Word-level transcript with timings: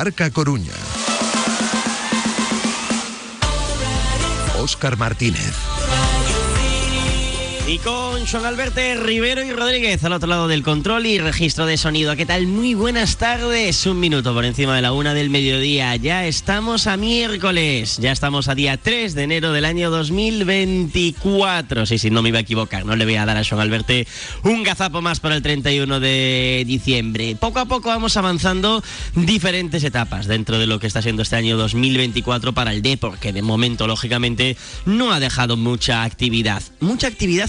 Directo 0.00 0.22
Marca 0.24 0.30
Coruña. 0.30 0.72
Óscar 4.56 4.96
Martínez. 4.96 5.79
Y 7.70 7.78
con 7.78 8.26
Juan 8.26 8.46
Alberto 8.46 8.80
Rivero 9.00 9.44
y 9.44 9.52
Rodríguez 9.52 10.02
al 10.02 10.14
otro 10.14 10.28
lado 10.28 10.48
del 10.48 10.64
control 10.64 11.06
y 11.06 11.20
registro 11.20 11.66
de 11.66 11.76
sonido. 11.76 12.16
¿Qué 12.16 12.26
tal? 12.26 12.48
Muy 12.48 12.74
buenas 12.74 13.16
tardes. 13.16 13.86
Un 13.86 14.00
minuto 14.00 14.34
por 14.34 14.44
encima 14.44 14.74
de 14.74 14.82
la 14.82 14.90
una 14.90 15.14
del 15.14 15.30
mediodía. 15.30 15.94
Ya 15.94 16.26
estamos 16.26 16.88
a 16.88 16.96
miércoles. 16.96 17.98
Ya 17.98 18.10
estamos 18.10 18.48
a 18.48 18.56
día 18.56 18.76
3 18.76 19.14
de 19.14 19.22
enero 19.22 19.52
del 19.52 19.64
año 19.64 19.88
2024. 19.92 21.86
Sí, 21.86 21.98
sí, 21.98 22.10
no 22.10 22.22
me 22.22 22.30
iba 22.30 22.38
a 22.38 22.40
equivocar. 22.40 22.84
No 22.84 22.96
le 22.96 23.04
voy 23.04 23.14
a 23.14 23.24
dar 23.24 23.36
a 23.36 23.44
Juan 23.44 23.60
Alberto 23.60 23.94
un 24.42 24.64
gazapo 24.64 25.00
más 25.00 25.20
para 25.20 25.36
el 25.36 25.42
31 25.42 26.00
de 26.00 26.64
diciembre. 26.66 27.36
Poco 27.38 27.60
a 27.60 27.66
poco 27.66 27.90
vamos 27.90 28.16
avanzando 28.16 28.82
diferentes 29.14 29.84
etapas 29.84 30.26
dentro 30.26 30.58
de 30.58 30.66
lo 30.66 30.80
que 30.80 30.88
está 30.88 31.02
siendo 31.02 31.22
este 31.22 31.36
año 31.36 31.56
2024 31.56 32.52
para 32.52 32.72
el 32.72 32.82
Depor, 32.82 33.18
que 33.18 33.32
de 33.32 33.42
momento, 33.42 33.86
lógicamente, 33.86 34.56
no 34.86 35.12
ha 35.12 35.20
dejado 35.20 35.56
mucha 35.56 36.02
actividad. 36.02 36.64
Mucha 36.80 37.06
actividad 37.06 37.48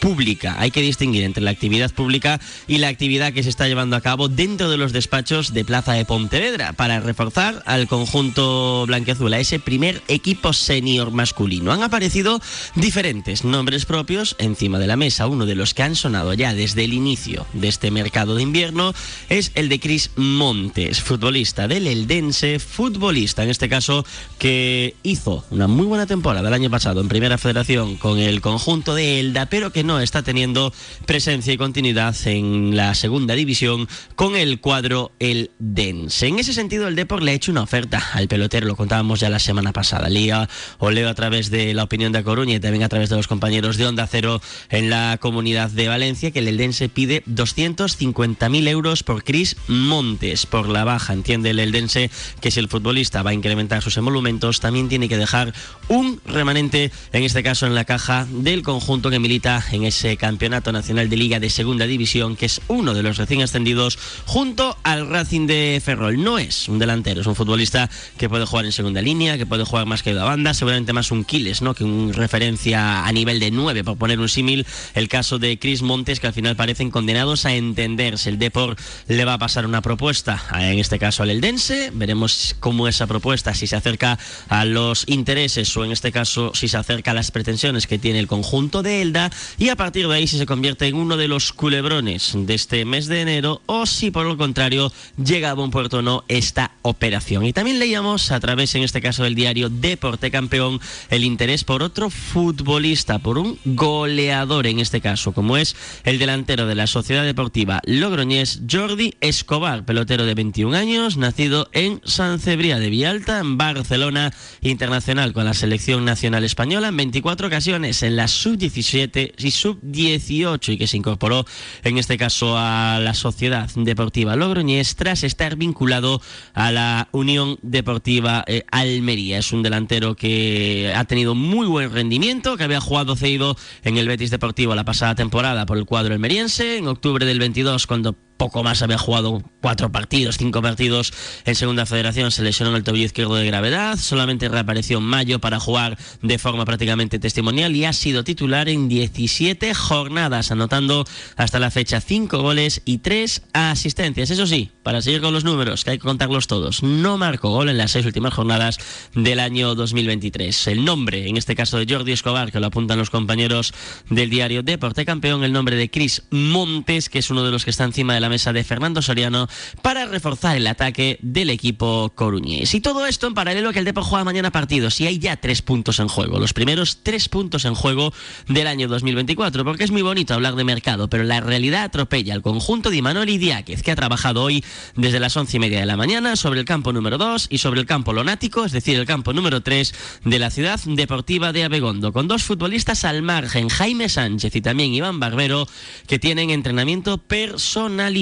pública. 0.00 0.56
Hay 0.58 0.70
que 0.70 0.82
distinguir 0.82 1.24
entre 1.24 1.42
la 1.42 1.50
actividad 1.50 1.92
pública 1.92 2.40
y 2.66 2.78
la 2.78 2.88
actividad 2.88 3.32
que 3.32 3.42
se 3.42 3.48
está 3.48 3.68
llevando 3.68 3.96
a 3.96 4.00
cabo 4.00 4.28
dentro 4.28 4.70
de 4.70 4.76
los 4.76 4.92
despachos 4.92 5.52
de 5.52 5.64
Plaza 5.64 5.92
de 5.92 6.04
Pontevedra 6.04 6.72
para 6.72 7.00
reforzar 7.00 7.62
al 7.66 7.86
conjunto 7.88 8.84
blanqueazul, 8.86 9.32
a 9.32 9.40
ese 9.40 9.58
primer 9.58 10.02
equipo 10.08 10.52
senior 10.52 11.10
masculino. 11.10 11.72
Han 11.72 11.82
aparecido 11.82 12.40
diferentes 12.74 13.44
nombres 13.44 13.84
propios 13.84 14.36
encima 14.38 14.78
de 14.78 14.86
la 14.86 14.96
mesa. 14.96 15.26
Uno 15.26 15.46
de 15.46 15.54
los 15.54 15.74
que 15.74 15.82
han 15.82 15.96
sonado 15.96 16.34
ya 16.34 16.54
desde 16.54 16.84
el 16.84 16.92
inicio 16.92 17.46
de 17.52 17.68
este 17.68 17.90
mercado 17.90 18.34
de 18.34 18.42
invierno 18.42 18.94
es 19.28 19.52
el 19.54 19.68
de 19.68 19.80
Cris 19.80 20.10
Montes, 20.16 21.00
futbolista 21.00 21.68
del 21.68 21.86
Eldense, 21.86 22.58
futbolista 22.58 23.42
en 23.42 23.50
este 23.50 23.68
caso 23.68 24.04
que 24.38 24.94
hizo 25.02 25.44
una 25.50 25.66
muy 25.66 25.86
buena 25.86 26.06
temporada 26.06 26.48
el 26.48 26.54
año 26.54 26.70
pasado 26.70 27.00
en 27.00 27.08
Primera 27.08 27.38
Federación 27.38 27.96
con 27.96 28.18
el 28.18 28.40
conjunto 28.40 28.94
de 28.94 29.20
Elda, 29.20 29.46
pero 29.46 29.72
que 29.72 29.84
no 29.86 30.00
está 30.00 30.22
teniendo 30.22 30.72
presencia 31.06 31.52
y 31.52 31.56
continuidad 31.56 32.14
en 32.26 32.76
la 32.76 32.94
segunda 32.94 33.34
división 33.34 33.88
con 34.16 34.36
el 34.36 34.60
cuadro 34.60 35.12
El 35.18 35.50
Dense. 35.58 36.26
En 36.26 36.38
ese 36.38 36.52
sentido, 36.52 36.88
el 36.88 36.96
Depor 36.96 37.22
le 37.22 37.30
ha 37.30 37.34
hecho 37.34 37.52
una 37.52 37.62
oferta 37.62 38.02
al 38.12 38.28
pelotero, 38.28 38.66
lo 38.66 38.76
contábamos 38.76 39.20
ya 39.20 39.30
la 39.30 39.38
semana 39.38 39.72
pasada. 39.72 40.08
Lía 40.08 40.48
o 40.78 40.90
leo 40.90 41.08
a 41.08 41.14
través 41.14 41.50
de 41.50 41.72
la 41.72 41.84
opinión 41.84 42.12
de 42.12 42.24
Coruña 42.24 42.56
y 42.56 42.60
también 42.60 42.82
a 42.82 42.88
través 42.88 43.08
de 43.08 43.16
los 43.16 43.28
compañeros 43.28 43.76
de 43.76 43.86
Onda 43.86 44.06
Cero 44.06 44.40
en 44.68 44.90
la 44.90 45.18
comunidad 45.20 45.70
de 45.70 45.88
Valencia, 45.88 46.30
que 46.32 46.40
el 46.40 46.48
Eldense 46.48 46.88
pide 46.88 47.22
250.000 47.24 48.68
euros 48.68 49.02
por 49.02 49.22
Cris 49.22 49.56
Montes, 49.68 50.46
por 50.46 50.68
la 50.68 50.84
baja. 50.84 51.12
Entiende 51.12 51.50
el 51.50 51.60
Eldense 51.60 52.10
que 52.40 52.50
si 52.50 52.60
el 52.60 52.68
futbolista 52.68 53.22
va 53.22 53.30
a 53.30 53.34
incrementar 53.34 53.82
sus 53.82 53.96
emolumentos, 53.96 54.60
también 54.60 54.88
tiene 54.88 55.08
que 55.08 55.16
dejar 55.16 55.54
un 55.88 56.20
remanente, 56.26 56.90
en 57.12 57.22
este 57.22 57.42
caso 57.42 57.66
en 57.66 57.74
la 57.74 57.84
caja 57.84 58.26
del 58.30 58.62
conjunto 58.62 59.10
que 59.10 59.18
milita 59.18 59.60
en 59.76 59.84
ese 59.84 60.16
campeonato 60.16 60.72
nacional 60.72 61.08
de 61.08 61.16
liga 61.16 61.38
de 61.38 61.50
segunda 61.50 61.86
división, 61.86 62.34
que 62.34 62.46
es 62.46 62.60
uno 62.68 62.94
de 62.94 63.02
los 63.02 63.16
recién 63.16 63.42
ascendidos 63.42 63.98
junto 64.24 64.76
al 64.82 65.08
Racing 65.08 65.46
de 65.46 65.80
Ferrol. 65.84 66.22
No 66.22 66.38
es 66.38 66.68
un 66.68 66.78
delantero, 66.78 67.20
es 67.20 67.26
un 67.26 67.36
futbolista 67.36 67.88
que 68.18 68.28
puede 68.28 68.46
jugar 68.46 68.64
en 68.64 68.72
segunda 68.72 69.02
línea, 69.02 69.38
que 69.38 69.46
puede 69.46 69.64
jugar 69.64 69.86
más 69.86 70.02
que 70.02 70.14
de 70.14 70.20
banda, 70.20 70.54
seguramente 70.54 70.92
más 70.92 71.10
un 71.10 71.24
Quiles, 71.24 71.62
¿no? 71.62 71.74
Que 71.74 71.84
un 71.84 72.12
referencia 72.12 73.06
a 73.06 73.12
nivel 73.12 73.38
de 73.38 73.50
nueve, 73.50 73.84
por 73.84 73.96
poner 73.96 74.18
un 74.18 74.28
símil, 74.28 74.66
el 74.94 75.08
caso 75.08 75.38
de 75.38 75.58
Chris 75.58 75.82
Montes, 75.82 76.20
que 76.20 76.26
al 76.26 76.32
final 76.32 76.56
parecen 76.56 76.90
condenados 76.90 77.44
a 77.44 77.54
entenderse. 77.54 78.30
El 78.30 78.38
Depor 78.38 78.76
le 79.06 79.24
va 79.24 79.34
a 79.34 79.38
pasar 79.38 79.66
una 79.66 79.82
propuesta, 79.82 80.42
en 80.54 80.78
este 80.78 80.98
caso 80.98 81.22
al 81.22 81.30
Eldense, 81.30 81.90
veremos 81.94 82.56
cómo 82.60 82.88
esa 82.88 83.06
propuesta, 83.06 83.54
si 83.54 83.66
se 83.66 83.76
acerca 83.76 84.18
a 84.48 84.64
los 84.64 85.04
intereses 85.06 85.76
o 85.76 85.84
en 85.84 85.92
este 85.92 86.12
caso 86.12 86.52
si 86.54 86.68
se 86.68 86.76
acerca 86.76 87.10
a 87.10 87.14
las 87.14 87.30
pretensiones 87.30 87.86
que 87.86 87.98
tiene 87.98 88.18
el 88.18 88.26
conjunto 88.26 88.82
de 88.82 89.02
Elda 89.02 89.30
a 89.70 89.76
partir 89.76 90.06
de 90.06 90.14
ahí 90.14 90.26
si 90.26 90.38
se 90.38 90.46
convierte 90.46 90.86
en 90.86 90.96
uno 90.96 91.16
de 91.16 91.28
los 91.28 91.52
culebrones 91.52 92.32
de 92.34 92.54
este 92.54 92.84
mes 92.84 93.06
de 93.06 93.22
enero 93.22 93.62
o 93.66 93.86
si 93.86 94.10
por 94.10 94.26
lo 94.26 94.36
contrario 94.36 94.92
llega 95.22 95.50
a 95.50 95.54
buen 95.54 95.70
puerto 95.70 95.98
o 95.98 96.02
no 96.02 96.24
esta 96.28 96.72
operación. 96.82 97.44
Y 97.44 97.52
también 97.52 97.78
leíamos 97.78 98.30
a 98.30 98.40
través 98.40 98.74
en 98.74 98.82
este 98.82 99.00
caso 99.00 99.24
del 99.24 99.34
diario 99.34 99.68
Deporte 99.68 100.30
Campeón 100.30 100.80
el 101.10 101.24
interés 101.24 101.64
por 101.64 101.82
otro 101.82 102.10
futbolista, 102.10 103.18
por 103.18 103.38
un 103.38 103.58
goleador 103.64 104.66
en 104.66 104.78
este 104.78 105.00
caso, 105.00 105.32
como 105.32 105.56
es 105.56 105.74
el 106.04 106.18
delantero 106.18 106.66
de 106.66 106.74
la 106.74 106.86
Sociedad 106.86 107.24
Deportiva 107.24 107.80
Logroñés, 107.86 108.60
Jordi 108.70 109.14
Escobar, 109.20 109.84
pelotero 109.84 110.26
de 110.26 110.34
21 110.34 110.76
años, 110.76 111.16
nacido 111.16 111.68
en 111.72 112.00
San 112.04 112.40
Cebría 112.40 112.78
de 112.78 112.90
Vialta, 112.90 113.40
en 113.40 113.58
Barcelona, 113.58 114.32
internacional 114.60 115.32
con 115.32 115.44
la 115.44 115.54
selección 115.54 116.04
nacional 116.04 116.44
española 116.44 116.88
en 116.88 116.96
24 116.96 117.46
ocasiones 117.46 118.02
en 118.02 118.16
la 118.16 118.28
sub-17 118.28 119.32
y 119.38 119.50
sub-18 119.56 120.72
y 120.72 120.78
que 120.78 120.86
se 120.86 120.96
incorporó 120.96 121.44
en 121.82 121.98
este 121.98 122.16
caso 122.16 122.56
a 122.56 122.98
la 123.00 123.14
Sociedad 123.14 123.68
Deportiva 123.74 124.36
Logroñés 124.36 124.96
tras 124.96 125.24
estar 125.24 125.56
vinculado 125.56 126.20
a 126.54 126.70
la 126.72 127.08
Unión 127.12 127.58
Deportiva 127.62 128.44
eh, 128.46 128.64
Almería. 128.70 129.38
Es 129.38 129.52
un 129.52 129.62
delantero 129.62 130.14
que 130.14 130.92
ha 130.94 131.04
tenido 131.04 131.34
muy 131.34 131.66
buen 131.66 131.92
rendimiento, 131.92 132.56
que 132.56 132.64
había 132.64 132.80
jugado 132.80 133.16
cedido 133.16 133.56
en 133.82 133.96
el 133.96 134.08
Betis 134.08 134.30
Deportivo 134.30 134.74
la 134.74 134.84
pasada 134.84 135.14
temporada 135.14 135.66
por 135.66 135.78
el 135.78 135.86
cuadro 135.86 136.14
almeriense. 136.14 136.78
En 136.78 136.88
octubre 136.88 137.26
del 137.26 137.38
22, 137.38 137.86
cuando 137.86 138.14
poco 138.36 138.62
más 138.62 138.82
había 138.82 138.98
jugado 138.98 139.42
cuatro 139.60 139.90
partidos, 139.90 140.36
cinco 140.38 140.62
partidos 140.62 141.12
en 141.44 141.54
Segunda 141.54 141.86
Federación, 141.86 142.30
se 142.30 142.42
lesionó 142.42 142.76
el 142.76 142.84
tobillo 142.84 143.06
izquierdo 143.06 143.34
de 143.34 143.46
gravedad, 143.46 143.98
solamente 143.98 144.48
reapareció 144.48 144.98
en 144.98 145.04
mayo 145.04 145.40
para 145.40 145.60
jugar 145.60 145.98
de 146.22 146.38
forma 146.38 146.64
prácticamente 146.64 147.18
testimonial 147.18 147.74
y 147.74 147.84
ha 147.84 147.92
sido 147.92 148.24
titular 148.24 148.68
en 148.68 148.88
17 148.88 149.74
jornadas, 149.74 150.50
anotando 150.50 151.04
hasta 151.36 151.58
la 151.58 151.70
fecha 151.70 152.00
cinco 152.00 152.42
goles 152.42 152.82
y 152.84 152.98
tres 152.98 153.42
asistencias. 153.52 154.30
Eso 154.30 154.46
sí, 154.46 154.70
para 154.82 155.02
seguir 155.02 155.20
con 155.20 155.32
los 155.32 155.44
números, 155.44 155.84
que 155.84 155.90
hay 155.92 155.98
que 155.98 156.04
contarlos 156.04 156.46
todos, 156.46 156.82
no 156.82 157.18
marcó 157.18 157.50
gol 157.50 157.68
en 157.68 157.78
las 157.78 157.92
seis 157.92 158.06
últimas 158.06 158.34
jornadas 158.34 158.78
del 159.14 159.40
año 159.40 159.74
2023. 159.74 160.66
El 160.68 160.84
nombre, 160.84 161.28
en 161.28 161.36
este 161.36 161.54
caso 161.54 161.78
de 161.78 161.92
Jordi 161.92 162.12
Escobar, 162.12 162.52
que 162.52 162.60
lo 162.60 162.66
apuntan 162.66 162.98
los 162.98 163.10
compañeros 163.10 163.72
del 164.10 164.30
diario 164.30 164.62
Deporte 164.62 165.04
Campeón, 165.04 165.44
el 165.44 165.52
nombre 165.52 165.76
de 165.76 165.90
Cris 165.90 166.22
Montes, 166.30 167.08
que 167.08 167.18
es 167.18 167.30
uno 167.30 167.44
de 167.44 167.50
los 167.50 167.64
que 167.64 167.70
está 167.70 167.84
encima 167.84 168.14
de 168.14 168.20
la 168.20 168.25
mesa 168.28 168.52
de 168.52 168.64
Fernando 168.64 169.02
Soriano 169.02 169.48
para 169.82 170.06
reforzar 170.06 170.56
el 170.56 170.66
ataque 170.66 171.18
del 171.22 171.50
equipo 171.50 172.12
coruñés. 172.14 172.74
Y 172.74 172.80
todo 172.80 173.06
esto 173.06 173.26
en 173.26 173.34
paralelo 173.34 173.70
a 173.70 173.72
que 173.72 173.78
el 173.78 173.84
Depor 173.84 174.04
juega 174.04 174.24
mañana 174.24 174.50
partidos 174.50 175.00
y 175.00 175.06
hay 175.06 175.18
ya 175.18 175.36
tres 175.36 175.62
puntos 175.62 175.98
en 175.98 176.08
juego, 176.08 176.38
los 176.38 176.52
primeros 176.52 176.98
tres 177.02 177.28
puntos 177.28 177.64
en 177.64 177.74
juego 177.74 178.12
del 178.48 178.66
año 178.66 178.88
2024, 178.88 179.64
porque 179.64 179.84
es 179.84 179.90
muy 179.90 180.02
bonito 180.02 180.34
hablar 180.34 180.54
de 180.54 180.64
mercado, 180.64 181.08
pero 181.08 181.24
la 181.24 181.40
realidad 181.40 181.84
atropella 181.84 182.34
al 182.34 182.42
conjunto 182.42 182.90
de 182.90 183.02
Manuel 183.02 183.28
Idiáquez, 183.28 183.82
que 183.82 183.90
ha 183.90 183.96
trabajado 183.96 184.42
hoy 184.42 184.64
desde 184.94 185.20
las 185.20 185.36
once 185.36 185.56
y 185.56 185.60
media 185.60 185.80
de 185.80 185.86
la 185.86 185.96
mañana 185.96 186.36
sobre 186.36 186.60
el 186.60 186.66
campo 186.66 186.92
número 186.92 187.18
2 187.18 187.48
y 187.50 187.58
sobre 187.58 187.80
el 187.80 187.86
campo 187.86 188.12
lonático, 188.12 188.64
es 188.64 188.72
decir, 188.72 188.98
el 188.98 189.06
campo 189.06 189.32
número 189.32 189.62
3 189.62 189.94
de 190.24 190.38
la 190.38 190.50
ciudad 190.50 190.80
deportiva 190.84 191.52
de 191.52 191.64
Abegondo, 191.64 192.12
con 192.12 192.28
dos 192.28 192.42
futbolistas 192.42 193.04
al 193.04 193.22
margen, 193.22 193.68
Jaime 193.68 194.08
Sánchez 194.08 194.54
y 194.56 194.60
también 194.60 194.94
Iván 194.94 195.20
Barbero, 195.20 195.68
que 196.06 196.18
tienen 196.18 196.50
entrenamiento 196.50 197.18
personalizado, 197.18 198.15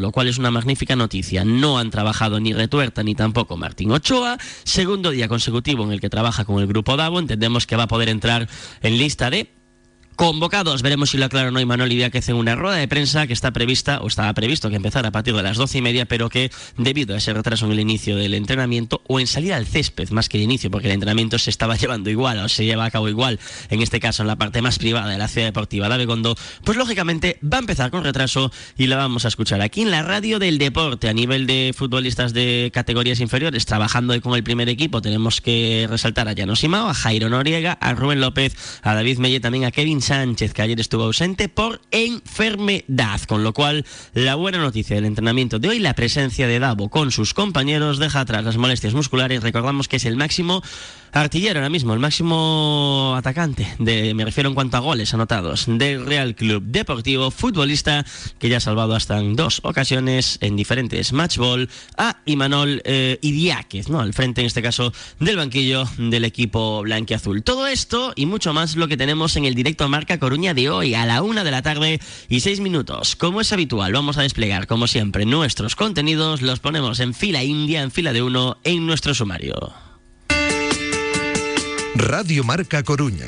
lo 0.00 0.12
cual 0.12 0.28
es 0.28 0.38
una 0.38 0.50
magnífica 0.50 0.96
noticia. 0.96 1.44
No 1.44 1.78
han 1.78 1.90
trabajado 1.90 2.40
ni 2.40 2.52
Retuerta 2.52 3.02
ni 3.02 3.14
tampoco 3.14 3.56
Martín 3.56 3.90
Ochoa. 3.90 4.36
Segundo 4.64 5.10
día 5.10 5.28
consecutivo 5.28 5.84
en 5.84 5.92
el 5.92 6.00
que 6.00 6.10
trabaja 6.10 6.44
con 6.44 6.60
el 6.60 6.66
grupo 6.66 6.96
Davo. 6.96 7.18
Entendemos 7.18 7.66
que 7.66 7.76
va 7.76 7.84
a 7.84 7.88
poder 7.88 8.10
entrar 8.10 8.48
en 8.82 8.98
lista 8.98 9.30
de 9.30 9.59
convocados. 10.16 10.82
Veremos 10.82 11.10
si 11.10 11.18
lo 11.18 11.24
aclaran 11.24 11.56
hoy 11.56 11.64
Manuel 11.64 11.92
Idiáquez 11.92 12.28
en 12.28 12.36
una 12.36 12.54
rueda 12.54 12.76
de 12.76 12.88
prensa 12.88 13.26
que 13.26 13.32
está 13.32 13.52
prevista 13.52 14.00
o 14.00 14.06
estaba 14.06 14.32
previsto 14.34 14.68
que 14.68 14.76
empezara 14.76 15.08
a 15.08 15.12
partir 15.12 15.34
de 15.34 15.42
las 15.42 15.56
doce 15.56 15.78
y 15.78 15.82
media, 15.82 16.06
pero 16.06 16.28
que 16.28 16.50
debido 16.76 17.14
a 17.14 17.18
ese 17.18 17.32
retraso 17.32 17.66
en 17.66 17.72
el 17.72 17.80
inicio 17.80 18.16
del 18.16 18.34
entrenamiento 18.34 19.02
o 19.06 19.20
en 19.20 19.26
salir 19.26 19.54
al 19.54 19.66
césped 19.66 20.10
más 20.10 20.28
que 20.28 20.38
el 20.38 20.44
inicio, 20.44 20.70
porque 20.70 20.88
el 20.88 20.94
entrenamiento 20.94 21.38
se 21.38 21.50
estaba 21.50 21.76
llevando 21.80 22.10
igual 22.10 22.38
o 22.38 22.48
se 22.48 22.64
lleva 22.64 22.84
a 22.84 22.90
cabo 22.90 23.08
igual, 23.08 23.40
en 23.70 23.82
este 23.82 24.00
caso 24.00 24.22
en 24.22 24.28
la 24.28 24.36
parte 24.36 24.62
más 24.62 24.78
privada 24.78 25.10
de 25.10 25.18
la 25.18 25.28
ciudad 25.28 25.46
deportiva 25.46 25.88
de 25.88 25.94
Abegondo, 25.94 26.36
pues 26.64 26.76
lógicamente 26.76 27.38
va 27.42 27.56
a 27.58 27.60
empezar 27.60 27.90
con 27.90 28.04
retraso 28.04 28.52
y 28.76 28.86
la 28.86 28.96
vamos 28.96 29.24
a 29.24 29.28
escuchar 29.28 29.60
aquí 29.60 29.82
en 29.82 29.90
la 29.90 30.02
radio 30.02 30.38
del 30.38 30.58
deporte 30.58 31.08
a 31.08 31.12
nivel 31.12 31.46
de 31.46 31.74
futbolistas 31.76 32.32
de 32.32 32.70
categorías 32.72 33.20
inferiores, 33.20 33.66
trabajando 33.66 34.18
con 34.20 34.34
el 34.34 34.42
primer 34.42 34.68
equipo. 34.68 35.02
Tenemos 35.02 35.40
que 35.40 35.86
resaltar 35.88 36.28
a 36.28 36.32
Llano 36.32 36.56
Simao, 36.56 36.88
a 36.88 36.94
Jairo 36.94 37.28
Noriega, 37.28 37.72
a 37.72 37.94
Rubén 37.94 38.20
López, 38.20 38.54
a 38.82 38.94
David 38.94 39.18
Melle, 39.18 39.40
también 39.40 39.64
a 39.64 39.70
Kevin 39.70 39.99
Sánchez, 40.02 40.52
que 40.52 40.62
ayer 40.62 40.80
estuvo 40.80 41.04
ausente 41.04 41.48
por 41.48 41.80
enfermedad, 41.90 43.20
con 43.22 43.44
lo 43.44 43.52
cual 43.52 43.84
la 44.14 44.34
buena 44.34 44.58
noticia 44.58 44.96
del 44.96 45.04
entrenamiento 45.04 45.58
de 45.58 45.68
hoy, 45.68 45.78
la 45.78 45.94
presencia 45.94 46.46
de 46.46 46.58
Davo 46.58 46.88
con 46.88 47.10
sus 47.10 47.34
compañeros, 47.34 47.98
deja 47.98 48.20
atrás 48.20 48.44
las 48.44 48.56
molestias 48.56 48.94
musculares. 48.94 49.42
Recordamos 49.42 49.88
que 49.88 49.96
es 49.96 50.04
el 50.04 50.16
máximo 50.16 50.62
artillero 51.12 51.58
ahora 51.58 51.70
mismo, 51.70 51.92
el 51.92 51.98
máximo 51.98 53.14
atacante, 53.16 53.66
de, 53.78 54.14
me 54.14 54.24
refiero 54.24 54.48
en 54.48 54.54
cuanto 54.54 54.76
a 54.76 54.80
goles 54.80 55.12
anotados, 55.12 55.64
del 55.66 56.06
Real 56.06 56.34
Club 56.34 56.62
Deportivo, 56.64 57.30
futbolista 57.30 58.04
que 58.38 58.48
ya 58.48 58.58
ha 58.58 58.60
salvado 58.60 58.94
hasta 58.94 59.18
en 59.18 59.34
dos 59.34 59.60
ocasiones 59.64 60.38
en 60.40 60.56
diferentes 60.56 61.12
matchball 61.12 61.68
a 61.96 62.18
Imanol 62.26 62.82
eh, 62.84 63.18
Idiáquez, 63.22 63.88
¿no? 63.88 64.00
Al 64.00 64.14
frente, 64.14 64.40
en 64.40 64.46
este 64.46 64.62
caso, 64.62 64.92
del 65.18 65.36
banquillo 65.36 65.84
del 65.98 66.24
equipo 66.24 66.82
blanquiazul. 66.82 67.42
Todo 67.42 67.66
esto 67.66 68.12
y 68.16 68.26
mucho 68.26 68.52
más 68.52 68.76
lo 68.76 68.88
que 68.88 68.96
tenemos 68.96 69.36
en 69.36 69.44
el 69.44 69.54
directo 69.54 69.88
Marca 69.90 70.18
Coruña 70.18 70.54
de 70.54 70.70
hoy, 70.70 70.94
a 70.94 71.04
la 71.04 71.22
una 71.22 71.44
de 71.44 71.50
la 71.50 71.60
tarde 71.62 72.00
y 72.28 72.40
seis 72.40 72.60
minutos. 72.60 73.16
Como 73.16 73.42
es 73.42 73.52
habitual, 73.52 73.92
vamos 73.92 74.16
a 74.16 74.22
desplegar, 74.22 74.66
como 74.66 74.86
siempre, 74.86 75.26
nuestros 75.26 75.76
contenidos, 75.76 76.40
los 76.40 76.60
ponemos 76.60 77.00
en 77.00 77.12
fila 77.12 77.44
india, 77.44 77.82
en 77.82 77.90
fila 77.90 78.12
de 78.12 78.22
uno, 78.22 78.56
en 78.64 78.86
nuestro 78.86 79.14
sumario. 79.14 79.74
Radio 81.96 82.44
Marca 82.44 82.82
Coruña. 82.82 83.26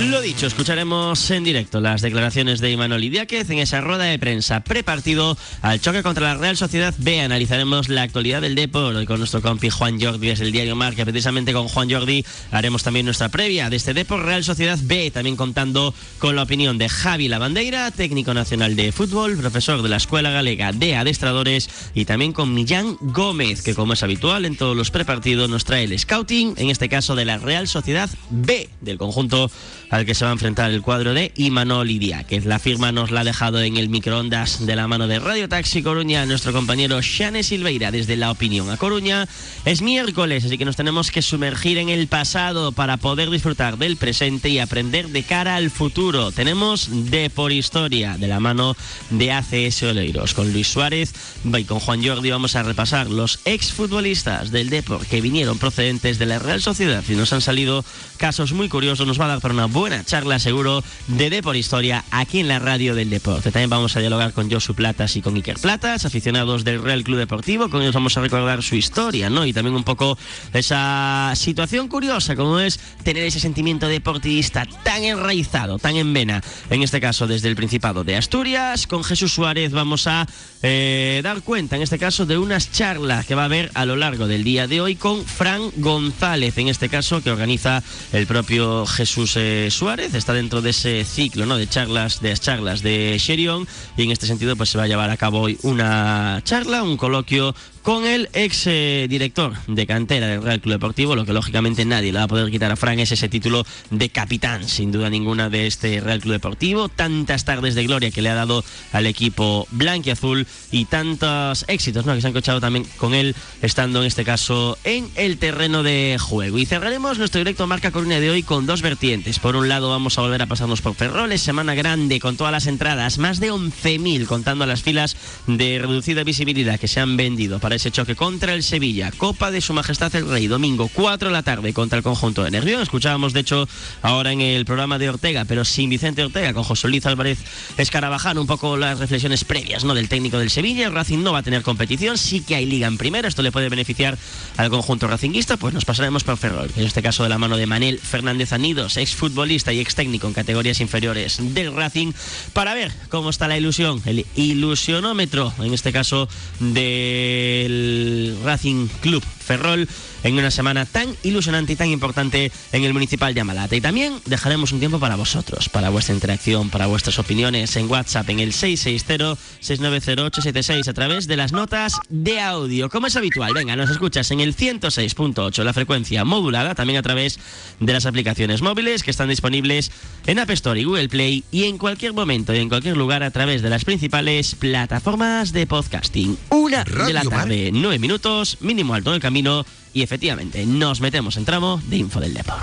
Lo 0.00 0.20
dicho, 0.20 0.48
escucharemos 0.48 1.30
en 1.30 1.44
directo 1.44 1.80
las 1.80 2.02
declaraciones 2.02 2.60
de 2.60 2.68
Imanol 2.68 3.04
Idiáquez 3.04 3.48
en 3.50 3.60
esa 3.60 3.80
rueda 3.80 4.02
de 4.02 4.18
prensa 4.18 4.64
prepartido 4.64 5.38
al 5.62 5.80
choque 5.80 6.02
contra 6.02 6.34
la 6.34 6.34
Real 6.34 6.56
Sociedad 6.56 6.92
B. 6.98 7.20
Analizaremos 7.20 7.88
la 7.88 8.02
actualidad 8.02 8.40
del 8.40 8.56
Depor 8.56 9.04
con 9.04 9.18
nuestro 9.18 9.40
compi 9.40 9.70
Juan 9.70 10.00
Jordi 10.00 10.26
desde 10.26 10.46
el 10.46 10.52
diario 10.52 10.74
Marca. 10.74 11.04
Precisamente 11.04 11.52
con 11.52 11.68
Juan 11.68 11.88
Jordi 11.88 12.24
haremos 12.50 12.82
también 12.82 13.06
nuestra 13.06 13.28
previa 13.28 13.70
de 13.70 13.76
este 13.76 13.94
Depor 13.94 14.24
Real 14.24 14.42
Sociedad 14.42 14.80
B, 14.82 15.12
también 15.12 15.36
contando 15.36 15.94
con 16.18 16.34
la 16.34 16.42
opinión 16.42 16.76
de 16.76 16.88
Javi 16.88 17.28
Lavandeira, 17.28 17.88
técnico 17.92 18.34
nacional 18.34 18.74
de 18.74 18.90
fútbol, 18.90 19.36
profesor 19.36 19.80
de 19.80 19.90
la 19.90 19.98
Escuela 19.98 20.30
Galega 20.30 20.72
de 20.72 20.96
Adestradores 20.96 21.70
y 21.94 22.04
también 22.04 22.32
con 22.32 22.52
Millán 22.52 22.96
Gómez, 23.00 23.62
que 23.62 23.76
como 23.76 23.92
es 23.92 24.02
habitual 24.02 24.44
en 24.44 24.56
todos 24.56 24.76
los 24.76 24.90
prepartidos 24.90 25.48
nos 25.48 25.64
trae 25.64 25.84
el 25.84 25.96
scouting, 25.96 26.54
en 26.56 26.70
este 26.70 26.88
caso 26.88 27.14
de 27.14 27.26
la 27.26 27.38
Real 27.38 27.68
Sociedad 27.68 28.10
B 28.30 28.68
del 28.80 28.98
conjunto 28.98 29.52
al 29.90 30.06
que 30.06 30.14
se 30.14 30.24
va 30.24 30.30
a 30.30 30.34
enfrentar 30.34 30.70
el 30.70 30.82
cuadro 30.82 31.14
de 31.14 31.32
Imanol 31.36 31.84
que 32.26 32.40
La 32.40 32.58
firma 32.58 32.92
nos 32.92 33.10
la 33.10 33.20
ha 33.20 33.24
dejado 33.24 33.60
en 33.60 33.76
el 33.76 33.88
microondas 33.88 34.66
de 34.66 34.74
la 34.76 34.88
mano 34.88 35.06
de 35.06 35.18
Radio 35.18 35.48
Taxi 35.48 35.82
Coruña 35.82 36.24
nuestro 36.26 36.52
compañero 36.52 37.00
Xane 37.02 37.42
Silveira 37.42 37.90
desde 37.90 38.16
La 38.16 38.30
Opinión 38.30 38.70
a 38.70 38.76
Coruña. 38.76 39.28
Es 39.64 39.82
miércoles, 39.82 40.44
así 40.44 40.58
que 40.58 40.64
nos 40.64 40.76
tenemos 40.76 41.10
que 41.10 41.22
sumergir 41.22 41.78
en 41.78 41.88
el 41.88 42.08
pasado 42.08 42.72
para 42.72 42.96
poder 42.96 43.30
disfrutar 43.30 43.78
del 43.78 43.96
presente 43.96 44.48
y 44.48 44.58
aprender 44.58 45.08
de 45.08 45.22
cara 45.22 45.56
al 45.56 45.70
futuro. 45.70 46.32
Tenemos 46.32 46.88
de 47.10 47.30
por 47.30 47.52
historia 47.52 48.16
de 48.18 48.28
la 48.28 48.40
mano 48.40 48.76
de 49.10 49.32
ACS 49.32 49.82
Oleiros. 49.84 50.34
Con 50.34 50.52
Luis 50.52 50.68
Suárez 50.68 51.12
y 51.44 51.64
con 51.64 51.80
Juan 51.80 52.04
Jordi 52.04 52.30
vamos 52.30 52.56
a 52.56 52.62
repasar 52.62 53.10
los 53.10 53.40
exfutbolistas 53.44 54.50
del 54.50 54.70
Depor 54.70 55.06
que 55.06 55.20
vinieron 55.20 55.58
procedentes 55.58 56.18
de 56.18 56.26
la 56.26 56.38
Real 56.38 56.62
Sociedad 56.62 57.04
y 57.08 57.14
nos 57.14 57.32
han 57.32 57.40
salido 57.40 57.84
casos 58.16 58.52
muy 58.52 58.68
curiosos. 58.68 59.06
Nos 59.06 59.20
va 59.20 59.26
a 59.26 59.28
dar 59.28 59.40
para 59.40 59.54
una 59.54 59.66
buena 59.74 60.04
charla 60.04 60.38
seguro 60.38 60.84
de 61.08 61.30
Depor 61.30 61.56
Historia 61.56 62.04
aquí 62.12 62.38
en 62.38 62.46
la 62.46 62.60
radio 62.60 62.94
del 62.94 63.10
deporte. 63.10 63.50
También 63.50 63.70
vamos 63.70 63.96
a 63.96 64.00
dialogar 64.00 64.32
con 64.32 64.48
Josu 64.48 64.72
Platas 64.72 65.16
y 65.16 65.20
con 65.20 65.34
Iker 65.34 65.58
Platas, 65.58 66.04
aficionados 66.04 66.62
del 66.62 66.80
Real 66.80 67.02
Club 67.02 67.18
Deportivo. 67.18 67.68
Con 67.68 67.82
ellos 67.82 67.92
vamos 67.92 68.16
a 68.16 68.20
recordar 68.20 68.62
su 68.62 68.76
historia, 68.76 69.30
¿no? 69.30 69.44
Y 69.44 69.52
también 69.52 69.74
un 69.74 69.82
poco 69.82 70.16
esa 70.52 71.32
situación 71.34 71.88
curiosa 71.88 72.36
como 72.36 72.60
es 72.60 72.78
tener 73.02 73.24
ese 73.24 73.40
sentimiento 73.40 73.88
deportista 73.88 74.64
tan 74.84 75.02
enraizado, 75.02 75.80
tan 75.80 75.96
en 75.96 76.14
vena. 76.14 76.40
En 76.70 76.84
este 76.84 77.00
caso 77.00 77.26
desde 77.26 77.48
el 77.48 77.56
Principado 77.56 78.04
de 78.04 78.14
Asturias. 78.14 78.86
Con 78.86 79.02
Jesús 79.02 79.32
Suárez 79.32 79.72
vamos 79.72 80.06
a 80.06 80.24
eh, 80.62 81.20
dar 81.24 81.42
cuenta, 81.42 81.74
en 81.74 81.82
este 81.82 81.98
caso, 81.98 82.26
de 82.26 82.38
unas 82.38 82.70
charlas 82.70 83.26
que 83.26 83.34
va 83.34 83.42
a 83.42 83.46
haber 83.46 83.72
a 83.74 83.84
lo 83.86 83.96
largo 83.96 84.28
del 84.28 84.44
día 84.44 84.68
de 84.68 84.80
hoy 84.80 84.94
con 84.94 85.24
Fran 85.24 85.72
González, 85.78 86.56
en 86.58 86.68
este 86.68 86.88
caso 86.88 87.22
que 87.22 87.32
organiza 87.32 87.82
el 88.12 88.28
propio 88.28 88.86
Jesús 88.86 89.34
eh, 89.36 89.63
Suárez, 89.70 90.14
está 90.14 90.32
dentro 90.32 90.62
de 90.62 90.70
ese 90.70 91.04
ciclo 91.04 91.46
¿no? 91.46 91.56
de 91.56 91.68
charlas, 91.68 92.20
de 92.20 92.36
charlas 92.36 92.82
de 92.82 93.16
Sherion 93.18 93.66
y 93.96 94.02
en 94.02 94.10
este 94.10 94.26
sentido 94.26 94.56
pues 94.56 94.70
se 94.70 94.78
va 94.78 94.84
a 94.84 94.88
llevar 94.88 95.10
a 95.10 95.16
cabo 95.16 95.40
hoy 95.40 95.58
una 95.62 96.40
charla, 96.44 96.82
un 96.82 96.96
coloquio 96.96 97.54
con 97.84 98.06
el 98.06 98.30
ex 98.32 98.66
eh, 98.66 99.06
director 99.10 99.52
de 99.66 99.86
cantera 99.86 100.26
del 100.26 100.42
Real 100.42 100.58
Club 100.58 100.72
Deportivo. 100.72 101.14
Lo 101.14 101.26
que 101.26 101.34
lógicamente 101.34 101.84
nadie 101.84 102.12
le 102.12 102.18
va 102.18 102.24
a 102.24 102.28
poder 102.28 102.50
quitar 102.50 102.72
a 102.72 102.76
Fran 102.76 102.98
es 102.98 103.12
ese 103.12 103.28
título 103.28 103.66
de 103.90 104.08
capitán, 104.08 104.66
sin 104.66 104.90
duda 104.90 105.10
ninguna, 105.10 105.50
de 105.50 105.66
este 105.66 106.00
Real 106.00 106.20
Club 106.20 106.32
Deportivo. 106.32 106.88
Tantas 106.88 107.44
tardes 107.44 107.74
de 107.74 107.84
gloria 107.84 108.10
que 108.10 108.22
le 108.22 108.30
ha 108.30 108.34
dado 108.34 108.64
al 108.92 109.06
equipo 109.06 109.68
azul 110.10 110.46
y 110.72 110.86
tantos 110.86 111.66
éxitos 111.68 112.06
¿no? 112.06 112.14
que 112.14 112.22
se 112.22 112.26
han 112.26 112.32
cochado 112.32 112.58
también 112.58 112.86
con 112.96 113.12
él, 113.12 113.36
estando 113.60 114.00
en 114.00 114.06
este 114.06 114.24
caso 114.24 114.78
en 114.84 115.10
el 115.14 115.36
terreno 115.36 115.82
de 115.82 116.16
juego. 116.18 116.58
Y 116.58 116.64
cerraremos 116.64 117.18
nuestro 117.18 117.40
directo 117.40 117.66
Marca 117.66 117.90
Coruña 117.90 118.18
de 118.18 118.30
hoy 118.30 118.42
con 118.42 118.64
dos 118.64 118.80
vertientes. 118.80 119.38
Por 119.38 119.56
un 119.56 119.68
lado, 119.68 119.90
vamos 119.90 120.16
a 120.16 120.22
volver 120.22 120.40
a 120.40 120.46
pasarnos 120.46 120.80
por 120.80 120.94
Ferroles, 120.94 121.42
semana 121.42 121.74
grande 121.74 122.18
con 122.18 122.38
todas 122.38 122.52
las 122.52 122.66
entradas, 122.66 123.18
más 123.18 123.40
de 123.40 123.52
11.000 123.52 124.24
contando 124.24 124.64
las 124.64 124.82
filas 124.82 125.18
de 125.46 125.78
reducida 125.78 126.24
visibilidad 126.24 126.80
que 126.80 126.88
se 126.88 127.00
han 127.00 127.18
vendido 127.18 127.58
para 127.58 127.73
ese 127.74 127.90
choque 127.90 128.14
contra 128.14 128.54
el 128.54 128.62
Sevilla. 128.62 129.10
Copa 129.16 129.50
de 129.50 129.60
Su 129.60 129.72
Majestad 129.72 130.14
el 130.14 130.28
Rey, 130.28 130.46
domingo 130.46 130.88
4 130.92 131.28
de 131.28 131.32
la 131.32 131.42
tarde 131.42 131.72
contra 131.72 131.98
el 131.98 132.02
conjunto 132.02 132.42
de 132.42 132.50
Nervión. 132.50 132.80
Escuchábamos, 132.80 133.32
de 133.32 133.40
hecho, 133.40 133.68
ahora 134.02 134.32
en 134.32 134.40
el 134.40 134.64
programa 134.64 134.98
de 134.98 135.08
Ortega, 135.08 135.44
pero 135.44 135.64
sin 135.64 135.90
Vicente 135.90 136.22
Ortega, 136.22 136.54
con 136.54 136.64
José 136.64 136.88
Luis 136.88 137.04
Álvarez 137.06 137.38
Escarabaján, 137.76 138.38
un 138.38 138.46
poco 138.46 138.76
las 138.76 138.98
reflexiones 138.98 139.44
previas 139.44 139.84
¿no? 139.84 139.94
del 139.94 140.08
técnico 140.08 140.38
del 140.38 140.50
Sevilla. 140.50 140.86
El 140.86 140.94
Racing 140.94 141.22
no 141.22 141.32
va 141.32 141.38
a 141.38 141.42
tener 141.42 141.62
competición, 141.62 142.18
sí 142.18 142.40
que 142.40 142.54
hay 142.54 142.66
liga 142.66 142.86
en 142.86 142.98
primera, 142.98 143.28
esto 143.28 143.42
le 143.42 143.52
puede 143.52 143.68
beneficiar 143.68 144.16
al 144.56 144.70
conjunto 144.70 145.06
racinguista, 145.06 145.56
pues 145.56 145.74
nos 145.74 145.84
pasaremos 145.84 146.24
por 146.24 146.36
Ferrol, 146.36 146.70
en 146.76 146.86
este 146.86 147.02
caso 147.02 147.22
de 147.22 147.28
la 147.28 147.38
mano 147.38 147.56
de 147.56 147.66
Manel 147.66 147.98
Fernández 147.98 148.52
Anidos, 148.52 148.96
ex 148.96 149.14
futbolista 149.14 149.72
y 149.72 149.80
ex 149.80 149.94
técnico 149.94 150.26
en 150.26 150.34
categorías 150.34 150.80
inferiores 150.80 151.38
del 151.40 151.74
Racing, 151.74 152.12
para 152.52 152.74
ver 152.74 152.92
cómo 153.08 153.30
está 153.30 153.48
la 153.48 153.56
ilusión, 153.56 154.00
el 154.04 154.26
ilusionómetro, 154.36 155.52
en 155.58 155.74
este 155.74 155.92
caso 155.92 156.28
de 156.60 157.63
el 157.64 158.36
Racing 158.44 158.88
Club 159.00 159.22
Ferrol 159.22 159.88
en 160.24 160.36
una 160.36 160.50
semana 160.50 160.84
tan 160.86 161.14
ilusionante 161.22 161.74
y 161.74 161.76
tan 161.76 161.88
importante 161.88 162.50
en 162.72 162.82
el 162.82 162.92
Municipal 162.92 163.32
de 163.34 163.42
Amalata. 163.42 163.76
Y 163.76 163.80
también 163.80 164.14
dejaremos 164.24 164.72
un 164.72 164.80
tiempo 164.80 164.98
para 164.98 165.14
vosotros, 165.16 165.68
para 165.68 165.90
vuestra 165.90 166.14
interacción, 166.14 166.70
para 166.70 166.86
vuestras 166.86 167.18
opiniones 167.18 167.76
en 167.76 167.88
WhatsApp 167.88 168.30
en 168.30 168.40
el 168.40 168.52
660-690876 168.52 170.88
a 170.88 170.92
través 170.92 171.28
de 171.28 171.36
las 171.36 171.52
notas 171.52 172.00
de 172.08 172.40
audio. 172.40 172.90
Como 172.90 173.06
es 173.06 173.14
habitual, 173.16 173.54
venga, 173.54 173.76
nos 173.76 173.90
escuchas 173.90 174.28
en 174.30 174.40
el 174.40 174.56
106.8, 174.56 175.62
la 175.62 175.72
frecuencia 175.72 176.24
modulada, 176.24 176.74
también 176.74 176.98
a 176.98 177.02
través 177.02 177.38
de 177.78 177.92
las 177.92 178.06
aplicaciones 178.06 178.62
móviles 178.62 179.02
que 179.02 179.10
están 179.10 179.28
disponibles 179.28 179.90
en 180.26 180.38
App 180.38 180.48
Store 180.50 180.80
y 180.80 180.84
Google 180.84 181.08
Play 181.08 181.44
y 181.52 181.64
en 181.64 181.76
cualquier 181.78 182.14
momento 182.14 182.54
y 182.54 182.58
en 182.58 182.70
cualquier 182.70 182.96
lugar 182.96 183.22
a 183.22 183.30
través 183.30 183.62
de 183.62 183.70
las 183.70 183.84
principales 183.84 184.54
plataformas 184.54 185.52
de 185.52 185.66
podcasting. 185.66 186.38
Una 186.50 186.84
de 186.84 187.12
la 187.12 187.22
tarde, 187.22 187.70
nueve 187.72 187.98
minutos, 187.98 188.58
mínimo 188.60 188.94
alto 188.94 189.10
del 189.12 189.20
camino 189.20 189.66
y 189.94 190.02
efectivamente 190.02 190.66
nos 190.66 191.00
metemos 191.00 191.38
en 191.38 191.46
tramo 191.46 191.80
de 191.86 191.96
Info 191.96 192.20
del 192.20 192.34
Depor. 192.34 192.60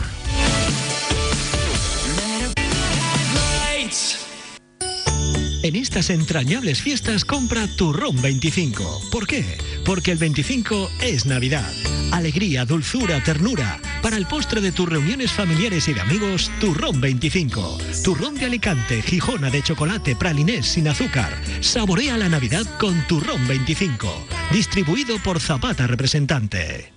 En 5.72 5.78
estas 5.78 6.10
entrañables 6.10 6.82
fiestas 6.82 7.24
compra 7.24 7.66
Turrón 7.66 8.22
25. 8.22 9.04
¿Por 9.10 9.26
qué? 9.26 9.58
Porque 9.86 10.12
el 10.12 10.18
25 10.18 10.92
es 11.00 11.26
Navidad. 11.26 11.72
Alegría, 12.12 12.66
dulzura, 12.66 13.24
ternura. 13.24 13.80
Para 14.02 14.18
el 14.18 14.28
postre 14.28 14.60
de 14.60 14.74
tus 14.74 14.90
reuniones 14.90 15.32
familiares 15.32 15.88
y 15.88 15.94
de 15.94 16.02
amigos, 16.02 16.52
Turrón 16.60 17.00
25. 17.00 17.78
Turrón 18.04 18.36
de 18.36 18.48
Alicante, 18.48 19.02
Gijona 19.02 19.50
de 19.50 19.64
chocolate, 19.64 20.14
pralinés 20.18 20.66
sin 20.66 20.90
azúcar. 20.90 21.42
Saborea 21.62 22.18
la 22.18 22.28
Navidad 22.28 22.66
con 22.78 23.08
Turrón 23.08 23.48
25. 23.48 24.28
Distribuido 24.52 25.20
por 25.20 25.40
Zapata 25.40 25.88
Representante. 25.88 26.92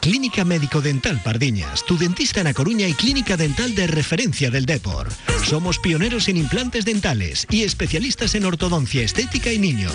Clínica 0.00 0.44
Médico 0.44 0.80
Dental 0.80 1.20
Pardiñas, 1.22 1.84
tu 1.84 1.98
dentista 1.98 2.40
en 2.40 2.46
A 2.48 2.54
Coruña 2.54 2.88
y 2.88 2.94
clínica 2.94 3.36
dental 3.36 3.74
de 3.74 3.86
referencia 3.86 4.50
del 4.50 4.66
Depor. 4.66 5.08
Somos 5.44 5.78
pioneros 5.78 6.28
en 6.28 6.38
implantes 6.38 6.84
dentales 6.84 7.46
y 7.50 7.62
especialistas 7.62 8.34
en 8.34 8.44
ortodoncia 8.44 9.02
estética 9.02 9.52
y 9.52 9.58
niños. 9.58 9.92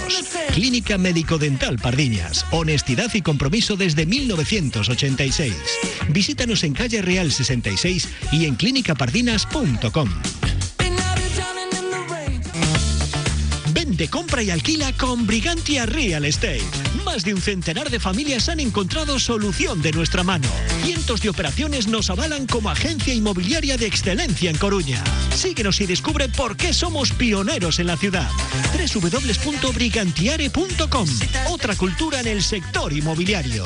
Clínica 0.54 0.98
Médico 0.98 1.38
Dental 1.38 1.78
Pardiñas, 1.78 2.46
honestidad 2.52 3.14
y 3.16 3.22
compromiso 3.22 3.76
desde 3.76 4.06
1986. 4.06 5.54
Visítanos 6.10 6.64
en 6.64 6.74
calle 6.74 7.02
Real 7.02 7.32
66 7.32 8.08
y 8.32 8.46
en 8.46 8.56
clínicapardinas.com. 8.56 10.10
Vende, 13.98 14.12
compra 14.12 14.44
y 14.44 14.52
alquila 14.52 14.94
con 14.94 15.26
Brigantia 15.26 15.88
Real 15.88 16.24
Estate. 16.24 16.62
Más 17.04 17.24
de 17.24 17.34
un 17.34 17.42
centenar 17.42 17.90
de 17.90 18.00
familias 18.00 18.48
han 18.48 18.60
encontrado 18.60 19.18
solución 19.18 19.82
de 19.82 19.92
nuestra 19.92 20.24
mano. 20.24 20.48
Cientos 20.84 21.22
de 21.22 21.30
operaciones 21.30 21.88
nos 21.88 22.12
avalan 22.12 22.46
como 22.46 22.70
agencia 22.70 23.12
inmobiliaria 23.12 23.76
de 23.76 23.88
excelencia 23.88 24.52
en 24.52 24.58
Coruña. 24.58 25.04
Síguenos 25.36 25.82
y 25.82 25.88
descubre 25.88 26.30
por 26.30 26.58
qué 26.58 26.74
somos 26.74 27.12
pioneros 27.12 27.80
en 27.80 27.88
la 27.88 27.98
ciudad. 27.98 28.30
www.brigantiare.com 28.94 31.08
Otra 31.50 31.76
cultura 31.76 32.20
en 32.20 32.28
el 32.28 32.44
sector 32.44 32.94
inmobiliario. 32.94 33.66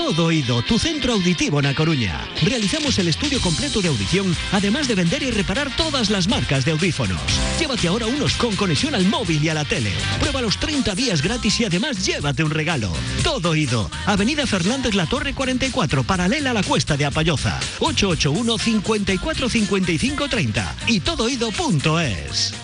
Todo 0.00 0.24
Oído, 0.24 0.62
tu 0.62 0.78
centro 0.78 1.12
auditivo 1.12 1.60
en 1.60 1.66
A 1.66 1.74
Coruña. 1.74 2.26
Realizamos 2.42 2.98
el 2.98 3.08
estudio 3.08 3.38
completo 3.42 3.82
de 3.82 3.88
audición, 3.88 4.34
además 4.50 4.88
de 4.88 4.94
vender 4.94 5.22
y 5.22 5.30
reparar 5.30 5.70
todas 5.76 6.08
las 6.08 6.26
marcas 6.26 6.64
de 6.64 6.70
audífonos. 6.70 7.20
Llévate 7.60 7.86
ahora 7.86 8.06
unos 8.06 8.34
con 8.34 8.56
conexión 8.56 8.94
al 8.94 9.04
móvil 9.04 9.44
y 9.44 9.50
a 9.50 9.54
la 9.54 9.66
tele. 9.66 9.92
Prueba 10.18 10.40
los 10.40 10.58
30 10.58 10.94
días 10.94 11.20
gratis 11.20 11.60
y 11.60 11.66
además 11.66 12.04
llévate 12.04 12.42
un 12.42 12.50
regalo. 12.50 12.90
Todo 13.22 13.50
Oído, 13.50 13.90
Avenida 14.06 14.46
Fernández 14.46 14.94
La 14.94 15.04
Torre 15.04 15.34
44, 15.34 16.02
paralela 16.02 16.52
a 16.52 16.54
la 16.54 16.62
cuesta 16.62 16.96
de 16.96 17.04
Apayoza. 17.04 17.60
881 17.80 18.56
54 18.56 19.48
55 19.50 20.28
30 20.28 20.76
y 20.86 21.00
todoido.es. 21.00 22.54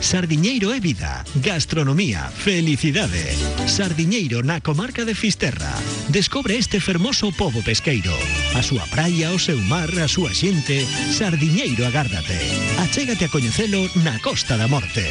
Sardiñeiro 0.00 0.72
é 0.72 0.80
vida, 0.80 1.24
gastronomía, 1.44 2.32
felicidade. 2.32 3.36
Sardiñeiro 3.68 4.40
na 4.40 4.64
comarca 4.64 5.04
de 5.04 5.12
Fisterra. 5.14 5.76
Descobre 6.08 6.56
este 6.56 6.80
fermoso 6.80 7.28
pobo 7.36 7.60
pesqueiro. 7.60 8.16
A 8.56 8.64
súa 8.64 8.88
praia, 8.88 9.28
o 9.28 9.38
seu 9.38 9.60
mar, 9.68 9.92
a 10.00 10.08
súa 10.08 10.32
xente. 10.32 10.88
Sardiñeiro 11.12 11.84
agárdate. 11.84 12.40
Achégate 12.80 13.28
a 13.28 13.32
coñecelo 13.32 13.92
na 14.00 14.16
Costa 14.24 14.56
da 14.56 14.64
Morte. 14.72 15.04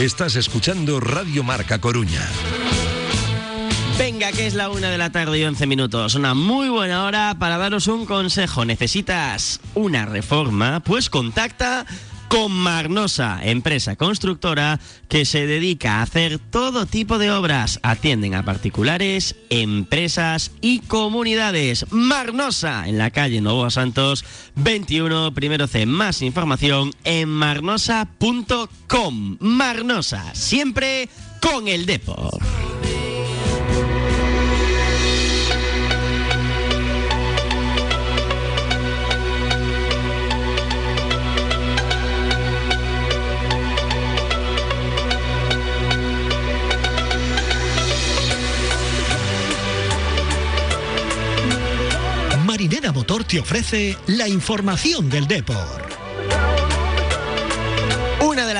Estás 0.00 0.34
escuchando 0.34 0.98
Radio 0.98 1.44
Marca 1.44 1.76
Coruña. 1.78 2.24
Venga, 3.98 4.32
que 4.32 4.46
es 4.46 4.54
la 4.54 4.70
una 4.70 4.90
de 4.90 4.98
la 4.98 5.10
tarde 5.10 5.38
y 5.38 5.44
11 5.44 5.66
minutos. 5.66 6.16
Una 6.16 6.34
muy 6.34 6.68
buena 6.68 7.04
hora 7.04 7.36
para 7.38 7.58
daros 7.58 7.86
un 7.86 8.06
consejo. 8.06 8.64
¿Necesitas 8.64 9.60
una 9.74 10.04
reforma? 10.04 10.80
Pues 10.80 11.08
contacta 11.08 11.86
con 12.26 12.50
Marnosa, 12.50 13.38
empresa 13.44 13.94
constructora 13.94 14.80
que 15.08 15.24
se 15.24 15.46
dedica 15.46 15.98
a 15.98 16.02
hacer 16.02 16.40
todo 16.40 16.86
tipo 16.86 17.18
de 17.18 17.30
obras. 17.30 17.78
Atienden 17.84 18.34
a 18.34 18.44
particulares, 18.44 19.36
empresas 19.48 20.50
y 20.60 20.80
comunidades. 20.80 21.86
Marnosa, 21.90 22.88
en 22.88 22.98
la 22.98 23.12
calle 23.12 23.40
Nuevo 23.40 23.70
Santos 23.70 24.24
21, 24.56 25.32
primero 25.34 25.68
C. 25.68 25.86
Más 25.86 26.20
información 26.22 26.92
en 27.04 27.28
marnosa.com. 27.28 28.66
Marnosa, 29.38 30.34
siempre 30.34 31.08
con 31.40 31.68
el 31.68 31.86
Depor. 31.86 32.40
Marinera 52.54 52.92
Motor 52.92 53.24
te 53.24 53.40
ofrece 53.40 53.98
la 54.06 54.28
información 54.28 55.10
del 55.10 55.26
Depor. 55.26 55.93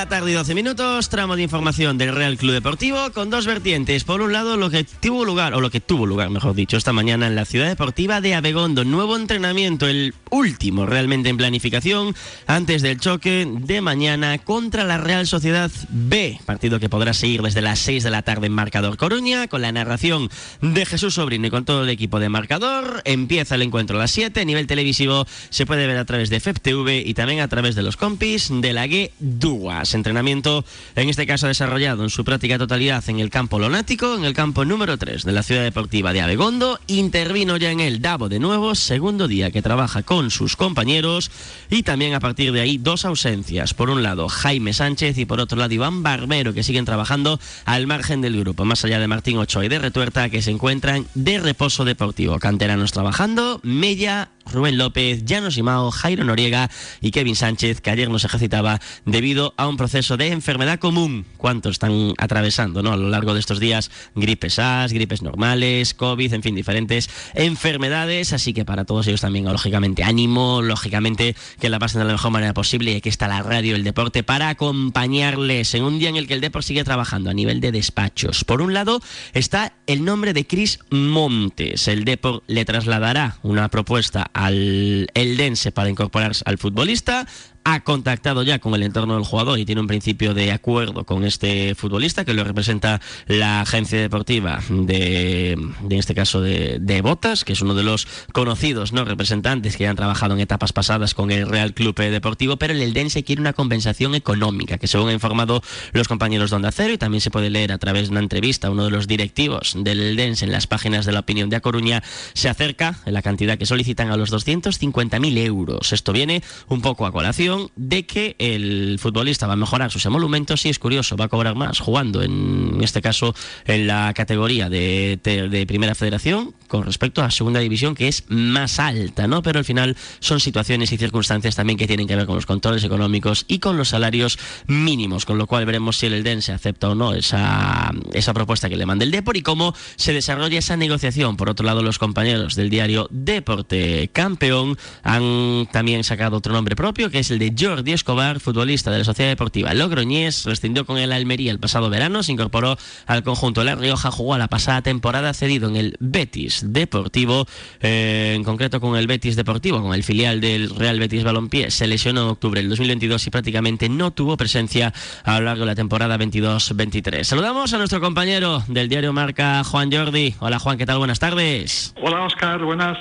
Tarde 0.09 0.31
y 0.31 0.33
12 0.35 0.53
minutos, 0.53 1.09
tramo 1.09 1.35
de 1.35 1.41
información 1.41 1.97
del 1.97 2.13
Real 2.13 2.37
Club 2.37 2.53
Deportivo 2.53 3.11
con 3.11 3.31
dos 3.31 3.47
vertientes. 3.47 4.03
Por 4.03 4.21
un 4.21 4.33
lado, 4.33 4.55
lo 4.55 4.69
que 4.69 4.83
tuvo 4.83 5.25
lugar, 5.25 5.55
o 5.55 5.61
lo 5.61 5.71
que 5.71 5.79
tuvo 5.79 6.05
lugar, 6.05 6.29
mejor 6.29 6.53
dicho, 6.53 6.77
esta 6.77 6.93
mañana 6.93 7.25
en 7.25 7.35
la 7.35 7.45
ciudad 7.45 7.67
deportiva 7.67 8.21
de 8.21 8.35
Abegondo. 8.35 8.83
Nuevo 8.83 9.15
entrenamiento, 9.15 9.87
el 9.87 10.13
último 10.29 10.85
realmente 10.85 11.29
en 11.29 11.37
planificación, 11.37 12.13
antes 12.45 12.83
del 12.83 12.99
choque 12.99 13.47
de 13.49 13.81
mañana 13.81 14.37
contra 14.37 14.83
la 14.83 14.97
Real 14.97 15.25
Sociedad 15.25 15.71
B. 15.89 16.39
Partido 16.45 16.79
que 16.79 16.89
podrá 16.89 17.13
seguir 17.13 17.41
desde 17.41 17.61
las 17.61 17.79
6 17.79 18.03
de 18.03 18.11
la 18.11 18.21
tarde 18.21 18.47
en 18.47 18.53
Marcador 18.53 18.97
Coruña, 18.97 19.47
con 19.47 19.63
la 19.63 19.71
narración 19.71 20.29
de 20.61 20.85
Jesús 20.85 21.15
Sobrino 21.15 21.47
y 21.47 21.51
con 21.51 21.65
todo 21.65 21.83
el 21.83 21.89
equipo 21.89 22.19
de 22.19 22.29
Marcador. 22.29 23.01
Empieza 23.05 23.55
el 23.55 23.63
encuentro 23.63 23.97
a 23.97 24.01
las 24.01 24.11
7. 24.11 24.39
A 24.39 24.45
nivel 24.45 24.67
televisivo 24.67 25.25
se 25.49 25.65
puede 25.65 25.87
ver 25.87 25.97
a 25.97 26.05
través 26.05 26.29
de 26.29 26.39
FEPTV 26.39 27.07
y 27.07 27.13
también 27.15 27.39
a 27.39 27.47
través 27.47 27.73
de 27.75 27.81
los 27.81 27.97
compis 27.97 28.49
de 28.51 28.73
la 28.73 28.85
G 28.85 29.11
Duas. 29.19 29.94
Entrenamiento, 29.95 30.63
en 30.95 31.09
este 31.09 31.25
caso 31.25 31.47
desarrollado 31.47 32.03
en 32.03 32.09
su 32.09 32.23
práctica 32.23 32.57
totalidad 32.57 33.03
en 33.09 33.19
el 33.19 33.29
campo 33.29 33.59
lonático, 33.59 34.15
en 34.15 34.25
el 34.25 34.33
campo 34.33 34.65
número 34.65 34.97
3 34.97 35.23
de 35.23 35.31
la 35.31 35.43
ciudad 35.43 35.63
deportiva 35.63 36.13
de 36.13 36.21
Abegondo. 36.21 36.79
Intervino 36.87 37.57
ya 37.57 37.71
en 37.71 37.79
el 37.79 38.01
Davo 38.01 38.29
de 38.29 38.39
nuevo, 38.39 38.75
segundo 38.75 39.27
día 39.27 39.51
que 39.51 39.61
trabaja 39.61 40.03
con 40.03 40.31
sus 40.31 40.55
compañeros 40.55 41.31
y 41.69 41.83
también 41.83 42.13
a 42.13 42.19
partir 42.19 42.51
de 42.51 42.61
ahí 42.61 42.77
dos 42.77 43.05
ausencias. 43.05 43.73
Por 43.73 43.89
un 43.89 44.03
lado 44.03 44.29
Jaime 44.29 44.73
Sánchez 44.73 45.17
y 45.17 45.25
por 45.25 45.39
otro 45.39 45.57
lado 45.57 45.73
Iván 45.73 46.03
Barbero 46.03 46.53
que 46.53 46.63
siguen 46.63 46.85
trabajando 46.85 47.39
al 47.65 47.87
margen 47.87 48.21
del 48.21 48.39
grupo, 48.39 48.65
más 48.65 48.85
allá 48.85 48.99
de 48.99 49.07
Martín 49.07 49.37
Ochoa 49.37 49.65
y 49.65 49.69
de 49.69 49.79
Retuerta 49.79 50.29
que 50.29 50.41
se 50.41 50.51
encuentran 50.51 51.07
de 51.15 51.39
reposo 51.39 51.85
deportivo. 51.85 52.39
Canteranos 52.39 52.91
trabajando, 52.91 53.59
Mella, 53.63 54.29
Rubén 54.51 54.77
López, 54.77 55.25
Llanos 55.25 55.57
Imao, 55.57 55.91
Jairo 55.91 56.23
Noriega 56.23 56.69
y 57.01 57.11
Kevin 57.11 57.35
Sánchez, 57.35 57.81
que 57.81 57.89
ayer 57.89 58.09
nos 58.09 58.25
ejercitaba 58.25 58.79
debido 59.05 59.53
a 59.57 59.67
un 59.67 59.77
proceso 59.77 60.17
de 60.17 60.27
enfermedad 60.27 60.79
común. 60.79 61.25
¿Cuántos 61.37 61.73
están 61.73 62.13
atravesando 62.17 62.81
¿no? 62.83 62.91
a 62.91 62.97
lo 62.97 63.09
largo 63.09 63.33
de 63.33 63.39
estos 63.39 63.59
días? 63.59 63.91
Gripes 64.15 64.59
A, 64.59 64.87
gripes 64.89 65.21
normales, 65.21 65.93
COVID, 65.93 66.33
en 66.33 66.43
fin, 66.43 66.55
diferentes 66.55 67.09
enfermedades. 67.33 68.33
Así 68.33 68.53
que 68.53 68.65
para 68.65 68.85
todos 68.85 69.07
ellos 69.07 69.21
también, 69.21 69.45
lógicamente, 69.45 70.03
ánimo, 70.03 70.61
lógicamente, 70.61 71.35
que 71.59 71.69
la 71.69 71.79
pasen 71.79 71.99
de 71.99 72.05
la 72.05 72.13
mejor 72.13 72.31
manera 72.31 72.53
posible 72.53 72.91
y 72.91 72.95
aquí 72.97 73.09
está 73.09 73.27
la 73.27 73.41
radio, 73.41 73.75
el 73.75 73.83
deporte, 73.83 74.23
para 74.23 74.49
acompañarles 74.49 75.73
en 75.73 75.83
un 75.83 75.99
día 75.99 76.09
en 76.09 76.15
el 76.15 76.27
que 76.27 76.33
el 76.33 76.41
deporte 76.41 76.67
sigue 76.67 76.83
trabajando 76.83 77.29
a 77.29 77.33
nivel 77.33 77.59
de 77.61 77.71
despachos. 77.71 78.43
Por 78.43 78.61
un 78.61 78.73
lado 78.73 79.01
está 79.33 79.73
el 79.87 80.03
nombre 80.05 80.33
de 80.33 80.45
Chris 80.45 80.79
Montes. 80.89 81.87
El 81.87 82.05
Depor 82.05 82.43
le 82.47 82.65
trasladará 82.65 83.37
una 83.43 83.69
propuesta 83.69 84.29
al 84.35 85.09
Eldense 85.13 85.71
para 85.71 85.89
incorporarse 85.89 86.43
al 86.45 86.57
futbolista 86.57 87.25
ha 87.65 87.79
contactado 87.79 88.43
ya 88.43 88.59
con 88.59 88.75
el 88.75 88.83
entorno 88.83 89.15
del 89.15 89.23
jugador 89.23 89.57
y 89.57 89.65
tiene 89.65 89.81
un 89.81 89.87
principio 89.87 90.35
de 90.35 90.51
acuerdo 90.51 91.03
con 91.03 91.25
este 91.25 91.73
futbolista 91.73 92.23
que 92.23 92.35
lo 92.35 92.43
representa 92.43 93.01
la 93.25 93.61
agencia 93.61 93.99
deportiva 93.99 94.61
de, 94.69 95.57
de 95.81 95.95
en 95.95 95.99
este 95.99 96.13
caso 96.13 96.41
de, 96.41 97.01
Botas, 97.01 97.43
que 97.43 97.53
es 97.53 97.61
uno 97.61 97.73
de 97.73 97.83
los 97.83 98.07
conocidos 98.31 98.93
no 98.93 99.03
representantes 99.03 99.77
que 99.77 99.87
han 99.87 99.95
trabajado 99.95 100.35
en 100.35 100.41
etapas 100.41 100.73
pasadas 100.73 101.15
con 101.15 101.31
el 101.31 101.47
Real 101.47 101.73
Club 101.73 101.95
Deportivo, 101.95 102.57
pero 102.57 102.73
el 102.73 102.81
Eldense 102.81 103.23
quiere 103.23 103.41
una 103.41 103.53
compensación 103.53 104.13
económica, 104.13 104.77
que 104.77 104.87
según 104.87 105.07
han 105.09 105.15
informado 105.15 105.61
los 105.91 106.07
compañeros 106.07 106.51
de 106.51 106.57
Onda 106.57 106.71
y 106.87 106.97
también 106.99 107.21
se 107.21 107.31
puede 107.31 107.49
leer 107.49 107.71
a 107.71 107.79
través 107.79 108.03
de 108.03 108.11
una 108.11 108.19
entrevista 108.19 108.69
uno 108.69 108.85
de 108.85 108.91
los 108.91 109.07
directivos 109.07 109.73
del 109.75 110.01
Eldense 110.01 110.45
en 110.45 110.51
las 110.51 110.67
páginas 110.67 111.05
de 111.05 111.13
la 111.13 111.21
opinión 111.21 111.49
de 111.49 111.55
A 111.55 111.61
Coruña, 111.61 112.03
se 112.33 112.47
acerca 112.47 112.99
en 113.05 113.13
la 113.13 113.23
cantidad 113.23 113.57
que 113.57 113.65
solicitan 113.65 114.11
a 114.11 114.17
los 114.17 114.31
250.000 114.31 115.37
euros. 115.39 115.93
Esto 115.93 116.13
viene 116.13 116.43
un 116.67 116.81
poco 116.81 117.07
a 117.07 117.11
colación 117.11 117.54
de 117.75 118.05
que 118.05 118.35
el 118.39 118.97
futbolista 118.99 119.47
va 119.47 119.53
a 119.53 119.57
mejorar 119.57 119.91
sus 119.91 120.05
emolumentos 120.05 120.65
y 120.65 120.69
es 120.69 120.79
curioso, 120.79 121.17
va 121.17 121.25
a 121.25 121.27
cobrar 121.27 121.55
más 121.55 121.79
jugando 121.79 122.21
en, 122.21 122.79
este 122.81 123.01
caso 123.01 123.35
en 123.65 123.87
la 123.87 124.13
categoría 124.13 124.69
de, 124.69 125.19
Primera 125.67 125.95
Federación 125.95 126.53
con 126.67 126.83
respecto 126.83 127.23
a 127.23 127.31
Segunda 127.31 127.59
División 127.59 127.95
que 127.95 128.07
es 128.07 128.23
más 128.27 128.79
alta, 128.79 129.27
¿no? 129.27 129.41
Pero 129.41 129.59
al 129.59 129.65
final 129.65 129.95
son 130.19 130.39
situaciones 130.39 130.91
y 130.91 130.97
circunstancias 130.97 131.55
también 131.55 131.77
que 131.77 131.87
tienen 131.87 132.07
que 132.07 132.15
ver 132.15 132.25
con 132.25 132.35
los 132.35 132.45
controles 132.45 132.83
económicos 132.83 133.45
y 133.47 133.59
con 133.59 133.77
los 133.77 133.89
salarios 133.89 134.37
mínimos, 134.67 135.25
con 135.25 135.37
lo 135.37 135.47
cual 135.47 135.65
veremos 135.65 135.97
si 135.97 136.07
el 136.07 136.13
Eldense 136.13 136.51
acepta 136.51 136.89
o 136.89 136.95
no 136.95 137.13
esa, 137.13 137.91
esa 138.13 138.33
propuesta 138.33 138.69
que 138.69 138.77
le 138.77 138.85
manda 138.85 139.05
el 139.05 139.11
Depor 139.11 139.37
y 139.37 139.41
cómo 139.41 139.73
se 139.95 140.13
desarrolla 140.13 140.59
esa 140.59 140.77
negociación. 140.77 141.37
Por 141.37 141.49
otro 141.49 141.65
lado, 141.65 141.81
los 141.81 141.99
compañeros 141.99 142.55
del 142.55 142.69
diario 142.69 143.07
Deporte 143.11 144.09
Campeón 144.13 144.77
han 145.03 145.67
también 145.71 146.03
sacado 146.03 146.37
otro 146.37 146.53
nombre 146.53 146.75
propio 146.75 147.09
que 147.09 147.19
es 147.19 147.31
el 147.31 147.39
Jordi 147.57 147.91
Escobar, 147.91 148.39
futbolista 148.39 148.91
de 148.91 148.99
la 148.99 149.03
Sociedad 149.03 149.31
Deportiva 149.31 149.73
Logroñés, 149.73 150.45
rescindió 150.45 150.85
con 150.85 150.97
el 150.97 151.11
Almería 151.11 151.51
el 151.51 151.59
pasado 151.59 151.89
verano, 151.89 152.23
se 152.23 152.31
incorporó 152.31 152.77
al 153.05 153.23
conjunto 153.23 153.61
de 153.61 153.65
La 153.65 153.75
Rioja, 153.75 154.11
jugó 154.11 154.33
a 154.33 154.37
la 154.37 154.47
pasada 154.47 154.81
temporada 154.81 155.33
cedido 155.33 155.67
en 155.69 155.75
el 155.75 155.97
Betis 155.99 156.63
Deportivo, 156.67 157.47
eh, 157.81 158.33
en 158.35 158.43
concreto 158.43 158.79
con 158.79 158.95
el 158.95 159.07
Betis 159.07 159.35
Deportivo, 159.35 159.81
con 159.81 159.93
el 159.93 160.03
filial 160.03 160.41
del 160.41 160.69
Real 160.69 160.99
Betis 160.99 161.23
Balompié, 161.23 161.71
se 161.71 161.87
lesionó 161.87 162.21
en 162.23 162.27
octubre 162.29 162.61
del 162.61 162.69
2022 162.69 163.27
y 163.27 163.29
prácticamente 163.29 163.89
no 163.89 164.11
tuvo 164.11 164.37
presencia 164.37 164.93
a 165.23 165.39
lo 165.39 165.45
largo 165.45 165.61
de 165.61 165.67
la 165.67 165.75
temporada 165.75 166.17
22-23. 166.17 167.23
Saludamos 167.23 167.73
a 167.73 167.77
nuestro 167.77 167.99
compañero 167.99 168.63
del 168.67 168.89
diario 168.89 169.13
Marca, 169.13 169.63
Juan 169.63 169.91
Jordi. 169.91 170.35
Hola 170.39 170.59
Juan, 170.59 170.77
¿qué 170.77 170.85
tal? 170.85 170.97
Buenas 170.97 171.19
tardes. 171.19 171.93
Hola 172.01 172.23
Oscar, 172.23 172.63
buenas. 172.63 172.97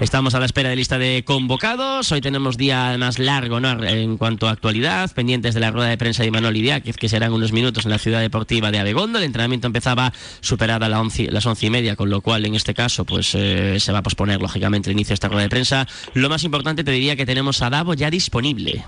Estamos 0.00 0.34
a 0.34 0.40
la 0.40 0.46
espera 0.46 0.68
de 0.68 0.76
lista 0.76 0.98
de 0.98 1.24
convocados. 1.24 2.12
Hoy 2.12 2.20
tenemos 2.20 2.58
día 2.58 2.96
más 2.98 3.18
largo 3.18 3.60
¿no? 3.60 3.82
en 3.82 4.18
cuanto 4.18 4.46
a 4.46 4.50
actualidad, 4.50 5.10
pendientes 5.14 5.54
de 5.54 5.60
la 5.60 5.70
rueda 5.70 5.88
de 5.88 5.96
prensa 5.96 6.22
de 6.22 6.30
Manuel 6.30 6.56
Idiáquez, 6.56 6.96
que 6.96 7.08
serán 7.08 7.32
unos 7.32 7.52
minutos 7.52 7.86
en 7.86 7.92
la 7.92 7.98
ciudad 7.98 8.20
deportiva 8.20 8.70
de 8.70 8.78
Abegondo. 8.78 9.18
El 9.18 9.24
entrenamiento 9.24 9.66
empezaba 9.66 10.12
superada 10.40 10.88
la 10.88 11.02
las 11.30 11.46
once 11.46 11.66
y 11.66 11.70
media, 11.70 11.96
con 11.96 12.10
lo 12.10 12.20
cual 12.20 12.44
en 12.44 12.54
este 12.54 12.74
caso 12.74 13.06
pues 13.06 13.34
eh, 13.34 13.80
se 13.80 13.92
va 13.92 13.98
a 13.98 14.02
posponer 14.02 14.40
lógicamente 14.40 14.90
el 14.90 14.92
inicio 14.92 15.10
de 15.10 15.14
esta 15.14 15.28
rueda 15.28 15.44
de 15.44 15.50
prensa. 15.50 15.86
Lo 16.14 16.28
más 16.28 16.44
importante 16.44 16.84
te 16.84 16.90
diría 16.90 17.16
que 17.16 17.24
tenemos 17.24 17.62
a 17.62 17.70
Davo 17.70 17.94
ya 17.94 18.10
disponible. 18.10 18.84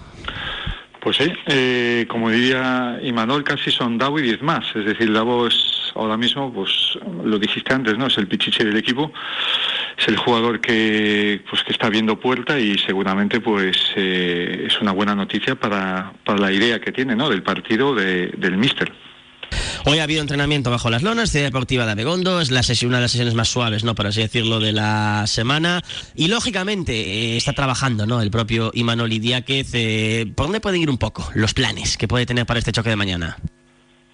Pues 1.00 1.17
sí, 1.17 1.33
eh, 1.47 2.07
como 2.09 2.31
diría 2.31 2.99
Imanol, 3.02 3.45
casi 3.45 3.71
son 3.71 3.97
Davo 3.97 4.19
y 4.19 4.23
diez 4.23 4.43
más. 4.43 4.67
Es 4.75 4.85
decir, 4.85 5.12
Davo 5.12 5.47
es 5.47 5.77
ahora 5.95 6.16
mismo, 6.16 6.52
pues 6.52 6.99
lo 7.25 7.38
dijiste 7.38 7.75
antes, 7.75 7.97
¿no? 7.97 8.07
Es 8.07 8.18
el 8.18 8.28
pichiche 8.28 8.64
del 8.64 8.76
equipo 8.76 9.12
es 9.99 10.07
el 10.07 10.16
jugador 10.16 10.61
que 10.61 11.42
pues 11.50 11.62
que 11.64 11.73
está 11.73 11.88
viendo 11.88 12.18
puerta 12.18 12.59
y 12.59 12.78
seguramente 12.78 13.40
pues 13.40 13.76
eh, 13.97 14.66
es 14.68 14.80
una 14.80 14.92
buena 14.92 15.14
noticia 15.14 15.57
para, 15.57 16.12
para, 16.25 16.38
la 16.38 16.52
idea 16.52 16.80
que 16.80 16.92
tiene 16.92 17.16
¿no? 17.16 17.28
del 17.28 17.42
partido 17.42 17.95
del 17.95 18.57
míster. 18.57 18.92
Hoy 19.87 19.99
ha 19.99 20.02
habido 20.02 20.21
entrenamiento 20.21 20.71
bajo 20.71 20.90
las 20.90 21.02
lonas, 21.02 21.30
Ciudad 21.30 21.47
Deportiva 21.47 21.87
de 21.87 21.92
Abegondo, 21.92 22.40
es 22.40 22.50
la 22.50 22.62
sesión, 22.62 22.90
una 22.90 22.99
de 22.99 23.02
las 23.02 23.12
sesiones 23.12 23.35
más 23.35 23.49
suaves, 23.49 23.85
¿no? 23.85 23.95
Por 23.95 24.07
así 24.07 24.21
decirlo, 24.21 24.61
de 24.61 24.73
la 24.73 25.26
semana. 25.26 25.83
Y 26.14 26.28
lógicamente 26.28 26.92
eh, 26.92 27.37
está 27.38 27.54
trabajando, 27.54 28.04
¿no? 28.04 28.21
El 28.21 28.30
propio 28.30 28.71
Imanol 28.75 29.11
Idiáquez. 29.11 29.71
Eh, 29.73 30.30
¿Por 30.35 30.47
dónde 30.47 30.61
pueden 30.61 30.83
ir 30.83 30.90
un 30.90 30.99
poco 30.99 31.30
los 31.35 31.54
planes 31.54 31.97
que 31.97 32.07
puede 32.07 32.26
tener 32.26 32.45
para 32.45 32.59
este 32.59 32.73
choque 32.73 32.90
de 32.90 32.97
mañana? 32.97 33.38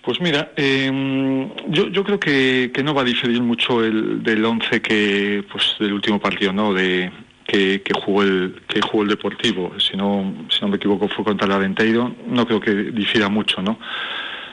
Pues 0.04 0.20
mira, 0.20 0.52
em, 0.56 1.48
yo, 1.68 1.88
yo, 1.88 2.04
creo 2.04 2.20
que, 2.20 2.70
que, 2.74 2.82
no 2.82 2.92
va 2.92 3.00
a 3.00 3.04
diferir 3.04 3.40
mucho 3.40 3.82
el 3.82 4.22
del 4.22 4.44
11 4.44 4.82
que 4.82 5.44
pues 5.50 5.76
del 5.78 5.94
último 5.94 6.20
partido, 6.20 6.52
¿no? 6.52 6.74
De 6.74 7.10
que, 7.46 7.82
jugó 7.94 8.22
el 8.22 8.62
que 8.68 8.82
jugó 8.82 9.02
el 9.02 9.08
Deportivo, 9.08 9.72
si 9.78 9.96
no 9.96 10.46
si 10.50 10.60
no 10.60 10.68
me 10.68 10.76
equivoco 10.76 11.08
fue 11.08 11.24
contra 11.24 11.46
el 11.46 11.52
Aventeiro, 11.52 12.14
no 12.26 12.46
creo 12.46 12.60
que 12.60 12.74
difiera 12.74 13.28
mucho, 13.28 13.62
¿no? 13.62 13.78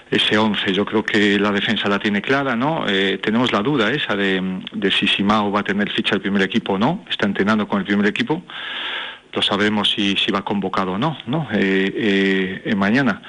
Ese 0.09 0.37
11, 0.37 0.73
yo 0.73 0.85
creo 0.85 1.03
que 1.03 1.39
la 1.39 1.51
defensa 1.51 1.89
la 1.89 1.99
tiene 1.99 2.21
clara, 2.21 2.55
¿no? 2.55 2.85
Eh, 2.87 3.19
tenemos 3.21 3.51
la 3.51 3.61
duda 3.61 3.91
esa 3.91 4.15
de, 4.15 4.61
de 4.73 4.91
si 4.91 5.07
Simao 5.07 5.51
va 5.51 5.61
a 5.61 5.63
tener 5.63 5.89
ficha 5.89 6.15
el 6.15 6.21
primer 6.21 6.41
equipo 6.43 6.73
o 6.73 6.77
no, 6.77 7.05
está 7.09 7.25
entrenando 7.25 7.67
con 7.67 7.79
el 7.79 7.85
primer 7.85 8.05
equipo, 8.05 8.43
lo 9.33 9.41
sabemos 9.41 9.91
si, 9.91 10.15
si 10.17 10.31
va 10.31 10.43
convocado 10.43 10.93
o 10.93 10.97
no, 10.97 11.17
¿no? 11.27 11.47
Eh, 11.53 12.61
eh, 12.65 12.75
mañana, 12.75 13.21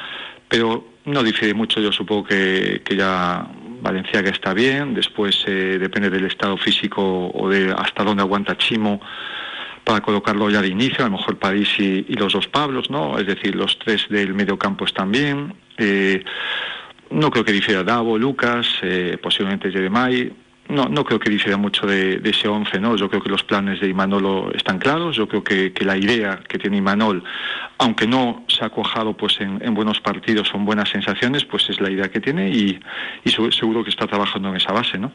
pero 0.49 0.92
no 1.05 1.23
difiere 1.23 1.55
mucho, 1.55 1.81
yo 1.81 1.93
supongo 1.93 2.25
que, 2.25 2.83
que 2.85 2.97
ya 2.97 3.47
Valenciaga 3.83 4.31
está 4.31 4.55
bien, 4.55 4.95
después 4.95 5.45
eh, 5.47 5.79
depende 5.79 6.09
del 6.09 6.27
estado 6.27 6.57
físico 6.57 7.31
o 7.35 7.49
de 7.49 7.75
hasta 7.77 8.05
dónde 8.05 8.23
aguanta 8.23 8.57
Chimo 8.57 9.01
para 9.85 10.01
colocarlo 10.01 10.49
ya 10.49 10.63
de 10.63 10.69
inicio, 10.69 11.05
a 11.05 11.09
lo 11.09 11.17
mejor 11.17 11.39
París 11.39 11.69
y, 11.79 12.15
los 12.15 12.33
dos 12.33 12.47
Pablos, 12.47 12.89
¿no? 12.89 13.19
Es 13.19 13.27
decir, 13.27 13.57
los 13.57 13.77
tres 13.81 14.07
del 14.09 14.33
medio 14.33 14.57
campo 14.57 14.85
están 14.85 15.11
bien. 15.11 15.55
Eh, 15.77 16.23
no 17.11 17.31
creo 17.31 17.45
que 17.45 17.53
difiera 17.53 17.83
Davo, 17.83 18.17
Lucas, 18.17 18.69
eh, 18.83 19.19
posiblemente 19.21 19.73
Jeremai 19.73 20.33
no, 20.69 20.89
no 20.89 21.05
creo 21.05 21.19
que 21.19 21.31
difiera 21.31 21.57
mucho 21.57 21.87
de, 21.87 22.21
ese 22.25 22.49
11, 22.49 22.81
¿no? 22.81 22.97
Yo 22.97 23.09
creo 23.11 23.23
que 23.23 23.29
los 23.29 23.43
planes 23.43 23.81
de 23.81 23.89
Imanol 23.89 24.53
están 24.55 24.79
claros, 24.79 25.17
yo 25.17 25.29
creo 25.29 25.43
que, 25.45 25.73
la 25.83 25.97
idea 25.97 26.41
que 26.49 26.59
tiene 26.59 26.79
Imanol, 26.79 27.23
aunque 27.79 28.07
no 28.07 28.45
se 28.49 28.65
ha 28.65 28.71
cuajado 28.71 29.17
pues 29.17 29.41
en, 29.41 29.75
buenos 29.75 30.01
partidos 30.01 30.49
son 30.49 30.65
buenas 30.65 30.89
sensaciones, 30.89 31.45
pues 31.45 31.69
es 31.69 31.81
la 31.81 31.91
idea 31.91 32.11
que 32.11 32.21
tiene 32.21 32.51
y, 32.51 32.81
seguro 33.51 33.85
que 33.85 33.91
está 33.91 34.07
trabajando 34.07 34.49
en 34.51 34.57
esa 34.57 34.73
base, 34.73 34.99
¿no? 34.99 35.13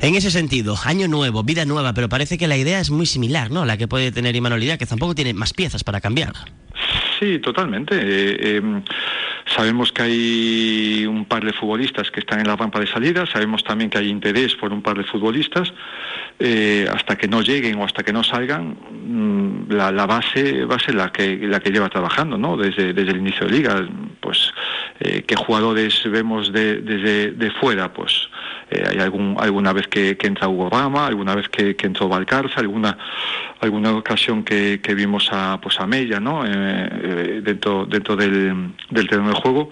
En 0.00 0.14
ese 0.14 0.30
sentido, 0.30 0.74
año 0.84 1.08
nuevo, 1.08 1.42
vida 1.44 1.64
nueva, 1.64 1.92
pero 1.92 2.08
parece 2.08 2.36
que 2.36 2.48
la 2.48 2.56
idea 2.56 2.80
es 2.80 2.90
muy 2.90 3.06
similar, 3.06 3.50
¿no? 3.50 3.64
La 3.64 3.76
que 3.76 3.88
puede 3.88 4.12
tener 4.12 4.34
Imanol 4.34 4.60
que 4.60 4.86
tampoco 4.86 5.14
tiene 5.14 5.32
más 5.32 5.52
piezas 5.52 5.84
para 5.84 6.00
cambiar. 6.00 6.32
Sí, 7.20 7.38
totalmente. 7.38 7.94
Eh, 8.00 8.56
em, 8.56 8.82
sabemos 9.44 9.92
que 9.92 10.02
hay 10.02 11.06
un 11.06 11.26
par 11.26 11.44
de 11.44 11.52
futbolistas 11.52 12.10
que 12.10 12.20
están 12.20 12.40
en 12.40 12.46
la 12.46 12.56
rampa 12.56 12.80
de 12.80 12.86
salida, 12.86 13.26
sabemos 13.26 13.62
también 13.62 13.90
que 13.90 13.98
hay 13.98 14.08
interés 14.08 14.54
por 14.54 14.72
un 14.72 14.80
par 14.80 14.96
de 14.96 15.04
futbolistas. 15.04 15.70
Eh, 16.38 16.88
hasta 16.90 17.16
que 17.18 17.28
no 17.28 17.42
lleguen 17.42 17.78
o 17.78 17.84
hasta 17.84 18.02
que 18.02 18.14
no 18.14 18.24
salgan, 18.24 18.74
mm, 18.90 19.70
la, 19.70 20.06
base 20.06 20.64
va 20.64 20.78
la 20.94 21.12
que, 21.12 21.36
la 21.36 21.60
que 21.60 21.70
lleva 21.70 21.90
trabajando, 21.90 22.38
¿no? 22.38 22.56
Desde, 22.56 22.94
desde 22.94 23.10
el 23.10 23.18
inicio 23.18 23.46
de 23.46 23.52
liga. 23.52 23.86
Pues, 24.20 24.54
eh, 25.00 25.24
¿qué 25.26 25.34
jugadores 25.34 26.02
vemos 26.04 26.52
desde 26.52 27.32
de 27.32 27.50
fuera? 27.52 27.92
Pues, 27.92 28.28
eh, 28.70 28.84
hay 28.88 28.98
algún, 28.98 29.36
alguna 29.38 29.72
vez 29.72 29.88
que, 29.88 30.16
entra 30.20 30.48
Hugo 30.48 30.70
Rama, 30.70 31.06
alguna 31.06 31.34
vez 31.34 31.48
que, 31.48 31.76
entró 31.82 32.08
Valcarza, 32.08 32.60
alguna, 32.60 32.96
alguna 33.60 33.92
ocasión 33.92 34.44
que, 34.44 34.80
vimos 34.94 35.28
a, 35.32 35.58
pues 35.60 35.80
a 35.80 35.86
Mella, 35.86 36.20
¿no? 36.20 36.44
Eh, 36.46 36.48
eh, 36.52 37.40
dentro, 37.42 37.84
dentro 37.84 38.14
del, 38.14 38.72
del 38.90 39.08
terreno 39.08 39.30
de 39.30 39.34
juego 39.34 39.70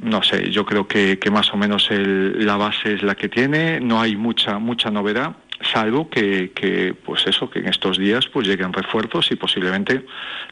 no 0.00 0.22
sé, 0.22 0.50
yo 0.52 0.64
creo 0.64 0.86
que, 0.86 1.18
más 1.32 1.52
o 1.52 1.56
menos 1.56 1.88
la 1.90 2.56
base 2.56 2.94
es 2.94 3.02
la 3.02 3.16
que 3.16 3.28
tiene, 3.28 3.80
no 3.80 4.00
hay 4.00 4.14
mucha 4.14 4.60
mucha 4.60 4.92
novedad, 4.92 5.34
salvo 5.60 6.08
que, 6.08 6.52
que, 6.52 6.94
pues 6.94 7.26
eso, 7.26 7.50
que 7.50 7.58
en 7.60 7.68
estos 7.68 7.98
días 7.98 8.26
pues 8.28 8.46
lleguen 8.46 8.72
refuerzos 8.72 9.30
y 9.30 9.36
posiblemente 9.36 10.04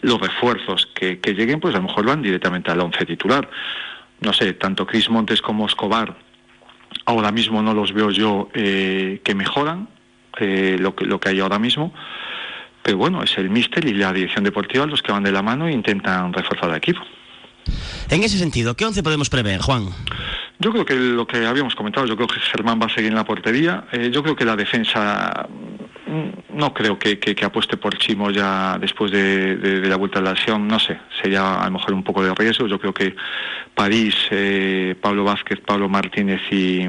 los 0.03 0.21
refuerzos 0.21 0.87
que, 0.95 1.21
que 1.21 1.35
lleguen 1.35 1.61
pues 1.61 1.75
a 1.75 1.79
lo 1.79 1.85
mejor 1.85 2.07
van 2.07 2.23
directamente 2.23 2.71
al 2.71 2.81
once 2.81 3.05
titular. 3.05 3.49
No 4.21 4.33
sé, 4.33 4.55
tanto 4.55 4.87
Cris 4.87 5.11
Montes 5.11 5.43
como 5.43 5.67
Escobar 5.67 6.17
Ahora 7.05 7.31
mismo 7.31 7.63
no 7.63 7.75
los 7.75 7.93
veo 7.93 8.11
yo 8.11 8.49
eh, 8.55 9.21
que 9.23 9.35
mejoran 9.35 9.89
eh, 10.39 10.77
lo, 10.79 10.95
que, 10.95 11.05
lo 11.05 11.21
que 11.21 11.29
hay 11.29 11.41
ahora 11.41 11.59
mismo. 11.59 11.93
Pero 12.83 12.99
bueno, 12.99 13.23
es 13.23 13.37
el 13.39 13.51
míster 13.51 13.85
y 13.85 13.95
la 13.95 14.13
dirección 14.13 14.45
deportiva 14.45 14.87
los 14.87 15.03
que 15.03 15.13
van 15.13 15.25
de 15.25 15.33
la 15.33 15.43
mano 15.43 15.67
e 15.67 15.73
intentan 15.73 16.33
reforzar 16.33 16.71
el 16.71 16.77
equipo. 16.77 17.01
En 18.11 18.23
ese 18.23 18.39
sentido, 18.39 18.77
¿qué 18.77 18.85
once 18.85 19.03
podemos 19.03 19.31
prever, 19.31 19.61
Juan? 19.61 19.89
Yo 20.59 20.73
creo 20.73 20.85
que 20.87 20.95
lo 20.95 21.27
que 21.27 21.45
habíamos 21.45 21.75
comentado, 21.75 22.07
yo 22.07 22.17
creo 22.17 22.29
que 22.29 22.41
Germán 22.41 22.81
va 22.81 22.87
a 22.87 22.95
seguir 22.95 23.11
en 23.11 23.17
la 23.17 23.25
portería. 23.25 23.85
Eh, 23.93 24.11
yo 24.13 24.23
creo 24.23 24.35
que 24.35 24.45
la 24.45 24.57
defensa 24.57 25.47
mm, 26.07 26.57
no 26.57 26.73
creo 26.73 26.99
que, 26.99 27.37
apueste 27.45 27.77
por 27.77 27.99
Chimo 27.99 28.31
ya 28.31 28.79
después 28.81 29.13
de, 29.13 29.83
la 29.87 29.97
vuelta 29.97 30.19
a 30.19 30.23
la 30.23 30.33
lesión, 30.33 30.67
no 30.67 30.79
sé, 30.79 30.99
sería 31.21 31.61
a 31.61 31.67
lo 31.67 31.73
mejor 31.73 31.93
un 31.93 32.03
poco 32.03 32.25
de 32.25 32.35
riesgo. 32.35 32.67
Yo 32.67 32.79
creo 32.79 32.95
que 32.95 33.15
París, 33.75 34.15
eh, 34.31 34.95
Pablo 34.99 35.25
Vázquez, 35.25 35.61
Pablo 35.61 35.89
Martínez 35.89 36.41
y, 36.51 36.87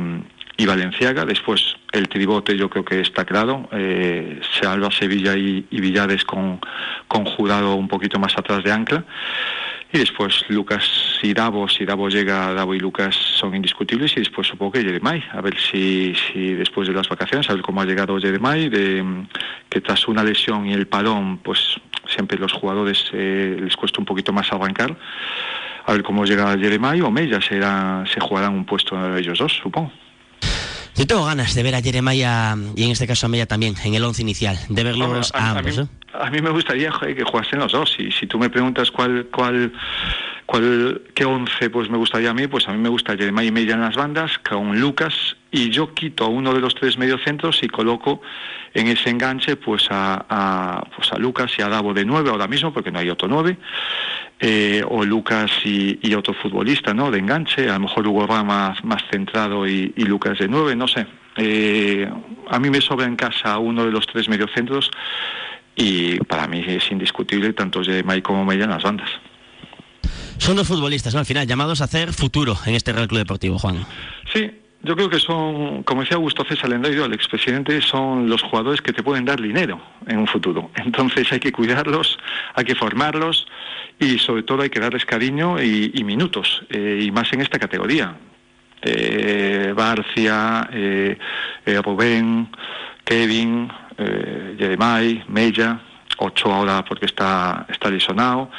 Valenciaga. 0.65 1.23
Después 1.23 1.77
el 1.93 2.09
tribote 2.09 2.57
yo 2.57 2.69
creo 2.69 2.83
que 2.83 2.99
está 2.99 3.25
claro. 3.25 3.69
Eh, 3.71 4.41
Salva 4.59 4.91
Sevilla 4.91 5.35
y, 5.35 5.65
y 5.69 5.79
Villares 5.79 6.25
con, 6.25 6.59
con 7.07 7.25
Jurado 7.25 7.75
un 7.75 7.87
poquito 7.87 8.17
más 8.19 8.37
atrás 8.37 8.63
de 8.63 8.71
ancla. 8.71 9.05
Y 9.93 9.99
después 9.99 10.43
Lucas 10.49 10.83
y 11.21 11.33
Davo, 11.33 11.69
si 11.69 11.85
Davo 11.85 12.09
llega, 12.09 12.53
Davo 12.53 12.75
y 12.75 12.79
Lucas 12.79 13.15
son 13.15 13.55
indiscutibles 13.55 14.11
y 14.17 14.19
después 14.19 14.47
supongo 14.47 14.73
que 14.73 14.81
Jeremai, 14.81 15.23
a 15.31 15.39
ver 15.39 15.57
si, 15.57 16.13
si 16.13 16.53
después 16.55 16.89
de 16.89 16.93
las 16.93 17.07
vacaciones, 17.07 17.49
a 17.49 17.53
ver 17.53 17.61
cómo 17.61 17.81
ha 17.81 17.85
llegado 17.85 18.19
Jeremai, 18.19 18.67
de, 18.67 19.25
que 19.69 19.79
tras 19.79 20.07
una 20.09 20.23
lesión 20.23 20.67
y 20.67 20.73
el 20.73 20.87
palón, 20.87 21.37
pues 21.37 21.79
siempre 22.05 22.37
los 22.37 22.51
jugadores 22.51 23.09
eh, 23.13 23.57
les 23.61 23.77
cuesta 23.77 23.99
un 23.99 24.05
poquito 24.05 24.33
más 24.33 24.51
arrancar, 24.51 24.97
a 25.85 25.93
ver 25.93 26.03
cómo 26.03 26.25
llega 26.25 26.57
Jeremai 26.57 26.99
o 27.01 27.09
Mella, 27.09 27.39
será, 27.39 28.03
se 28.13 28.19
jugarán 28.19 28.55
un 28.55 28.65
puesto 28.65 29.17
ellos 29.17 29.39
dos, 29.39 29.53
supongo. 29.53 29.91
Yo 30.97 31.05
tengo 31.05 31.25
ganas 31.25 31.53
de 31.53 31.61
ver 31.61 31.75
a 31.75 31.81
Jeremiah 31.81 32.55
y 32.75 32.83
en 32.83 32.89
este 32.89 33.05
caso 33.05 33.27
a 33.27 33.29
Mella 33.29 33.45
también 33.45 33.75
en 33.85 33.93
el 33.93 34.03
once 34.03 34.23
inicial, 34.23 34.57
de 34.67 34.83
verlos 34.83 35.31
a, 35.35 35.51
ambos. 35.51 35.77
¿eh? 35.77 35.85
A 36.13 36.31
mí, 36.31 36.41
me 36.41 36.49
gustaría 36.49 36.91
que 36.91 37.23
jugasen 37.23 37.59
los 37.59 37.71
dos. 37.71 37.95
Y 37.99 38.11
si 38.11 38.25
tú 38.25 38.39
me 38.39 38.49
preguntas 38.49 38.89
cuál, 38.89 39.27
cuál, 39.31 39.71
cuál, 40.47 41.03
qué 41.13 41.23
once 41.23 41.69
pues 41.69 41.87
me 41.91 41.97
gustaría 41.97 42.31
a 42.31 42.33
mí, 42.33 42.47
pues 42.47 42.67
a 42.67 42.71
mí 42.71 42.79
me 42.79 42.89
gusta 42.89 43.15
Jeremiah 43.15 43.45
y 43.45 43.51
Mella 43.51 43.75
en 43.75 43.81
las 43.81 43.95
bandas, 43.95 44.39
con 44.39 44.79
Lucas 44.79 45.13
y 45.51 45.69
yo 45.69 45.93
quito 45.93 46.25
a 46.25 46.27
uno 46.29 46.51
de 46.51 46.59
los 46.59 46.73
tres 46.73 46.97
mediocentros 46.97 47.61
y 47.61 47.67
coloco 47.67 48.21
en 48.73 48.87
ese 48.87 49.11
enganche 49.11 49.55
pues 49.55 49.87
a, 49.91 50.83
pues 50.95 51.11
a 51.11 51.17
Lucas 51.17 51.51
y 51.57 51.61
a 51.61 51.69
Davo 51.69 51.93
de 51.93 52.05
nueve 52.05 52.31
ahora 52.31 52.47
mismo 52.47 52.73
porque 52.73 52.91
no 52.91 52.99
hay 52.99 53.09
otro 53.09 53.27
nueve 53.27 53.57
eh, 54.39 54.83
o 54.87 55.03
Lucas 55.03 55.51
y, 55.63 56.13
otro 56.13 56.33
futbolista 56.33 56.93
no 56.93 57.11
de 57.11 57.19
enganche 57.19 57.69
a 57.69 57.73
lo 57.73 57.81
mejor 57.81 58.07
Hugo 58.07 58.27
Rama 58.27 58.75
más 58.83 59.03
centrado 59.11 59.67
y, 59.67 59.93
Lucas 59.97 60.39
de 60.39 60.47
nueve 60.47 60.75
no 60.75 60.87
sé 60.87 61.05
eh, 61.37 62.09
a 62.49 62.59
mí 62.59 62.69
me 62.69 62.81
sobra 62.81 63.05
en 63.05 63.15
casa 63.15 63.57
uno 63.59 63.85
de 63.85 63.91
los 63.91 64.05
tres 64.07 64.29
mediocentros 64.29 64.89
y 65.75 66.17
para 66.19 66.47
mí 66.47 66.63
es 66.67 66.91
indiscutible 66.91 67.53
tanto 67.53 67.81
Mike 67.81 68.23
como 68.23 68.45
Mella 68.45 68.65
en 68.65 68.71
las 68.71 68.83
bandas 68.83 69.09
son 70.39 70.55
dos 70.55 70.67
futbolistas, 70.67 71.13
¿no? 71.13 71.19
Al 71.19 71.25
final, 71.25 71.47
llamados 71.47 71.81
a 71.81 71.85
hacer 71.85 72.13
futuro 72.13 72.55
en 72.65 72.75
este 72.75 72.93
Real 72.93 73.07
Club 73.07 73.19
Deportivo, 73.19 73.57
Juan. 73.57 73.85
Sí, 74.31 74.49
yo 74.87 74.95
creo 74.95 75.09
que 75.09 75.19
son, 75.19 75.83
como 75.83 76.01
decía 76.01 76.15
Augusto 76.15 76.45
César 76.45 76.69
Lendoiro, 76.69 77.05
el 77.05 77.13
expresidente, 77.13 77.81
son 77.81 78.29
los 78.29 78.41
jugadores 78.41 78.81
que 78.81 78.93
te 78.93 79.03
pueden 79.03 79.25
dar 79.25 79.41
dinero 79.41 79.79
en 80.07 80.19
un 80.19 80.27
futuro. 80.27 80.71
Entonces 80.75 81.31
hay 81.31 81.39
que 81.39 81.51
cuidarlos, 81.51 82.17
hay 82.55 82.63
que 82.65 82.75
formarlos 82.75 83.45
y 83.99 84.17
sobre 84.17 84.43
todo 84.43 84.63
hay 84.63 84.69
que 84.69 84.79
darles 84.79 85.05
cariño 85.05 85.61
y, 85.61 86.03
minutos, 86.03 86.63
eh, 86.69 86.99
y 87.01 87.11
más 87.11 87.31
en 87.33 87.41
esta 87.41 87.59
categoría. 87.59 88.15
Eh, 88.81 89.73
Barcia, 89.75 90.69
eh, 90.71 91.17
Rubén, 91.83 92.49
Kevin, 93.03 93.69
eh, 93.97 95.23
Mella, 95.27 95.81
Ocho 96.19 96.51
ahora 96.51 96.83
porque 96.83 97.05
está, 97.05 97.67
está 97.69 97.89
lesionado, 97.89 98.49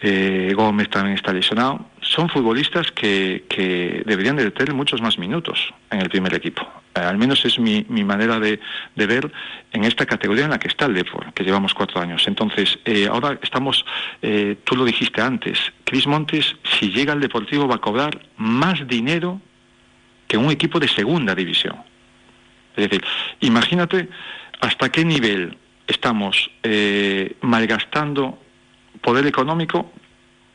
eh, 0.00 0.52
Gómez 0.56 0.88
también 0.88 1.16
está 1.16 1.32
lesionado. 1.34 1.90
Son 2.04 2.28
futbolistas 2.28 2.92
que, 2.92 3.44
que, 3.48 4.02
deberían 4.04 4.36
de 4.36 4.50
tener 4.50 4.74
muchos 4.74 5.00
más 5.00 5.18
minutos 5.18 5.72
en 5.90 6.00
el 6.00 6.10
primer 6.10 6.34
equipo. 6.34 6.62
Eh, 6.94 7.00
al 7.00 7.16
menos 7.16 7.44
es 7.46 7.58
mi, 7.58 7.86
mi 7.88 8.04
manera 8.04 8.38
de, 8.38 8.60
de, 8.94 9.06
ver 9.06 9.32
en 9.72 9.84
esta 9.84 10.04
categoría 10.04 10.44
en 10.44 10.50
la 10.50 10.58
que 10.58 10.68
está 10.68 10.84
el 10.84 10.92
Depor, 10.92 11.32
que 11.32 11.44
llevamos 11.44 11.72
cuatro 11.72 12.00
años. 12.00 12.28
Entonces, 12.28 12.78
eh, 12.84 13.08
ahora 13.10 13.38
estamos, 13.42 13.86
eh, 14.20 14.56
tú 14.64 14.76
lo 14.76 14.84
dijiste 14.84 15.22
antes, 15.22 15.58
Cris 15.84 16.06
Montes, 16.06 16.54
si 16.78 16.90
llega 16.90 17.14
al 17.14 17.20
Deportivo 17.20 17.66
va 17.66 17.76
a 17.76 17.80
cobrar 17.80 18.20
más 18.36 18.86
dinero 18.86 19.40
que 20.28 20.36
un 20.36 20.50
equipo 20.50 20.78
de 20.78 20.88
segunda 20.88 21.34
división. 21.34 21.76
Es 22.76 22.90
decir, 22.90 23.02
imagínate 23.40 24.10
hasta 24.60 24.90
qué 24.90 25.04
nivel 25.04 25.56
estamos 25.86 26.50
malgastando 27.40 28.38
poder 29.00 29.26
económico, 29.26 29.92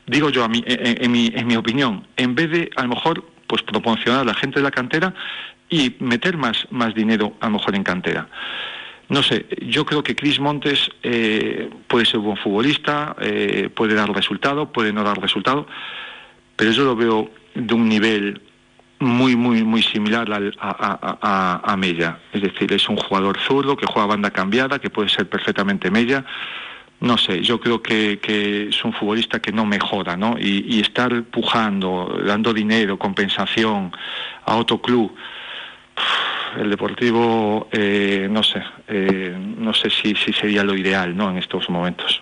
digo 0.09 0.29
yo 0.29 0.43
a 0.43 0.47
mí, 0.47 0.63
en, 0.65 1.03
en, 1.03 1.11
mi, 1.11 1.31
en 1.33 1.47
mi 1.47 1.55
opinión, 1.55 2.05
en 2.17 2.35
vez 2.35 2.49
de 2.51 2.69
a 2.75 2.83
lo 2.83 2.89
mejor 2.89 3.23
pues 3.47 3.63
proporcionar 3.63 4.21
a 4.21 4.25
la 4.25 4.33
gente 4.33 4.59
de 4.59 4.63
la 4.63 4.71
cantera 4.71 5.13
y 5.69 5.95
meter 5.99 6.37
más, 6.37 6.67
más 6.71 6.93
dinero 6.93 7.33
a 7.39 7.47
lo 7.47 7.53
mejor 7.53 7.75
en 7.75 7.83
cantera. 7.83 8.27
No 9.09 9.23
sé, 9.23 9.47
yo 9.61 9.85
creo 9.85 10.03
que 10.03 10.15
Cris 10.15 10.39
Montes 10.39 10.89
eh, 11.01 11.69
puede 11.87 12.05
ser 12.05 12.19
un 12.19 12.25
buen 12.25 12.37
futbolista, 12.37 13.15
eh, 13.19 13.69
puede 13.73 13.95
dar 13.95 14.13
resultado, 14.13 14.71
puede 14.71 14.93
no 14.93 15.03
dar 15.03 15.19
resultado, 15.19 15.65
pero 16.55 16.71
yo 16.71 16.83
lo 16.83 16.95
veo 16.95 17.31
de 17.55 17.73
un 17.73 17.89
nivel 17.89 18.39
muy, 18.99 19.35
muy, 19.35 19.63
muy 19.63 19.81
similar 19.81 20.31
al, 20.31 20.55
a, 20.59 21.61
a, 21.63 21.77
Mella. 21.77 22.19
Es 22.33 22.41
decir, 22.41 22.71
es 22.73 22.87
un 22.87 22.97
jugador 22.97 23.39
zurdo 23.39 23.77
que 23.77 23.87
juega 23.87 24.07
banda 24.07 24.29
cambiada, 24.29 24.77
que 24.77 24.89
puede 24.89 25.09
ser 25.09 25.27
perfectamente 25.27 25.89
Mella. 25.89 26.25
No 27.01 27.17
sé, 27.17 27.41
yo 27.41 27.59
creo 27.61 27.81
que, 27.81 28.67
es 28.69 28.83
un 28.83 28.91
futbolista 28.91 29.39
que 29.39 29.53
no 29.53 29.65
mejora, 29.65 30.17
¿no? 30.17 30.35
Y, 30.37 30.65
y 30.67 30.81
estar 30.81 31.23
pujando, 31.23 32.19
dando 32.25 32.53
dinero, 32.53 32.99
compensación 32.99 33.91
a 34.45 34.57
otro 34.57 34.81
club. 34.81 35.15
El 36.57 36.69
Deportivo, 36.69 37.67
eh, 37.71 38.27
no 38.29 38.43
sé, 38.43 38.61
eh, 38.87 39.35
no 39.57 39.73
sé 39.73 39.89
si, 39.89 40.15
sería 40.15 40.63
lo 40.63 40.75
ideal, 40.75 41.15
¿no? 41.15 41.29
En 41.29 41.37
estos 41.37 41.69
momentos. 41.69 42.21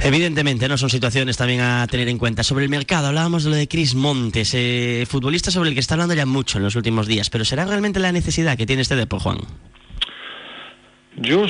Evidentemente, 0.00 0.68
no 0.68 0.78
son 0.78 0.88
situaciones 0.90 1.36
también 1.36 1.60
a 1.60 1.86
tener 1.88 2.08
en 2.08 2.18
cuenta. 2.18 2.42
Sobre 2.42 2.64
el 2.64 2.70
mercado, 2.70 3.08
hablábamos 3.08 3.44
de 3.44 3.50
lo 3.50 3.56
de 3.56 3.68
Cris 3.68 3.94
Montes, 3.94 4.52
eh, 4.54 5.04
futbolista 5.08 5.50
sobre 5.50 5.68
el 5.70 5.74
que 5.74 5.80
está 5.80 5.94
hablando 5.94 6.14
ya 6.14 6.24
mucho 6.24 6.58
en 6.58 6.64
los 6.64 6.76
últimos 6.76 7.06
días, 7.06 7.30
pero 7.30 7.44
¿será 7.44 7.64
realmente 7.64 8.00
la 8.00 8.12
necesidad 8.12 8.56
que 8.56 8.64
tiene 8.64 8.82
este 8.82 8.96
Depor, 8.96 9.20
Juan? 9.20 9.38
Yo, 11.20 11.46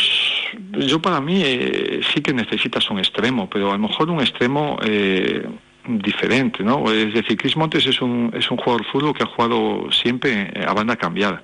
yo 0.72 1.00
para 1.00 1.20
mí 1.20 1.42
eh, 1.44 2.00
sí 2.12 2.20
que 2.20 2.32
necesitas 2.32 2.90
un 2.90 2.98
extremo, 2.98 3.48
pero 3.50 3.70
a 3.70 3.72
lo 3.74 3.88
mejor 3.88 4.10
un 4.10 4.20
extremo 4.20 4.78
eh, 4.82 5.46
diferente, 5.86 6.62
¿no? 6.62 6.90
Es 6.90 7.12
decir, 7.12 7.36
Cris 7.36 7.56
Montes 7.56 7.86
es 7.86 8.00
un, 8.00 8.30
es 8.34 8.50
un 8.50 8.56
jugador 8.56 8.84
fútbol 8.84 9.14
que 9.14 9.24
ha 9.24 9.26
jugado 9.26 9.90
siempre 9.90 10.52
a 10.66 10.72
banda 10.72 10.96
cambiada. 10.96 11.42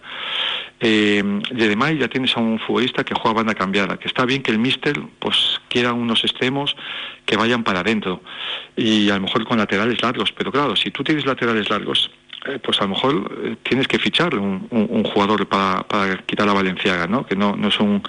Eh, 0.81 1.23
y 1.55 1.63
además 1.63 1.95
ya 1.99 2.09
tienes 2.09 2.37
a 2.37 2.41
un 2.41 2.59
futbolista 2.59 3.05
que 3.05 3.15
juega 3.15 3.31
a 3.31 3.43
banda 3.43 3.55
cambiada, 3.55 3.97
que 3.97 4.09
está 4.09 4.25
bien 4.27 4.43
que 4.43 4.51
el 4.51 4.59
míster 4.59 5.01
pues 5.19 5.61
quiera 5.69 5.93
unos 5.93 6.25
extremos 6.25 6.77
que 7.25 7.37
vayan 7.37 7.65
para 7.65 7.81
adentro 7.81 8.21
y 8.77 9.09
a 9.09 9.15
lo 9.15 9.23
mejor 9.23 9.45
con 9.47 9.59
laterales 9.59 10.03
largos, 10.03 10.33
pero 10.33 10.51
claro, 10.53 10.77
si 10.77 10.91
tú 10.91 11.03
tienes 11.05 11.25
laterales 11.25 11.71
largos, 11.71 12.11
eh, 12.47 12.59
pues 12.63 12.79
a 12.81 12.85
lo 12.85 12.91
mejor 12.91 13.41
eh, 13.43 13.57
tienes 13.63 13.89
que 13.89 13.99
fichar 13.99 14.35
un, 14.35 14.69
jugador 15.05 15.47
para, 15.47 15.85
quitar 16.27 16.49
a 16.49 16.53
Valenciaga, 16.53 17.07
¿no? 17.07 17.25
Que 17.25 17.37
no, 17.37 17.57
no 17.57 17.69
es, 17.69 17.81
un, 17.81 18.03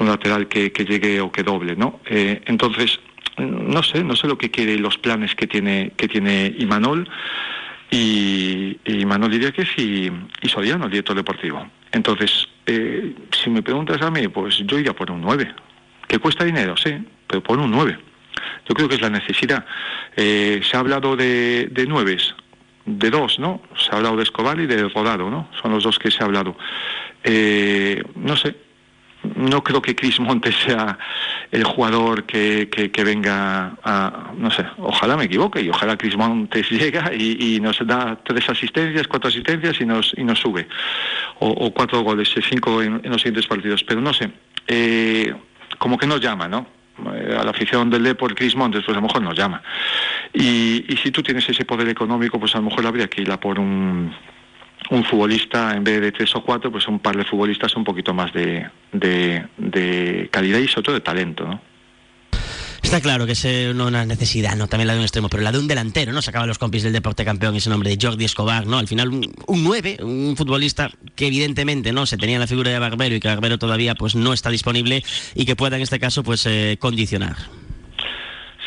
lateral 0.00 0.48
que, 0.48 0.70
llegue 0.70 1.20
o 1.20 1.32
que 1.32 1.42
doble, 1.42 1.74
¿no? 1.74 2.00
Eh, 2.06 2.42
entonces, 2.46 3.00
no 3.38 3.82
sé, 3.82 4.04
no 4.04 4.16
sé 4.16 4.26
lo 4.26 4.36
que 4.36 4.50
quiere 4.50 4.76
los 4.78 4.98
planes 4.98 5.34
que 5.34 5.46
tiene, 5.46 5.92
que 5.96 6.08
tiene 6.08 6.54
Imanol 6.58 7.08
y, 7.90 8.78
y 8.84 9.06
Manuel 9.06 9.34
Iríquez 9.34 9.68
y, 9.78 10.10
y 10.42 10.48
Soriano, 10.48 10.84
el 10.84 10.90
director 10.90 11.16
deportivo. 11.16 11.66
Entonces, 11.92 12.48
si 12.66 13.50
me 13.50 13.62
preguntas 13.62 14.02
a 14.02 14.10
mí, 14.10 14.28
pues 14.28 14.58
yo 14.66 14.78
iría 14.78 14.94
por 14.94 15.10
un 15.10 15.20
9. 15.20 15.54
¿Que 16.08 16.18
cuesta 16.18 16.44
dinero? 16.44 16.76
Sí, 16.76 16.92
pero 17.26 17.42
por 17.42 17.58
un 17.58 17.70
9. 17.70 17.98
Yo 18.68 18.74
creo 18.74 18.88
que 18.88 18.96
es 18.96 19.00
la 19.00 19.10
necesidad. 19.10 19.64
Eh, 20.16 20.60
se 20.62 20.76
ha 20.76 20.80
hablado 20.80 21.16
de, 21.16 21.68
de 21.70 21.86
nueves, 21.86 22.34
de 22.86 23.10
dos, 23.10 23.38
¿no? 23.38 23.62
Se 23.76 23.90
ha 23.92 23.96
hablado 23.96 24.16
de 24.16 24.24
Escobar 24.24 24.58
y 24.60 24.66
de 24.66 24.88
Rodado, 24.88 25.30
¿no? 25.30 25.48
Son 25.60 25.72
los 25.72 25.84
dos 25.84 25.98
que 25.98 26.10
se 26.10 26.22
ha 26.22 26.26
hablado. 26.26 26.56
Eh, 27.22 28.02
no 28.16 28.36
sé, 28.36 28.56
no 29.36 29.64
creo 29.64 29.80
que 29.80 29.94
Chris 29.94 30.20
Montes 30.20 30.54
sea 30.66 30.98
el 31.50 31.64
jugador 31.64 32.24
que, 32.24 32.68
que, 32.70 32.90
que, 32.90 33.04
venga 33.04 33.76
a, 33.82 34.32
no 34.36 34.50
sé, 34.50 34.66
ojalá 34.78 35.16
me 35.16 35.24
equivoque 35.24 35.60
y 35.60 35.70
ojalá 35.70 35.96
Chris 35.96 36.16
Montes 36.16 36.70
llega 36.70 37.12
y, 37.14 37.58
nos 37.60 37.84
da 37.86 38.18
tres 38.24 38.48
asistencias, 38.48 39.06
cuatro 39.06 39.28
asistencias 39.28 39.80
y 39.80 39.86
nos, 39.86 40.12
y 40.16 40.24
nos 40.24 40.40
sube, 40.40 40.68
o, 41.38 41.72
cuatro 41.72 42.02
goles, 42.02 42.32
cinco 42.48 42.82
en, 42.82 43.00
en, 43.02 43.10
los 43.10 43.22
siguientes 43.22 43.46
partidos, 43.46 43.82
pero 43.84 44.00
no 44.00 44.12
sé, 44.12 44.30
eh, 44.66 45.34
como 45.78 45.96
que 45.96 46.06
nos 46.06 46.20
llama, 46.20 46.48
¿no? 46.48 46.73
Eh, 47.14 47.36
a 47.38 47.44
la 47.44 47.50
afición 47.50 47.90
del 47.90 48.04
Depor, 48.04 48.34
Chris 48.34 48.54
Montes, 48.54 48.82
pues 48.84 48.96
a 48.96 49.00
lo 49.00 49.06
mejor 49.06 49.22
nos 49.22 49.36
llama. 49.36 49.62
Y, 50.32 50.84
y 50.88 50.96
si 50.96 51.10
tú 51.10 51.22
tienes 51.22 51.48
ese 51.48 51.64
poder 51.64 51.88
económico, 51.88 52.38
pues 52.38 52.54
a 52.54 52.58
lo 52.58 52.64
mejor 52.64 52.86
habría 52.86 53.08
que 53.08 53.22
ir 53.22 53.30
a 53.30 53.40
por 53.40 53.58
un 53.58 54.14
un 54.90 55.04
futbolista, 55.04 55.74
en 55.74 55.84
vez 55.84 56.00
de 56.00 56.12
tres 56.12 56.34
o 56.36 56.42
cuatro, 56.42 56.70
pues 56.70 56.86
un 56.88 56.98
par 56.98 57.16
de 57.16 57.24
futbolistas 57.24 57.74
un 57.76 57.84
poquito 57.84 58.12
más 58.12 58.32
de, 58.32 58.68
de, 58.92 59.46
de 59.56 60.28
calidad 60.30 60.58
y 60.58 60.68
sobre 60.68 60.84
todo 60.84 60.94
de 60.94 61.00
talento, 61.00 61.46
¿no? 61.46 61.60
Está 62.84 63.00
claro 63.00 63.26
que 63.26 63.32
es 63.32 63.44
una 63.44 64.04
necesidad, 64.04 64.54
¿no? 64.56 64.68
También 64.68 64.86
la 64.86 64.92
de 64.92 65.00
un 65.00 65.04
extremo, 65.04 65.28
pero 65.28 65.42
la 65.42 65.50
de 65.50 65.58
un 65.58 65.66
delantero, 65.66 66.12
¿no? 66.12 66.22
Sacaban 66.22 66.46
los 66.46 66.58
compis 66.58 66.82
del 66.82 66.92
deporte 66.92 67.24
campeón 67.24 67.56
ese 67.56 67.70
nombre 67.70 67.90
de 67.90 67.98
Jordi 68.00 68.24
Escobar, 68.24 68.66
¿no? 68.66 68.78
Al 68.78 68.86
final 68.86 69.08
un, 69.08 69.32
un 69.46 69.64
9, 69.64 69.96
un 70.02 70.36
futbolista 70.36 70.90
que 71.16 71.26
evidentemente, 71.26 71.92
¿no? 71.92 72.06
Se 72.06 72.16
tenía 72.16 72.38
la 72.38 72.46
figura 72.46 72.70
de 72.70 72.78
Barbero 72.78 73.16
y 73.16 73.20
que 73.20 73.28
Barbero 73.28 73.58
todavía 73.58 73.94
pues 73.94 74.14
no 74.14 74.32
está 74.32 74.50
disponible 74.50 75.02
y 75.34 75.44
que 75.44 75.56
pueda 75.56 75.76
en 75.76 75.82
este 75.82 75.98
caso 75.98 76.22
pues 76.22 76.46
eh, 76.46 76.76
condicionar. 76.78 77.36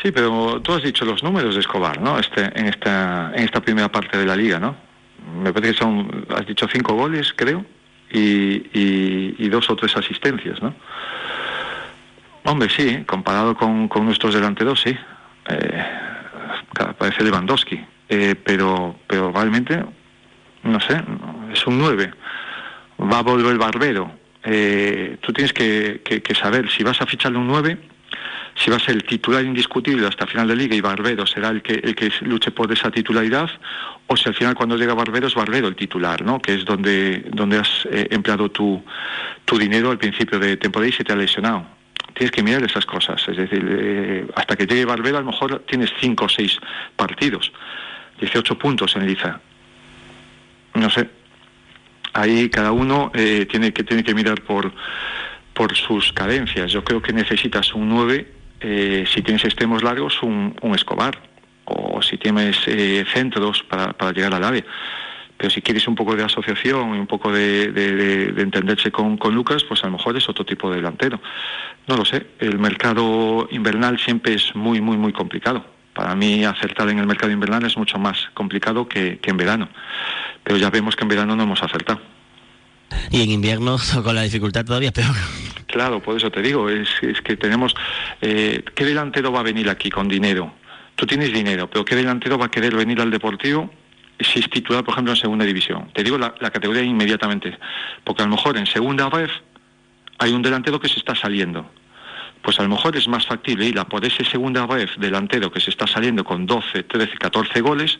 Sí, 0.02 0.10
pero 0.12 0.60
tú 0.62 0.72
has 0.74 0.82
dicho 0.82 1.04
los 1.04 1.22
números 1.22 1.54
de 1.54 1.60
Escobar, 1.60 2.00
¿no? 2.00 2.18
Este, 2.18 2.42
en, 2.42 2.66
esta, 2.66 3.32
en 3.34 3.44
esta 3.44 3.60
primera 3.60 3.90
parte 3.90 4.18
de 4.18 4.26
la 4.26 4.36
liga, 4.36 4.58
¿no? 4.58 4.76
me 5.42 5.52
parece 5.52 5.72
que 5.72 5.78
son, 5.78 6.26
has 6.30 6.46
dicho 6.46 6.66
cinco 6.70 6.94
goles, 6.94 7.32
creo, 7.34 7.64
y, 8.10 8.18
y, 8.72 9.36
y 9.38 9.48
dos 9.48 9.68
o 9.70 9.76
tres 9.76 9.96
asistencias, 9.96 10.60
¿no? 10.62 10.74
Hombre, 12.48 12.70
sí, 12.70 13.04
comparado 13.04 13.54
con, 13.54 13.88
con 13.88 14.06
nuestros 14.06 14.32
delanteros, 14.32 14.80
sí. 14.80 14.96
Eh, 15.50 15.84
parece 16.96 17.22
Lewandowski, 17.22 17.78
eh, 18.08 18.36
pero, 18.42 18.96
pero 19.06 19.30
realmente, 19.30 19.84
no 20.62 20.80
sé, 20.80 20.98
es 21.52 21.66
un 21.66 21.78
9. 21.78 22.10
Va 23.00 23.18
a 23.18 23.22
volver 23.22 23.58
Barbero. 23.58 24.10
Eh, 24.42 25.18
tú 25.20 25.30
tienes 25.34 25.52
que, 25.52 26.00
que, 26.02 26.22
que, 26.22 26.34
saber 26.34 26.70
si 26.70 26.82
vas 26.82 27.02
a 27.02 27.06
ficharle 27.06 27.36
un 27.36 27.48
9 27.48 27.76
si 28.54 28.70
va 28.70 28.76
a 28.76 28.80
ser 28.80 28.94
el 28.94 29.04
titular 29.04 29.44
indiscutible 29.44 30.06
hasta 30.06 30.26
final 30.26 30.48
de 30.48 30.56
liga 30.56 30.74
y 30.74 30.80
Barbero 30.80 31.26
será 31.26 31.50
el 31.50 31.60
que, 31.60 31.74
el 31.74 31.94
que 31.94 32.10
luche 32.22 32.50
por 32.50 32.72
esa 32.72 32.90
titularidad, 32.90 33.48
o 34.06 34.16
si 34.16 34.26
al 34.28 34.34
final 34.34 34.54
cuando 34.54 34.76
llega 34.76 34.94
Barbero 34.94 35.26
es 35.26 35.34
Barbero 35.34 35.68
el 35.68 35.76
titular, 35.76 36.22
¿no? 36.22 36.40
que 36.40 36.54
es 36.54 36.64
donde, 36.64 37.26
donde 37.30 37.58
has 37.58 37.86
eh, 37.90 38.08
empleado 38.10 38.50
tu, 38.50 38.82
tu 39.44 39.58
dinero 39.58 39.90
al 39.90 39.98
principio 39.98 40.38
de 40.38 40.56
temporada 40.56 40.88
y 40.88 40.92
se 40.92 41.04
te 41.04 41.12
ha 41.12 41.16
lesionado. 41.16 41.77
Tienes 42.18 42.32
que 42.32 42.42
mirar 42.42 42.64
esas 42.64 42.84
cosas, 42.84 43.22
es 43.28 43.36
decir, 43.36 43.64
eh, 43.64 44.26
hasta 44.34 44.56
que 44.56 44.66
llegue 44.66 44.84
Barbero 44.84 45.18
a 45.18 45.20
lo 45.20 45.28
mejor 45.28 45.60
tienes 45.68 45.92
5 46.00 46.24
o 46.24 46.28
6 46.28 46.58
partidos, 46.96 47.52
18 48.18 48.58
puntos 48.58 48.96
en 48.96 49.06
Liza. 49.06 49.40
No 50.74 50.90
sé, 50.90 51.08
ahí 52.12 52.48
cada 52.48 52.72
uno 52.72 53.12
eh, 53.14 53.46
tiene, 53.48 53.72
que, 53.72 53.84
tiene 53.84 54.02
que 54.02 54.14
mirar 54.14 54.42
por, 54.42 54.72
por 55.54 55.76
sus 55.76 56.12
carencias. 56.12 56.72
Yo 56.72 56.82
creo 56.82 57.00
que 57.00 57.12
necesitas 57.12 57.72
un 57.72 57.88
9 57.88 58.32
eh, 58.62 59.04
si 59.06 59.22
tienes 59.22 59.44
extremos 59.44 59.84
largos, 59.84 60.20
un, 60.20 60.56
un 60.60 60.74
Escobar, 60.74 61.16
o 61.66 62.02
si 62.02 62.18
tienes 62.18 62.56
eh, 62.66 63.04
centros 63.12 63.62
para, 63.62 63.92
para, 63.92 64.10
llegar 64.10 64.34
al 64.34 64.42
área. 64.42 64.64
Pero 65.38 65.50
si 65.50 65.62
quieres 65.62 65.86
un 65.86 65.94
poco 65.94 66.16
de 66.16 66.24
asociación 66.24 66.96
y 66.96 66.98
un 66.98 67.06
poco 67.06 67.32
de, 67.32 67.70
de, 67.70 67.94
de, 67.94 68.32
de 68.32 68.42
entenderse 68.42 68.90
con, 68.90 69.16
con, 69.16 69.36
Lucas, 69.36 69.62
pues 69.62 69.82
a 69.84 69.86
lo 69.86 69.92
mejor 69.92 70.16
es 70.16 70.28
otro 70.28 70.44
tipo 70.44 70.68
de 70.68 70.76
delantero. 70.76 71.20
No 71.86 71.96
lo 71.96 72.04
sé, 72.04 72.26
el 72.40 72.58
mercado 72.58 73.48
invernal 73.52 74.00
siempre 74.00 74.34
es 74.34 74.54
muy, 74.56 74.80
muy, 74.80 74.96
muy 74.96 75.12
complicado. 75.12 75.64
Para 75.94 76.16
mí 76.16 76.44
acertar 76.44 76.88
en 76.90 76.98
el 76.98 77.06
mercado 77.06 77.32
invernal 77.32 77.64
es 77.64 77.76
mucho 77.76 77.98
más 77.98 78.28
complicado 78.34 78.88
que, 78.88 79.20
que 79.20 79.30
en 79.30 79.36
verano. 79.36 79.68
Pero 80.42 80.58
ya 80.58 80.70
vemos 80.70 80.96
que 80.96 81.04
en 81.04 81.08
verano 81.08 81.36
no 81.36 81.44
hemos 81.44 81.62
acertado. 81.62 82.00
Y 83.12 83.22
en 83.22 83.30
invierno 83.30 83.76
con 84.02 84.16
la 84.16 84.22
dificultad 84.22 84.64
todavía 84.64 84.90
peor. 84.90 85.14
Claro, 85.66 86.02
por 86.02 86.16
eso 86.16 86.32
te 86.32 86.42
digo, 86.42 86.68
es, 86.68 86.88
es 87.02 87.22
que 87.22 87.36
tenemos... 87.36 87.76
Eh, 88.20 88.64
¿Qué 88.74 88.84
delantero 88.84 89.30
va 89.30 89.40
a 89.40 89.44
venir 89.44 89.70
aquí 89.70 89.88
con 89.88 90.08
dinero? 90.08 90.52
Tú 90.96 91.06
tienes 91.06 91.32
dinero, 91.32 91.70
pero 91.70 91.84
¿qué 91.84 91.94
delantero 91.94 92.38
va 92.38 92.46
a 92.46 92.50
querer 92.50 92.74
venir 92.74 93.00
al 93.00 93.12
Deportivo 93.12 93.70
si 94.20 94.40
es 94.40 94.50
titular, 94.50 94.84
por 94.84 94.94
ejemplo, 94.94 95.12
en 95.12 95.16
segunda 95.16 95.44
división? 95.44 95.90
Te 95.92 96.02
digo 96.02 96.18
la, 96.18 96.32
categoría 96.32 96.82
inmediatamente, 96.82 97.58
porque 98.04 98.22
a 98.22 98.26
lo 98.26 98.32
mejor 98.32 98.56
en 98.56 98.66
segunda 98.66 99.08
vez 99.08 99.30
hay 100.18 100.32
un 100.32 100.42
delantero 100.42 100.80
que 100.80 100.88
se 100.88 100.98
está 100.98 101.14
saliendo. 101.14 101.70
Pues 102.42 102.58
a 102.58 102.62
lo 102.62 102.68
mejor 102.68 102.96
es 102.96 103.08
más 103.08 103.26
factible 103.26 103.66
ir 103.66 103.78
a 103.78 103.84
por 103.84 104.04
ese 104.04 104.24
segunda 104.24 104.66
vez 104.66 104.90
delantero 104.98 105.50
que 105.50 105.60
se 105.60 105.70
está 105.70 105.86
saliendo 105.86 106.24
con 106.24 106.46
12, 106.46 106.84
13, 106.84 107.18
14 107.18 107.60
goles, 107.60 107.98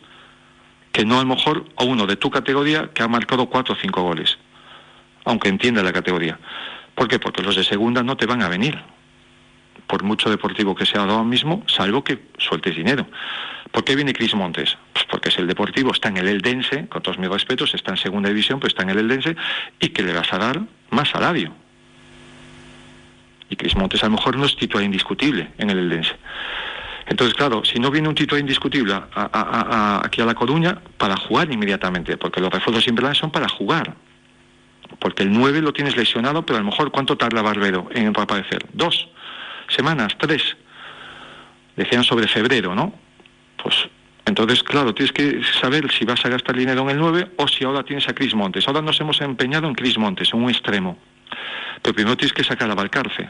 que 0.92 1.04
no 1.04 1.16
a 1.16 1.24
lo 1.24 1.35
mejor 1.35 1.64
a 1.76 1.85
uno 1.85 2.07
de 2.07 2.16
tu 2.16 2.31
categoría 2.31 2.90
que 2.92 3.02
ha 3.02 3.09
marcado 3.09 3.46
4 3.46 3.74
o 3.74 3.76
5 3.76 4.02
goles, 4.02 4.38
aunque 5.24 5.48
entienda 5.48 5.83
la 5.83 5.92
categoría. 5.92 6.38
¿Por 6.94 7.09
qué? 7.09 7.18
Porque 7.18 7.42
los 7.42 7.57
de 7.57 7.64
segunda 7.64 8.02
no 8.02 8.16
te 8.16 8.26
van 8.26 8.42
a 8.42 8.48
venir, 8.48 8.78
por 9.87 10.02
mucho 10.02 10.31
deportivo 10.31 10.74
que 10.74 10.87
sea 10.87 11.02
ahora 11.02 11.22
mismo, 11.22 11.62
salvo 11.66 12.02
que 12.02 12.28
sueltes 12.38 12.76
dinero. 12.76 13.07
¿Por 13.72 13.85
qué 13.85 13.94
viene 13.94 14.12
Cris 14.12 14.35
Montes? 14.35 14.76
Pues 14.92 15.04
porque 15.07 15.28
es 15.28 15.38
el 15.38 15.46
deportivo, 15.46 15.92
está 15.92 16.09
en 16.09 16.18
el 16.18 16.28
Eldense, 16.28 16.88
con 16.88 17.02
todos 17.02 17.18
mis 17.18 17.28
respetos, 17.28 17.74
está 17.74 17.92
en 17.92 17.96
segunda 17.96 18.28
división, 18.28 18.59
pero 18.59 18.68
está 18.68 18.83
en 18.83 18.90
el 18.90 18.98
Eldense, 18.98 19.37
y 19.81 19.88
que 19.90 20.02
le 20.02 20.12
vas 20.12 20.33
a 20.33 20.38
dar 20.38 20.61
más 20.90 21.09
salario. 21.11 21.52
Y 23.50 23.57
Cris 23.57 23.76
Montes 23.76 24.02
a 24.02 24.07
lo 24.07 24.12
mejor 24.12 24.37
no 24.37 24.44
es 24.44 24.57
titular 24.57 24.85
indiscutible 24.85 25.50
en 25.59 25.70
el 25.70 25.78
Eldense. 25.78 26.14
Entonces, 27.07 27.35
claro, 27.35 27.64
si 27.64 27.78
no 27.78 27.90
viene 27.90 28.09
un 28.09 28.14
titular 28.14 28.40
indiscutible 28.40 28.94
aquí 29.14 30.20
a 30.20 30.24
La 30.26 30.35
Coruña, 30.35 30.78
para 30.98 31.16
jugar 31.16 31.50
inmediatamente, 31.50 32.18
porque 32.18 32.40
los 32.40 32.50
refuerzos 32.50 32.85
siempre 32.85 33.14
son 33.14 33.31
para 33.31 33.48
jugar. 33.48 33.94
Porque 34.98 35.22
el 35.22 35.33
9 35.33 35.62
lo 35.62 35.72
tienes 35.72 35.96
lesionado, 35.96 36.44
pero 36.44 36.59
a 36.59 36.61
lo 36.61 36.66
mejor 36.66 36.90
¿cuánto 36.90 37.16
tarda 37.16 37.40
Barbero 37.40 37.88
en 37.92 38.12
reaparecer? 38.12 38.66
¿Dos 38.72 39.09
semanas? 39.68 40.16
¿Tres? 40.18 40.57
Decían 41.76 42.04
sobre 42.04 42.28
febrero, 42.28 42.74
¿no? 42.74 42.92
Pues 43.62 43.88
entonces, 44.25 44.62
claro, 44.62 44.94
tienes 44.94 45.12
que 45.12 45.42
saber 45.61 45.90
si 45.90 46.05
vas 46.05 46.25
a 46.25 46.29
gastar 46.29 46.57
dinero 46.57 46.83
en 46.83 46.90
el 46.90 46.99
9 46.99 47.31
o 47.37 47.49
si 47.49 47.64
ahora 47.64 47.83
tienes 47.83 48.09
a 48.09 48.14
Cris 48.14 48.35
Montes. 48.35 48.68
Ahora 48.68 48.83
nos 48.83 49.01
hemos 49.01 49.21
empeñado 49.21 49.66
en 49.68 49.75
Cris 49.75 49.97
Montes, 49.97 50.33
en 50.35 50.42
un 50.42 50.51
extremo. 50.51 50.99
Pero 51.83 51.94
primero 51.94 52.16
tienes 52.16 52.35
que 52.35 52.44
sacar 52.44 52.71
a 52.71 52.75
Valcarce. 52.75 53.29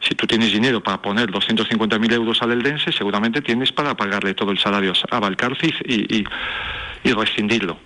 Si 0.00 0.14
tú 0.14 0.26
tienes 0.26 0.52
dinero 0.52 0.82
para 0.82 1.00
poner 1.00 1.30
250.000 1.30 2.12
euros 2.12 2.42
al 2.42 2.52
Eldense, 2.52 2.92
seguramente 2.92 3.42
tienes 3.42 3.72
para 3.72 3.94
pagarle 3.94 4.34
todo 4.34 4.50
el 4.52 4.58
salario 4.58 4.92
a 5.10 5.20
Valcarce 5.20 5.66
y, 5.84 6.24
y 7.04 7.12
rescindirlo 7.12 7.78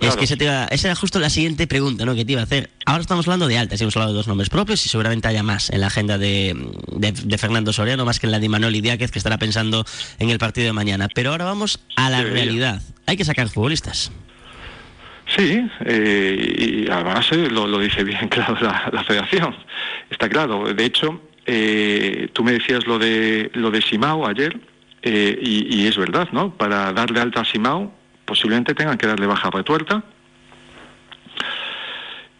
es 0.00 0.16
que 0.16 0.24
esa 0.24 0.88
era 0.88 0.94
justo 0.94 1.18
la 1.18 1.30
siguiente 1.30 1.66
pregunta 1.66 2.04
¿no? 2.04 2.14
que 2.14 2.24
te 2.24 2.32
iba 2.32 2.42
a 2.42 2.44
hacer. 2.44 2.70
Ahora 2.84 3.00
estamos 3.00 3.26
hablando 3.26 3.48
de 3.48 3.56
altas, 3.56 3.80
hemos 3.80 3.96
hablado 3.96 4.12
de 4.12 4.18
dos 4.18 4.28
nombres 4.28 4.50
propios 4.50 4.84
y 4.84 4.88
seguramente 4.88 5.28
haya 5.28 5.42
más 5.42 5.70
en 5.70 5.80
la 5.80 5.86
agenda 5.86 6.18
de, 6.18 6.54
Fernando 7.38 7.72
Soriano, 7.72 8.04
más 8.04 8.20
que 8.20 8.26
en 8.26 8.32
la 8.32 8.38
de 8.38 8.48
Manuel 8.48 8.80
Díaz, 8.80 8.98
que 8.98 9.04
estará 9.04 9.38
pensando 9.38 9.84
en 10.18 10.28
el 10.28 10.38
partido 10.38 10.66
de 10.66 10.72
mañana. 10.72 11.08
Pero 11.14 11.30
ahora 11.30 11.46
vamos 11.46 11.80
a 11.96 12.10
la 12.10 12.22
realidad. 12.22 12.82
Hay 13.06 13.16
que 13.16 13.24
sacar 13.24 13.48
futbolistas. 13.48 14.12
Sí, 15.36 15.66
eh, 15.84 16.84
y 16.86 16.90
además 16.90 17.26
eh, 17.32 17.48
lo, 17.50 17.78
dice 17.78 18.04
bien 18.04 18.28
claro 18.28 18.56
la, 18.60 19.04
federación. 19.04 19.54
Está 20.10 20.28
claro. 20.28 20.72
De 20.72 20.84
hecho, 20.84 21.20
eh, 21.46 22.28
tú 22.34 22.44
me 22.44 22.52
decías 22.52 22.86
lo 22.86 22.98
de, 22.98 23.50
lo 23.54 23.70
de 23.70 23.80
Simao 23.80 24.26
ayer, 24.26 24.58
y, 25.02 25.80
y, 25.82 25.86
es 25.86 25.96
verdad, 25.96 26.28
¿no? 26.32 26.54
Para 26.54 26.92
darle 26.92 27.20
alta 27.20 27.40
a 27.40 27.44
Simao 27.44 27.97
posiblemente 28.28 28.74
tengan 28.74 28.98
que 28.98 29.06
darle 29.06 29.26
baja 29.26 29.48
retuerta 29.50 30.04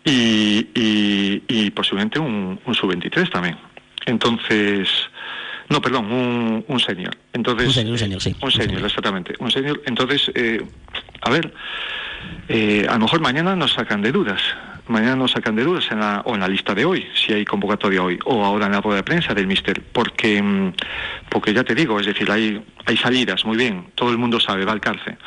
y, 0.04 0.68
y, 0.74 1.70
posiblemente 1.70 2.18
un, 2.18 2.60
un 2.64 2.74
sub-23 2.74 3.30
también. 3.30 3.56
Entonces, 4.04 4.88
no, 5.68 5.80
perdón, 5.80 6.12
un, 6.12 6.64
un 6.66 6.80
senior. 6.80 7.16
Entonces, 7.32 7.68
un 7.68 7.74
senior, 7.74 7.92
un 7.92 7.98
senior, 7.98 8.20
sí. 8.20 8.36
Un 8.40 8.50
senior, 8.50 8.84
exactamente. 8.84 9.34
Un 9.38 9.50
senior. 9.50 9.80
Entonces, 9.86 10.30
eh, 10.34 10.62
a 11.22 11.30
ver, 11.30 11.52
eh, 12.48 12.86
a 12.88 12.94
lo 12.94 13.00
mejor 13.00 13.20
mañana 13.20 13.56
nos 13.56 13.72
sacan 13.72 14.02
de 14.02 14.12
dudas. 14.12 14.40
Mañana 14.88 15.16
nos 15.16 15.32
sacan 15.32 15.56
de 15.56 15.64
dudas 15.64 15.86
en 15.90 16.00
la, 16.00 16.22
o 16.24 16.34
en 16.34 16.40
la 16.40 16.48
lista 16.48 16.74
de 16.74 16.86
hoy, 16.86 17.06
si 17.14 17.34
hay 17.34 17.44
convocatoria 17.44 18.02
hoy, 18.02 18.18
o 18.24 18.42
ahora 18.42 18.66
en 18.66 18.72
la 18.72 18.80
rueda 18.80 18.96
de 18.96 19.02
prensa 19.02 19.34
del 19.34 19.46
Mister, 19.46 19.82
porque, 19.92 20.42
mm, 20.42 20.72
porque 21.28 21.52
ya 21.52 21.62
te 21.62 21.74
digo, 21.74 22.00
es 22.00 22.06
decir, 22.06 22.30
hay, 22.30 22.62
hay 22.86 22.96
salidas, 22.96 23.44
muy 23.44 23.58
bien, 23.58 23.88
todo 23.94 24.10
el 24.10 24.16
mundo 24.16 24.40
sabe, 24.40 24.64
va 24.64 24.72
al 24.72 24.80
cárcel. 24.80 25.18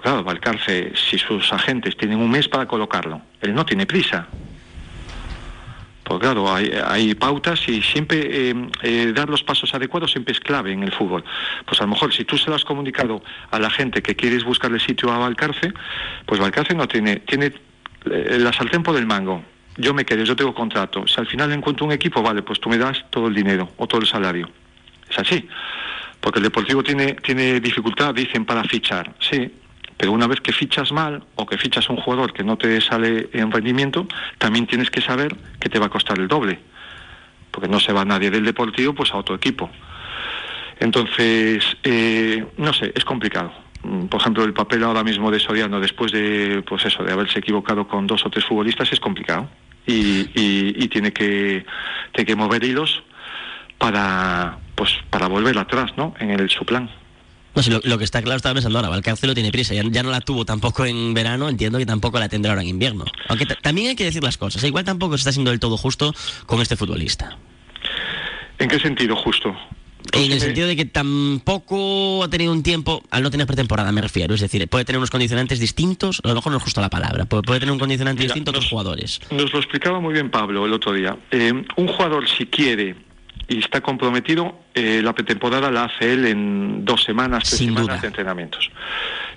Claro, 0.00 0.24
Valcarce, 0.24 0.92
si 0.94 1.18
sus 1.18 1.52
agentes 1.52 1.96
tienen 1.96 2.18
un 2.18 2.30
mes 2.30 2.48
para 2.48 2.66
colocarlo, 2.66 3.20
él 3.40 3.54
no 3.54 3.64
tiene 3.64 3.86
prisa. 3.86 4.26
Pues 6.08 6.20
claro, 6.20 6.54
hay, 6.54 7.14
pautas 7.16 7.68
y 7.68 7.82
siempre 7.82 8.50
eh, 8.50 8.54
eh, 8.82 9.12
dar 9.14 9.28
los 9.28 9.42
pasos 9.42 9.74
adecuados 9.74 10.10
siempre 10.10 10.32
es 10.32 10.40
clave 10.40 10.72
en 10.72 10.82
el 10.82 10.90
fútbol. 10.90 11.22
Pues 11.66 11.78
a 11.82 11.84
lo 11.84 11.90
mejor 11.90 12.14
si 12.14 12.24
tú 12.24 12.38
se 12.38 12.48
lo 12.48 12.56
has 12.56 12.64
comunicado 12.64 13.22
a 13.50 13.58
la 13.58 13.68
gente 13.68 14.00
que 14.00 14.16
quieres 14.16 14.42
buscarle 14.42 14.80
sitio 14.80 15.12
a 15.12 15.18
Valcarce, 15.18 15.70
pues 16.24 16.40
Valcarce 16.40 16.74
no 16.74 16.88
tiene, 16.88 17.16
tiene 17.16 17.52
eh, 18.10 18.38
la 18.40 18.54
sartén 18.54 18.82
por 18.82 18.96
el 18.96 19.04
mango. 19.04 19.44
Yo 19.76 19.92
me 19.92 20.06
quedo, 20.06 20.24
yo 20.24 20.34
tengo 20.34 20.54
contrato. 20.54 21.06
Si 21.06 21.20
al 21.20 21.26
final 21.26 21.52
encuentro 21.52 21.84
un 21.84 21.92
equipo, 21.92 22.22
vale, 22.22 22.40
pues 22.42 22.58
tú 22.58 22.70
me 22.70 22.78
das 22.78 23.04
todo 23.10 23.28
el 23.28 23.34
dinero 23.34 23.68
o 23.76 23.86
todo 23.86 24.00
el 24.00 24.06
salario. 24.06 24.48
Es 25.10 25.18
así. 25.18 25.46
Porque 26.20 26.38
el 26.38 26.44
Deportivo 26.44 26.82
tiene, 26.82 27.16
tiene 27.16 27.60
dificultad, 27.60 28.14
dicen, 28.14 28.46
para 28.46 28.64
fichar. 28.64 29.14
Sí, 29.20 29.52
pero 29.98 30.12
una 30.12 30.28
vez 30.28 30.40
que 30.40 30.52
fichas 30.52 30.92
mal 30.92 31.24
o 31.34 31.44
que 31.44 31.58
fichas 31.58 31.90
un 31.90 31.96
jugador 31.96 32.32
que 32.32 32.44
no 32.44 32.56
te 32.56 32.80
sale 32.80 33.28
en 33.32 33.50
rendimiento, 33.50 34.06
también 34.38 34.66
tienes 34.66 34.90
que 34.90 35.00
saber 35.00 35.36
que 35.58 35.68
te 35.68 35.80
va 35.80 35.86
a 35.86 35.90
costar 35.90 36.18
el 36.20 36.28
doble. 36.28 36.60
Porque 37.50 37.68
no 37.68 37.80
se 37.80 37.92
va 37.92 38.04
nadie 38.04 38.30
del 38.30 38.44
deportivo 38.44 38.94
pues 38.94 39.12
a 39.12 39.16
otro 39.16 39.34
equipo. 39.34 39.68
Entonces, 40.78 41.64
eh, 41.82 42.46
no 42.56 42.72
sé, 42.72 42.92
es 42.94 43.04
complicado. 43.04 43.52
Mm, 43.82 44.06
por 44.06 44.20
ejemplo, 44.20 44.44
el 44.44 44.52
papel 44.52 44.84
ahora 44.84 45.02
mismo 45.02 45.32
de 45.32 45.40
Soriano, 45.40 45.80
después 45.80 46.12
de, 46.12 46.62
pues 46.66 46.84
eso, 46.84 47.02
de 47.02 47.12
haberse 47.12 47.40
equivocado 47.40 47.88
con 47.88 48.06
dos 48.06 48.24
o 48.24 48.30
tres 48.30 48.44
futbolistas, 48.44 48.92
es 48.92 49.00
complicado. 49.00 49.48
Y, 49.84 50.88
tiene, 50.88 51.12
que, 51.12 51.64
tiene 52.12 52.26
que 52.26 52.36
mover 52.36 52.62
hilos 52.62 53.02
para, 53.78 54.58
pues, 54.74 54.94
para 55.08 55.28
volver 55.28 55.56
atrás, 55.58 55.92
¿no? 55.96 56.14
En 56.20 56.30
el, 56.30 56.50
su 56.50 56.64
plan. 56.66 56.90
No, 57.66 57.80
lo, 57.82 57.98
que 57.98 58.04
está 58.04 58.22
claro, 58.22 58.36
estaba 58.36 58.54
pensando 58.54 58.78
ahora, 58.78 59.00
lo 59.22 59.34
tiene 59.34 59.50
prisa, 59.50 59.74
ya, 59.74 60.02
no 60.02 60.10
la 60.10 60.20
tuvo 60.20 60.44
tampoco 60.44 60.84
en 60.84 61.12
verano, 61.12 61.48
entiendo 61.48 61.78
que 61.78 61.86
tampoco 61.86 62.18
la 62.20 62.28
tendrá 62.28 62.52
ahora 62.52 62.62
en 62.62 62.68
invierno. 62.68 63.04
Aunque 63.28 63.46
también 63.46 63.88
hay 63.88 63.96
que 63.96 64.04
decir 64.04 64.22
las 64.22 64.38
cosas, 64.38 64.62
igual 64.62 64.84
tampoco 64.84 65.16
se 65.16 65.22
está 65.22 65.32
siendo 65.32 65.50
del 65.50 65.58
todo 65.58 65.76
justo 65.76 66.14
con 66.46 66.60
este 66.60 66.76
futbolista. 66.76 67.36
¿En 68.58 68.68
qué 68.68 68.78
sentido 68.78 69.16
justo? 69.16 69.56
En 70.12 70.32
el 70.32 70.40
sentido 70.40 70.68
de 70.68 70.76
que 70.76 70.84
tampoco 70.84 72.22
ha 72.22 72.28
tenido 72.28 72.52
un 72.52 72.62
tiempo, 72.62 73.02
al 73.10 73.22
no 73.22 73.30
tener 73.30 73.46
pretemporada 73.46 73.92
me 73.92 74.00
refiero, 74.00 74.34
es 74.34 74.40
decir, 74.40 74.66
puede 74.68 74.84
tener 74.84 74.98
unos 74.98 75.10
condicionantes 75.10 75.58
distintos, 75.60 76.20
a 76.24 76.28
lo 76.28 76.36
mejor 76.36 76.52
no 76.52 76.58
es 76.58 76.64
justo 76.64 76.80
la 76.80 76.88
palabra, 76.88 77.26
puede, 77.26 77.60
tener 77.60 77.72
un 77.72 77.78
condicionante 77.78 78.22
distinto 78.22 78.50
a 78.50 78.52
otros 78.52 78.68
jugadores. 78.68 79.20
Nos 79.30 79.52
lo 79.52 79.58
explicaba 79.58 80.00
muy 80.00 80.14
bien 80.14 80.30
Pablo 80.30 80.64
el 80.64 80.72
otro 80.72 80.92
día. 80.92 81.16
Eh, 81.30 81.52
un 81.76 81.88
jugador 81.88 82.28
si 82.28 82.46
quiere 82.46 83.07
y 83.48 83.58
está 83.58 83.80
comprometido, 83.80 84.60
eh, 84.74 85.00
la 85.02 85.14
pretemporada 85.14 85.70
la 85.70 85.84
hace 85.84 86.12
él 86.12 86.26
en 86.26 86.84
dos 86.84 87.02
semanas, 87.02 87.44
tres 87.44 87.58
semanas 87.58 88.00
de 88.02 88.08
entrenamientos. 88.08 88.70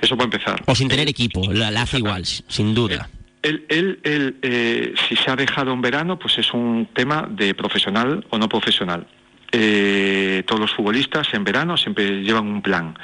Eso 0.02 0.17
puede 0.17 0.36
empezar. 0.36 0.62
O 0.65 0.76
sin 0.76 0.89
tener 0.89 1.08
equipo, 1.08 1.52
la, 1.52 1.69
hace 1.82 1.97
igual, 1.97 2.26
sin 2.26 2.76
duda. 2.76 3.10
Él, 3.41 3.65
él, 3.69 4.00
él 4.04 4.36
eh, 4.41 4.93
si 5.08 5.15
se 5.15 5.32
ha 5.32 5.36
dejado 5.36 5.71
en 5.74 5.82
verano, 5.82 6.19
pues 6.19 6.38
es 6.38 6.54
un 6.54 6.89
tema 6.93 7.28
de 7.30 7.56
profesional 7.56 8.26
o 8.30 8.38
no 8.38 8.50
profesional. 8.50 9.08
Eh, 9.54 10.43
todos 10.45 10.62
los 10.62 10.71
futbolistas 10.71 11.34
en 11.34 11.43
verano 11.43 11.78
siempre 11.78 12.21
llevan 12.21 12.47
un 12.47 12.62
plan. 12.62 12.97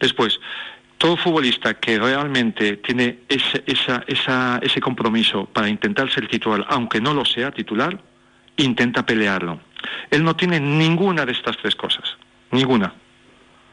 Después, 0.00 0.40
todo 0.98 1.16
futbolista 1.16 1.74
que 1.74 1.98
realmente 1.98 2.78
tiene 2.78 3.20
ese, 3.28 3.62
esa, 3.66 4.02
esa, 4.06 4.58
ese 4.62 4.80
compromiso 4.80 5.46
para 5.46 5.68
intentar 5.68 6.10
ser 6.10 6.26
titular, 6.28 6.66
aunque 6.68 7.00
no 7.00 7.12
lo 7.12 7.24
sea 7.24 7.50
titular, 7.50 7.98
intenta 8.56 9.04
pelearlo. 9.04 9.60
Él 10.10 10.24
no 10.24 10.36
tiene 10.36 10.60
ninguna 10.60 11.24
de 11.26 11.32
estas 11.32 11.56
tres 11.56 11.74
cosas, 11.74 12.16
ninguna. 12.50 12.92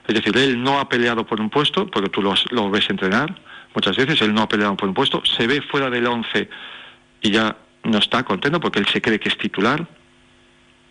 Es 0.08 0.15
decir, 0.15 0.38
él 0.38 0.62
no 0.62 0.80
ha 0.80 0.89
peleado 0.89 1.26
por 1.26 1.39
un 1.39 1.49
puesto, 1.49 1.88
porque 1.88 2.10
tú 2.10 2.21
lo, 2.21 2.69
ves 2.69 2.89
entrenar 2.89 3.36
muchas 3.73 3.95
veces, 3.95 4.21
él 4.21 4.34
no 4.34 4.41
ha 4.41 4.49
peleado 4.49 4.76
por 4.76 4.88
un 4.88 4.93
puesto, 4.93 5.23
se 5.26 5.47
ve 5.47 5.62
fuera 5.62 5.89
del 5.89 6.06
once 6.06 6.49
y 7.21 7.32
ya 7.32 7.56
no 7.84 7.97
está 7.97 8.23
contento 8.23 8.60
porque 8.60 8.80
él 8.80 8.88
se 8.88 9.02
cree 9.02 9.19
que 9.19 9.30
es 9.30 9.38
titular 9.38 9.88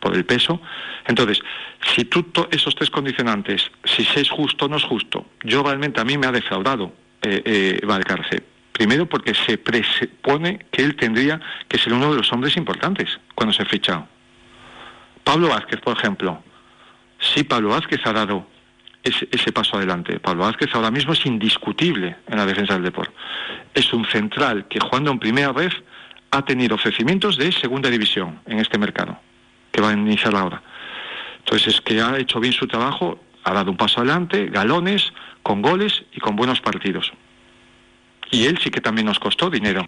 por 0.00 0.16
el 0.16 0.24
peso. 0.24 0.60
Entonces, 1.06 1.40
si 1.94 2.04
tú 2.04 2.24
esos 2.50 2.74
tres 2.74 2.90
condicionantes, 2.90 3.70
si 3.84 4.06
es 4.16 4.30
justo 4.30 4.64
o 4.64 4.68
no 4.68 4.76
es 4.76 4.84
justo, 4.84 5.26
yo 5.44 5.62
realmente 5.62 6.00
a 6.00 6.04
mí 6.04 6.18
me 6.18 6.26
ha 6.26 6.32
defraudado 6.32 6.92
eh, 7.22 7.42
eh, 7.44 7.86
Valcarce. 7.86 8.42
Primero 8.72 9.06
porque 9.06 9.34
se 9.34 9.58
presupone 9.58 10.66
que 10.72 10.82
él 10.82 10.96
tendría 10.96 11.40
que 11.68 11.78
ser 11.78 11.92
uno 11.92 12.10
de 12.10 12.16
los 12.16 12.32
hombres 12.32 12.56
importantes 12.56 13.20
cuando 13.34 13.52
se 13.52 13.62
ha 13.62 13.66
fichado. 13.66 14.08
Pablo 15.24 15.48
Vázquez, 15.48 15.80
por 15.80 15.96
ejemplo. 15.96 16.42
Sí, 17.18 17.44
Pablo 17.44 17.70
Vázquez 17.70 18.00
ha 18.04 18.12
dado 18.12 18.46
ese, 19.02 19.52
paso 19.52 19.76
adelante. 19.76 20.20
Pablo 20.20 20.44
Vázquez 20.44 20.74
ahora 20.74 20.90
mismo 20.90 21.12
es 21.12 21.24
indiscutible 21.26 22.16
en 22.28 22.36
la 22.36 22.46
defensa 22.46 22.74
del 22.74 22.84
deporte. 22.84 23.12
Es 23.74 23.92
un 23.92 24.04
central 24.06 24.66
que 24.68 24.80
jugando 24.80 25.10
en 25.10 25.18
primera 25.18 25.52
vez 25.52 25.72
ha 26.30 26.44
tenido 26.44 26.76
ofrecimientos 26.76 27.36
de 27.36 27.52
segunda 27.52 27.90
división 27.90 28.40
en 28.46 28.58
este 28.58 28.78
mercado, 28.78 29.18
que 29.70 29.80
va 29.80 29.90
a 29.90 29.92
iniciar 29.92 30.34
ahora. 30.34 30.62
Entonces 31.38 31.74
es 31.74 31.80
que 31.80 32.00
ha 32.00 32.16
hecho 32.18 32.40
bien 32.40 32.52
su 32.52 32.66
trabajo, 32.66 33.20
ha 33.44 33.52
dado 33.52 33.70
un 33.70 33.76
paso 33.76 34.00
adelante, 34.00 34.46
galones, 34.46 35.12
con 35.42 35.62
goles 35.62 36.04
y 36.12 36.20
con 36.20 36.36
buenos 36.36 36.60
partidos. 36.60 37.12
Y 38.30 38.46
él 38.46 38.58
sí 38.58 38.70
que 38.70 38.80
también 38.80 39.06
nos 39.06 39.18
costó 39.18 39.50
dinero. 39.50 39.86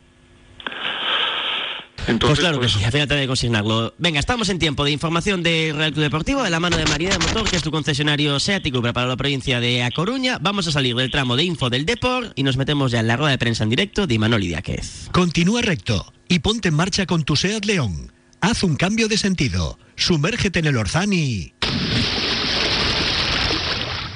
Pues 2.21 2.39
claro 2.39 2.57
que 2.61 2.67
pues 2.67 2.73
sí, 2.73 2.79
final 2.79 3.09
te 3.09 3.15
de 3.15 3.27
consignarlo. 3.27 3.95
Venga, 3.99 4.21
estamos 4.21 4.49
en 4.49 4.59
tiempo 4.59 4.85
de 4.85 4.91
información 4.91 5.43
de 5.43 5.73
Real 5.75 5.93
Club 5.93 6.05
Deportivo, 6.05 6.43
de 6.43 6.51
la 6.51 6.61
mano 6.61 6.77
de 6.77 6.85
María 6.87 7.11
de 7.11 7.19
Motor, 7.19 7.49
que 7.49 7.57
es 7.57 7.63
tu 7.63 7.71
concesionario 7.71 8.39
SEAT 8.39 8.67
y 8.67 8.73
para 8.73 9.07
la 9.07 9.17
provincia 9.17 9.61
de 9.61 9.83
A 9.83 9.91
Coruña. 9.91 10.39
Vamos 10.41 10.67
a 10.67 10.73
salir 10.73 10.95
del 10.97 11.11
tramo 11.11 11.37
de 11.37 11.45
info 11.45 11.71
del 11.71 11.87
Deport 11.87 12.33
y 12.35 12.43
nos 12.43 12.57
metemos 12.57 12.93
ya 12.93 13.01
en 13.01 13.07
la 13.07 13.17
rueda 13.17 13.33
de 13.33 13.39
prensa 13.39 13.65
en 13.65 13.71
directo 13.71 14.07
de 14.07 14.15
Imanol 14.15 14.41
Diáquez. 14.41 15.09
Continúa 15.13 15.63
recto 15.63 16.13
y 16.29 16.41
ponte 16.41 16.69
en 16.69 16.75
marcha 16.75 17.07
con 17.07 17.25
tu 17.25 17.37
SEAT 17.37 17.65
León. 17.65 18.13
Haz 18.41 18.63
un 18.63 18.77
cambio 18.77 19.09
de 19.09 19.17
sentido. 19.17 19.79
Sumérgete 19.97 20.59
en 20.59 20.67
el 20.67 20.77
Orzán 20.77 21.13
y... 21.13 21.55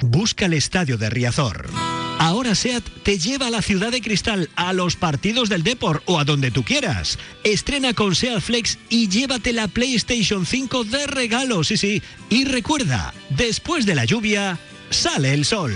Busca 0.02 0.46
el 0.46 0.52
estadio 0.52 0.98
de 0.98 1.10
Riazor. 1.10 1.70
Ahora 2.18 2.56
SEAT 2.56 2.84
te 3.04 3.18
lleva 3.18 3.46
a 3.46 3.50
la 3.50 3.62
ciudad 3.62 3.92
de 3.92 4.00
cristal, 4.00 4.50
a 4.56 4.72
los 4.72 4.96
partidos 4.96 5.48
del 5.48 5.62
Deport 5.62 6.02
o 6.06 6.18
a 6.18 6.24
donde 6.24 6.50
tú 6.50 6.64
quieras. 6.64 7.18
Estrena 7.44 7.94
con 7.94 8.14
SEAT 8.14 8.40
Flex 8.40 8.78
y 8.88 9.08
llévate 9.08 9.52
la 9.52 9.68
PlayStation 9.68 10.44
5 10.44 10.84
de 10.84 11.06
regalo, 11.06 11.62
sí, 11.62 11.76
sí. 11.76 12.02
Y 12.28 12.44
recuerda, 12.44 13.14
después 13.30 13.86
de 13.86 13.94
la 13.94 14.04
lluvia, 14.04 14.58
sale 14.90 15.32
el 15.32 15.44
sol. 15.44 15.74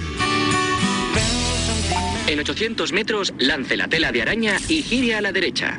En 2.32 2.40
800 2.40 2.92
metros, 2.92 3.34
lance 3.38 3.76
la 3.76 3.88
tela 3.88 4.10
de 4.10 4.22
araña 4.22 4.56
y 4.66 4.82
gire 4.82 5.16
a 5.16 5.20
la 5.20 5.32
derecha. 5.32 5.78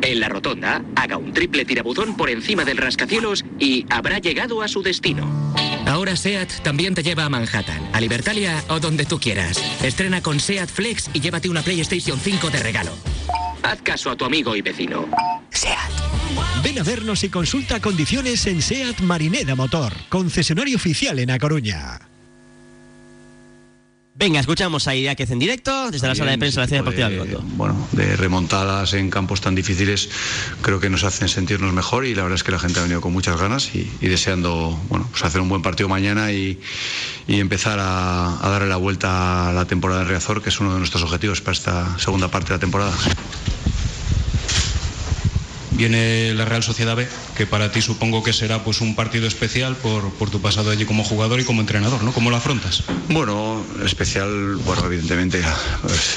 En 0.00 0.20
la 0.20 0.28
rotonda, 0.28 0.84
haga 0.94 1.16
un 1.16 1.32
triple 1.32 1.64
tirabuzón 1.64 2.16
por 2.16 2.30
encima 2.30 2.64
del 2.64 2.76
rascacielos 2.76 3.44
y 3.58 3.84
habrá 3.90 4.20
llegado 4.20 4.62
a 4.62 4.68
su 4.68 4.80
destino. 4.80 5.28
Ahora 5.86 6.14
SEAT 6.14 6.62
también 6.62 6.94
te 6.94 7.02
lleva 7.02 7.24
a 7.24 7.28
Manhattan, 7.28 7.90
a 7.92 8.00
Libertalia 8.00 8.62
o 8.68 8.78
donde 8.78 9.06
tú 9.06 9.18
quieras. 9.18 9.60
Estrena 9.82 10.22
con 10.22 10.38
SEAT 10.38 10.68
Flex 10.68 11.10
y 11.14 11.20
llévate 11.20 11.48
una 11.48 11.62
PlayStation 11.62 12.16
5 12.16 12.48
de 12.48 12.60
regalo. 12.60 12.92
Haz 13.64 13.82
caso 13.82 14.12
a 14.12 14.16
tu 14.16 14.24
amigo 14.24 14.54
y 14.54 14.62
vecino. 14.62 15.08
SEAT. 15.50 16.62
Ven 16.62 16.78
a 16.78 16.84
vernos 16.84 17.24
y 17.24 17.28
consulta 17.28 17.80
condiciones 17.80 18.46
en 18.46 18.62
SEAT 18.62 19.00
Marineda 19.00 19.56
Motor, 19.56 19.94
concesionario 20.08 20.76
oficial 20.76 21.18
en 21.18 21.32
A 21.32 21.40
Coruña. 21.40 21.98
Venga, 24.18 24.40
escuchamos 24.40 24.88
a 24.88 24.96
Idiáquez 24.96 25.30
en 25.30 25.38
directo 25.38 25.92
desde 25.92 26.08
la 26.08 26.16
sala 26.16 26.32
de 26.32 26.38
prensa 26.38 26.60
de 26.60 26.66
la 26.66 26.90
Ciudad 26.90 27.08
Deportiva. 27.08 27.40
Bueno, 27.54 27.88
de 27.92 28.16
remontadas 28.16 28.92
en 28.94 29.10
campos 29.10 29.40
tan 29.40 29.54
difíciles, 29.54 30.10
creo 30.60 30.80
que 30.80 30.90
nos 30.90 31.04
hacen 31.04 31.28
sentirnos 31.28 31.72
mejor 31.72 32.04
y 32.04 32.16
la 32.16 32.22
verdad 32.22 32.34
es 32.34 32.42
que 32.42 32.50
la 32.50 32.58
gente 32.58 32.80
ha 32.80 32.82
venido 32.82 33.00
con 33.00 33.12
muchas 33.12 33.40
ganas 33.40 33.72
y, 33.76 33.84
deseando 34.00 34.76
bueno, 34.88 35.06
pues 35.08 35.22
hacer 35.22 35.40
un 35.40 35.48
buen 35.48 35.62
partido 35.62 35.88
mañana 35.88 36.32
y, 36.32 36.58
empezar 37.28 37.78
a, 37.80 38.40
darle 38.42 38.68
la 38.68 38.76
vuelta 38.76 39.50
a 39.50 39.52
la 39.52 39.66
temporada 39.66 40.00
de 40.00 40.08
Reazor, 40.08 40.42
que 40.42 40.48
es 40.48 40.58
uno 40.58 40.72
de 40.72 40.80
nuestros 40.80 41.04
objetivos 41.04 41.40
para 41.40 41.52
esta 41.52 41.98
segunda 42.00 42.26
parte 42.28 42.48
de 42.48 42.54
la 42.54 42.60
temporada. 42.60 42.92
Viene 45.78 46.34
la 46.34 46.44
Real 46.44 46.64
Sociedad 46.64 46.96
B, 46.96 47.06
que 47.36 47.46
para 47.46 47.70
ti 47.70 47.80
supongo 47.82 48.24
que 48.24 48.32
será 48.32 48.64
pues 48.64 48.80
un 48.80 48.96
partido 48.96 49.28
especial 49.28 49.76
por, 49.76 50.12
por 50.14 50.28
tu 50.28 50.40
pasado 50.40 50.72
allí 50.72 50.84
como 50.84 51.04
jugador 51.04 51.38
y 51.38 51.44
como 51.44 51.60
entrenador, 51.60 52.02
¿no? 52.02 52.12
¿Cómo 52.12 52.30
lo 52.30 52.36
afrontas? 52.36 52.82
Bueno, 53.08 53.64
especial, 53.84 54.56
bueno, 54.56 54.84
evidentemente 54.86 55.40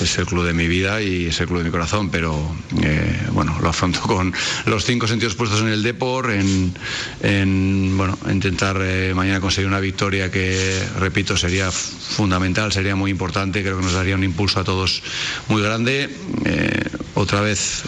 es 0.01 0.17
el 0.17 0.25
club 0.25 0.45
de 0.45 0.53
mi 0.53 0.67
vida 0.67 1.01
y 1.01 1.27
es 1.27 1.39
el 1.39 1.47
club 1.47 1.59
de 1.59 1.65
mi 1.65 1.69
corazón, 1.69 2.09
pero 2.09 2.55
eh, 2.81 3.27
bueno, 3.31 3.55
lo 3.61 3.69
afronto 3.69 4.01
con 4.01 4.33
los 4.65 4.83
cinco 4.83 5.07
sentidos 5.07 5.35
puestos 5.35 5.61
en 5.61 5.67
el 5.67 5.83
Depor, 5.83 6.31
en, 6.31 7.97
bueno, 7.97 8.17
intentar 8.31 8.77
eh, 8.81 9.13
mañana 9.13 9.39
conseguir 9.39 9.67
una 9.67 9.79
victoria 9.79 10.31
que, 10.31 10.81
repito, 10.99 11.37
sería 11.37 11.69
fundamental, 11.71 12.71
sería 12.73 12.95
muy 12.95 13.11
importante, 13.11 13.61
creo 13.61 13.77
que 13.77 13.83
nos 13.83 13.93
daría 13.93 14.15
un 14.15 14.23
impulso 14.23 14.59
a 14.59 14.63
todos 14.63 15.03
muy 15.49 15.61
grande. 15.61 16.09
Eh, 16.45 16.83
otra 17.13 17.41
vez 17.41 17.83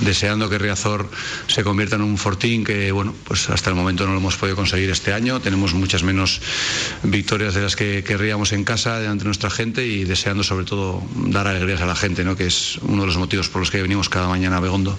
deseando 0.00 0.50
que 0.50 0.58
Riazor 0.58 0.97
se 1.46 1.64
convierta 1.64 1.96
en 1.96 2.02
un 2.02 2.18
fortín 2.18 2.64
que, 2.64 2.92
bueno, 2.92 3.14
pues 3.24 3.50
hasta 3.50 3.70
el 3.70 3.76
momento 3.76 4.06
no 4.06 4.12
lo 4.12 4.18
hemos 4.18 4.36
podido 4.36 4.56
conseguir 4.56 4.90
este 4.90 5.12
año. 5.12 5.40
Tenemos 5.40 5.74
muchas 5.74 6.02
menos 6.02 6.40
victorias 7.02 7.54
de 7.54 7.62
las 7.62 7.76
que 7.76 8.04
querríamos 8.04 8.52
en 8.52 8.64
casa 8.64 8.98
delante 8.98 9.24
de 9.24 9.28
nuestra 9.28 9.50
gente 9.50 9.86
y 9.86 10.04
deseando 10.04 10.42
sobre 10.42 10.64
todo 10.64 11.02
dar 11.14 11.46
alegrías 11.46 11.80
a 11.80 11.86
la 11.86 11.96
gente, 11.96 12.24
¿no? 12.24 12.36
que 12.36 12.46
es 12.46 12.78
uno 12.82 13.02
de 13.02 13.06
los 13.06 13.16
motivos 13.16 13.48
por 13.48 13.60
los 13.60 13.70
que 13.70 13.82
venimos 13.82 14.08
cada 14.08 14.28
mañana 14.28 14.56
a 14.56 14.60
Begondo 14.60 14.98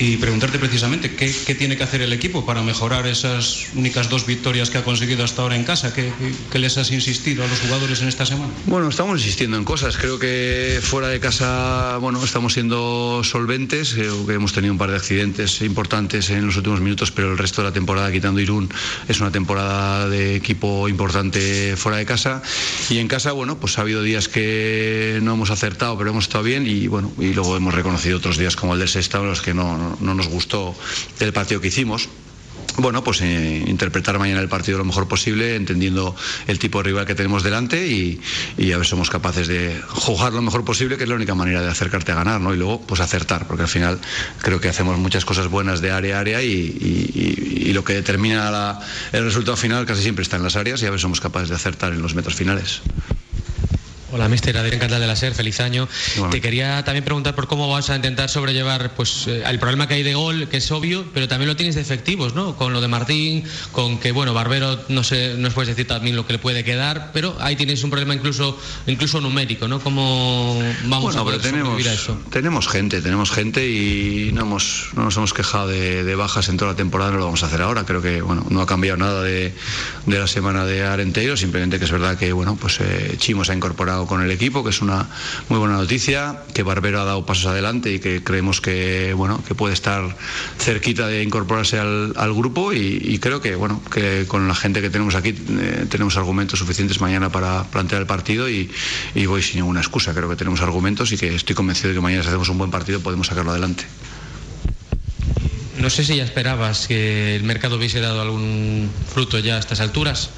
y 0.00 0.16
preguntarte 0.16 0.58
precisamente 0.58 1.14
qué, 1.14 1.28
tiene 1.54 1.76
que 1.76 1.82
hacer 1.82 2.00
el 2.00 2.14
equipo 2.14 2.46
para 2.46 2.62
mejorar 2.62 3.06
esas 3.06 3.66
únicas 3.74 4.08
dos 4.08 4.24
victorias 4.24 4.70
que 4.70 4.78
ha 4.78 4.82
conseguido 4.82 5.22
hasta 5.22 5.42
ahora 5.42 5.56
en 5.56 5.64
casa. 5.64 5.92
¿Qué, 5.92 6.58
les 6.58 6.78
has 6.78 6.90
insistido 6.90 7.44
a 7.44 7.46
los 7.46 7.60
jugadores 7.60 8.00
en 8.00 8.08
esta 8.08 8.24
semana? 8.24 8.50
Bueno, 8.64 8.88
estamos 8.88 9.20
insistiendo 9.20 9.58
en 9.58 9.64
cosas. 9.64 9.98
Creo 9.98 10.18
que 10.18 10.80
fuera 10.82 11.08
de 11.08 11.20
casa, 11.20 11.98
bueno, 12.00 12.24
estamos 12.24 12.54
siendo 12.54 13.20
solventes. 13.24 13.92
Creo 13.92 14.26
que 14.26 14.32
hemos 14.32 14.54
tenido 14.54 14.72
un 14.72 14.78
par 14.78 14.90
de 14.90 14.96
accidentes 14.96 15.60
importantes 15.60 16.30
en 16.30 16.46
los 16.46 16.56
últimos 16.56 16.80
minutos, 16.80 17.10
pero 17.10 17.32
el 17.32 17.36
resto 17.36 17.60
de 17.60 17.68
la 17.68 17.74
temporada, 17.74 18.10
quitando 18.10 18.40
Irún, 18.40 18.72
es 19.06 19.20
una 19.20 19.30
temporada 19.30 20.08
de 20.08 20.34
equipo 20.34 20.88
importante 20.88 21.76
fuera 21.76 21.98
de 21.98 22.06
casa. 22.06 22.40
Y 22.88 22.98
en 22.98 23.08
casa, 23.08 23.32
bueno, 23.32 23.58
pues 23.58 23.76
ha 23.76 23.82
habido 23.82 24.02
días 24.02 24.28
que 24.28 25.18
no 25.22 25.34
hemos 25.34 25.50
acertado, 25.50 25.98
pero 25.98 26.08
hemos 26.08 26.24
estado 26.24 26.44
bien 26.44 26.66
y 26.66 26.86
bueno, 26.86 27.12
y 27.18 27.34
luego 27.34 27.54
hemos 27.54 27.74
reconocido 27.74 28.16
otros 28.16 28.38
días 28.38 28.56
como 28.56 28.72
el 28.72 28.78
del 28.78 28.88
Sexta, 28.88 29.18
los 29.18 29.42
que 29.42 29.52
no, 29.52 29.89
nos 30.00 30.28
gustó 30.28 30.74
el 31.20 31.32
partido 31.32 31.60
que 31.60 31.68
hicimos 31.68 32.08
bueno, 32.76 33.04
pues 33.04 33.20
eh, 33.20 33.64
interpretar 33.66 34.18
mañana 34.18 34.40
el 34.40 34.48
partido 34.48 34.78
lo 34.78 34.84
mejor 34.84 35.08
posible, 35.08 35.56
entendiendo 35.56 36.14
el 36.46 36.58
tipo 36.58 36.78
de 36.78 36.84
rival 36.84 37.06
que 37.06 37.14
tenemos 37.14 37.42
delante 37.42 37.86
y, 37.86 38.20
a 38.72 38.76
ver 38.76 38.86
si 38.86 38.90
somos 38.90 39.10
capaces 39.10 39.48
de 39.48 39.80
jugar 39.88 40.32
lo 40.32 40.42
mejor 40.42 40.64
posible, 40.64 40.96
que 40.96 41.04
es 41.04 41.08
la 41.08 41.16
única 41.16 41.34
manera 41.34 41.62
de 41.62 41.68
acercarte 41.68 42.12
a 42.12 42.14
ganar, 42.14 42.40
¿no? 42.40 42.54
Y 42.54 42.56
luego, 42.56 42.80
pues 42.80 43.00
acertar, 43.00 43.46
porque 43.46 43.64
al 43.64 43.68
final 43.68 43.98
creo 44.40 44.60
que 44.60 44.68
hacemos 44.68 44.98
muchas 44.98 45.24
cosas 45.24 45.48
buenas 45.48 45.80
de 45.80 45.90
área 45.90 46.16
a 46.16 46.20
área 46.20 46.42
y, 46.42 47.70
lo 47.70 47.84
que 47.84 47.94
determina 47.94 48.80
el 49.12 49.24
resultado 49.24 49.56
final 49.56 49.86
casi 49.86 50.02
siempre 50.02 50.24
está 50.24 50.36
en 50.36 50.42
las 50.42 50.56
áreas 50.56 50.82
y 50.82 50.86
a 50.86 50.90
ver 50.90 50.98
si 50.98 51.02
somos 51.02 51.20
capaces 51.20 51.50
de 51.50 51.54
acertar 51.54 51.92
en 51.92 52.02
los 52.02 52.16
metros 52.16 52.34
finales. 52.34 52.82
Hola, 54.12 54.28
mister 54.28 54.56
Adrián 54.56 54.80
Cantal 54.80 55.00
de 55.00 55.06
la 55.06 55.14
SER, 55.14 55.34
feliz 55.34 55.60
año. 55.60 55.88
Te 56.32 56.40
quería 56.40 56.82
también 56.84 57.04
preguntar 57.04 57.36
por 57.36 57.46
cómo 57.46 57.68
vas 57.68 57.90
a 57.90 57.96
intentar 57.96 58.28
sobrellevar 58.28 58.94
pues, 58.94 59.28
eh, 59.28 59.44
el 59.46 59.60
problema 59.60 59.86
que 59.86 59.94
hay 59.94 60.02
de 60.02 60.14
gol, 60.14 60.48
que 60.48 60.56
es 60.56 60.70
obvio, 60.72 61.04
pero 61.14 61.28
también 61.28 61.48
lo 61.48 61.54
tienes 61.54 61.76
de 61.76 61.80
efectivos, 61.80 62.34
¿no? 62.34 62.56
Con 62.56 62.72
lo 62.72 62.80
de 62.80 62.88
Martín, 62.88 63.44
con 63.70 63.98
que, 63.98 64.10
bueno, 64.10 64.34
Barbero, 64.34 64.80
no 64.88 65.04
sé, 65.04 65.34
no 65.38 65.46
os 65.46 65.54
puedes 65.54 65.68
decir 65.68 65.86
también 65.86 66.16
lo 66.16 66.26
que 66.26 66.32
le 66.32 66.38
puede 66.40 66.64
quedar, 66.64 67.10
pero 67.12 67.36
ahí 67.38 67.54
tienes 67.54 67.84
un 67.84 67.90
problema 67.90 68.12
incluso, 68.12 68.58
incluso 68.88 69.20
numérico, 69.20 69.68
¿no? 69.68 69.78
¿Cómo 69.78 70.60
vamos 70.86 71.14
a 71.14 71.22
poder 71.22 71.40
tenemos, 71.40 71.80
eso? 71.86 72.18
Tenemos 72.30 72.66
gente, 72.66 73.02
tenemos 73.02 73.30
gente 73.30 73.68
y 73.68 74.32
no, 74.32 74.40
hemos, 74.40 74.88
no 74.94 75.04
nos 75.04 75.16
hemos 75.16 75.32
quejado 75.32 75.68
de, 75.68 76.14
bajas 76.16 76.48
en 76.48 76.56
toda 76.56 76.72
la 76.72 76.76
temporada, 76.76 77.12
no 77.12 77.18
lo 77.18 77.26
vamos 77.26 77.44
a 77.44 77.46
hacer 77.46 77.62
ahora. 77.62 77.84
Creo 77.84 78.02
que, 78.02 78.22
bueno, 78.22 78.44
no 78.50 78.60
ha 78.60 78.66
cambiado 78.66 78.96
nada 78.96 79.22
de, 79.22 79.54
la 80.06 80.26
semana 80.26 80.64
de 80.64 80.84
Arenteiro, 80.84 81.36
simplemente 81.36 81.78
que 81.78 81.84
es 81.84 81.92
verdad 81.92 82.18
que, 82.18 82.32
bueno, 82.32 82.56
pues 82.60 82.80
eh, 82.80 83.14
Chimo 83.16 83.44
se 83.44 83.52
ha 83.52 83.54
incorporado 83.54 83.99
con 84.06 84.22
el 84.22 84.30
equipo, 84.30 84.62
que 84.64 84.70
es 84.70 84.80
una 84.80 85.08
muy 85.48 85.58
buena 85.58 85.76
noticia, 85.76 86.42
que 86.54 86.62
Barbero 86.62 87.00
ha 87.00 87.04
dado 87.04 87.26
pasos 87.26 87.46
adelante 87.46 87.92
y 87.92 87.98
que 87.98 88.22
creemos 88.22 88.60
que, 88.60 89.12
bueno, 89.14 89.42
que 89.46 89.54
puede 89.54 89.74
estar 89.74 90.16
cerquita 90.58 91.06
de 91.06 91.22
incorporarse 91.22 91.78
al, 91.78 92.34
grupo 92.34 92.72
y, 92.72 93.18
creo 93.18 93.40
que, 93.40 93.56
bueno, 93.56 93.82
que 93.92 94.24
con 94.26 94.46
la 94.46 94.54
gente 94.54 94.80
que 94.80 94.90
tenemos 94.90 95.14
aquí 95.14 95.30
eh, 95.30 95.86
tenemos 95.90 96.16
argumentos 96.16 96.58
suficientes 96.58 97.00
mañana 97.00 97.30
para 97.30 97.64
plantear 97.64 98.00
el 98.02 98.06
partido 98.06 98.48
y, 98.48 98.70
voy 99.26 99.42
sin 99.42 99.56
ninguna 99.56 99.80
excusa. 99.80 100.14
Creo 100.14 100.28
que 100.28 100.36
tenemos 100.36 100.60
argumentos 100.60 101.12
y 101.12 101.18
que 101.18 101.34
estoy 101.34 101.54
convencido 101.54 101.90
de 101.90 101.94
que 101.94 102.00
mañana 102.00 102.22
si 102.22 102.28
hacemos 102.28 102.48
un 102.48 102.58
buen 102.58 102.70
partido 102.70 103.00
podemos 103.00 103.26
sacarlo 103.26 103.50
adelante. 103.50 103.84
No 105.78 105.88
sé 105.88 106.04
si 106.04 106.16
ya 106.16 106.24
esperabas 106.24 106.88
que 106.88 107.36
el 107.36 107.44
mercado 107.44 107.76
hubiese 107.76 108.00
dado 108.00 108.20
algún 108.20 108.90
fruto 109.12 109.38
ya 109.38 109.56
a 109.56 109.58
estas 109.58 109.80
alturas. 109.80 110.30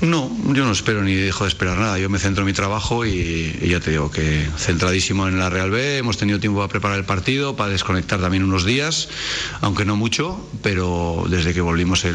No, 0.00 0.30
yo 0.54 0.64
no 0.64 0.70
espero 0.70 1.02
ni 1.02 1.14
dejo 1.14 1.44
de 1.44 1.48
esperar 1.48 1.76
nada. 1.76 1.98
Yo 1.98 2.08
me 2.08 2.20
centro 2.20 2.42
en 2.42 2.46
mi 2.46 2.52
trabajo 2.52 3.04
y, 3.04 3.58
ya 3.68 3.80
te 3.80 3.90
digo 3.90 4.10
que 4.10 4.48
centradísimo 4.56 5.26
en 5.26 5.38
la 5.38 5.50
Real 5.50 5.70
B. 5.70 5.98
Hemos 5.98 6.16
tenido 6.18 6.38
tiempo 6.38 6.58
para 6.60 6.68
preparar 6.68 6.98
el 6.98 7.04
partido, 7.04 7.56
para 7.56 7.70
desconectar 7.70 8.20
también 8.20 8.44
unos 8.44 8.64
días, 8.64 9.08
aunque 9.60 9.84
no 9.84 9.96
mucho, 9.96 10.40
pero 10.62 11.24
desde 11.28 11.52
que 11.52 11.60
volvimos 11.60 12.04
eh, 12.04 12.12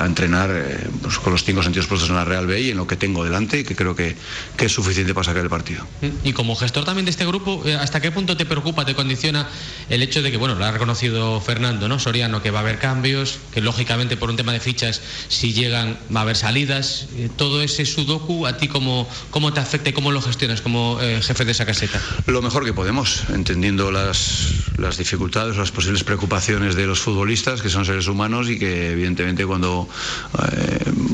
a 0.00 0.06
entrenar 0.06 0.50
eh, 0.52 0.88
pues 1.02 1.18
con 1.18 1.32
los 1.32 1.44
cinco 1.44 1.62
sentidos 1.62 1.86
puestos 1.86 2.10
en 2.10 2.16
la 2.16 2.24
Real 2.24 2.46
B 2.46 2.60
y 2.62 2.70
en 2.70 2.76
lo 2.76 2.88
que 2.88 2.96
tengo 2.96 3.22
delante, 3.22 3.64
que 3.64 3.76
creo 3.76 3.94
que, 3.94 4.16
es 4.58 4.72
suficiente 4.72 5.14
para 5.14 5.24
sacar 5.24 5.42
el 5.42 5.48
partido. 5.48 5.86
Y 6.22 6.32
como 6.32 6.54
gestor 6.54 6.84
también 6.84 7.06
de 7.06 7.10
este 7.10 7.24
grupo, 7.24 7.62
eh, 7.64 7.76
¿hasta 7.76 8.00
qué 8.00 8.10
punto 8.10 8.36
te 8.36 8.44
preocupa, 8.44 8.84
te 8.84 8.94
condiciona 8.94 9.48
el 9.88 10.02
hecho 10.02 10.20
de 10.22 10.30
que, 10.30 10.36
bueno, 10.36 10.54
lo 10.54 10.64
ha 10.64 10.70
reconocido 10.70 11.40
Fernando, 11.40 11.88
¿no? 11.88 11.98
Soriano, 11.98 12.42
que 12.42 12.50
va 12.50 12.58
a 12.58 12.62
haber 12.62 12.78
cambios, 12.78 13.38
que 13.54 13.60
lógicamente 13.62 14.16
por 14.18 14.28
un 14.30 14.36
tema 14.36 14.52
de 14.52 14.60
fichas, 14.60 15.00
si 15.28 15.54
llegan, 15.54 15.98
va 16.14 16.20
a 16.20 16.22
haber 16.24 16.36
salidas 16.36 17.06
todo 17.28 17.62
ese 17.62 17.84
sudoku 17.84 18.46
a 18.46 18.56
ti 18.56 18.68
cómo, 18.68 19.08
cómo 19.30 19.52
te 19.52 19.60
afecta 19.60 19.90
y 19.90 19.92
cómo 19.92 20.12
lo 20.12 20.22
gestionas 20.22 20.60
como 20.60 20.98
jefe 20.98 21.44
de 21.44 21.52
esa 21.52 21.66
caseta. 21.66 22.00
Lo 22.26 22.42
mejor 22.42 22.64
que 22.64 22.72
podemos, 22.72 23.24
entendiendo 23.30 23.90
las, 23.90 24.54
las 24.78 24.96
dificultades, 24.96 25.56
las 25.56 25.70
posibles 25.70 26.04
preocupaciones 26.04 26.74
de 26.74 26.86
los 26.86 27.00
futbolistas, 27.00 27.62
que 27.62 27.68
son 27.68 27.84
seres 27.84 28.06
humanos 28.06 28.48
y 28.48 28.58
que 28.58 28.92
evidentemente 28.92 29.46
cuando 29.46 29.88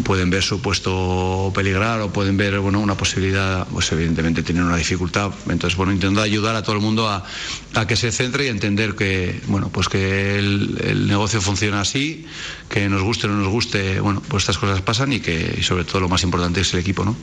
pueden 0.05 0.31
ver 0.31 0.43
su 0.43 0.61
puesto 0.61 1.51
peligrar 1.55 2.01
o 2.01 2.13
pueden 2.13 2.37
ver 2.37 2.59
bueno, 2.61 2.81
una 2.81 2.97
posibilidad, 2.97 3.67
pues 3.69 3.91
evidentemente 3.93 4.43
tienen 4.43 4.65
una 4.65 4.77
dificultad. 4.77 5.33
Entonces, 5.49 5.77
bueno, 5.77 5.93
intentando 5.93 6.23
ayudar 6.23 6.55
a 6.57 6.63
todo 6.63 6.77
el 6.77 6.83
mundo 6.83 7.09
a, 7.09 7.25
a 7.75 7.87
que 7.87 7.97
se 7.97 8.13
centre 8.13 8.47
y 8.47 8.49
entender 8.49 8.95
que, 8.95 9.41
bueno, 9.49 9.69
pues 9.71 9.89
que 9.89 10.39
el, 10.39 10.81
el, 10.85 11.09
negocio 11.09 11.41
funciona 11.41 11.81
así, 11.81 12.27
que 12.69 12.89
nos 12.89 13.03
guste 13.03 13.27
o 13.27 13.31
no 13.31 13.39
nos 13.39 13.49
guste, 13.49 14.01
bueno, 14.01 14.23
pues 14.29 14.45
estas 14.45 14.59
cosas 14.59 14.81
pasan 14.81 15.13
y 15.13 15.21
que 15.21 15.57
y 15.59 15.63
sobre 15.63 15.85
todo 15.85 15.96
lo 16.01 16.09
más 16.09 16.23
importante 16.23 16.61
es 16.61 16.73
el 16.75 16.81
equipo, 16.81 17.05
¿no? 17.05 17.17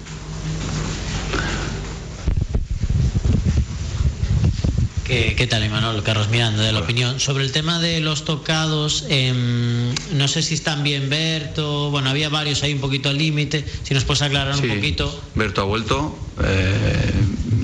¿Qué, 5.05 5.47
tal, 5.47 5.61
Emanuel? 5.61 6.01
Carlos 6.01 6.29
Miranda, 6.29 6.63
de 6.63 6.71
la 6.71 6.79
opinión. 6.79 7.19
Sobre 7.19 7.43
el 7.43 7.51
tema 7.51 7.79
de 7.79 7.99
los 7.99 8.25
tocados, 8.25 9.05
em, 9.09 9.93
no 10.13 10.27
sé 10.27 10.41
si 10.41 10.55
están 10.55 10.81
bien 10.81 11.09
Berto, 11.09 11.91
bueno, 11.91 12.09
había 12.09 12.29
varios 12.29 12.63
ahí 12.63 12.73
un 12.73 12.79
poquito 12.79 13.09
al 13.09 13.17
límite, 13.17 13.63
si 13.83 13.93
nos 13.93 14.05
puedes 14.05 14.23
aclarar 14.23 14.55
un 14.55 14.67
poquito. 14.67 15.21
Berto 15.35 15.61
ha 15.61 15.65
vuelto, 15.65 16.17
eh, 16.43 17.11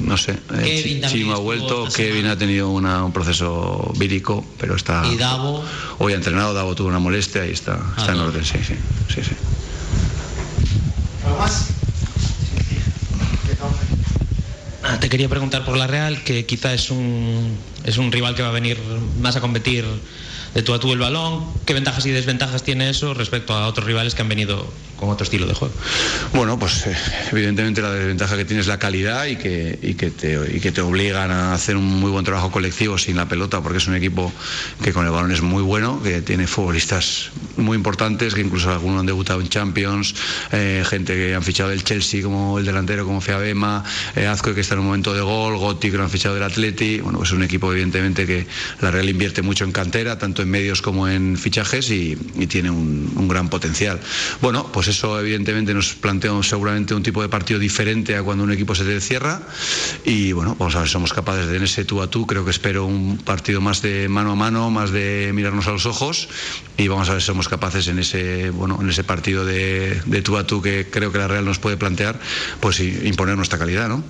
no 0.03 0.17
sé, 0.17 0.33
eh, 0.33 0.81
Kevin 0.83 1.01
Chimo 1.07 1.33
ha 1.33 1.39
vuelto, 1.39 1.87
Kevin 1.95 2.27
ha 2.27 2.37
tenido 2.37 2.69
un 2.69 3.11
proceso 3.13 3.93
vírico, 3.97 4.45
pero 4.59 4.75
está... 4.75 5.07
¿Y 5.11 5.17
Davo? 5.17 5.63
Hoy 5.97 6.13
ha 6.13 6.17
entrenado, 6.17 6.53
Davo 6.53 6.75
tuvo 6.75 6.89
una 6.89 6.99
molestia 6.99 7.47
y 7.47 7.51
está, 7.51 7.79
está 7.97 8.11
en 8.11 8.19
orden, 8.19 8.45
sí, 8.45 8.59
sí, 8.67 8.75
sí, 9.07 9.21
sí. 9.23 9.35
¿Algo 11.29 11.41
más? 11.41 11.67
te 14.99 15.09
quería 15.09 15.29
preguntar 15.29 15.63
por 15.63 15.77
la 15.77 15.85
Real, 15.85 16.23
que 16.23 16.45
quizá 16.47 16.73
es 16.73 16.89
un, 16.89 17.55
es 17.85 17.97
un 17.97 18.11
rival 18.11 18.35
que 18.35 18.41
va 18.41 18.49
a 18.49 18.51
venir 18.51 18.79
más 19.21 19.35
a 19.35 19.41
competir 19.41 19.85
de 20.55 20.63
tú 20.63 20.73
a 20.73 20.79
tú 20.79 20.91
el 20.91 20.99
balón. 20.99 21.45
¿Qué 21.65 21.73
ventajas 21.73 22.05
y 22.07 22.09
desventajas 22.09 22.63
tiene 22.63 22.89
eso 22.89 23.13
respecto 23.13 23.53
a 23.53 23.67
otros 23.67 23.85
rivales 23.85 24.15
que 24.15 24.23
han 24.23 24.29
venido 24.29 24.67
con 24.99 25.09
otro 25.09 25.23
estilo 25.23 25.47
de 25.47 25.53
juego? 25.53 25.73
Bueno, 26.33 26.59
pues 26.59 26.85
eh, 26.87 26.95
evidentemente 27.31 27.81
la 27.81 27.91
desventaja 27.91 28.35
que 28.35 28.45
tiene 28.45 28.61
es 28.61 28.67
la 28.67 28.79
calidad 28.79 29.25
y 29.25 29.35
que, 29.37 29.79
y 29.81 29.93
que, 29.95 30.11
te, 30.11 30.55
y 30.55 30.59
que 30.59 30.71
te 30.71 30.81
obligan 30.81 31.31
a 31.31 31.53
hacer 31.53 31.77
un 31.77 31.85
muy 31.85 32.11
buen 32.11 32.25
trabajo 32.25 32.51
colectivo 32.51 32.97
sin 32.97 33.15
la 33.15 33.27
pelota, 33.27 33.61
porque 33.61 33.77
es 33.77 33.87
un 33.87 33.95
equipo 33.95 34.31
que 34.83 34.93
con 34.93 35.05
el 35.05 35.11
balón 35.11 35.31
es 35.31 35.41
muy 35.41 35.63
bueno, 35.63 36.01
que 36.03 36.21
tiene 36.21 36.47
futbolistas 36.47 37.31
muy 37.57 37.75
importantes, 37.75 38.33
que 38.33 38.41
incluso 38.41 38.71
algunos 38.71 38.99
han 38.99 39.05
debutado 39.05 39.41
en 39.41 39.49
Champions, 39.49 40.15
eh, 40.51 40.83
gente 40.87 41.15
que 41.15 41.35
han 41.35 41.43
fichado 41.43 41.69
del 41.69 41.83
Chelsea 41.83 42.21
como 42.21 42.59
el 42.59 42.65
delantero, 42.65 43.05
como 43.05 43.21
Fiabema, 43.21 43.83
eh, 44.15 44.27
Azco 44.27 44.53
que 44.53 44.61
está 44.61 44.75
en 44.75 44.81
un 44.81 44.87
momento 44.87 45.13
de 45.13 45.21
gol, 45.21 45.57
Gotti 45.57 45.91
que 45.91 45.97
lo 45.97 46.03
han 46.03 46.09
fichado 46.09 46.35
del 46.35 46.43
Atleti. 46.43 46.99
Bueno, 46.99 47.19
pues 47.19 47.29
es 47.29 47.35
un 47.35 47.43
equipo 47.43 47.71
evidentemente 47.71 48.25
que 48.25 48.47
la 48.81 48.91
Real 48.91 49.09
invierte 49.09 49.41
mucho 49.41 49.63
en 49.63 49.71
cantera, 49.71 50.17
tanto 50.17 50.41
en 50.41 50.49
medios 50.49 50.81
como 50.81 51.07
en 51.07 51.37
fichajes 51.37 51.89
y, 51.89 52.17
y 52.35 52.47
tiene 52.47 52.69
un, 52.69 53.11
un, 53.15 53.27
gran 53.27 53.49
potencial. 53.49 53.99
Bueno, 54.41 54.71
pues 54.71 54.87
eso 54.89 55.19
evidentemente 55.19 55.73
nos 55.73 55.93
plantea 55.93 56.31
seguramente 56.43 56.93
un 56.93 57.03
tipo 57.03 57.21
de 57.21 57.29
partido 57.29 57.59
diferente 57.59 58.15
a 58.15 58.23
cuando 58.23 58.43
un 58.43 58.51
equipo 58.51 58.75
se 58.75 58.83
te 58.83 58.99
cierra 59.01 59.41
y 60.05 60.31
bueno, 60.33 60.55
vamos 60.59 60.75
a 60.75 60.79
ver 60.79 60.87
si 60.87 60.93
somos 60.93 61.13
capaces 61.13 61.47
de 61.47 61.57
en 61.57 61.63
ese 61.63 61.85
tú 61.85 62.01
a 62.01 62.09
tú, 62.09 62.25
creo 62.25 62.43
que 62.43 62.51
espero 62.51 62.85
un 62.85 63.17
partido 63.17 63.61
más 63.61 63.81
de 63.81 64.07
mano 64.09 64.31
a 64.31 64.35
mano, 64.35 64.69
más 64.69 64.91
de 64.91 65.31
mirarnos 65.33 65.67
a 65.67 65.71
los 65.71 65.85
ojos 65.85 66.29
y 66.77 66.87
vamos 66.87 67.09
a 67.09 67.13
ver 67.13 67.21
si 67.21 67.27
somos 67.27 67.49
capaces 67.49 67.87
en 67.87 67.99
ese, 67.99 68.49
bueno, 68.49 68.79
en 68.81 68.89
ese 68.89 69.03
partido 69.03 69.45
de, 69.45 70.01
de 70.05 70.21
tú 70.21 70.37
a 70.37 70.45
tú 70.45 70.61
que 70.61 70.87
creo 70.89 71.11
que 71.11 71.17
la 71.17 71.27
Real 71.27 71.45
nos 71.45 71.59
puede 71.59 71.77
plantear, 71.77 72.19
pues 72.59 72.79
imponer 72.79 73.35
nuestra 73.35 73.59
calidad, 73.59 73.87
¿no? 73.87 74.03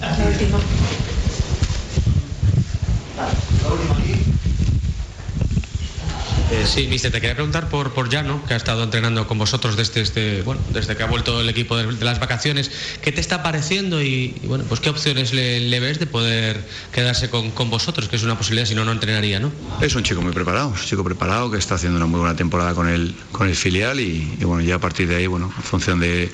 La 0.00 0.26
última. 0.26 0.58
Eh, 6.54 6.66
sí, 6.66 6.86
mister, 6.86 7.10
te 7.10 7.20
quería 7.20 7.34
preguntar 7.34 7.68
por, 7.68 7.92
por 7.92 8.08
Llano, 8.08 8.40
que 8.46 8.54
ha 8.54 8.56
estado 8.56 8.84
entrenando 8.84 9.26
con 9.26 9.38
vosotros 9.38 9.76
desde, 9.76 10.00
este, 10.00 10.42
bueno, 10.42 10.60
desde 10.72 10.96
que 10.96 11.02
ha 11.02 11.06
vuelto 11.06 11.40
el 11.40 11.48
equipo 11.48 11.76
de, 11.76 11.92
las 12.04 12.20
vacaciones. 12.20 12.70
¿Qué 13.02 13.10
te 13.10 13.20
está 13.20 13.42
pareciendo 13.42 14.00
y, 14.00 14.36
bueno, 14.44 14.62
pues 14.68 14.78
qué 14.78 14.88
opciones 14.88 15.32
le, 15.32 15.58
le, 15.58 15.80
ves 15.80 15.98
de 15.98 16.06
poder 16.06 16.64
quedarse 16.92 17.28
con, 17.28 17.50
con, 17.50 17.70
vosotros, 17.70 18.08
que 18.08 18.14
es 18.14 18.22
una 18.22 18.38
posibilidad, 18.38 18.68
si 18.68 18.76
no, 18.76 18.84
no 18.84 18.92
entrenaría, 18.92 19.40
¿no? 19.40 19.50
Es 19.80 19.96
un 19.96 20.04
chico 20.04 20.22
muy 20.22 20.30
preparado, 20.30 20.68
un 20.68 20.76
chico 20.76 21.02
preparado 21.02 21.50
que 21.50 21.58
está 21.58 21.74
haciendo 21.74 21.96
una 21.96 22.06
muy 22.06 22.20
buena 22.20 22.36
temporada 22.36 22.72
con 22.72 22.88
el, 22.88 23.16
con 23.32 23.48
el 23.48 23.56
filial 23.56 23.98
y, 23.98 24.36
bueno, 24.42 24.62
ya 24.62 24.76
a 24.76 24.80
partir 24.80 25.08
de 25.08 25.16
ahí, 25.16 25.26
bueno, 25.26 25.52
en 25.56 25.62
función 25.64 25.98
de 25.98 26.30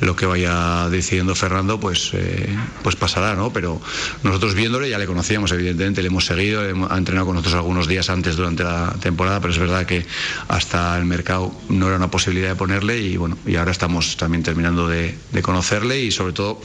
lo 0.00 0.16
que 0.16 0.24
vaya 0.24 0.88
decidiendo 0.88 1.34
Fernando, 1.34 1.78
pues, 1.78 2.12
eh, 2.14 2.56
pues 2.82 2.96
pasará, 2.96 3.34
¿no? 3.34 3.52
Pero 3.52 3.82
nosotros 4.22 4.54
viéndole 4.54 4.88
ya 4.88 4.96
le 4.96 5.06
conocíamos, 5.06 5.52
evidentemente, 5.52 6.00
le 6.00 6.08
hemos 6.08 6.24
seguido, 6.24 6.62
ha 6.62 6.96
entrenado 6.96 7.26
con 7.26 7.34
nosotros 7.34 7.54
algunos 7.54 7.86
días 7.86 8.08
antes 8.08 8.34
durante 8.34 8.64
la 8.64 8.96
temporada, 8.98 9.40
pero 9.40 9.57
es 9.58 9.60
verdad 9.68 9.86
que 9.86 10.06
hasta 10.46 10.96
el 10.96 11.04
mercado 11.04 11.52
no 11.68 11.88
era 11.88 11.96
una 11.96 12.10
posibilidad 12.10 12.48
de 12.48 12.54
ponerle 12.54 12.98
y 12.98 13.16
bueno, 13.16 13.36
y 13.46 13.56
ahora 13.56 13.72
estamos 13.72 14.16
también 14.16 14.42
terminando 14.42 14.88
de, 14.88 15.18
conocerle 15.42 16.00
y 16.00 16.10
sobre 16.10 16.32
todo, 16.32 16.60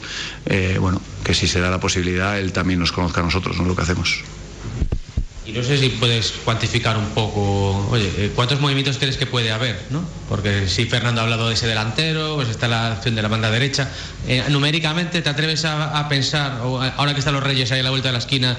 eh, 0.46 0.78
bueno, 0.80 1.00
que 1.24 1.34
si 1.34 1.48
se 1.48 1.60
da 1.60 1.70
la 1.70 1.80
posibilidad, 1.80 2.38
él 2.38 2.52
también 2.52 2.78
nos 2.78 2.92
conozca 2.92 3.20
a 3.20 3.24
nosotros, 3.24 3.56
no 3.56 3.64
lo 3.64 3.74
que 3.74 3.82
hacemos. 3.82 4.22
Y 5.46 5.52
no 5.52 5.62
sé 5.62 5.76
si 5.76 5.90
puedes 5.90 6.32
cuantificar 6.44 6.96
un 6.96 7.10
poco, 7.10 7.86
oye, 7.90 8.10
eh, 8.16 8.32
¿cuántos 8.34 8.60
movimientos 8.60 8.96
crees 8.96 9.18
que 9.18 9.26
puede 9.26 9.52
haber? 9.52 9.78
¿no? 9.90 10.02
Porque 10.28 10.68
si 10.68 10.86
Fernando 10.86 11.20
ha 11.20 11.24
hablado 11.24 11.48
de 11.48 11.54
ese 11.54 11.66
delantero, 11.66 12.36
pues 12.36 12.48
está 12.48 12.66
la 12.66 12.92
acción 12.92 13.14
de 13.14 13.20
la 13.20 13.28
banda 13.28 13.50
derecha. 13.50 13.90
Eh, 14.26 14.42
numéricamente, 14.48 15.20
¿te 15.20 15.28
atreves 15.28 15.66
a, 15.66 16.08
pensar, 16.08 16.60
ahora 16.62 17.12
que 17.12 17.18
están 17.18 17.34
los 17.34 17.42
Reyes 17.42 17.70
ahí 17.72 17.80
a 17.80 17.82
la 17.82 17.90
vuelta 17.90 18.08
de 18.08 18.12
la 18.12 18.20
esquina, 18.20 18.56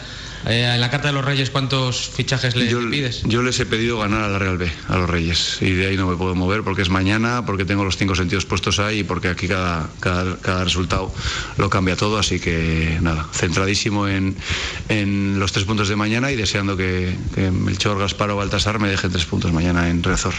eh, 0.47 0.71
en 0.73 0.81
la 0.81 0.89
Carta 0.89 1.07
de 1.07 1.13
los 1.13 1.25
Reyes, 1.25 1.49
¿cuántos 1.49 2.09
fichajes 2.09 2.55
le 2.55 2.67
yo, 2.67 2.79
pides? 2.89 3.23
Yo 3.23 3.41
les 3.41 3.59
he 3.59 3.65
pedido 3.65 3.99
ganar 3.99 4.23
a 4.23 4.27
la 4.27 4.39
Real 4.39 4.57
B, 4.57 4.71
a 4.87 4.97
los 4.97 5.09
Reyes, 5.09 5.57
y 5.61 5.71
de 5.71 5.87
ahí 5.87 5.97
no 5.97 6.07
me 6.07 6.15
puedo 6.15 6.35
mover 6.35 6.63
porque 6.63 6.81
es 6.81 6.89
mañana, 6.89 7.45
porque 7.45 7.65
tengo 7.65 7.83
los 7.83 7.97
cinco 7.97 8.15
sentidos 8.15 8.45
puestos 8.45 8.79
ahí 8.79 8.99
y 8.99 9.03
porque 9.03 9.29
aquí 9.29 9.47
cada, 9.47 9.89
cada, 9.99 10.37
cada 10.37 10.63
resultado 10.63 11.13
lo 11.57 11.69
cambia 11.69 11.95
todo, 11.95 12.17
así 12.17 12.39
que 12.39 12.97
nada, 13.01 13.27
centradísimo 13.31 14.07
en, 14.07 14.35
en, 14.89 15.39
los 15.39 15.51
tres 15.51 15.65
puntos 15.65 15.89
de 15.89 15.95
mañana 15.95 16.31
y 16.31 16.35
deseando 16.35 16.77
que, 16.77 17.15
que 17.33 17.51
Melchor, 17.51 17.99
Gaspar 17.99 18.29
o 18.31 18.35
Baltasar 18.35 18.79
me 18.79 18.89
dejen 18.89 19.11
tres 19.11 19.25
puntos 19.25 19.51
mañana 19.51 19.89
en 19.89 20.03
Rezor. 20.03 20.33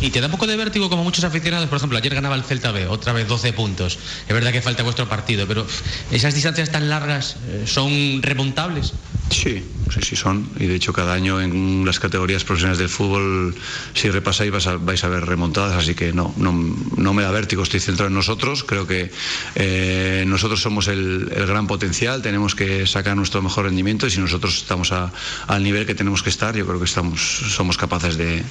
¿Y 0.00 0.10
te 0.10 0.20
da 0.20 0.26
un 0.26 0.32
poco 0.32 0.46
de 0.46 0.56
vértigo 0.56 0.90
como 0.90 1.04
muchos 1.04 1.24
aficionados? 1.24 1.68
Por 1.68 1.78
ejemplo, 1.78 1.96
ayer 1.96 2.14
ganaba 2.14 2.34
el 2.34 2.44
Celta 2.44 2.70
B, 2.70 2.86
otra 2.86 3.12
vez 3.12 3.26
12 3.26 3.52
puntos. 3.54 3.98
Es 4.28 4.34
verdad 4.34 4.52
que 4.52 4.60
falta 4.60 4.82
vuestro 4.82 5.08
partido, 5.08 5.46
pero 5.46 5.66
esas 6.10 6.34
distancias 6.34 6.70
tan 6.70 6.88
largas 6.88 7.36
eh, 7.48 7.64
son 7.66 8.22
remontables. 8.22 8.92
Sí, 9.30 9.45
sí, 9.46 10.00
sí 10.02 10.16
son. 10.16 10.48
Y 10.58 10.66
de 10.66 10.74
hecho 10.74 10.92
cada 10.92 11.14
año 11.14 11.40
en 11.40 11.84
las 11.84 12.00
categorías 12.00 12.44
profesionales 12.44 12.78
del 12.78 12.88
fútbol, 12.88 13.54
si 13.94 14.10
repasáis 14.10 14.50
vais 14.50 14.66
a, 14.66 14.76
vais 14.76 15.02
a 15.04 15.08
ver 15.08 15.24
remontadas, 15.24 15.76
así 15.76 15.94
que 15.94 16.12
no, 16.12 16.34
no, 16.36 16.52
no, 16.96 17.14
me 17.14 17.22
da 17.22 17.30
vértigo, 17.30 17.62
estoy 17.62 17.80
centrado 17.80 18.08
en 18.08 18.14
nosotros. 18.14 18.64
Creo 18.64 18.86
que 18.86 19.10
eh, 19.54 20.24
nosotros 20.26 20.60
somos 20.60 20.88
el, 20.88 21.32
el, 21.34 21.46
gran 21.46 21.66
potencial, 21.66 22.22
tenemos 22.22 22.54
que 22.54 22.86
sacar 22.86 23.16
nuestro 23.16 23.42
mejor 23.42 23.66
rendimiento 23.66 24.06
y 24.06 24.10
si 24.10 24.20
nosotros 24.20 24.56
estamos 24.56 24.92
al 24.92 25.62
nivel 25.62 25.86
que 25.86 25.94
tenemos 25.94 26.22
que 26.22 26.30
estar, 26.30 26.56
yo 26.56 26.66
creo 26.66 26.78
que 26.78 26.84
estamos, 26.84 27.20
somos 27.20 27.76
capaces 27.76 28.16
de 28.16 28.42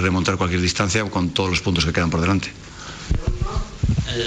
remontar 0.00 0.36
cualquier 0.36 0.60
distancia 0.60 1.04
con 1.04 1.30
todos 1.30 1.50
los 1.50 1.60
puntos 1.60 1.84
que 1.84 1.92
quedan 1.92 2.10
por 2.10 2.20
delante. 2.20 2.50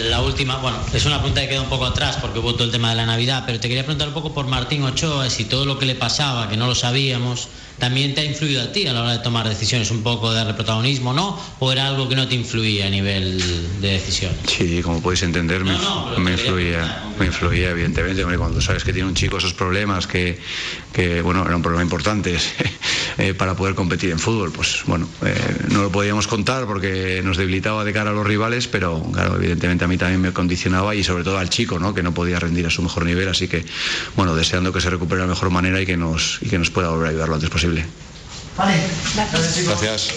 La 0.10 0.22
última, 0.22 0.58
bueno, 0.58 0.78
es 0.94 1.06
una 1.06 1.18
pregunta 1.18 1.42
que 1.42 1.50
queda 1.50 1.62
un 1.62 1.70
poco 1.70 1.86
atrás 1.86 2.18
porque 2.18 2.40
hubo 2.40 2.54
todo 2.54 2.66
el 2.66 2.72
tema 2.72 2.92
de 2.92 2.96
la 2.96 3.06
Navidad, 3.06 3.44
pero 3.46 3.60
te 3.60 3.68
quería 3.68 3.84
preguntar 3.84 4.08
un 4.08 4.14
poco 4.14 4.34
por 4.34 4.46
Martín 4.46 4.84
Ochoa, 4.84 5.30
si 5.30 5.46
todo 5.46 5.66
lo 5.66 5.80
que 5.80 5.86
le 5.86 5.96
pasaba, 5.96 6.48
que 6.50 6.58
no 6.58 6.68
lo 6.68 6.76
sabíamos, 6.76 7.50
también 7.82 8.14
te 8.14 8.22
ha 8.22 8.24
influido 8.24 8.62
a 8.62 8.72
ti 8.72 8.86
a 8.86 8.94
la 8.94 9.02
hora 9.02 9.14
de 9.14 9.20
tomar 9.20 9.50
decisiones, 9.50 9.90
un 9.90 10.04
poco 10.04 10.32
de 10.32 10.54
protagonismo, 10.54 11.14
¿no? 11.14 11.36
¿O 11.58 11.72
era 11.72 11.88
algo 11.88 12.08
que 12.08 12.16
no 12.16 12.28
te 12.28 12.36
influía 12.36 12.86
a 12.86 12.90
nivel 12.92 13.42
de 13.82 13.94
decisión? 13.94 14.32
Sí, 14.46 14.84
como 14.84 15.02
podéis 15.02 15.24
entender, 15.24 15.66
me, 15.66 15.74
no, 15.74 16.12
no, 16.12 16.20
me 16.20 16.34
influía, 16.34 17.06
me 17.18 17.26
influía 17.26 17.72
evidentemente, 17.72 18.24
cuando 18.38 18.62
sabes 18.62 18.84
que 18.84 18.94
tiene 18.94 19.08
un 19.08 19.16
chico 19.16 19.38
esos 19.38 19.56
problemas, 19.56 20.06
que, 20.06 20.40
que 20.94 21.24
bueno, 21.24 21.44
era 21.44 21.56
un 21.56 21.64
problema 21.64 21.82
importante 21.82 22.38
eh, 23.18 23.34
para 23.34 23.56
poder 23.56 23.74
competir 23.74 24.12
en 24.12 24.20
fútbol, 24.20 24.52
pues 24.52 24.84
bueno, 24.86 25.10
eh, 25.26 25.34
no 25.70 25.82
lo 25.82 25.92
podíamos 25.92 26.28
contar 26.28 26.68
porque 26.68 27.22
nos 27.24 27.38
debilitaba 27.38 27.84
de 27.84 27.94
cara 27.94 28.12
a 28.12 28.14
los 28.14 28.28
rivales, 28.28 28.68
pero 28.68 29.02
claro, 29.12 29.38
evidentemente 29.38 29.86
a 29.86 29.88
mí 29.88 29.98
también 29.98 30.22
me 30.22 30.34
condicionaba 30.34 30.94
y 30.94 31.04
sobre 31.04 31.24
todo 31.24 31.40
al 31.40 31.50
chico, 31.50 31.80
¿no? 31.80 31.96
Que 31.96 32.04
no 32.04 32.14
podía 32.14 32.40
rendir 32.40 32.68
a 32.68 32.70
su 32.70 32.84
mejor 32.84 33.06
nivel, 33.06 33.28
así 33.28 33.48
que, 33.48 33.66
bueno, 34.16 34.36
deseando 34.36 34.72
que 34.72 34.82
se 34.82 34.92
recupere 34.92 35.22
de 35.22 35.28
la 35.28 35.34
mejor 35.34 35.50
manera 35.50 35.82
y 35.82 35.88
que 35.88 35.98
nos, 35.98 36.38
y 36.44 36.48
que 36.48 36.60
nos 36.60 36.70
pueda 36.70 36.90
volver 36.90 37.08
a 37.08 37.10
ayudar 37.10 37.30
lo 37.30 37.36
antes 37.36 37.50
posible. 37.50 37.71
Vale, 38.58 38.76
Gracias. 39.66 40.14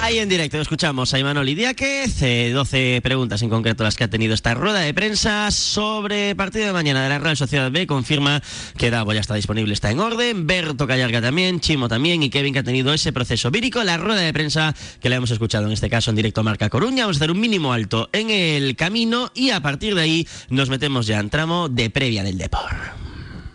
Ahí 0.00 0.18
en 0.18 0.28
directo 0.28 0.60
escuchamos 0.60 1.12
a 1.12 1.18
Imanol 1.18 1.48
Idiáquez, 1.48 2.22
eh, 2.22 2.50
12 2.54 3.00
preguntas 3.02 3.42
en 3.42 3.48
concreto 3.48 3.82
las 3.82 3.96
que 3.96 4.04
ha 4.04 4.08
tenido 4.08 4.32
esta 4.32 4.54
rueda 4.54 4.78
de 4.80 4.94
prensa 4.94 5.50
sobre 5.50 6.36
partido 6.36 6.66
de 6.66 6.72
mañana 6.72 7.02
de 7.02 7.08
la 7.08 7.18
Real 7.18 7.36
Sociedad 7.36 7.70
B. 7.70 7.86
Confirma 7.86 8.42
que 8.76 8.90
Davo 8.90 9.12
ya 9.12 9.20
está 9.20 9.34
disponible, 9.34 9.74
está 9.74 9.90
en 9.90 9.98
orden. 9.98 10.46
Berto 10.46 10.86
Callarga 10.86 11.20
también, 11.20 11.58
Chimo 11.58 11.88
también 11.88 12.22
y 12.22 12.30
Kevin 12.30 12.52
que 12.52 12.60
ha 12.60 12.64
tenido 12.64 12.92
ese 12.92 13.12
proceso 13.12 13.50
vírico. 13.50 13.82
La 13.82 13.96
rueda 13.96 14.20
de 14.20 14.32
prensa 14.32 14.74
que 15.00 15.08
le 15.08 15.16
hemos 15.16 15.30
escuchado 15.30 15.66
en 15.66 15.72
este 15.72 15.90
caso 15.90 16.10
en 16.10 16.16
directo 16.16 16.42
a 16.42 16.44
Marca 16.44 16.68
Coruña. 16.68 17.04
Vamos 17.04 17.16
a 17.16 17.18
hacer 17.18 17.32
un 17.32 17.40
mínimo 17.40 17.72
alto 17.72 18.08
en 18.12 18.30
el 18.30 18.76
camino 18.76 19.32
y 19.34 19.50
a 19.50 19.60
partir 19.60 19.94
de 19.96 20.02
ahí 20.02 20.28
nos 20.48 20.68
metemos 20.68 21.06
ya 21.06 21.18
en 21.18 21.30
tramo 21.30 21.68
de 21.68 21.90
previa 21.90 22.22
del 22.22 22.38
Depor. 22.38 22.70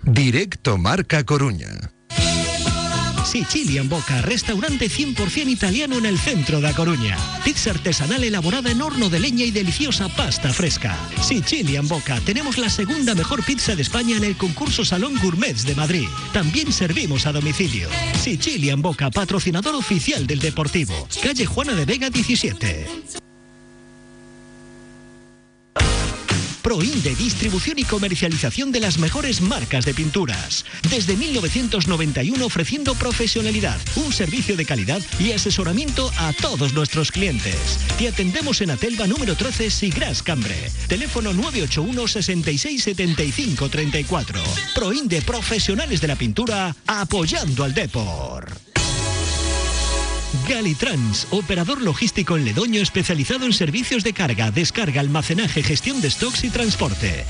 Directo 0.03 0.77
Marca 0.77 1.23
Coruña. 1.23 1.93
Sicilian 3.25 3.89
Boca, 3.89 4.21
restaurante 4.21 4.89
100% 4.89 5.49
italiano 5.49 5.97
en 5.97 6.05
el 6.05 6.19
centro 6.19 6.61
de 6.61 6.67
A 6.67 6.73
Coruña. 6.73 7.17
Pizza 7.43 7.71
artesanal 7.71 8.23
elaborada 8.23 8.71
en 8.71 8.81
horno 8.81 9.09
de 9.09 9.19
leña 9.19 9.45
y 9.45 9.51
deliciosa 9.51 10.09
pasta 10.09 10.53
fresca. 10.53 10.97
Sicilian 11.21 11.87
Boca, 11.87 12.19
tenemos 12.25 12.57
la 12.57 12.69
segunda 12.69 13.15
mejor 13.15 13.43
pizza 13.43 13.75
de 13.75 13.81
España 13.81 14.17
en 14.17 14.23
el 14.23 14.37
concurso 14.37 14.85
Salón 14.85 15.15
Gourmets 15.21 15.65
de 15.65 15.75
Madrid. 15.75 16.07
También 16.33 16.71
servimos 16.71 17.25
a 17.25 17.31
domicilio. 17.31 17.89
Sicilian 18.19 18.81
Boca, 18.81 19.09
patrocinador 19.09 19.75
oficial 19.75 20.27
del 20.27 20.39
Deportivo. 20.39 21.07
Calle 21.21 21.45
Juana 21.45 21.73
de 21.73 21.85
Vega 21.85 22.09
17. 22.09 22.87
Proinde, 26.63 27.13
distribución 27.15 27.77
y 27.77 27.83
comercialización 27.83 28.71
de 28.71 28.79
las 28.79 28.97
mejores 28.97 29.41
marcas 29.41 29.83
de 29.83 29.93
pinturas. 29.93 30.63
Desde 30.89 31.17
1991 31.17 32.45
ofreciendo 32.45 32.95
profesionalidad, 32.95 33.79
un 33.97 34.13
servicio 34.13 34.55
de 34.55 34.65
calidad 34.65 35.01
y 35.19 35.33
asesoramiento 35.33 36.09
a 36.17 36.31
todos 36.31 36.73
nuestros 36.73 37.11
clientes. 37.11 37.77
Te 37.97 38.07
atendemos 38.07 38.61
en 38.61 38.71
Atelva 38.71 39.07
número 39.07 39.35
13 39.35 39.69
Sigras 39.69 40.23
Cambre. 40.23 40.55
Teléfono 40.87 41.33
981 41.33 42.07
66 42.07 42.81
75 42.81 43.69
34. 43.69 44.41
Proinde, 44.73 45.21
profesionales 45.21 45.99
de 45.99 46.07
la 46.07 46.15
pintura, 46.15 46.73
apoyando 46.87 47.65
al 47.65 47.73
Depor. 47.73 48.72
Galitrans, 50.47 51.27
operador 51.31 51.81
logístico 51.81 52.37
en 52.37 52.45
Ledoño 52.45 52.81
especializado 52.81 53.45
en 53.45 53.53
servicios 53.53 54.03
de 54.03 54.13
carga, 54.13 54.51
descarga, 54.51 55.01
almacenaje, 55.01 55.63
gestión 55.63 56.01
de 56.01 56.11
stocks 56.11 56.43
y 56.43 56.49
transporte. 56.49 57.25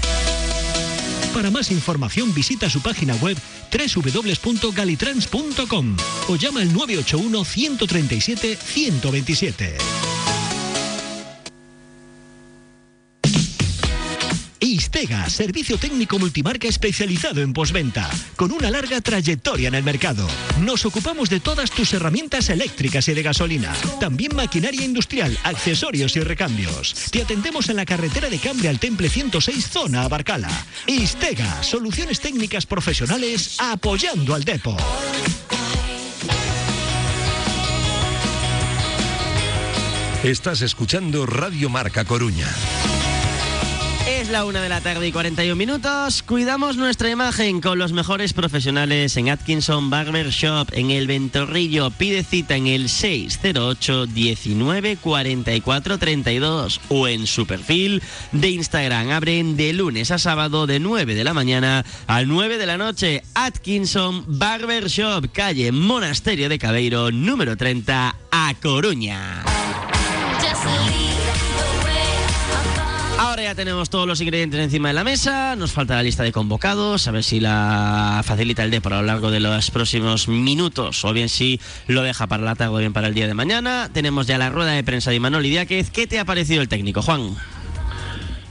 Para 1.34 1.50
más 1.50 1.72
información 1.72 2.34
visita 2.34 2.70
su 2.70 2.82
página 2.82 3.16
web 3.16 3.38
www.galitrans.com 3.72 5.96
o 6.30 6.36
llama 6.36 6.60
al 6.62 6.72
981 6.74 7.46
137 7.46 8.56
127. 8.56 9.78
Istega, 14.84 15.30
servicio 15.30 15.78
técnico 15.78 16.20
multimarca 16.20 16.68
especializado 16.68 17.42
en 17.42 17.54
posventa, 17.54 18.10
con 18.36 18.52
una 18.52 18.70
larga 18.70 19.00
trayectoria 19.00 19.70
en 19.70 19.76
el 19.76 19.84
mercado. 19.84 20.28
Nos 20.60 20.86
ocupamos 20.86 21.30
de 21.30 21.40
todas 21.40 21.72
tus 21.72 21.94
herramientas 21.94 22.50
eléctricas 22.50 23.08
y 23.08 23.14
de 23.14 23.24
gasolina, 23.24 23.74
también 24.02 24.36
maquinaria 24.36 24.84
industrial, 24.84 25.38
accesorios 25.46 26.18
y 26.18 26.20
recambios. 26.20 26.96
Te 27.12 27.22
atendemos 27.22 27.70
en 27.70 27.78
la 27.78 27.86
carretera 27.86 28.30
de 28.30 28.40
Cambre 28.40 28.68
al 28.68 28.78
Temple 28.78 29.08
106, 29.08 29.70
zona 29.70 30.04
Abarcala. 30.04 30.50
Istega, 30.86 31.64
soluciones 31.64 32.20
técnicas 32.20 32.66
profesionales 32.66 33.56
apoyando 33.60 34.36
al 34.36 34.44
Depo. 34.44 34.76
Estás 40.26 40.62
escuchando 40.62 41.26
Radio 41.26 41.70
Marca 41.70 42.04
Coruña. 42.04 42.50
Es 44.24 44.30
la 44.30 44.46
una 44.46 44.62
de 44.62 44.70
la 44.70 44.80
tarde 44.80 45.06
y 45.06 45.12
41 45.12 45.54
minutos. 45.58 46.24
Cuidamos 46.24 46.78
nuestra 46.78 47.10
imagen 47.10 47.60
con 47.60 47.78
los 47.78 47.92
mejores 47.92 48.32
profesionales 48.32 49.18
en 49.18 49.30
Atkinson 49.30 49.90
Barber 49.90 50.30
Shop 50.30 50.70
en 50.72 50.92
el 50.92 51.08
Ventorrillo. 51.08 51.92
Pide 51.92 52.24
cita 52.24 52.56
en 52.56 52.68
el 52.68 52.88
608 52.88 54.06
19 54.06 54.96
44 54.96 55.98
32 55.98 56.80
o 56.88 57.10
en 57.10 57.28
su 57.28 57.46
perfil 57.46 58.02
de 58.32 58.52
Instagram. 58.52 59.12
Abren 59.12 59.58
de 59.58 59.74
lunes 59.74 60.10
a 60.10 60.18
sábado 60.18 60.68
de 60.68 60.80
9 60.80 61.16
de 61.16 61.24
la 61.26 61.34
mañana 61.34 61.84
a 62.08 62.24
9 62.24 62.58
de 62.58 62.66
la 62.66 62.78
noche. 62.78 63.24
Atkinson 63.34 64.24
Barber 64.26 64.88
Shop, 64.88 65.34
calle 65.34 65.74
Monasterio 65.74 66.48
de 66.48 66.60
Cabeiro, 66.60 67.12
número 67.12 67.58
30, 67.58 68.16
a 68.32 68.54
Coruña. 68.62 69.44
Ahora 73.24 73.44
ya 73.44 73.56
tenemos 73.56 73.90
todos 73.90 74.06
los 74.06 74.20
ingredientes 74.20 74.60
encima 74.60 74.90
de 74.90 74.96
la 74.96 75.06
mesa, 75.06 75.56
nos 75.56 75.72
falta 75.72 75.96
la 75.96 76.04
lista 76.04 76.24
de 76.24 76.34
convocados, 76.34 77.08
a 77.08 77.12
ver 77.12 77.24
si 77.24 77.40
la 77.40 78.22
facilita 78.22 78.66
el 78.66 78.70
D 78.70 78.82
por 78.82 78.92
a 78.92 78.98
lo 79.00 79.08
largo 79.08 79.32
de 79.32 79.40
los 79.40 79.72
próximos 79.72 80.28
minutos 80.28 81.06
o 81.06 81.14
bien 81.14 81.30
si 81.30 81.58
lo 81.88 82.04
deja 82.04 82.28
para 82.28 82.44
la 82.44 82.56
tarde 82.56 82.76
o 82.76 82.78
bien 82.80 82.92
para 82.92 83.08
el 83.08 83.14
día 83.14 83.26
de 83.26 83.34
mañana. 83.34 83.90
Tenemos 83.94 84.28
ya 84.28 84.38
la 84.38 84.50
rueda 84.50 84.72
de 84.72 84.84
prensa 84.84 85.10
de 85.10 85.22
Manuel 85.22 85.46
Idiáquez. 85.46 85.90
¿Qué 85.90 86.06
te 86.06 86.20
ha 86.20 86.26
parecido 86.26 86.62
el 86.62 86.68
técnico, 86.68 87.02
Juan? 87.02 87.30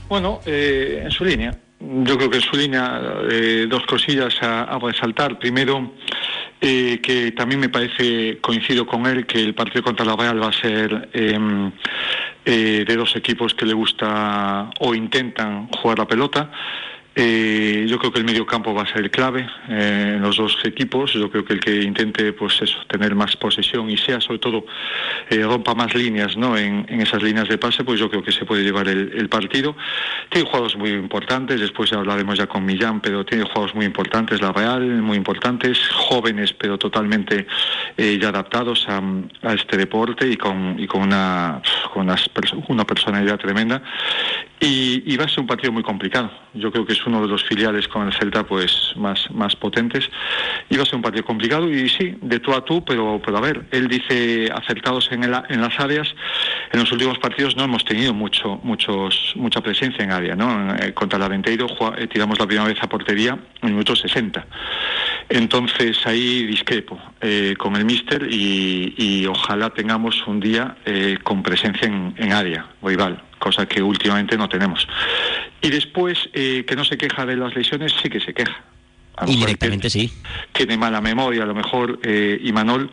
Bueno, 0.09 0.41
eh, 0.47 1.01
en 1.03 1.11
su 1.11 1.23
línea. 1.23 1.55
Yo 1.79 2.17
creo 2.17 2.31
que 2.31 2.37
en 2.37 2.43
su 2.43 2.57
línea 2.57 2.99
eh, 3.29 3.67
dos 3.69 3.83
cosillas 3.85 4.33
a, 4.41 4.63
a 4.63 4.79
resaltar. 4.79 5.37
Primero, 5.37 5.93
eh, 6.65 7.01
que 7.01 7.33
también 7.33 7.59
me 7.59 7.67
parece, 7.67 8.37
coincido 8.39 8.87
con 8.87 9.05
él, 9.05 9.25
que 9.25 9.43
el 9.43 9.53
partido 9.53 9.83
contra 9.83 10.05
la 10.05 10.15
Real 10.15 10.41
va 10.41 10.47
a 10.47 10.53
ser 10.53 11.09
eh, 11.11 11.37
eh, 12.45 12.85
de 12.87 12.95
dos 12.95 13.17
equipos 13.17 13.53
que 13.53 13.65
le 13.65 13.73
gusta 13.73 14.69
o 14.79 14.95
intentan 14.95 15.67
jugar 15.67 15.99
la 15.99 16.07
pelota. 16.07 16.49
Eh, 17.15 17.85
yo 17.87 17.99
creo 17.99 18.11
que 18.11 18.17
el 18.17 18.25
medio 18.25 18.43
campo 18.43 18.73
va 18.73 18.83
a 18.83 18.91
ser 18.91 19.11
clave 19.11 19.47
eh, 19.69 20.13
en 20.15 20.21
los 20.21 20.37
dos 20.37 20.57
equipos. 20.63 21.13
Yo 21.13 21.29
creo 21.29 21.45
que 21.45 21.53
el 21.53 21.59
que 21.59 21.81
intente, 21.83 22.33
pues 22.33 22.59
eso, 22.61 22.79
tener 22.87 23.13
más 23.13 23.35
posesión 23.35 23.89
y 23.89 23.97
sea 23.97 24.19
sobre 24.19 24.39
todo 24.39 24.65
eh, 25.29 25.43
rompa 25.43 25.75
más 25.75 25.93
líneas, 25.93 26.35
¿no? 26.35 26.57
En, 26.57 26.85
en, 26.89 27.01
esas 27.01 27.21
líneas 27.21 27.47
de 27.47 27.59
pase, 27.59 27.83
pues 27.83 27.99
yo 27.99 28.09
creo 28.09 28.23
que 28.23 28.31
se 28.31 28.45
puede 28.45 28.63
llevar 28.63 28.87
el, 28.87 29.29
partido. 29.29 29.75
Tiene 30.29 30.49
juegos 30.49 30.75
muy 30.75 30.89
importantes. 30.89 31.59
Después 31.59 31.93
hablaremos 31.93 32.37
ya 32.37 32.47
con 32.47 32.65
Millán, 32.65 32.99
pero 32.99 33.23
tiene 33.25 33.43
juegos 33.43 33.75
muy 33.75 33.85
importantes. 33.85 34.41
La 34.41 34.51
Real, 34.51 34.81
muy 35.01 35.17
importantes, 35.17 35.79
jóvenes, 35.89 36.53
pero 36.53 36.77
totalmente 36.77 37.47
eh, 37.97 38.17
ya 38.19 38.29
adaptados 38.29 38.87
a, 38.89 39.01
a, 39.43 39.53
este 39.53 39.77
deporte 39.77 40.27
y 40.27 40.37
con 40.37 40.75
y 40.77 40.87
con 40.87 41.01
una 41.01 41.61
con 41.93 42.03
una, 42.03 42.15
una 42.67 42.85
personalidad 42.85 43.37
tremenda. 43.37 43.81
Y, 44.59 45.03
y 45.05 45.17
va 45.17 45.25
a 45.25 45.29
ser 45.29 45.41
un 45.41 45.47
partido 45.47 45.71
muy 45.71 45.83
complicado. 45.83 46.31
Yo 46.53 46.71
creo 46.71 46.85
que 46.85 46.93
es 46.93 47.02
uno 47.05 47.21
de 47.21 47.27
los 47.27 47.43
filiales 47.43 47.87
con 47.87 48.07
el 48.07 48.13
Celta 48.13 48.43
pues 48.45 48.93
más, 48.95 49.29
más 49.31 49.55
potentes. 49.55 50.09
Iba 50.69 50.83
a 50.83 50.85
ser 50.85 50.95
un 50.95 51.01
partido 51.01 51.25
complicado 51.25 51.69
y 51.69 51.89
sí, 51.89 52.15
de 52.21 52.39
tú 52.39 52.53
a 52.53 52.63
tú, 52.63 52.83
pero, 52.83 53.21
pero 53.23 53.37
a 53.37 53.41
ver, 53.41 53.65
él 53.71 53.87
dice 53.87 54.49
acertados 54.53 55.11
en, 55.11 55.23
el, 55.23 55.35
en 55.49 55.61
las 55.61 55.79
áreas. 55.79 56.13
En 56.71 56.79
los 56.79 56.91
últimos 56.91 57.19
partidos 57.19 57.55
no 57.55 57.63
hemos 57.63 57.85
tenido 57.85 58.13
mucho, 58.13 58.59
muchos, 58.63 59.33
mucha 59.35 59.61
presencia 59.61 60.03
en 60.03 60.11
área, 60.11 60.35
¿no? 60.35 60.75
Eh, 60.75 60.93
contra 60.93 61.17
el 61.17 61.23
Aventeiro 61.23 61.67
eh, 61.97 62.07
tiramos 62.07 62.39
la 62.39 62.47
primera 62.47 62.67
vez 62.67 62.81
a 62.81 62.87
portería 62.87 63.33
en 63.33 63.67
el 63.67 63.71
minuto 63.71 63.95
60. 63.95 64.45
Entonces 65.29 66.05
ahí 66.05 66.45
discrepo 66.45 66.99
eh, 67.21 67.55
con 67.57 67.75
el 67.75 67.85
míster 67.85 68.27
y, 68.29 69.25
ojalá 69.27 69.69
tengamos 69.69 70.27
un 70.27 70.39
día 70.39 70.75
con 71.23 71.43
presencia 71.43 71.87
en, 71.87 72.13
en 72.17 72.33
área, 72.33 72.67
rival, 72.81 73.21
cosa 73.43 73.65
que 73.65 73.83
últimamente 73.83 74.37
no 74.37 74.47
tenemos. 74.47 74.87
Y 75.61 75.69
después, 75.69 76.29
eh, 76.31 76.63
que 76.65 76.75
no 76.77 76.85
se 76.85 76.97
queja 76.97 77.25
de 77.25 77.35
las 77.35 77.53
lesiones, 77.53 77.93
sí 78.01 78.09
que 78.09 78.21
se 78.21 78.33
queja. 78.33 78.63
Indirectamente 79.27 79.89
sí. 79.89 80.09
Tiene 80.53 80.77
mala 80.77 81.01
memoria, 81.01 81.43
a 81.43 81.45
lo 81.45 81.53
mejor, 81.53 81.99
eh, 82.03 82.39
Imanol, 82.41 82.89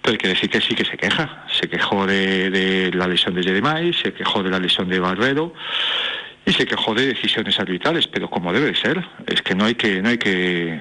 pero 0.00 0.12
hay 0.12 0.18
que 0.18 0.28
decir 0.28 0.48
que 0.48 0.60
sí 0.60 0.74
que 0.76 0.84
se 0.84 0.96
queja. 0.96 1.44
Se 1.60 1.68
quejó 1.68 2.06
de, 2.06 2.48
de 2.48 2.92
la 2.92 3.08
lesión 3.08 3.34
de 3.34 3.42
Jeremai, 3.42 3.92
se 3.92 4.12
quejó 4.12 4.42
de 4.42 4.50
la 4.50 4.60
lesión 4.60 4.88
de 4.88 5.00
Barbero 5.00 5.52
y 6.46 6.52
se 6.52 6.64
quejó 6.64 6.94
de 6.94 7.08
decisiones 7.08 7.58
arbitrales, 7.58 8.06
pero 8.06 8.30
como 8.30 8.52
debe 8.52 8.74
ser, 8.74 9.04
es 9.26 9.42
que 9.42 9.54
no 9.54 9.64
hay 9.64 9.74
que, 9.74 10.00
no 10.00 10.08
hay 10.08 10.18
que, 10.18 10.80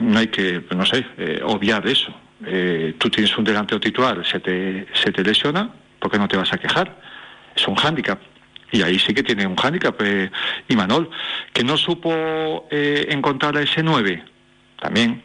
no 0.00 0.18
hay 0.18 0.28
que, 0.28 0.62
no 0.76 0.84
sé, 0.84 1.04
eh, 1.18 1.40
obviar 1.42 1.86
eso. 1.88 2.14
Eh, 2.46 2.94
tú 2.98 3.08
tienes 3.08 3.36
un 3.36 3.44
delantero 3.44 3.80
titular, 3.80 4.24
se 4.24 4.38
te, 4.38 4.86
se 4.94 5.10
te 5.10 5.24
lesiona, 5.24 5.70
¿por 5.98 6.10
qué 6.10 6.18
no 6.18 6.28
te 6.28 6.36
vas 6.36 6.52
a 6.52 6.58
quejar? 6.58 7.00
Es 7.56 7.66
un 7.66 7.74
hándicap. 7.74 8.20
Y 8.72 8.82
ahí 8.82 8.98
sí 8.98 9.14
que 9.14 9.22
tiene 9.22 9.46
un 9.46 9.56
hándicap, 9.56 10.00
eh, 10.02 10.30
Imanol, 10.68 11.10
que 11.52 11.64
no 11.64 11.76
supo 11.76 12.68
eh, 12.70 13.06
encontrar 13.10 13.56
a 13.56 13.62
ese 13.62 13.82
9, 13.82 14.22
también. 14.80 15.22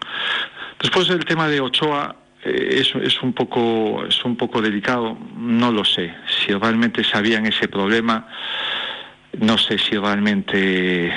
Después 0.80 1.10
el 1.10 1.26
tema 1.26 1.48
de 1.48 1.62
Ochoa, 1.62 2.16
eh, 2.44 2.82
es, 2.82 2.96
es, 2.96 3.22
un 3.22 3.34
poco, 3.34 4.06
es 4.08 4.24
un 4.26 4.36
poco 4.36 4.62
delicado, 4.62 5.18
no 5.38 5.72
lo 5.72 5.86
sé. 5.86 6.14
Si 6.28 6.54
realmente 6.54 7.04
sabían 7.04 7.46
ese 7.46 7.68
problema, 7.68 8.28
no 9.40 9.58
sé 9.58 9.78
si 9.78 9.98
realmente 9.98 11.14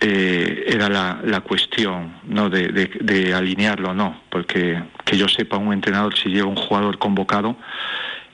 eh, 0.00 0.64
era 0.68 0.88
la, 0.88 1.20
la, 1.24 1.40
cuestión 1.40 2.14
¿no? 2.24 2.48
De, 2.48 3.34
alinearlo 3.34 3.90
o 3.90 3.94
no, 3.94 4.22
porque 4.30 4.80
que 5.04 5.16
yo 5.16 5.28
sepa 5.28 5.56
un 5.56 5.72
entrenador 5.72 6.16
si 6.16 6.28
lleva 6.28 6.48
un 6.48 6.56
jugador 6.56 6.98
convocado 6.98 7.56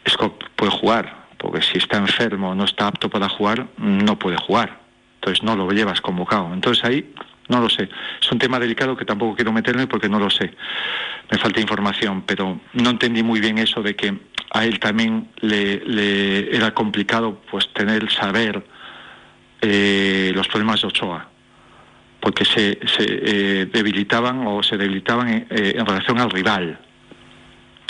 es 0.04 0.14
puede 0.56 0.70
jugar, 0.70 1.23
porque 1.44 1.60
si 1.60 1.76
está 1.76 1.98
enfermo 1.98 2.54
no 2.54 2.64
está 2.64 2.86
apto 2.86 3.10
para 3.10 3.28
jugar, 3.28 3.66
no 3.76 4.18
puede 4.18 4.38
jugar, 4.38 4.80
entonces 5.16 5.42
no 5.42 5.54
lo 5.54 5.70
llevas 5.70 6.00
convocado. 6.00 6.52
Entonces 6.54 6.82
ahí 6.84 7.12
no 7.48 7.60
lo 7.60 7.68
sé. 7.68 7.90
Es 8.20 8.32
un 8.32 8.38
tema 8.38 8.58
delicado 8.58 8.96
que 8.96 9.04
tampoco 9.04 9.36
quiero 9.36 9.52
meterme 9.52 9.86
porque 9.86 10.08
no 10.08 10.18
lo 10.18 10.30
sé. 10.30 10.54
Me 11.30 11.36
falta 11.36 11.60
información, 11.60 12.22
pero 12.22 12.58
no 12.72 12.90
entendí 12.90 13.22
muy 13.22 13.40
bien 13.40 13.58
eso 13.58 13.82
de 13.82 13.94
que 13.94 14.18
a 14.52 14.64
él 14.64 14.78
también 14.80 15.28
le, 15.40 16.56
era 16.56 16.72
complicado 16.72 17.42
pues 17.50 17.68
tener 17.74 18.10
saber 18.10 18.64
eh, 19.60 20.32
los 20.34 20.48
problemas 20.48 20.80
de 20.80 20.86
Ochoa 20.88 21.28
porque 22.20 22.46
se, 22.46 22.78
se 22.86 23.04
eh, 23.06 23.66
debilitaban 23.66 24.46
o 24.46 24.62
se 24.62 24.78
debilitaban 24.78 25.28
eh, 25.28 25.74
en 25.76 25.84
relación 25.84 26.18
al 26.20 26.30
rival. 26.30 26.78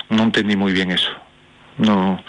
No 0.08 0.24
entendí 0.24 0.56
muy 0.56 0.72
bien 0.72 0.90
eso. 0.90 1.12
No. 1.78 2.20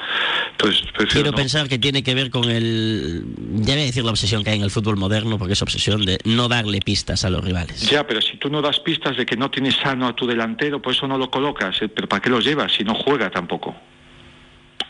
Entonces, 0.57 0.83
Quiero 1.11 1.33
pensar 1.33 1.67
que 1.67 1.77
tiene 1.77 2.01
que 2.01 2.15
ver 2.15 2.29
con 2.29 2.49
el. 2.49 3.25
Ya 3.55 3.73
voy 3.73 3.83
a 3.83 3.85
decir 3.85 4.05
la 4.05 4.11
obsesión 4.11 4.43
que 4.43 4.51
hay 4.51 4.57
en 4.57 4.63
el 4.63 4.71
fútbol 4.71 4.95
moderno, 4.95 5.37
porque 5.37 5.53
es 5.53 5.61
obsesión 5.61 6.05
de 6.05 6.17
no 6.23 6.47
darle 6.47 6.79
pistas 6.79 7.25
a 7.25 7.29
los 7.29 7.43
rivales. 7.43 7.81
Ya, 7.89 8.07
pero 8.07 8.21
si 8.21 8.37
tú 8.37 8.49
no 8.49 8.61
das 8.61 8.79
pistas 8.79 9.17
de 9.17 9.25
que 9.25 9.35
no 9.35 9.51
tienes 9.51 9.75
sano 9.75 10.07
a 10.07 10.15
tu 10.15 10.25
delantero, 10.25 10.81
por 10.81 10.93
eso 10.93 11.07
no 11.07 11.17
lo 11.17 11.29
colocas. 11.29 11.77
¿Pero 11.79 12.07
para 12.07 12.21
qué 12.21 12.29
lo 12.29 12.39
llevas 12.39 12.71
si 12.73 12.85
no 12.85 12.95
juega 12.95 13.29
tampoco? 13.29 13.75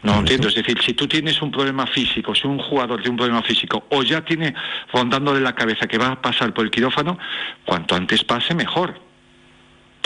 No 0.03 0.20
entiendo, 0.20 0.49
es 0.49 0.55
decir, 0.55 0.78
si 0.84 0.93
tú 0.93 1.07
tienes 1.07 1.41
un 1.41 1.49
problema 1.49 1.88
físico, 1.88 2.36
si 2.36 2.45
un 2.45 2.59
jugador 2.59 2.97
tiene 2.97 3.11
un 3.11 3.18
problema 3.18 3.41
físico 3.41 3.88
o 3.89 4.03
ya 4.03 4.24
tiene 4.24 4.53
rondándole 4.93 5.41
la 5.41 5.55
cabeza 5.55 5.88
que 5.88 5.97
va 5.97 6.09
a 6.09 6.22
pasar 6.22 6.53
por 6.53 6.63
el 6.63 6.70
quirófano, 6.70 7.18
cuanto 7.66 7.95
antes 7.95 8.24
pase 8.24 8.53
mejor. 8.53 9.01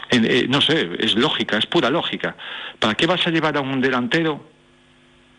Eh, 0.10 0.48
no 0.50 0.62
sé, 0.62 0.90
es 1.00 1.16
lógica, 1.16 1.58
es 1.58 1.66
pura 1.66 1.90
lógica. 1.90 2.38
¿Para 2.80 2.96
qué 2.96 3.08
vas 3.08 3.28
a 3.28 3.30
llevar 3.30 3.58
a 3.58 3.62
un 3.62 3.82
delantero 3.82 4.59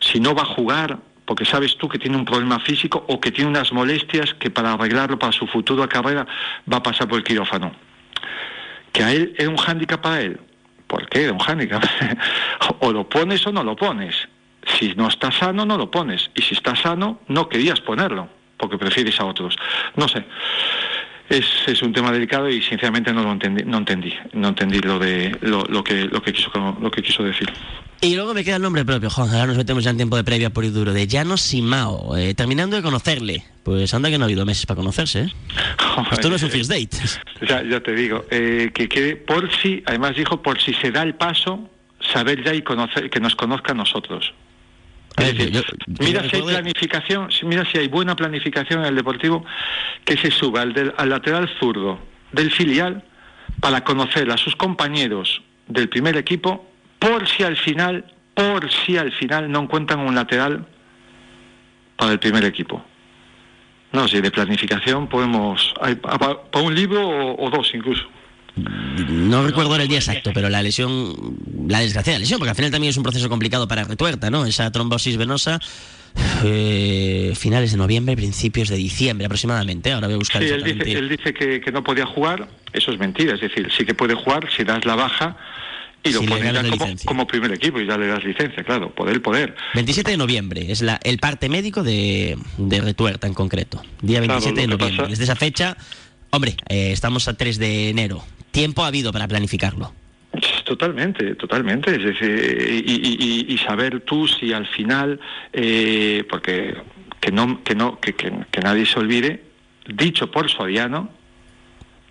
si 0.00 0.18
no 0.18 0.34
va 0.34 0.42
a 0.42 0.46
jugar 0.46 0.98
porque 1.30 1.44
sabes 1.44 1.76
tú 1.76 1.88
que 1.88 1.98
tiene 1.98 2.16
un 2.16 2.24
problema 2.24 2.58
físico 2.58 3.04
o 3.06 3.20
que 3.20 3.30
tiene 3.30 3.50
unas 3.50 3.72
molestias 3.72 4.34
que 4.34 4.50
para 4.50 4.72
arreglarlo 4.72 5.16
para 5.16 5.30
su 5.30 5.46
futura 5.46 5.86
carrera 5.86 6.26
va 6.70 6.78
a 6.78 6.82
pasar 6.82 7.06
por 7.06 7.18
el 7.18 7.24
quirófano? 7.24 7.70
¿Que 8.92 9.04
a 9.04 9.12
él 9.12 9.32
es 9.38 9.46
un 9.46 9.56
hándicap 9.56 10.00
para 10.00 10.22
él? 10.22 10.40
¿Por 10.88 11.08
qué 11.08 11.22
era 11.22 11.32
un 11.32 11.38
hándicap? 11.38 11.84
o 12.80 12.90
lo 12.90 13.08
pones 13.08 13.46
o 13.46 13.52
no 13.52 13.62
lo 13.62 13.76
pones. 13.76 14.28
Si 14.66 14.92
no 14.96 15.06
está 15.06 15.30
sano, 15.30 15.64
no 15.64 15.78
lo 15.78 15.88
pones. 15.88 16.32
Y 16.34 16.42
si 16.42 16.54
está 16.54 16.74
sano, 16.74 17.20
no 17.28 17.48
querías 17.48 17.80
ponerlo, 17.80 18.28
porque 18.56 18.76
prefieres 18.76 19.20
a 19.20 19.26
otros. 19.26 19.54
No 19.94 20.08
sé. 20.08 20.24
Es, 21.30 21.46
es, 21.66 21.80
un 21.80 21.92
tema 21.92 22.12
delicado 22.12 22.50
y 22.50 22.60
sinceramente 22.60 23.12
no 23.12 23.22
lo 23.22 23.32
entendí, 23.32 23.62
no 23.64 23.78
entendí, 23.78 24.12
no 24.32 24.48
entendí 24.48 24.80
lo 24.80 24.98
de 24.98 25.34
lo, 25.40 25.62
que 25.84 26.04
lo 26.04 26.20
que 26.20 26.32
quiso 26.32 26.50
lo 26.80 26.90
que 26.90 27.02
quiso 27.02 27.22
decir. 27.22 27.48
Y 28.02 28.16
luego 28.16 28.34
me 28.34 28.42
queda 28.42 28.56
el 28.56 28.62
nombre 28.62 28.84
propio, 28.84 29.10
Juan. 29.10 29.28
Ahora 29.28 29.46
nos 29.46 29.56
metemos 29.56 29.84
ya 29.84 29.90
en 29.90 29.96
tiempo 29.96 30.16
de 30.16 30.24
previa 30.24 30.50
por 30.50 30.64
y 30.64 30.70
duro, 30.70 30.92
de 30.92 31.06
Llano 31.06 31.36
Simao. 31.36 32.16
Eh, 32.16 32.34
terminando 32.34 32.74
de 32.74 32.82
conocerle, 32.82 33.44
pues 33.62 33.94
anda 33.94 34.10
que 34.10 34.18
no 34.18 34.24
ha 34.24 34.26
habido 34.26 34.44
meses 34.44 34.66
para 34.66 34.76
conocerse. 34.76 35.20
¿eh? 35.20 35.32
Esto 36.10 36.30
no 36.30 36.36
es 36.36 36.42
un 36.42 36.50
first 36.50 36.70
date. 36.70 36.96
Ya, 37.46 37.62
ya 37.62 37.80
te 37.80 37.94
digo, 37.94 38.24
eh, 38.30 38.70
que, 38.74 38.88
que 38.88 39.16
por 39.16 39.50
si, 39.54 39.82
además 39.86 40.16
dijo, 40.16 40.42
por 40.42 40.60
si 40.60 40.74
se 40.74 40.90
da 40.90 41.02
el 41.02 41.14
paso, 41.14 41.70
saber 42.12 42.42
ya 42.42 42.54
y 42.54 42.62
conocer, 42.62 43.08
que 43.08 43.20
nos 43.20 43.36
conozca 43.36 43.72
a 43.72 43.74
nosotros 43.74 44.32
mira 46.00 46.28
si 46.28 46.36
hay 46.36 46.42
planificación, 46.42 47.28
mira 47.44 47.64
si 47.64 47.78
hay 47.78 47.88
buena 47.88 48.16
planificación 48.16 48.80
en 48.80 48.86
el 48.86 48.96
Deportivo 48.96 49.44
que 50.04 50.16
se 50.16 50.30
suba 50.30 50.62
al, 50.62 50.94
al 50.96 51.08
lateral 51.08 51.48
zurdo 51.58 51.98
del 52.32 52.50
filial 52.50 53.04
para 53.60 53.82
conocer 53.84 54.30
a 54.30 54.36
sus 54.36 54.56
compañeros 54.56 55.42
del 55.66 55.88
primer 55.88 56.16
equipo 56.16 56.66
por 56.98 57.26
si 57.28 57.42
al 57.42 57.56
final, 57.56 58.04
por 58.34 58.70
si 58.70 58.96
al 58.96 59.12
final 59.12 59.50
no 59.50 59.60
encuentran 59.60 60.00
un 60.00 60.14
lateral 60.14 60.66
para 61.96 62.12
el 62.12 62.18
primer 62.18 62.44
equipo. 62.44 62.84
No, 63.92 64.06
si 64.06 64.20
de 64.20 64.30
planificación 64.30 65.08
podemos, 65.08 65.74
hay, 65.80 65.96
para 65.96 66.38
un 66.62 66.74
libro 66.74 67.34
o 67.34 67.50
dos 67.50 67.74
incluso. 67.74 68.08
No 68.56 69.46
recuerdo 69.46 69.76
el 69.76 69.88
día 69.88 69.98
exacto, 69.98 70.32
pero 70.34 70.48
la 70.48 70.62
lesión, 70.62 71.14
la 71.68 71.80
desgraciada 71.80 72.18
lesión, 72.18 72.38
porque 72.38 72.50
al 72.50 72.56
final 72.56 72.70
también 72.70 72.90
es 72.90 72.96
un 72.96 73.02
proceso 73.02 73.28
complicado 73.28 73.68
para 73.68 73.84
Retuerta, 73.84 74.30
¿no? 74.30 74.44
Esa 74.44 74.70
trombosis 74.70 75.16
venosa, 75.16 75.60
eh, 76.44 77.32
finales 77.36 77.72
de 77.72 77.78
noviembre, 77.78 78.16
principios 78.16 78.68
de 78.68 78.76
diciembre 78.76 79.26
aproximadamente. 79.26 79.92
Ahora 79.92 80.08
voy 80.08 80.14
a 80.14 80.18
buscar. 80.18 80.42
Sí, 80.42 80.48
él 80.48 80.64
dice, 80.64 80.92
él 80.92 81.08
dice 81.08 81.32
que, 81.32 81.72
no 81.72 81.84
podía 81.84 82.06
jugar, 82.06 82.48
eso 82.72 82.90
es 82.90 82.98
mentira, 82.98 83.34
es 83.34 83.40
decir, 83.40 83.68
sí 83.76 83.84
que 83.84 83.94
puede 83.94 84.14
jugar 84.14 84.48
si 84.54 84.64
das 84.64 84.84
la 84.84 84.96
baja 84.96 85.36
y 86.02 86.12
lo 86.12 86.22
pones 86.22 87.04
como, 87.04 87.26
primer 87.26 87.52
equipo 87.52 87.78
y 87.78 87.86
ya 87.86 87.96
le 87.96 88.06
das 88.06 88.24
licencia, 88.24 88.64
claro, 88.64 88.90
poder, 88.94 89.20
poder. 89.20 89.54
27 89.74 90.10
de 90.10 90.16
noviembre 90.16 90.72
es 90.72 90.80
la, 90.80 90.98
el 91.04 91.18
parte 91.18 91.48
médico 91.48 91.82
de, 91.82 92.38
de 92.56 92.80
Retuerta 92.80 93.26
en 93.26 93.34
concreto. 93.34 93.82
Día 94.00 94.20
27 94.20 94.60
de 94.62 94.66
noviembre. 94.66 95.08
Desde 95.08 95.24
esa 95.24 95.36
fecha, 95.36 95.76
hombre, 96.30 96.56
eh, 96.68 96.92
estamos 96.92 97.28
a 97.28 97.34
3 97.34 97.58
de 97.58 97.90
enero 97.90 98.24
tiempo 98.50 98.84
ha 98.84 98.88
habido 98.88 99.12
para 99.12 99.28
planificarlo. 99.28 99.92
Totalmente, 100.64 101.34
totalmente. 101.34 101.96
Es 101.96 102.04
decir, 102.04 102.84
y, 102.86 103.58
saber 103.58 104.00
tú 104.02 104.28
si 104.28 104.52
al 104.52 104.66
final, 104.66 105.18
eh, 105.52 106.24
porque 106.30 106.76
que 107.20 107.32
no, 107.32 107.62
que 107.64 107.74
no, 107.74 107.98
que, 107.98 108.14
que, 108.14 108.60
nadie 108.62 108.86
se 108.86 109.00
olvide, 109.00 109.42
dicho 109.86 110.30
por 110.30 110.48
Soriano, 110.48 111.10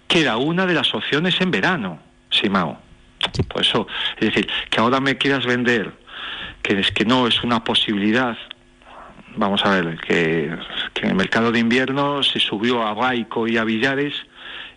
que 0.08 0.22
era 0.22 0.38
una 0.38 0.66
de 0.66 0.74
las 0.74 0.94
opciones 0.94 1.40
en 1.40 1.52
verano, 1.52 2.00
Simao. 2.30 2.80
Por 3.48 3.62
eso, 3.62 3.88
es 4.18 4.28
decir, 4.28 4.50
que 4.70 4.80
ahora 4.80 5.00
me 5.00 5.18
quieras 5.18 5.46
vender 5.46 5.94
que 6.62 6.80
es 6.80 6.92
que 6.92 7.06
no 7.06 7.28
es 7.28 7.44
una 7.44 7.64
posibilidad. 7.64 8.38
Vamos 9.36 9.66
a 9.66 9.80
ver, 9.80 9.98
que, 10.00 10.54
que 10.94 11.02
en 11.04 11.10
el 11.10 11.16
mercado 11.16 11.52
de 11.52 11.60
invierno 11.60 12.24
se 12.24 12.40
subió 12.40 12.84
a 12.84 12.94
Baico 12.94 13.48
y 13.48 13.58
a 13.58 13.64
Villares 13.64 14.14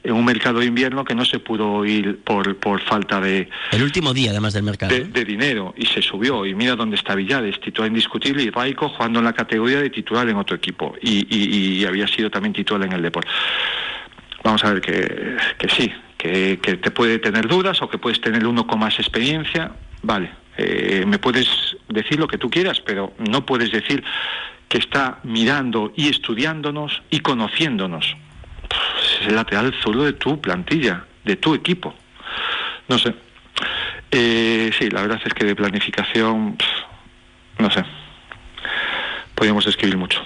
en 0.04 0.12
un 0.12 0.24
mercado 0.24 0.60
de 0.60 0.66
invierno 0.66 1.04
que 1.04 1.14
no 1.14 1.24
se 1.24 1.38
pudo 1.38 1.84
ir 1.84 2.18
por, 2.18 2.56
por 2.56 2.80
falta 2.80 3.20
de... 3.20 3.48
El 3.70 3.82
último 3.82 4.12
día, 4.12 4.30
además 4.30 4.52
del 4.52 4.64
mercado. 4.64 4.92
De, 4.92 5.24
dinero, 5.24 5.74
y 5.76 5.86
se 5.86 6.02
subió. 6.02 6.44
Y 6.44 6.54
mira 6.54 6.74
dónde 6.74 6.96
está 6.96 7.14
Villares, 7.14 7.60
titular 7.60 7.88
indiscutible, 7.88 8.42
y 8.42 8.50
Raico 8.50 8.88
jugando 8.88 9.20
en 9.20 9.26
la 9.26 9.32
categoría 9.32 9.80
de 9.80 9.90
titular 9.90 10.28
en 10.28 10.36
otro 10.36 10.56
equipo. 10.56 10.94
Y, 11.00 11.84
había 11.84 12.06
sido 12.06 12.30
también 12.30 12.52
titular 12.52 12.86
en 12.86 12.92
el 12.94 13.02
deporte. 13.02 13.30
Vamos 14.42 14.64
a 14.64 14.72
ver 14.72 14.80
que, 14.80 15.36
que 15.58 15.68
sí, 15.68 15.92
que, 16.16 16.58
que, 16.60 16.76
te 16.76 16.90
puede 16.90 17.18
tener 17.18 17.46
dudas 17.46 17.80
o 17.82 17.88
que 17.88 17.98
puedes 17.98 18.20
tener 18.20 18.46
uno 18.46 18.66
con 18.66 18.78
más 18.78 18.98
experiencia. 18.98 19.72
Vale, 20.02 20.30
eh, 20.56 21.04
me 21.06 21.18
puedes 21.18 21.76
decir 21.88 22.18
lo 22.18 22.26
que 22.26 22.38
tú 22.38 22.50
quieras, 22.50 22.80
pero 22.80 23.12
no 23.18 23.46
puedes 23.46 23.70
decir 23.70 24.02
que 24.68 24.78
está 24.78 25.20
mirando 25.22 25.92
y 25.96 26.08
estudiándonos 26.08 27.02
y 27.10 27.20
conociéndonos 27.20 28.16
es 29.20 29.28
el 29.28 29.36
lateral 29.36 29.74
solo 29.82 30.04
de 30.04 30.12
tu 30.12 30.40
plantilla, 30.40 31.04
de 31.24 31.36
tu 31.36 31.54
equipo. 31.54 31.94
No 32.88 32.98
sé. 32.98 33.14
Eh, 34.10 34.70
sí, 34.78 34.90
la 34.90 35.02
verdad 35.02 35.20
es 35.24 35.34
que 35.34 35.44
de 35.44 35.54
planificación, 35.54 36.56
no 37.58 37.70
sé. 37.70 37.84
Podríamos 39.34 39.66
escribir 39.66 39.96
mucho 39.96 40.22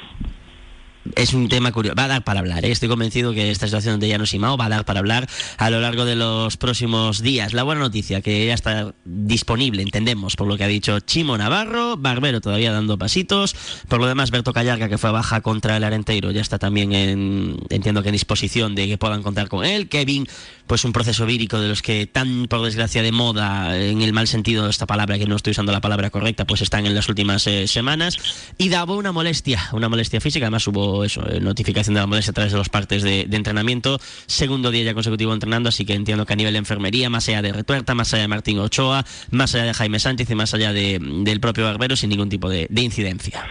es 1.15 1.35
un 1.35 1.49
tema 1.49 1.73
curioso. 1.73 1.95
Va 1.97 2.05
a 2.05 2.09
dar 2.09 2.25
para 2.25 2.41
hablar. 2.41 2.65
¿eh? 2.65 2.71
Estoy 2.71 2.89
convencido 2.89 3.33
que 3.33 3.51
esta 3.51 3.67
situación 3.67 4.01
de 4.01 4.09
Llanos 4.09 4.35
y 4.35 4.39
Mao 4.39 4.57
va 4.57 4.67
a 4.67 4.69
dar 4.69 4.85
para 4.85 5.01
hablar 5.01 5.29
a 5.59 5.71
lo 5.71 5.81
largo 5.81 6.05
de 6.05 6.17
los 6.17 6.57
próximos 6.57 7.23
días. 7.23 7.53
La 7.53 7.63
buena 7.63 7.81
noticia, 7.81 8.21
que 8.21 8.47
ya 8.47 8.55
está 8.55 8.95
disponible, 9.05 9.83
entendemos, 9.83 10.37
por 10.37 10.47
lo 10.47 10.57
que 10.57 10.65
ha 10.65 10.69
dicho 10.69 11.01
Chimo 11.01 11.39
Navarro, 11.39 11.97
Barbero 11.97 12.41
todavía 12.41 12.73
dando 12.73 12.99
pasitos. 12.99 13.55
Por 13.89 14.01
lo 14.01 14.07
demás, 14.07 14.31
Berto 14.31 14.53
Callarga, 14.53 14.89
que 14.89 14.99
fue 14.99 15.11
baja 15.11 15.41
contra 15.41 15.77
el 15.77 15.85
Arenteiro, 15.85 16.31
ya 16.31 16.41
está 16.41 16.59
también 16.59 16.93
en, 16.93 17.57
entiendo 17.71 18.03
que 18.03 18.09
en 18.09 18.15
disposición 18.15 18.75
de 18.75 18.87
que 18.87 18.99
puedan 18.99 19.23
contar 19.23 19.49
con 19.49 19.65
él. 19.65 19.89
Kevin, 19.89 20.27
pues 20.67 20.85
un 20.85 20.93
proceso 20.93 21.27
vírico 21.27 21.61
de 21.61 21.69
los 21.69 21.83
que 21.83 22.07
tan, 22.07 22.47
por 22.47 22.63
desgracia, 22.63 23.03
de 23.03 23.13
moda, 23.13 23.79
en 23.79 24.03
el 24.03 24.13
mal 24.13 24.27
sentido 24.27 24.65
de 24.65 24.71
esta 24.71 24.87
palabra, 24.87 25.19
que 25.19 25.27
no 25.27 25.37
estoy 25.37 25.53
usando 25.53 25.73
la 25.73 25.81
palabra 25.81 26.11
correcta, 26.11 26.45
pues 26.45 26.63
están 26.63 26.87
en 26.87 26.95
las 26.95 27.09
últimas 27.09 27.47
eh, 27.47 27.67
semanas. 27.69 28.55
Y 28.59 28.69
Davo 28.69 28.97
una 28.97 29.13
molestia, 29.13 29.61
una 29.73 29.89
molestia 29.89 30.21
física, 30.21 30.47
además 30.47 30.67
hubo 30.67 31.05
eso, 31.05 31.29
eh, 31.29 31.41
notificación 31.41 31.95
de 31.95 32.01
la 32.01 32.07
molestia 32.07 32.33
a 32.33 32.35
través 32.35 32.53
de 32.53 32.59
los 32.59 32.69
partes 32.69 33.03
de, 33.03 33.29
entrenamiento. 33.31 33.99
Segundo 34.27 34.71
día 34.71 34.85
ya 34.85 34.95
consecutivo 34.95 35.33
entrenando, 35.33 35.69
así 35.69 35.85
que 35.85 35.95
entiendo 35.95 36.27
que 36.27 36.33
a 36.33 36.37
nivel 36.37 36.55
de 36.55 36.59
enfermería, 36.59 37.11
más 37.11 37.29
allá 37.29 37.43
de 37.43 37.53
Retuerta, 37.53 37.95
más 37.95 38.13
allá 38.13 38.23
de 38.23 38.29
Martín 38.29 38.59
Ochoa, 38.59 39.05
más 39.31 39.55
allá 39.55 39.65
de 39.65 39.75
Jaime 39.75 39.99
Sánchez 39.99 40.31
y 40.31 40.35
más 40.35 40.55
allá 40.55 40.73
del 40.73 41.41
propio 41.41 41.65
Barbero, 41.65 41.97
sin 41.97 42.11
ningún 42.11 42.29
tipo 42.29 42.49
de, 42.49 42.69
incidencia. 42.77 43.47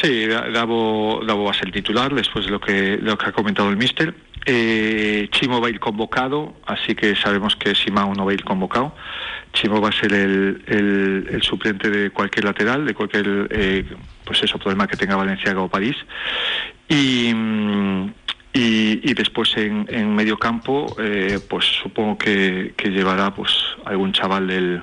Sí, 0.00 0.26
Davo, 0.26 1.22
Davo 1.26 1.44
va 1.44 1.50
a 1.50 1.54
ser 1.54 1.72
titular 1.72 2.14
después 2.14 2.44
de 2.44 2.50
lo 2.50 2.60
que, 2.60 2.98
lo 3.00 3.16
que 3.16 3.26
ha 3.26 3.32
comentado 3.32 3.68
el 3.68 3.76
míster. 3.76 4.14
Eh, 4.46 5.28
Chimo 5.32 5.60
va 5.60 5.66
a 5.66 5.70
ir 5.70 5.80
convocado, 5.80 6.54
así 6.66 6.94
que 6.94 7.16
sabemos 7.16 7.56
que 7.56 7.74
Simao 7.74 8.14
no 8.14 8.24
va 8.24 8.30
a 8.30 8.34
ir 8.34 8.44
convocado. 8.44 8.94
Chimo 9.52 9.80
va 9.80 9.88
a 9.88 9.92
ser 9.92 10.12
el, 10.12 11.40
suplente 11.42 11.90
de 11.90 12.10
cualquier 12.10 12.44
lateral, 12.44 12.86
de 12.86 12.94
cualquier 12.94 13.48
eh, 13.50 13.84
pues 14.24 14.42
eso, 14.42 14.58
problema 14.58 14.86
que 14.86 14.96
tenga 14.96 15.16
Valenciaga 15.16 15.60
o 15.60 15.68
París. 15.68 15.96
Y, 16.88 17.34
Y, 18.58 19.12
después 19.12 19.54
en, 19.58 19.86
en 19.90 20.14
medio 20.14 20.38
campo, 20.38 20.96
eh, 20.98 21.38
pues 21.46 21.66
supongo 21.82 22.16
que, 22.16 22.72
llevará 22.84 23.34
pues 23.34 23.52
algún 23.84 24.12
chaval 24.12 24.46
del, 24.46 24.80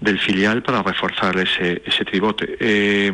del 0.00 0.18
filial 0.20 0.62
para 0.62 0.80
reforzar 0.80 1.36
ese, 1.38 1.82
ese 1.84 2.04
tribote. 2.04 2.56
Eh, 2.60 3.10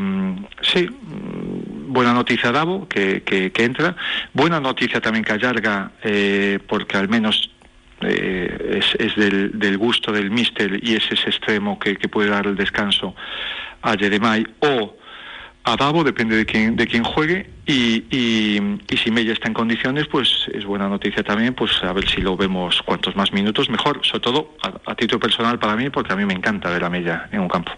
sí, 0.60 0.86
mm, 0.86 1.69
buena 1.90 2.12
noticia 2.12 2.52
Davo, 2.52 2.88
que, 2.88 3.22
que, 3.22 3.64
entra. 3.64 3.96
Buena 4.32 4.60
noticia 4.60 5.00
también 5.00 5.24
que 5.24 5.32
allarga, 5.32 5.92
eh, 6.02 6.58
porque 6.66 6.96
al 6.96 7.08
menos 7.08 7.50
es, 8.00 8.94
es 8.98 9.16
del, 9.16 9.58
del, 9.58 9.76
gusto 9.76 10.10
del 10.12 10.30
míster 10.30 10.80
y 10.82 10.94
es 10.94 11.04
ese 11.10 11.28
extremo 11.28 11.78
que, 11.78 11.96
puede 12.08 12.30
dar 12.30 12.46
el 12.46 12.56
descanso 12.56 13.14
a 13.82 13.96
Jeremai 13.96 14.46
o 14.60 14.96
a 15.64 15.76
Davo, 15.76 16.02
depende 16.02 16.36
de 16.36 16.46
quién, 16.46 16.74
de 16.74 16.86
quién 16.86 17.04
juegue, 17.04 17.50
y, 17.66 18.04
y, 18.10 18.96
si 18.96 19.10
Mella 19.10 19.32
está 19.32 19.48
en 19.48 19.54
condiciones, 19.54 20.06
pues 20.06 20.46
es 20.52 20.64
buena 20.64 20.88
noticia 20.88 21.22
también, 21.22 21.54
pues 21.54 21.70
a 21.82 21.92
ver 21.92 22.08
si 22.08 22.22
lo 22.22 22.36
vemos 22.36 22.80
cuantos 22.82 23.14
más 23.14 23.32
minutos 23.32 23.68
mejor, 23.68 24.00
sobre 24.02 24.20
todo 24.20 24.56
a, 24.86 24.94
título 24.94 25.20
personal 25.20 25.58
para 25.58 25.76
mí, 25.76 25.90
porque 25.90 26.12
a 26.12 26.16
mí 26.16 26.24
me 26.24 26.34
encanta 26.34 26.70
ver 26.70 26.84
a 26.84 26.90
Mella 26.90 27.28
en 27.30 27.40
un 27.40 27.48
campo. 27.48 27.72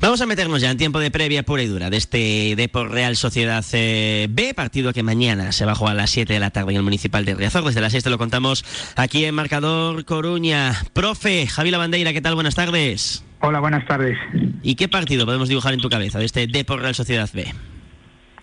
Vamos 0.00 0.20
a 0.20 0.26
meternos 0.26 0.60
ya 0.60 0.70
en 0.70 0.76
tiempo 0.76 1.00
de 1.00 1.10
previa 1.10 1.42
pura 1.42 1.62
y 1.62 1.66
dura 1.66 1.90
de 1.90 1.96
este 1.96 2.54
Depor 2.56 2.90
Real 2.90 3.16
Sociedad 3.16 3.64
eh, 3.72 4.26
B, 4.30 4.54
partido 4.54 4.92
que 4.92 5.02
mañana 5.02 5.52
se 5.52 5.64
va 5.64 5.72
a 5.72 5.74
jugar 5.74 5.92
a 5.94 5.96
las 5.96 6.10
7 6.10 6.32
de 6.32 6.40
la 6.40 6.50
tarde 6.50 6.72
en 6.72 6.76
el 6.78 6.82
Municipal 6.82 7.24
de 7.24 7.34
Riazor. 7.34 7.64
Desde 7.64 7.80
las 7.80 7.92
6 7.92 8.04
te 8.04 8.10
lo 8.10 8.18
contamos 8.18 8.64
aquí 8.96 9.24
en 9.24 9.34
Marcador 9.34 10.04
Coruña. 10.04 10.72
Profe, 10.92 11.46
Javi 11.46 11.70
Lavandeira, 11.70 12.12
¿qué 12.12 12.20
tal? 12.20 12.34
Buenas 12.34 12.54
tardes. 12.54 13.24
Hola, 13.40 13.60
buenas 13.60 13.86
tardes. 13.86 14.18
¿Y 14.62 14.74
qué 14.74 14.88
partido 14.88 15.24
podemos 15.24 15.48
dibujar 15.48 15.74
en 15.74 15.80
tu 15.80 15.88
cabeza 15.88 16.18
de 16.18 16.24
este 16.24 16.46
Depor 16.46 16.80
Real 16.80 16.94
Sociedad 16.94 17.28
B? 17.32 17.46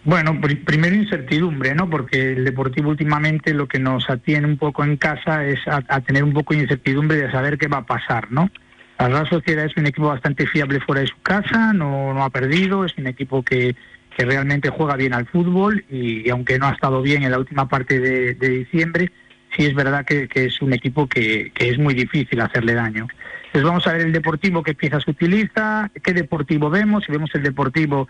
Bueno, 0.05 0.39
primero 0.65 0.95
incertidumbre, 0.95 1.73
¿no? 1.73 1.89
Porque 1.89 2.33
el 2.33 2.45
Deportivo 2.45 2.91
últimamente 2.91 3.55
lo 3.55 3.67
que 3.67 3.79
nos 3.79 4.07
atiene 4.07 4.45
un 4.45 4.57
poco 4.57 4.83
en 4.83 4.97
casa 4.97 5.43
es 5.43 5.59
a, 5.67 5.81
tener 6.01 6.23
un 6.23 6.31
poco 6.31 6.53
de 6.53 6.61
incertidumbre 6.61 7.17
de 7.17 7.31
saber 7.31 7.57
qué 7.57 7.67
va 7.67 7.77
a 7.77 7.85
pasar, 7.85 8.31
¿no? 8.31 8.51
La 8.99 9.09
Real 9.09 9.29
Sociedad 9.29 9.65
es 9.65 9.75
un 9.77 9.87
equipo 9.87 10.07
bastante 10.07 10.47
fiable 10.47 10.79
fuera 10.79 11.01
de 11.01 11.07
su 11.07 11.21
casa, 11.21 11.73
no, 11.73 12.13
no 12.13 12.23
ha 12.23 12.29
perdido, 12.29 12.85
es 12.85 12.97
un 12.97 13.07
equipo 13.07 13.43
que, 13.43 13.75
que 14.15 14.25
realmente 14.25 14.69
juega 14.69 14.95
bien 14.95 15.13
al 15.13 15.27
fútbol 15.27 15.83
y, 15.89 16.29
aunque 16.29 16.57
no 16.57 16.67
ha 16.67 16.71
estado 16.71 17.01
bien 17.01 17.23
en 17.23 17.31
la 17.31 17.39
última 17.39 17.67
parte 17.67 17.99
de, 17.99 18.33
diciembre, 18.33 19.11
sí 19.55 19.65
es 19.65 19.75
verdad 19.75 20.05
que, 20.05 20.29
es 20.33 20.61
un 20.61 20.73
equipo 20.73 21.07
que, 21.07 21.51
es 21.55 21.77
muy 21.77 21.93
difícil 21.93 22.39
hacerle 22.39 22.73
daño. 22.73 23.07
Pues 23.51 23.63
vamos 23.63 23.85
a 23.87 23.93
ver 23.93 24.01
el 24.01 24.11
deportivo, 24.11 24.63
qué 24.63 24.73
piezas 24.73 25.07
utiliza, 25.07 25.91
qué 26.01 26.13
deportivo 26.13 26.69
vemos, 26.69 27.03
si 27.05 27.11
vemos 27.11 27.29
el 27.35 27.43
deportivo 27.43 28.07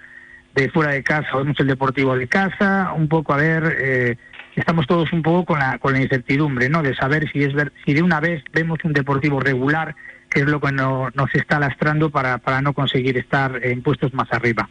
de 0.54 0.70
fuera 0.70 0.92
de 0.92 1.04
casa 1.04 1.28
o 1.34 1.40
vemos 1.40 1.60
el 1.60 1.68
deportivo 1.68 2.16
de 2.16 2.28
casa, 2.28 2.94
un 2.96 3.08
poco 3.08 3.34
a 3.34 3.38
ver, 3.38 3.78
eh, 3.80 4.18
estamos 4.56 4.88
todos 4.88 5.12
un 5.12 5.22
poco 5.22 5.46
con 5.46 5.60
la, 5.60 5.80
con 5.80 5.94
la 5.94 6.02
incertidumbre, 6.02 6.70
¿no? 6.70 6.82
De 6.82 6.96
saber 6.96 7.30
si 7.32 7.44
es 7.44 7.54
si 7.84 7.94
de 7.94 8.02
una 8.02 8.20
vez 8.20 8.44
vemos 8.54 8.80
un 8.84 8.94
deportivo 8.94 9.40
regular, 9.40 9.96
que 10.36 10.42
es 10.42 10.48
lo 10.48 10.60
que 10.60 10.74
nos 10.74 11.34
está 11.34 11.62
lastrando 11.62 12.10
para, 12.10 12.40
para 12.40 12.62
no 12.62 12.74
conseguir 12.74 13.18
estar 13.18 13.58
en 13.64 13.82
puestos 13.82 14.14
más 14.14 14.28
arriba. 14.34 14.68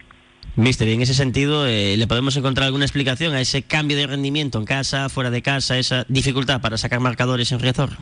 Mister, 0.56 0.86
y 0.86 0.92
en 0.92 1.00
ese 1.00 1.14
sentido, 1.14 1.66
eh, 1.66 1.96
¿le 1.96 2.06
podemos 2.06 2.36
encontrar 2.36 2.66
alguna 2.66 2.84
explicación 2.84 3.32
a 3.32 3.40
ese 3.40 3.62
cambio 3.62 3.96
de 3.96 4.06
rendimiento 4.06 4.58
en 4.58 4.66
casa, 4.66 5.08
fuera 5.08 5.30
de 5.30 5.40
casa, 5.40 5.78
esa 5.78 6.04
dificultad 6.06 6.60
para 6.60 6.76
sacar 6.76 7.00
marcadores 7.00 7.50
en 7.50 7.60
Riazor? 7.60 7.92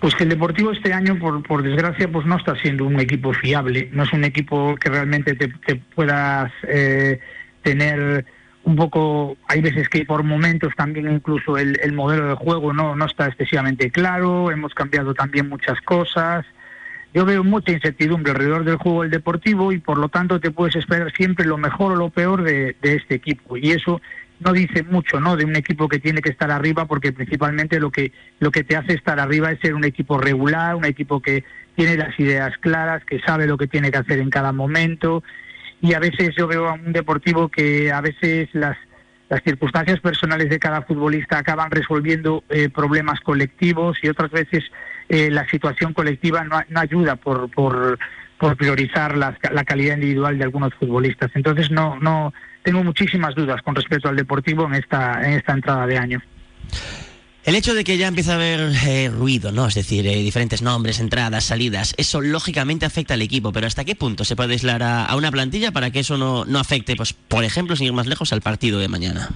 Pues 0.00 0.14
que 0.14 0.22
el 0.22 0.30
Deportivo 0.30 0.72
este 0.72 0.94
año, 0.94 1.18
por, 1.18 1.42
por 1.42 1.62
desgracia, 1.62 2.10
pues 2.10 2.24
no 2.24 2.38
está 2.38 2.56
siendo 2.56 2.86
un 2.86 2.98
equipo 2.98 3.34
fiable. 3.34 3.90
No 3.92 4.04
es 4.04 4.12
un 4.14 4.24
equipo 4.24 4.74
que 4.76 4.88
realmente 4.88 5.34
te, 5.34 5.76
puedas 5.94 6.50
eh, 6.66 7.20
tener 7.60 8.24
un 8.68 8.76
poco. 8.76 9.36
Hay 9.48 9.60
veces 9.60 9.88
que 9.88 10.04
por 10.04 10.22
momentos 10.22 10.74
también 10.76 11.10
incluso 11.10 11.56
el, 11.56 11.78
el 11.82 11.92
modelo 11.92 12.28
de 12.28 12.34
juego 12.34 12.72
no, 12.72 12.94
no 12.94 13.06
está 13.06 13.26
excesivamente 13.26 13.90
claro. 13.90 14.50
Hemos 14.50 14.74
cambiado 14.74 15.14
también 15.14 15.48
muchas 15.48 15.80
cosas. 15.80 16.44
Yo 17.14 17.24
veo 17.24 17.42
mucha 17.42 17.72
incertidumbre 17.72 18.32
alrededor 18.32 18.64
del 18.64 18.76
juego 18.76 19.02
del 19.02 19.10
Deportivo 19.10 19.72
y 19.72 19.78
por 19.78 19.96
lo 19.96 20.10
tanto 20.10 20.38
te 20.38 20.50
puedes 20.50 20.76
esperar 20.76 21.10
siempre 21.12 21.46
lo 21.46 21.56
mejor 21.56 21.92
o 21.92 21.96
lo 21.96 22.10
peor 22.10 22.42
de, 22.42 22.76
de 22.82 22.96
este 22.96 23.14
equipo. 23.14 23.56
Y 23.56 23.70
eso 23.70 24.02
no 24.40 24.52
dice 24.52 24.82
mucho 24.82 25.18
no 25.18 25.36
de 25.36 25.44
un 25.44 25.56
equipo 25.56 25.88
que 25.88 25.98
tiene 25.98 26.20
que 26.20 26.30
estar 26.30 26.50
arriba 26.50 26.84
porque 26.84 27.12
principalmente 27.12 27.80
lo 27.80 27.90
que 27.90 28.12
lo 28.38 28.50
que 28.50 28.62
te 28.62 28.76
hace 28.76 28.92
estar 28.92 29.18
arriba 29.18 29.50
es 29.50 29.58
ser 29.58 29.74
un 29.74 29.82
equipo 29.84 30.16
regular 30.16 30.76
un 30.76 30.84
equipo 30.84 31.20
que 31.20 31.42
tiene 31.74 31.96
las 31.96 32.16
ideas 32.20 32.56
claras 32.58 33.04
que 33.04 33.18
sabe 33.18 33.48
lo 33.48 33.56
que 33.56 33.66
tiene 33.66 33.90
que 33.90 33.98
hacer 33.98 34.20
en 34.20 34.30
cada 34.30 34.52
momento 34.52 35.24
y 35.80 35.94
a 35.94 35.98
veces 35.98 36.34
yo 36.36 36.46
veo 36.46 36.68
a 36.68 36.72
un 36.72 36.92
deportivo 36.92 37.48
que 37.48 37.92
a 37.92 38.00
veces 38.00 38.48
las 38.52 38.76
las 39.28 39.42
circunstancias 39.42 40.00
personales 40.00 40.48
de 40.48 40.58
cada 40.58 40.82
futbolista 40.82 41.38
acaban 41.38 41.70
resolviendo 41.70 42.44
eh, 42.48 42.70
problemas 42.70 43.20
colectivos 43.20 43.98
y 44.02 44.08
otras 44.08 44.30
veces 44.30 44.64
eh, 45.08 45.30
la 45.30 45.48
situación 45.48 45.92
colectiva 45.92 46.44
no, 46.44 46.80
ayuda 46.80 47.16
por, 47.16 47.50
por, 47.50 47.98
por 48.38 48.56
priorizar 48.56 49.16
la, 49.16 49.36
la 49.52 49.64
calidad 49.64 49.96
individual 49.96 50.38
de 50.38 50.44
algunos 50.44 50.72
futbolistas. 50.74 51.30
Entonces 51.34 51.70
no, 51.70 51.98
no, 52.00 52.32
tengo 52.62 52.82
muchísimas 52.82 53.34
dudas 53.34 53.60
con 53.62 53.74
respecto 53.74 54.08
al 54.08 54.16
Deportivo 54.16 54.66
en 54.66 54.74
esta, 54.74 55.22
en 55.26 55.34
esta 55.34 55.52
entrada 55.52 55.86
de 55.86 55.98
año. 55.98 56.22
El 57.48 57.54
hecho 57.54 57.72
de 57.72 57.82
que 57.82 57.96
ya 57.96 58.08
empieza 58.08 58.32
a 58.32 58.34
haber 58.34 58.60
eh, 58.86 59.08
ruido, 59.08 59.52
¿no? 59.52 59.66
Es 59.66 59.74
decir, 59.74 60.06
eh, 60.06 60.16
diferentes 60.16 60.60
nombres, 60.60 61.00
entradas, 61.00 61.44
salidas, 61.44 61.94
eso 61.96 62.20
lógicamente 62.20 62.84
afecta 62.84 63.14
al 63.14 63.22
equipo, 63.22 63.52
pero 63.54 63.66
¿hasta 63.66 63.86
qué 63.86 63.94
punto 63.94 64.26
se 64.26 64.36
puede 64.36 64.52
aislar 64.52 64.82
a, 64.82 65.16
una 65.16 65.30
plantilla 65.30 65.72
para 65.72 65.90
que 65.90 66.00
eso 66.00 66.18
no, 66.18 66.44
no 66.44 66.58
afecte, 66.58 66.94
pues, 66.94 67.14
por 67.14 67.44
ejemplo, 67.44 67.74
sin 67.74 67.86
ir 67.86 67.94
más 67.94 68.06
lejos, 68.06 68.34
al 68.34 68.42
partido 68.42 68.78
de 68.78 68.88
mañana? 68.88 69.30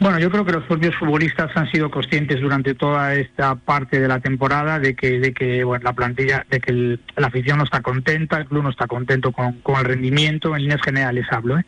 Bueno, 0.00 0.18
yo 0.18 0.30
creo 0.30 0.44
que 0.44 0.52
los 0.52 0.64
propios 0.64 0.94
futbolistas 0.96 1.50
han 1.54 1.70
sido 1.72 1.90
conscientes 1.90 2.42
durante 2.42 2.74
toda 2.74 3.14
esta 3.14 3.54
parte 3.54 3.98
de 3.98 4.08
la 4.08 4.20
temporada 4.20 4.78
de 4.78 4.94
que, 4.94 5.18
de 5.18 5.32
que 5.32 5.64
bueno, 5.64 5.84
la 5.84 5.94
plantilla, 5.94 6.44
de 6.50 6.60
que 6.60 6.98
la 7.16 7.28
afición 7.28 7.56
no 7.56 7.64
está 7.64 7.80
contenta, 7.80 8.36
el 8.36 8.44
club 8.44 8.64
no 8.64 8.70
está 8.70 8.86
contento 8.86 9.32
con, 9.32 9.60
con 9.62 9.78
el 9.78 9.86
rendimiento, 9.86 10.54
en 10.54 10.60
líneas 10.60 10.82
generales 10.82 11.24
hablo, 11.30 11.58
¿eh? 11.58 11.64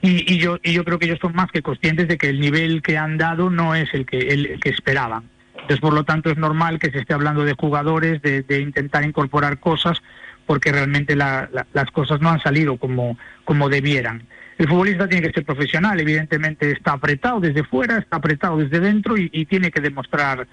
Y, 0.00 0.38
yo, 0.38 0.58
y 0.62 0.72
yo 0.72 0.84
creo 0.84 0.98
que 0.98 1.06
ellos 1.06 1.18
son 1.20 1.34
más 1.34 1.50
que 1.50 1.60
conscientes 1.60 2.06
de 2.06 2.18
que 2.18 2.28
el 2.28 2.38
nivel 2.38 2.82
que 2.82 2.96
han 2.96 3.18
dado 3.18 3.50
no 3.50 3.74
es 3.74 3.92
el 3.94 4.06
que, 4.06 4.18
el 4.18 4.60
que 4.60 4.68
esperaban. 4.68 5.24
Entonces, 5.54 5.80
por 5.80 5.92
lo 5.92 6.04
tanto, 6.04 6.30
es 6.30 6.38
normal 6.38 6.78
que 6.78 6.90
se 6.90 6.98
esté 6.98 7.14
hablando 7.14 7.44
de 7.44 7.54
jugadores, 7.54 8.22
de, 8.22 8.60
intentar 8.60 9.04
incorporar 9.04 9.58
cosas, 9.58 10.00
porque 10.46 10.72
realmente 10.72 11.16
las 11.16 11.90
cosas 11.92 12.20
no 12.20 12.30
han 12.30 12.40
salido 12.40 12.76
como, 12.78 13.18
como 13.44 13.68
debieran. 13.68 14.26
El 14.56 14.68
futbolista 14.68 15.08
tiene 15.08 15.26
que 15.26 15.34
ser 15.34 15.44
profesional, 15.44 16.00
evidentemente 16.00 16.70
está 16.70 16.92
apretado 16.92 17.40
desde 17.40 17.64
fuera, 17.64 17.98
está 17.98 18.16
apretado 18.16 18.56
desde 18.58 18.80
dentro 18.80 19.16
y, 19.18 19.44
tiene 19.46 19.70
que 19.70 19.80
demostrar 19.80 20.46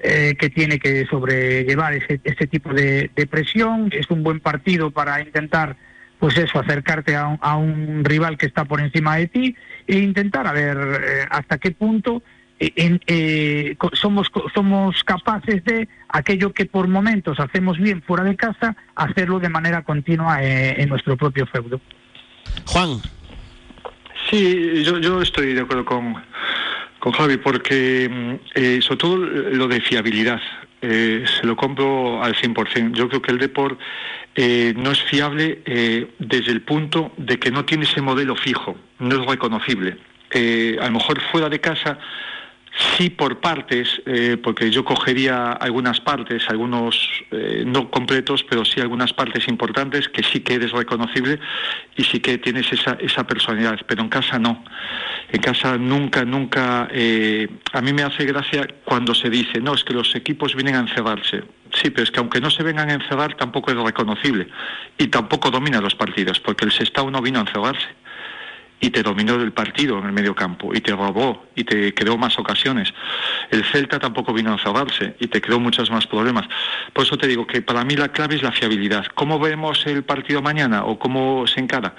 eh, 0.00 0.34
que 0.38 0.50
tiene 0.50 0.78
que 0.78 1.06
sobrellevar 1.06 1.94
ese, 1.94 2.20
ese 2.22 2.46
tipo 2.46 2.74
de, 2.74 3.10
de 3.14 3.26
presión. 3.26 3.90
Es 3.92 4.10
un 4.10 4.22
buen 4.22 4.40
partido 4.40 4.90
para 4.90 5.20
intentar 5.20 5.76
pues 6.22 6.38
eso, 6.38 6.60
acercarte 6.60 7.16
a 7.16 7.56
un, 7.56 8.04
rival 8.04 8.38
que 8.38 8.46
está 8.46 8.64
por 8.64 8.80
encima 8.80 9.16
de 9.16 9.26
ti 9.26 9.56
e 9.88 9.98
intentar 9.98 10.46
a 10.46 10.52
ver 10.52 10.78
eh, 10.78 11.26
hasta 11.28 11.58
qué 11.58 11.72
punto 11.72 12.22
eh, 12.60 13.00
eh, 13.08 13.76
somos, 13.94 14.30
somos 14.54 15.02
capaces 15.02 15.64
de 15.64 15.88
aquello 16.08 16.52
que 16.52 16.64
por 16.64 16.86
momentos 16.86 17.40
hacemos 17.40 17.76
bien 17.76 18.02
fuera 18.02 18.22
de 18.22 18.36
casa, 18.36 18.76
hacerlo 18.94 19.40
de 19.40 19.48
manera 19.48 19.82
continua 19.82 20.40
en 20.44 20.88
nuestro 20.88 21.16
propio 21.16 21.44
feudo. 21.46 21.80
Juan. 22.66 22.98
Sí, 24.30 24.84
yo, 24.84 25.00
yo 25.00 25.22
estoy 25.22 25.54
de 25.54 25.62
acuerdo 25.62 25.84
con, 25.84 26.22
con 27.00 27.10
Javi, 27.10 27.38
porque 27.38 28.08
mm, 28.08 28.80
sobre 28.80 28.96
todo 28.96 29.16
lo 29.16 29.66
de 29.66 29.80
fiabilidad, 29.80 30.40
se 30.80 31.42
lo 31.42 31.56
compro 31.56 32.22
al 32.22 32.36
100%. 32.36 32.94
Yo 32.94 33.08
creo 33.08 33.22
que 33.22 33.32
el 33.32 33.38
deporte 33.38 33.82
eh, 34.34 34.72
no 34.76 34.92
es 34.92 35.02
fiable 35.02 35.60
eh, 35.66 36.08
desde 36.18 36.52
el 36.52 36.62
punto 36.62 37.12
de 37.18 37.38
que 37.38 37.50
no 37.50 37.66
tiene 37.66 37.84
ese 37.84 38.00
modelo 38.00 38.34
fijo, 38.34 38.76
no 38.98 39.20
es 39.20 39.26
reconocible. 39.26 39.98
Eh, 40.30 40.78
a 40.80 40.86
lo 40.86 40.92
mejor 40.92 41.20
fuera 41.30 41.50
de 41.50 41.60
casa 41.60 41.98
sí 42.96 43.10
por 43.10 43.38
partes, 43.40 44.00
porque 44.42 44.70
yo 44.70 44.82
cogería 44.82 45.52
algunas 45.52 46.00
partes, 46.00 46.48
algunos 46.48 46.96
no 47.66 47.90
completos, 47.90 48.46
pero 48.48 48.64
sí 48.64 48.80
algunas 48.80 49.12
partes 49.12 49.46
importantes 49.46 50.08
que 50.08 50.22
sí 50.22 50.40
que 50.40 50.54
eres 50.54 50.72
reconocible 50.72 51.38
y 51.98 52.04
sí 52.04 52.20
que 52.20 52.38
tienes 52.38 52.72
esa, 52.72 52.96
esa 52.98 53.26
personalidad, 53.26 53.78
pero 53.86 54.00
en 54.00 54.08
casa 54.08 54.38
no. 54.38 54.64
En 55.30 55.42
casa 55.42 55.76
nunca, 55.76 56.24
nunca, 56.24 56.84
a 56.84 57.80
mí 57.82 57.92
me 57.92 58.04
hace 58.04 58.24
gracia 58.24 58.66
cuando 58.86 59.14
se 59.14 59.28
dice, 59.28 59.60
no, 59.60 59.74
es 59.74 59.84
que 59.84 59.92
los 59.92 60.14
equipos 60.14 60.54
vienen 60.54 60.76
a 60.76 60.80
encerrarse. 60.80 61.42
Sí, 61.74 61.90
pero 61.90 62.04
es 62.04 62.10
que 62.10 62.20
aunque 62.20 62.40
no 62.40 62.50
se 62.50 62.62
vengan 62.62 62.90
a 62.90 62.94
encerrar, 62.94 63.34
tampoco 63.36 63.70
es 63.70 63.76
reconocible. 63.76 64.48
Y 64.98 65.08
tampoco 65.08 65.50
domina 65.50 65.80
los 65.80 65.94
partidos, 65.94 66.38
porque 66.40 66.64
el 66.64 66.72
Sestao 66.72 67.10
no 67.10 67.22
vino 67.22 67.38
a 67.38 67.42
encerrarse. 67.42 67.88
y 68.84 68.90
te 68.90 69.04
dominó 69.04 69.36
el 69.36 69.52
partido 69.52 69.96
en 70.00 70.06
el 70.06 70.12
medio 70.12 70.34
campo 70.34 70.74
y 70.74 70.80
te 70.80 70.90
robó 70.90 71.46
y 71.54 71.62
te 71.62 71.94
creó 71.94 72.18
más 72.18 72.36
ocasiones. 72.36 72.92
El 73.48 73.64
Celta 73.64 74.00
tampoco 74.00 74.32
vino 74.32 74.52
a 74.52 74.58
cerrarse 74.58 75.14
y 75.20 75.28
te 75.28 75.40
creó 75.40 75.60
muchos 75.60 75.88
más 75.92 76.08
problemas. 76.08 76.48
Por 76.92 77.04
eso 77.04 77.16
te 77.16 77.28
digo 77.28 77.46
que 77.46 77.62
para 77.62 77.84
mí 77.84 77.94
la 77.94 78.08
clave 78.08 78.34
es 78.34 78.42
la 78.42 78.50
fiabilidad. 78.50 79.06
¿Cómo 79.14 79.38
vemos 79.38 79.86
el 79.86 80.02
partido 80.02 80.42
mañana 80.42 80.84
o 80.84 80.98
cómo 80.98 81.46
se 81.46 81.60
encara? 81.60 81.94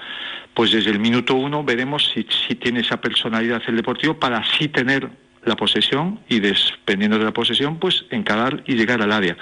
Pues 0.52 0.72
desde 0.72 0.90
el 0.90 0.98
minuto 0.98 1.34
uno 1.34 1.64
veremos 1.64 2.10
si, 2.12 2.26
si 2.28 2.54
tiene 2.54 2.80
esa 2.80 3.00
personalidad 3.00 3.62
el 3.66 3.76
Deportivo 3.76 4.20
para 4.20 4.38
así 4.38 4.68
tener 4.68 5.08
la 5.46 5.56
posesión 5.56 6.20
y 6.28 6.40
dependiendo 6.40 7.18
de 7.18 7.24
la 7.24 7.32
posesión, 7.32 7.78
pues 7.78 8.04
encarar 8.10 8.62
y 8.66 8.74
llegar 8.74 9.02
al 9.02 9.12
área. 9.12 9.36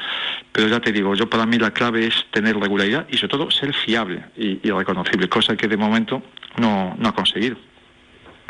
Pero 0.52 0.68
ya 0.68 0.80
te 0.80 0.92
digo, 0.92 1.14
yo 1.14 1.28
para 1.28 1.46
mí 1.46 1.58
la 1.58 1.70
clave 1.70 2.06
es 2.06 2.14
tener 2.30 2.56
regularidad 2.56 3.06
y 3.08 3.16
sobre 3.16 3.28
todo 3.28 3.50
ser 3.50 3.74
fiable 3.74 4.24
y, 4.36 4.58
reconocible, 4.70 5.28
cosa 5.28 5.56
que 5.56 5.68
de 5.68 5.76
momento 5.76 6.22
no, 6.58 6.94
no 6.98 7.08
ha 7.08 7.14
conseguido. 7.14 7.56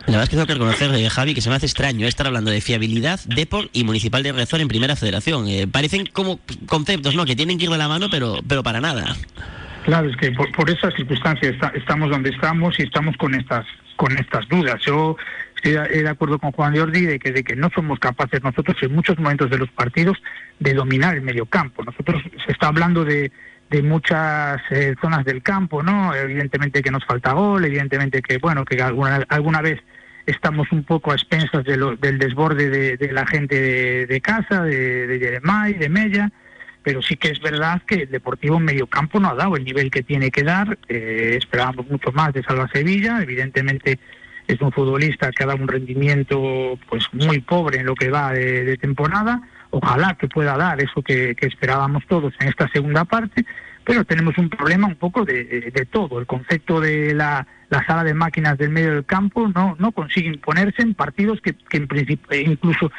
La 0.06 0.18
verdad 0.18 0.24
es 0.24 0.28
que 0.30 0.36
tengo 0.36 0.46
que 0.46 0.54
reconocer, 0.54 0.92
eh, 0.94 1.08
Javi, 1.08 1.34
que 1.34 1.40
se 1.40 1.48
me 1.48 1.54
hace 1.54 1.66
extraño 1.66 2.06
estar 2.08 2.26
hablando 2.26 2.50
de 2.50 2.60
fiabilidad, 2.60 3.20
Depor 3.26 3.68
y 3.72 3.84
Municipal 3.84 4.22
de 4.22 4.32
Rezor 4.32 4.60
en 4.60 4.66
Primera 4.66 4.96
Federación. 4.96 5.46
Eh, 5.46 5.68
parecen 5.70 6.06
como 6.06 6.40
conceptos, 6.66 7.14
¿no? 7.14 7.24
Que 7.24 7.36
tienen 7.36 7.58
que 7.58 7.64
ir 7.64 7.70
de 7.70 7.78
la 7.78 7.86
mano, 7.88 8.08
pero, 8.10 8.38
pero 8.48 8.64
para 8.64 8.80
nada. 8.80 9.14
Claro, 9.84 10.08
es 10.08 10.16
que 10.16 10.32
por, 10.32 10.50
por 10.52 10.68
esas 10.70 10.94
circunstancias 10.94 11.54
estamos 11.74 12.10
donde 12.10 12.30
estamos 12.30 12.78
y 12.78 12.82
estamos 12.82 13.16
con 13.16 13.34
estas 13.34 13.66
con 13.96 14.18
estas 14.18 14.48
dudas. 14.48 14.80
Yo 14.84 15.16
estoy 15.62 16.02
de 16.02 16.08
acuerdo 16.08 16.38
con 16.38 16.52
Juan 16.52 16.76
Jordi 16.76 17.06
de 17.06 17.18
que, 17.18 17.30
de 17.30 17.44
que 17.44 17.54
no 17.54 17.70
somos 17.74 17.98
capaces 18.00 18.42
nosotros 18.42 18.76
en 18.82 18.94
muchos 18.94 19.18
momentos 19.18 19.48
de 19.48 19.58
los 19.58 19.70
partidos 19.70 20.20
de 20.58 20.74
dominar 20.74 21.14
el 21.14 21.22
medio 21.22 21.46
campo. 21.46 21.84
Nosotros 21.84 22.22
se 22.44 22.52
está 22.52 22.68
hablando 22.68 23.04
de, 23.04 23.30
de 23.70 23.82
muchas 23.82 24.60
eh, 24.70 24.94
zonas 25.00 25.24
del 25.24 25.42
campo, 25.42 25.82
¿no? 25.82 26.14
Evidentemente 26.14 26.82
que 26.82 26.90
nos 26.90 27.04
falta 27.04 27.32
gol, 27.32 27.64
evidentemente 27.64 28.22
que, 28.22 28.38
bueno, 28.38 28.64
que 28.64 28.82
alguna, 28.82 29.24
alguna 29.28 29.62
vez 29.62 29.80
estamos 30.26 30.70
un 30.72 30.84
poco 30.84 31.12
a 31.12 31.14
expensas 31.14 31.64
de 31.64 31.76
del 32.00 32.18
desborde 32.18 32.96
de, 32.96 33.12
la 33.12 33.26
gente 33.26 34.06
de, 34.06 34.20
casa, 34.20 34.62
de, 34.62 35.06
de 35.06 35.18
Jeremai, 35.18 35.74
de 35.74 35.88
Mella, 35.88 36.30
pero 36.82 37.02
sí 37.02 37.16
que 37.16 37.28
es 37.28 37.40
verdad 37.40 37.82
que 37.86 38.02
el 38.02 38.10
Deportivo 38.10 38.56
en 38.56 38.64
medio 38.64 38.86
campo 38.86 39.20
no 39.20 39.30
ha 39.30 39.34
dado 39.34 39.56
el 39.56 39.64
nivel 39.64 39.90
que 39.90 40.02
tiene 40.02 40.30
que 40.30 40.42
dar. 40.42 40.78
Eh, 40.88 41.36
esperábamos 41.38 41.88
mucho 41.88 42.12
más 42.12 42.32
de 42.32 42.42
Salva 42.42 42.68
Sevilla, 42.72 43.22
evidentemente 43.22 43.98
es 44.46 44.60
un 44.60 44.72
futbolista 44.72 45.30
que 45.30 45.44
ha 45.44 45.46
dado 45.46 45.62
un 45.62 45.68
rendimiento 45.68 46.78
pues 46.88 47.04
muy 47.12 47.40
pobre 47.40 47.80
en 47.80 47.86
lo 47.86 47.94
que 47.94 48.10
va 48.10 48.32
de, 48.32 48.76
temporada. 48.76 49.40
Ojalá 49.70 50.14
que 50.14 50.28
pueda 50.28 50.56
dar 50.56 50.80
eso 50.80 51.02
que, 51.02 51.34
esperábamos 51.40 52.04
todos 52.06 52.34
en 52.40 52.48
esta 52.48 52.68
segunda 52.68 53.04
parte, 53.04 53.44
pero 53.84 54.04
tenemos 54.04 54.36
un 54.38 54.50
problema 54.50 54.86
un 54.86 54.96
poco 54.96 55.24
de, 55.24 55.86
todo. 55.90 56.18
El 56.18 56.26
concepto 56.26 56.80
de 56.80 57.14
la, 57.14 57.46
sala 57.86 58.04
de 58.04 58.14
máquinas 58.14 58.58
del 58.58 58.70
medio 58.70 58.94
del 58.94 59.04
campo 59.04 59.48
no, 59.48 59.76
no 59.78 59.92
consigue 59.92 60.28
imponerse 60.28 60.82
en 60.82 60.94
partidos 60.94 61.40
que, 61.40 61.54
que 61.54 61.78
en 61.78 61.88
principio, 61.88 62.38
incluso 62.38 62.90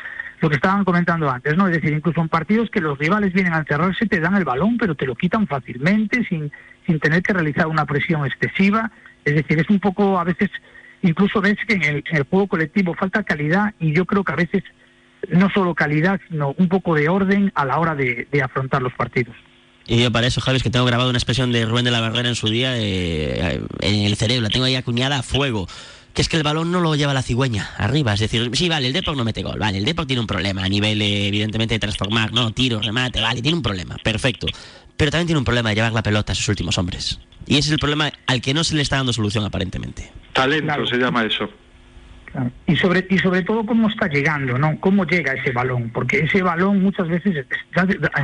lo 0.43 0.49
que 0.49 0.55
estaban 0.55 0.83
comentando 0.83 1.29
antes, 1.29 1.55
¿no? 1.55 1.67
Es 1.67 1.73
decir, 1.75 1.93
incluso 1.93 2.19
en 2.19 2.27
partidos 2.27 2.69
que 2.69 2.81
los 2.81 2.97
rivales 2.97 3.31
vienen 3.31 3.53
a 3.53 3.59
encerrarse, 3.59 4.07
te 4.07 4.19
dan 4.19 4.35
el 4.35 4.43
balón, 4.43 4.77
pero 4.77 4.93
te 4.93 5.05
lo 5.05 5.15
quitan 5.15 5.47
fácilmente, 5.47 6.25
sin, 6.25 6.51
sin 6.85 6.99
tener 6.99 7.23
que 7.23 7.31
realizar 7.31 7.67
una 7.67 7.85
presión 7.85 8.25
excesiva. 8.25 8.91
Es 9.23 9.35
decir, 9.35 9.57
es 9.59 9.69
un 9.69 9.79
poco 9.79 10.19
a 10.19 10.25
veces 10.25 10.49
incluso 11.03 11.41
ves 11.41 11.57
que 11.67 11.75
en 11.75 11.83
el, 11.83 12.23
juego 12.29 12.47
colectivo 12.47 12.93
falta 12.95 13.23
calidad 13.23 13.73
y 13.79 13.93
yo 13.93 14.05
creo 14.05 14.23
que 14.23 14.31
a 14.31 14.37
veces 14.37 14.63
no 15.29 15.49
solo 15.49 15.75
calidad, 15.75 16.19
sino 16.29 16.55
un 16.57 16.67
poco 16.67 16.95
de 16.95 17.07
orden 17.07 17.51
a 17.55 17.65
la 17.65 17.79
hora 17.79 17.95
de, 17.95 18.27
afrontar 18.43 18.81
los 18.81 18.93
partidos. 18.93 19.35
Y 19.85 20.01
yo 20.01 20.11
para 20.11 20.27
eso, 20.27 20.41
Javi, 20.41 20.57
es 20.57 20.63
que 20.63 20.69
tengo 20.69 20.85
grabado 20.85 21.09
una 21.09 21.17
expresión 21.17 21.51
de 21.51 21.65
Rubén 21.65 21.85
de 21.85 21.91
la 21.91 21.99
Barrera 21.99 22.29
en 22.29 22.35
su 22.35 22.47
día 22.47 22.77
eh, 22.77 23.61
en 23.81 24.01
el 24.01 24.15
cerebro, 24.15 24.43
la 24.43 24.49
tengo 24.49 24.65
ahí 24.65 24.75
acuñada 24.75 25.19
a 25.19 25.23
fuego. 25.23 25.67
Que 26.13 26.21
es 26.21 26.29
que 26.29 26.37
el 26.37 26.43
balón 26.43 26.71
no 26.71 26.79
lo 26.79 26.95
lleva 26.95 27.13
la 27.13 27.23
cigüeña 27.23 27.71
arriba. 27.77 28.13
Es 28.13 28.19
decir, 28.19 28.51
sí, 28.53 28.69
vale, 28.69 28.85
el 28.85 28.93
Depor 28.93 29.17
no 29.17 29.23
mete 29.23 29.41
gol. 29.41 29.57
Vale, 29.57 29.79
el 29.79 29.85
Depor 29.85 30.05
tiene 30.05 30.19
un 30.19 30.27
problema 30.27 30.63
a 30.63 30.69
nivel, 30.69 31.01
evidentemente, 31.01 31.73
de 31.73 31.79
transformar, 31.79 32.31
¿no? 32.31 32.51
Tiro, 32.51 32.79
remate, 32.79 33.19
vale, 33.19 33.41
tiene 33.41 33.57
un 33.57 33.63
problema. 33.63 33.97
Perfecto. 34.03 34.45
Pero 34.95 35.09
también 35.09 35.25
tiene 35.25 35.39
un 35.39 35.45
problema 35.45 35.69
de 35.69 35.75
llevar 35.75 35.91
la 35.91 36.03
pelota 36.03 36.33
a 36.33 36.35
sus 36.35 36.47
últimos 36.49 36.77
hombres. 36.77 37.19
Y 37.47 37.57
ese 37.57 37.69
es 37.69 37.71
el 37.71 37.79
problema 37.79 38.11
al 38.27 38.41
que 38.41 38.53
no 38.53 38.63
se 38.63 38.75
le 38.75 38.83
está 38.83 38.97
dando 38.97 39.11
solución 39.11 39.43
aparentemente. 39.43 40.11
Talento 40.33 40.85
se 40.85 40.97
llama 40.97 41.23
eso. 41.23 41.49
Y 42.65 42.75
sobre 42.75 43.05
y 43.09 43.19
sobre 43.19 43.43
todo 43.43 43.63
cómo 43.63 43.89
está 43.89 44.07
llegando, 44.07 44.57
¿no? 44.57 44.79
Cómo 44.79 45.05
llega 45.05 45.33
ese 45.33 45.51
balón, 45.51 45.91
porque 45.91 46.19
ese 46.19 46.41
balón 46.41 46.81
muchas 46.81 47.07
veces 47.07 47.45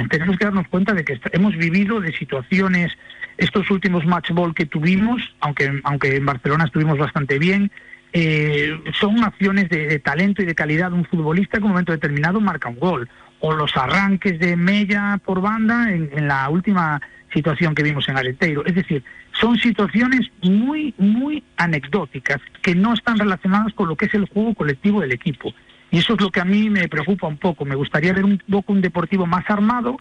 tenemos 0.10 0.38
que 0.38 0.46
darnos 0.46 0.68
cuenta 0.68 0.94
de 0.94 1.06
que 1.06 1.20
hemos 1.32 1.56
vivido 1.56 2.02
de 2.02 2.12
situaciones 2.14 2.92
estos 3.38 3.70
últimos 3.70 4.06
match 4.06 4.32
ball 4.32 4.56
que 4.56 4.66
tuvimos, 4.66 5.22
aunque 5.42 5.80
aunque 5.84 6.16
en 6.16 6.26
Barcelona 6.26 6.66
estuvimos 6.66 6.98
bastante 6.98 7.38
bien, 7.38 7.72
eh, 8.12 8.76
son 9.00 9.24
acciones 9.24 9.70
de, 9.70 10.00
talento 10.00 10.42
y 10.42 10.46
de 10.46 10.56
calidad. 10.56 10.90
De 10.90 10.96
un 10.96 11.06
futbolista 11.06 11.54
que 11.54 11.58
en 11.60 11.66
un 11.66 11.70
momento 11.70 11.92
determinado 11.92 12.42
marca 12.42 12.70
un 12.70 12.80
gol 12.80 13.10
o 13.40 13.54
los 13.54 13.76
arranques 13.78 14.40
de 14.40 14.56
Mella 14.56 15.20
por 15.24 15.42
banda 15.42 15.92
en, 15.92 16.10
en 16.14 16.28
la 16.28 16.50
última 16.50 17.02
situación 17.34 17.76
que 17.76 17.84
vimos 17.84 18.08
en 18.10 18.18
Arenteiro. 18.18 18.66
Es 18.66 18.76
decir, 18.76 19.04
son 19.40 19.58
situaciones 19.58 20.30
muy, 20.42 20.94
muy 20.98 21.44
anecdóticas 21.58 22.40
que 22.62 22.76
no 22.76 22.94
están 22.94 23.18
relacionadas 23.18 23.74
con 23.74 23.88
lo 23.88 23.96
que 23.96 24.06
es 24.06 24.14
el 24.14 24.28
juego 24.28 24.54
colectivo 24.54 25.02
del 25.02 25.12
equipo. 25.12 25.54
Y 25.92 26.00
eso 26.00 26.14
es 26.14 26.22
lo 26.22 26.30
que 26.30 26.40
a 26.40 26.46
mí 26.46 26.70
me 26.70 26.88
preocupa 26.88 27.28
un 27.28 27.38
poco. 27.38 27.66
Me 27.66 27.76
gustaría 27.76 28.14
ver 28.14 28.26
un 28.26 28.42
poco 28.50 28.74
un 28.74 28.82
deportivo 28.82 29.26
más 29.26 29.50
armado, 29.50 29.98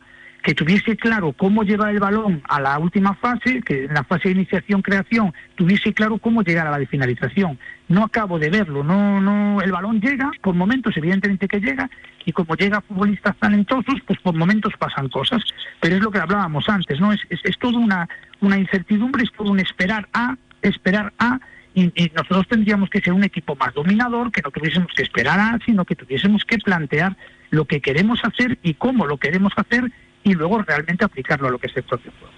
que 0.48 0.54
tuviese 0.54 0.96
claro 0.96 1.34
cómo 1.34 1.62
llevar 1.62 1.90
el 1.90 2.00
balón 2.00 2.40
a 2.48 2.58
la 2.58 2.78
última 2.78 3.12
fase, 3.16 3.60
que 3.60 3.84
en 3.84 3.92
la 3.92 4.02
fase 4.02 4.30
de 4.30 4.36
iniciación-creación 4.36 5.34
tuviese 5.56 5.92
claro 5.92 6.16
cómo 6.16 6.40
llegar 6.40 6.66
a 6.66 6.70
la 6.70 6.78
de 6.78 6.86
finalización. 6.86 7.58
No 7.88 8.02
acabo 8.02 8.38
de 8.38 8.48
verlo, 8.48 8.82
no, 8.82 9.20
no, 9.20 9.60
el 9.60 9.70
balón 9.70 10.00
llega, 10.00 10.30
por 10.40 10.54
momentos 10.54 10.96
evidentemente 10.96 11.48
que 11.48 11.60
llega, 11.60 11.90
y 12.24 12.32
como 12.32 12.54
llega 12.54 12.80
futbolistas 12.80 13.36
talentosos, 13.36 13.96
pues 14.06 14.18
por 14.20 14.34
momentos 14.34 14.72
pasan 14.78 15.10
cosas. 15.10 15.42
Pero 15.82 15.96
es 15.96 16.02
lo 16.02 16.10
que 16.10 16.18
hablábamos 16.18 16.66
antes, 16.70 16.98
¿no? 16.98 17.12
Es, 17.12 17.20
es, 17.28 17.40
es 17.44 17.58
toda 17.58 17.78
una, 17.78 18.08
una 18.40 18.56
incertidumbre, 18.56 19.24
es 19.24 19.32
todo 19.36 19.50
un 19.50 19.60
esperar 19.60 20.08
a, 20.14 20.34
esperar 20.62 21.12
a, 21.18 21.40
y, 21.74 21.92
nosotros 22.14 22.48
tendríamos 22.48 22.88
que 22.88 23.02
ser 23.02 23.12
un 23.12 23.24
equipo 23.24 23.54
más 23.54 23.74
dominador, 23.74 24.32
que 24.32 24.40
no 24.40 24.50
tuviésemos 24.50 24.92
que 24.96 25.02
esperar 25.02 25.38
a, 25.38 25.58
sino 25.66 25.84
que 25.84 25.94
tuviésemos 25.94 26.46
que 26.46 26.56
plantear 26.56 27.18
lo 27.50 27.66
que 27.66 27.82
queremos 27.82 28.20
hacer 28.24 28.58
y 28.62 28.72
cómo 28.74 29.04
lo 29.06 29.18
queremos 29.18 29.52
hacer 29.56 29.92
y 30.24 30.34
luego 30.34 30.62
realmente 30.62 31.04
aplicarlo 31.04 31.48
a 31.48 31.50
lo 31.50 31.58
que 31.58 31.68
es 31.68 31.76
el 31.76 31.82
propio 31.82 32.12
juego. 32.18 32.34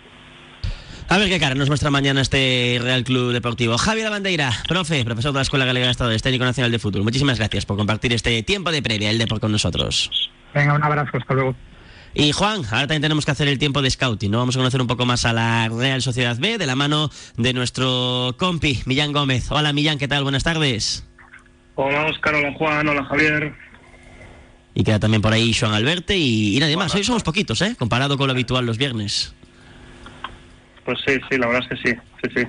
A 1.09 1.19
ver 1.19 1.29
qué 1.29 1.41
cara 1.41 1.57
nos 1.57 1.67
muestra 1.67 1.91
mañana 1.91 2.21
este 2.21 2.79
Real 2.81 3.03
Club 3.03 3.33
Deportivo. 3.33 3.77
Javier 3.77 4.05
Lavandeira, 4.05 4.53
profe, 4.69 5.05
profesor 5.05 5.33
de 5.33 5.39
la 5.39 5.43
Escuela 5.43 5.65
Galega 5.65 5.87
de 5.87 5.91
Estado 5.91 6.17
Técnico 6.17 6.45
Nacional 6.45 6.71
de 6.71 6.79
Fútbol. 6.79 7.03
Muchísimas 7.03 7.39
gracias 7.39 7.67
por 7.67 7.77
compartir 7.77 8.13
este 8.13 8.41
tiempo 8.45 8.71
de 8.71 8.81
previa 8.81 9.11
el 9.11 9.19
deporte 9.19 9.41
con 9.41 9.51
nosotros. 9.51 10.31
Venga, 10.55 10.75
un 10.75 10.85
abrazo, 10.85 11.17
hasta 11.17 11.35
luego. 11.35 11.57
Y 12.15 12.31
Juan, 12.31 12.63
ahora 12.67 12.83
también 12.83 13.03
tenemos 13.03 13.25
que 13.25 13.33
hacer 13.33 13.49
el 13.49 13.59
tiempo 13.59 13.83
de 13.83 13.91
scouting, 13.91 14.31
¿no? 14.31 14.39
Vamos 14.39 14.55
a 14.55 14.61
conocer 14.61 14.81
un 14.81 14.87
poco 14.87 15.05
más 15.05 15.25
a 15.25 15.33
la 15.33 15.69
Real 15.69 16.01
Sociedad 16.03 16.37
B 16.39 16.59
de 16.59 16.67
la 16.67 16.77
mano 16.77 17.11
de 17.37 17.53
nuestro 17.55 18.37
compi, 18.39 18.81
Millán 18.87 19.13
Gómez. 19.13 19.51
Hola 19.51 19.73
Millán, 19.73 19.99
¿qué 19.99 20.07
tal? 20.07 20.23
Buenas 20.23 20.45
tardes. 20.45 21.09
Hola 21.75 22.07
Oscar, 22.07 22.35
hola 22.35 22.53
Juan, 22.55 22.89
hola 22.89 23.05
Javier. 23.05 23.53
Y 24.75 24.85
queda 24.85 25.01
también 25.01 25.23
por 25.23 25.33
ahí 25.33 25.53
Joan 25.53 25.75
Alberte 25.75 26.17
y, 26.17 26.59
nadie 26.61 26.77
más. 26.77 26.95
Hoy 26.95 27.05
somos 27.05 27.23
poquitos, 27.23 27.61
¿eh? 27.63 27.75
Comparado 27.79 28.17
con 28.17 28.29
lo 28.29 28.33
habitual 28.33 28.67
los 28.67 28.79
viernes. 28.79 29.35
Pues 30.85 30.99
sí, 31.07 31.15
sí, 31.29 31.37
la 31.37 31.47
verdad 31.49 31.69
es 31.71 31.81
que 31.81 31.91
sí, 31.91 31.97
sí, 32.23 32.31
sí. 32.37 32.47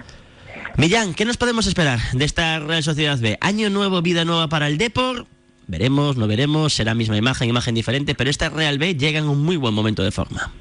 Millán, 0.78 1.14
¿qué 1.14 1.26
nos 1.26 1.38
podemos 1.38 1.68
esperar 1.68 2.00
de 2.14 2.26
esta 2.26 2.60
Real 2.60 2.84
Sociedad 2.84 3.18
B? 3.20 3.38
Año 3.42 3.70
nuevo, 3.70 4.02
vida 4.02 4.24
nueva 4.26 4.48
para 4.48 4.68
el 4.68 4.78
Depor. 4.78 5.26
Veremos, 5.68 6.18
no 6.18 6.28
veremos, 6.28 6.74
será 6.74 6.94
misma 6.94 7.18
imagen, 7.18 7.50
imagen 7.50 7.76
diferente, 7.76 8.16
pero 8.16 8.30
esta 8.30 8.50
Real 8.50 8.78
B 8.78 8.96
llega 8.96 9.20
en 9.20 9.28
un 9.28 9.44
muy 9.44 9.58
buen 9.58 9.74
momento 9.74 10.04
de 10.04 10.12
forma. 10.12 10.52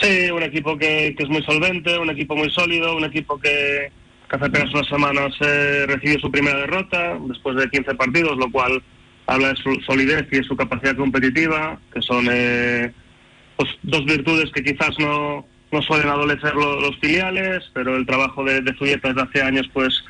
Sí, 0.00 0.30
un 0.30 0.42
equipo 0.42 0.78
que, 0.78 1.14
es 1.18 1.28
muy 1.28 1.42
solvente, 1.42 1.98
un 1.98 2.10
equipo 2.10 2.34
muy 2.34 2.50
sólido, 2.50 2.96
un 2.96 3.04
equipo 3.04 3.38
que, 3.38 3.90
hace 4.30 4.44
apenas 4.44 4.72
unas 4.72 4.88
semanas 4.88 5.34
eh, 5.40 5.84
recibió 5.86 6.18
su 6.20 6.30
primera 6.30 6.58
derrota 6.58 7.18
después 7.26 7.56
de 7.56 7.68
15 7.68 7.94
partidos, 7.96 8.38
lo 8.38 8.50
cual 8.50 8.82
habla 9.30 9.50
de 9.50 9.56
su 9.56 9.80
solidez 9.86 10.26
y 10.32 10.38
de 10.38 10.42
su 10.42 10.56
capacidad 10.56 10.96
competitiva, 10.96 11.78
que 11.94 12.02
son 12.02 12.26
eh, 12.30 12.92
pues, 13.56 13.70
dos 13.82 14.04
virtudes 14.04 14.50
que 14.52 14.64
quizás 14.64 14.98
no, 14.98 15.46
no 15.70 15.82
suelen 15.82 16.08
adolecer 16.08 16.52
los, 16.54 16.98
filiales, 16.98 17.62
pero 17.72 17.96
el 17.96 18.06
trabajo 18.06 18.42
de, 18.42 18.60
de 18.60 18.74
Zubieta 18.74 19.08
desde 19.08 19.22
hace 19.22 19.42
años 19.42 19.70
pues 19.72 20.02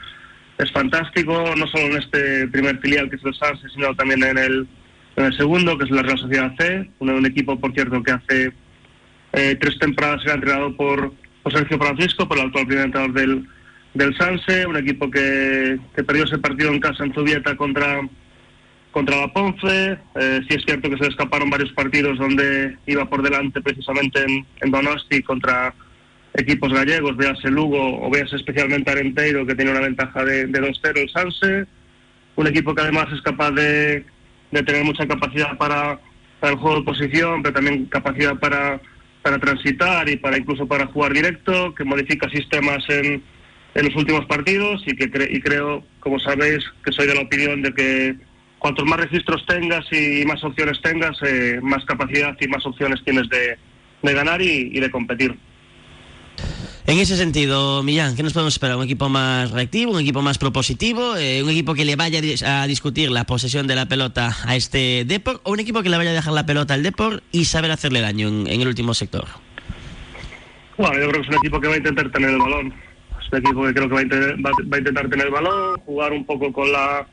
es 0.56 0.72
fantástico, 0.72 1.32
no 1.54 1.66
solo 1.66 1.94
en 1.94 1.98
este 1.98 2.48
primer 2.48 2.78
filial 2.78 3.10
que 3.10 3.16
es 3.16 3.24
el 3.24 3.34
Sanse, 3.34 3.68
sino 3.74 3.94
también 3.94 4.24
en 4.24 4.38
el, 4.38 4.66
en 5.16 5.24
el 5.26 5.36
segundo, 5.36 5.76
que 5.76 5.84
es 5.84 5.90
la 5.90 6.02
Real 6.02 6.18
Sociedad 6.18 6.54
C, 6.58 6.88
un, 6.98 7.26
equipo, 7.26 7.60
por 7.60 7.74
cierto, 7.74 8.02
que 8.02 8.12
hace 8.12 8.52
eh, 9.34 9.56
tres 9.60 9.78
temporadas 9.78 10.22
era 10.24 10.34
entrenado 10.34 10.74
por, 10.76 11.12
por 11.42 11.52
Sergio 11.52 11.76
Francisco, 11.76 12.26
por 12.26 12.38
el 12.38 12.46
actual 12.46 12.66
primer 12.66 12.86
entrenador 12.86 13.14
del, 13.14 13.46
del 13.92 14.16
Sanse, 14.16 14.66
un 14.66 14.78
equipo 14.78 15.10
que, 15.10 15.78
que 15.94 16.04
perdió 16.04 16.24
ese 16.24 16.38
partido 16.38 16.72
en 16.72 16.80
casa 16.80 17.04
en 17.04 17.12
Zubieta 17.12 17.54
contra 17.54 18.00
contra 18.90 19.16
la 19.16 19.32
Ponce. 19.32 19.98
Eh, 20.14 20.40
sí 20.48 20.56
es 20.56 20.64
cierto 20.64 20.90
que 20.90 20.98
se 20.98 21.08
escaparon 21.08 21.50
varios 21.50 21.72
partidos 21.72 22.18
donde 22.18 22.76
iba 22.86 23.08
por 23.08 23.22
delante 23.22 23.60
precisamente 23.60 24.24
en, 24.60 24.70
Donosti 24.70 25.22
contra, 25.22 25.74
equipos 26.34 26.72
gallegos, 26.72 27.16
veas 27.16 27.38
el 27.44 27.54
Lugo 27.54 28.02
o 28.02 28.10
veas 28.10 28.32
especialmente 28.32 28.90
Arenteiro, 28.90 29.46
que 29.46 29.54
tiene 29.54 29.72
una 29.72 29.80
ventaja 29.80 30.24
de, 30.24 30.46
de 30.46 30.60
2-0 30.60 30.98
el 30.98 31.10
Sanse. 31.10 31.66
Un 32.36 32.46
equipo 32.46 32.74
que 32.74 32.82
además 32.82 33.08
es 33.12 33.20
capaz 33.22 33.50
de, 33.52 34.04
de 34.50 34.62
tener 34.62 34.84
mucha 34.84 35.06
capacidad 35.06 35.56
para, 35.58 36.00
el 36.42 36.54
juego 36.56 36.78
de 36.78 36.84
posición, 36.84 37.42
pero 37.42 37.54
también 37.54 37.86
capacidad 37.86 38.38
para, 38.38 38.80
para 39.22 39.38
transitar 39.38 40.08
y 40.08 40.16
para 40.16 40.38
incluso 40.38 40.66
para 40.66 40.86
jugar 40.86 41.12
directo, 41.12 41.74
que 41.74 41.84
modifica 41.84 42.30
sistemas 42.30 42.82
en, 42.88 43.22
en 43.74 43.84
los 43.84 43.94
últimos 43.94 44.24
partidos 44.26 44.82
y 44.86 44.96
que 44.96 45.10
y 45.30 45.40
creo, 45.40 45.84
como 46.00 46.18
sabéis, 46.18 46.64
que 46.84 46.92
soy 46.92 47.06
de 47.06 47.14
la 47.14 47.22
opinión 47.22 47.60
de 47.62 47.72
que 47.74 48.16
cuantos 48.60 48.84
más 48.84 49.00
registros 49.00 49.44
tengas 49.46 49.84
y 49.90 50.24
más 50.26 50.44
opciones 50.44 50.80
tengas, 50.80 51.16
eh, 51.22 51.58
más 51.60 51.84
capacidad 51.84 52.36
y 52.40 52.46
más 52.46 52.64
opciones 52.64 53.00
tienes 53.04 53.28
de, 53.28 53.58
de 54.02 54.14
ganar 54.14 54.40
y, 54.40 54.70
y 54.72 54.78
de 54.78 54.90
competir. 54.90 55.36
En 56.86 56.98
ese 56.98 57.16
sentido, 57.16 57.82
Millán, 57.82 58.16
¿qué 58.16 58.22
nos 58.22 58.32
podemos 58.32 58.54
esperar? 58.54 58.76
¿Un 58.76 58.84
equipo 58.84 59.08
más 59.08 59.50
reactivo, 59.50 59.92
un 59.92 60.00
equipo 60.00 60.22
más 60.22 60.38
propositivo, 60.38 61.16
eh, 61.16 61.42
un 61.42 61.50
equipo 61.50 61.74
que 61.74 61.84
le 61.84 61.94
vaya 61.96 62.20
a 62.44 62.66
discutir 62.66 63.10
la 63.10 63.24
posesión 63.24 63.66
de 63.66 63.76
la 63.76 63.86
pelota 63.86 64.36
a 64.44 64.56
este 64.56 65.04
Depor 65.06 65.40
o 65.44 65.52
un 65.52 65.60
equipo 65.60 65.82
que 65.82 65.88
le 65.88 65.96
vaya 65.96 66.10
a 66.10 66.14
dejar 66.14 66.32
la 66.32 66.46
pelota 66.46 66.74
al 66.74 66.82
Depor 66.82 67.22
y 67.32 67.44
saber 67.44 67.70
hacerle 67.70 68.00
daño 68.00 68.28
en, 68.28 68.46
en 68.46 68.60
el 68.60 68.68
último 68.68 68.92
sector? 68.94 69.26
Bueno, 70.76 70.98
yo 70.98 71.08
creo 71.10 71.22
que 71.22 71.28
es 71.28 71.28
un 71.28 71.34
equipo 71.34 71.60
que 71.60 71.68
va 71.68 71.74
a 71.74 71.78
intentar 71.78 72.10
tener 72.10 72.30
el 72.30 72.38
balón. 72.38 72.74
Es 73.20 73.32
un 73.32 73.38
equipo 73.38 73.64
que 73.64 73.74
creo 73.74 73.88
que 73.88 73.94
va 73.94 74.00
a, 74.00 74.04
va, 74.04 74.50
va 74.50 74.76
a 74.76 74.78
intentar 74.78 75.08
tener 75.08 75.26
el 75.26 75.32
balón, 75.32 75.80
jugar 75.86 76.12
un 76.12 76.24
poco 76.24 76.52
con 76.52 76.72
la, 76.72 77.06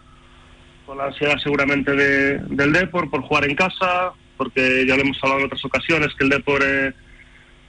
con 0.88 0.98
la 0.98 1.08
ansiedad 1.08 1.38
seguramente 1.44 1.92
de, 1.92 2.40
del 2.48 2.72
Depor 2.72 3.10
por 3.12 3.22
jugar 3.22 3.44
en 3.44 3.56
casa, 3.56 4.14
porque 4.38 4.86
ya 4.88 4.96
lo 4.96 5.02
hemos 5.02 5.22
hablado 5.22 5.42
en 5.42 5.46
otras 5.48 5.66
ocasiones 5.66 6.16
que 6.18 6.24
el 6.24 6.32
Depor... 6.32 6.64
Eh, 6.66 6.94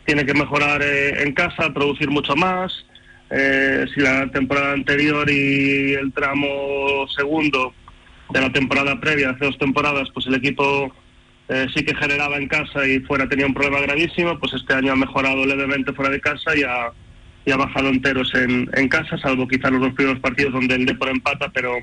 tiene 0.06 0.24
que 0.24 0.32
mejorar 0.32 0.80
eh, 0.80 1.22
en 1.22 1.34
casa, 1.34 1.70
producir 1.74 2.08
mucho 2.08 2.34
más. 2.34 2.72
Eh, 3.28 3.84
si 3.92 4.00
la 4.00 4.26
temporada 4.30 4.72
anterior 4.72 5.30
y 5.30 5.92
el 5.92 6.14
tramo 6.14 7.06
segundo 7.14 7.74
de 8.30 8.40
la 8.40 8.50
temporada 8.50 8.98
previa, 8.98 9.28
hace 9.28 9.44
dos 9.44 9.58
temporadas, 9.58 10.08
pues 10.14 10.26
el 10.26 10.36
equipo 10.36 10.90
sí 11.74 11.84
que 11.84 11.94
generaba 11.94 12.38
en 12.38 12.48
casa 12.48 12.86
y 12.86 13.00
fuera 13.00 13.28
tenía 13.28 13.44
un 13.44 13.52
problema 13.52 13.80
gravísimo, 13.80 14.38
pues 14.38 14.54
este 14.54 14.72
año 14.72 14.92
ha 14.92 14.96
mejorado 14.96 15.44
levemente 15.44 15.92
fuera 15.92 16.10
de 16.10 16.20
casa 16.20 16.56
y 16.56 16.62
ha, 16.62 16.90
y 17.44 17.50
ha 17.50 17.56
bajado 17.56 17.88
enteros 17.88 18.34
en, 18.34 18.70
en, 18.72 18.88
casa, 18.88 19.18
salvo 19.18 19.46
quizás 19.46 19.70
los 19.72 19.80
dos 19.80 19.92
primeros 19.92 20.20
partidos 20.20 20.54
donde 20.54 20.74
el 20.74 20.86
Depor 20.86 21.10
empata, 21.10 21.50
pero, 21.50 21.76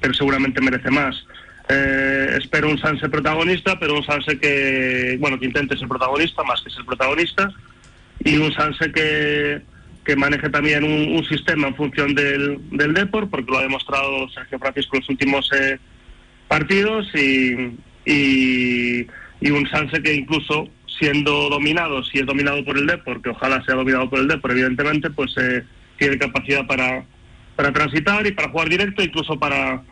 pero 0.00 0.14
seguramente 0.14 0.60
merece 0.60 0.90
más. 0.90 1.24
Eh, 1.68 2.36
espero 2.38 2.70
un 2.70 2.78
Sanse 2.78 3.08
protagonista, 3.08 3.78
pero 3.78 3.94
un 3.94 4.04
Sanse 4.04 4.38
que, 4.38 5.16
bueno, 5.20 5.38
que 5.38 5.46
intente 5.46 5.76
ser 5.76 5.88
protagonista 5.88 6.42
más 6.42 6.62
que 6.62 6.70
ser 6.70 6.84
protagonista 6.84 7.52
y 8.24 8.36
un 8.36 8.52
Sanse 8.52 8.90
que, 8.90 9.60
que 10.04 10.16
maneje 10.16 10.48
también 10.48 10.84
un, 10.84 11.24
sistema 11.26 11.68
en 11.68 11.76
función 11.76 12.14
del, 12.14 12.58
del 12.70 12.94
Depor, 12.94 13.28
porque 13.28 13.50
lo 13.50 13.58
ha 13.58 13.62
demostrado 13.62 14.28
Sergio 14.30 14.58
Francisco 14.58 14.96
en 14.96 15.00
los 15.00 15.10
últimos 15.10 15.50
eh, 15.52 15.78
partidos 16.48 17.06
y, 17.14 17.76
y, 18.06 19.06
y, 19.40 19.50
un 19.50 19.68
Sanse 19.68 20.02
que 20.02 20.14
incluso 20.14 20.68
siendo 20.98 21.50
dominado, 21.50 22.02
si 22.02 22.18
es 22.18 22.26
dominado 22.26 22.64
por 22.64 22.78
el 22.78 22.86
Depor, 22.86 23.20
que 23.20 23.30
ojalá 23.30 23.62
sea 23.64 23.74
dominado 23.74 24.08
por 24.08 24.20
el 24.20 24.28
Depor, 24.28 24.52
evidentemente, 24.52 25.10
pues 25.10 25.34
eh, 25.36 25.62
tiene 25.98 26.18
capacidad 26.18 26.66
para, 26.66 27.04
para 27.58 27.72
transitar 27.72 28.24
y 28.24 28.30
para 28.30 28.50
jugar 28.50 28.68
directo, 28.68 29.02
incluso 29.02 29.36
para 29.36 29.82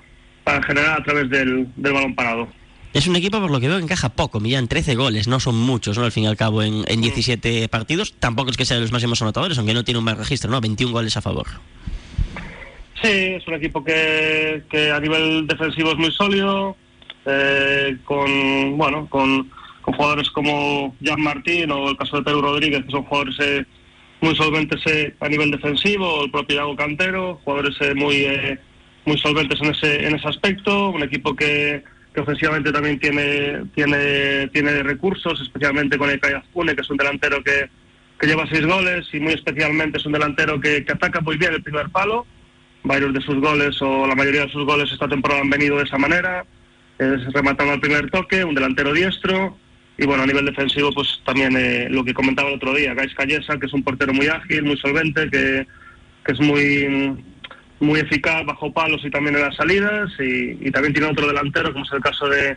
para 0.45 0.63
generar 0.63 1.01
a 1.01 1.03
través 1.03 1.29
del, 1.29 1.67
del, 1.75 1.93
balón 1.93 2.15
parado. 2.15 2.47
Es 2.93 3.09
un 3.09 3.17
equipo, 3.17 3.41
por 3.41 3.51
lo 3.51 3.59
que 3.59 3.67
veo, 3.67 3.79
que 3.79 3.83
encaja 3.83 4.11
poco. 4.11 4.39
Millán, 4.39 4.69
13 4.69 4.95
goles, 4.95 5.27
no 5.27 5.41
son 5.41 5.57
muchos, 5.57 5.99
¿no? 5.99 6.05
Al 6.05 6.13
fin 6.13 6.23
y 6.23 6.27
al 6.29 6.37
cabo, 6.37 6.63
en, 6.63 6.85
en 6.87 7.01
17 7.01 7.69
partidos. 7.69 8.15
Tampoco 8.21 8.51
es 8.51 8.57
que 8.57 8.65
sea 8.65 8.77
de 8.77 8.83
los 8.83 8.93
máximos 8.93 9.21
anotadores, 9.21 9.59
aunque 9.59 9.75
no 9.75 9.83
tiene 9.83 9.99
un 9.99 10.05
mal 10.05 10.17
registro, 10.17 10.49
¿no? 10.49 10.61
21 10.61 10.93
goles 10.93 11.17
a 11.17 11.21
favor. 11.21 11.49
Sí, 13.03 13.09
es 13.11 13.49
un 13.49 13.55
equipo 13.55 13.83
que, 13.83 14.63
que 14.71 14.93
a 14.93 15.01
nivel 15.01 15.49
defensivo 15.49 15.91
es 15.91 15.99
muy 15.99 16.13
sólido, 16.13 16.77
eh, 17.25 17.97
con, 18.05 18.79
bueno, 18.79 19.09
con, 19.11 19.51
con, 19.83 19.95
jugadores 19.95 20.31
como 20.31 20.95
Jan 21.03 21.21
Martín 21.21 21.73
o 21.73 21.91
el 21.91 21.97
caso 21.97 22.19
de 22.19 22.23
Pedro 22.23 22.43
Rodríguez, 22.43 22.85
que 22.85 22.93
son 22.93 23.03
jugadores 23.03 23.35
eh, 23.41 23.67
muy 24.21 24.35
solventes 24.37 24.81
eh, 24.87 25.15
a 25.21 25.29
nivel 25.29 25.51
defensivo, 25.51 26.25
el 26.25 26.31
propio 26.31 26.57
Iago 26.57 26.77
Cantero, 26.77 27.41
jugadores 27.45 27.77
eh, 27.81 27.95
muy 27.95 28.27
muy 29.07 29.17
solventes 29.19 29.61
en 29.63 29.71
ese, 29.71 30.07
en 30.07 30.17
ese 30.17 30.29
aspecto, 30.29 30.91
un 30.91 31.03
equipo 31.03 31.35
que, 31.35 31.83
ofensivamente 32.17 32.73
también 32.73 32.99
tiene, 32.99 33.63
tiene, 33.75 34.49
tiene 34.49 34.83
recursos, 34.83 35.41
especialmente 35.41 35.99
con 35.99 36.11
el 36.11 36.19
Cayazpune, 36.19 36.75
que 36.75 36.81
es 36.81 36.91
un 36.91 36.97
delantero 36.97 37.43
que, 37.45 37.69
que 38.19 38.27
lleva 38.27 38.47
seis 38.51 38.67
goles 38.67 39.07
y 39.13 39.21
muy 39.21 39.35
especialmente 39.35 39.99
es 39.99 40.07
un 40.07 40.13
delantero 40.13 40.59
que, 40.59 40.85
que 40.85 40.93
ataca 40.93 41.21
muy 41.21 41.37
bien 41.37 41.53
el 41.55 41.63
primer 41.63 41.91
palo. 41.91 42.27
Varios 42.85 43.13
de 43.13 43.21
sus 43.21 43.37
goles 43.37 43.81
o 43.83 44.07
la 44.07 44.15
mayoría 44.15 44.47
de 44.47 44.53
sus 44.53 44.65
goles 44.65 44.91
esta 44.91 45.09
temporada 45.09 45.43
han 45.43 45.51
venido 45.51 45.77
de 45.77 45.85
esa 45.85 45.99
manera, 45.99 46.47
es 46.99 47.33
rematando 47.33 47.75
al 47.75 47.81
primer 47.81 48.11
toque, 48.11 48.45
un 48.45 48.55
delantero 48.55 48.93
diestro. 48.93 49.59
Y 49.99 50.07
bueno, 50.07 50.25
a 50.25 50.27
nivel 50.27 50.45
defensivo, 50.45 50.93
pues 50.93 51.21
también 51.25 51.57
eh, 51.57 51.89
lo 51.89 52.05
que 52.05 52.13
comentaba 52.13 52.51
el 52.51 52.57
otro 52.57 52.75
día, 52.75 52.95
Gais 52.95 53.15
Callesa, 53.15 53.59
que 53.59 53.67
es 53.67 53.73
un 53.73 53.83
portero 53.83 54.13
muy 54.13 54.27
ágil, 54.27 54.65
muy 54.65 54.77
solvente, 54.77 55.31
que, 55.31 55.67
que 56.25 56.33
es 56.33 56.41
muy 56.41 57.25
muy 57.81 58.01
eficaz 58.01 58.45
bajo 58.45 58.73
palos 58.73 59.05
y 59.05 59.11
también 59.11 59.37
en 59.37 59.43
las 59.43 59.57
salidas 59.57 60.11
y, 60.19 60.71
también 60.71 60.95
tiene 60.95 61.09
otro 61.09 61.27
delantero 61.27 61.73
como 61.73 61.85
es 61.85 61.93
el 61.93 62.01
caso 62.01 62.29
de, 62.29 62.57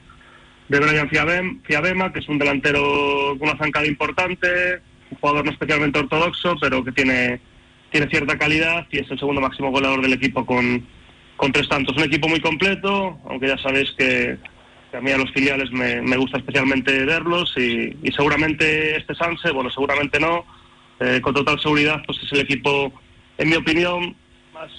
de 0.69 0.79
Brian 0.79 1.09
Fiabem, 1.09 1.61
Fiabema 1.63 2.13
que 2.13 2.19
es 2.19 2.29
un 2.29 2.37
delantero 2.39 3.35
con 3.37 3.49
una 3.49 3.57
zancada 3.57 3.85
importante 3.85 4.81
un 5.11 5.17
jugador 5.17 5.45
no 5.45 5.51
especialmente 5.51 5.99
ortodoxo 5.99 6.55
pero 6.61 6.83
que 6.83 6.91
tiene 6.91 7.41
tiene 7.91 8.07
cierta 8.09 8.37
calidad 8.37 8.87
y 8.91 8.99
es 8.99 9.11
el 9.11 9.19
segundo 9.19 9.41
máximo 9.41 9.71
goleador 9.71 10.01
del 10.01 10.13
equipo 10.13 10.45
con, 10.45 10.85
con 11.35 11.51
tres 11.51 11.67
tantos. 11.67 11.97
Un 11.97 12.03
equipo 12.03 12.29
muy 12.29 12.39
completo 12.39 13.19
aunque 13.25 13.47
ya 13.47 13.57
sabéis 13.57 13.91
que 13.97 14.37
a 14.93 15.01
mí 15.01 15.11
a 15.11 15.17
los 15.17 15.31
filiales 15.31 15.71
me, 15.71 16.01
me 16.01 16.17
gusta 16.17 16.37
especialmente 16.37 17.05
verlos 17.05 17.53
y, 17.57 17.95
seguramente 18.15 18.97
este 18.97 19.15
Sanse 19.15 19.51
bueno 19.51 19.69
seguramente 19.69 20.19
no 20.19 20.45
eh, 20.99 21.19
con 21.21 21.33
total 21.33 21.59
seguridad 21.59 22.01
pues 22.05 22.17
es 22.23 22.31
el 22.31 22.39
equipo 22.39 22.91
en 23.37 23.49
mi 23.49 23.55
opinión 23.55 24.15
más 24.53 24.71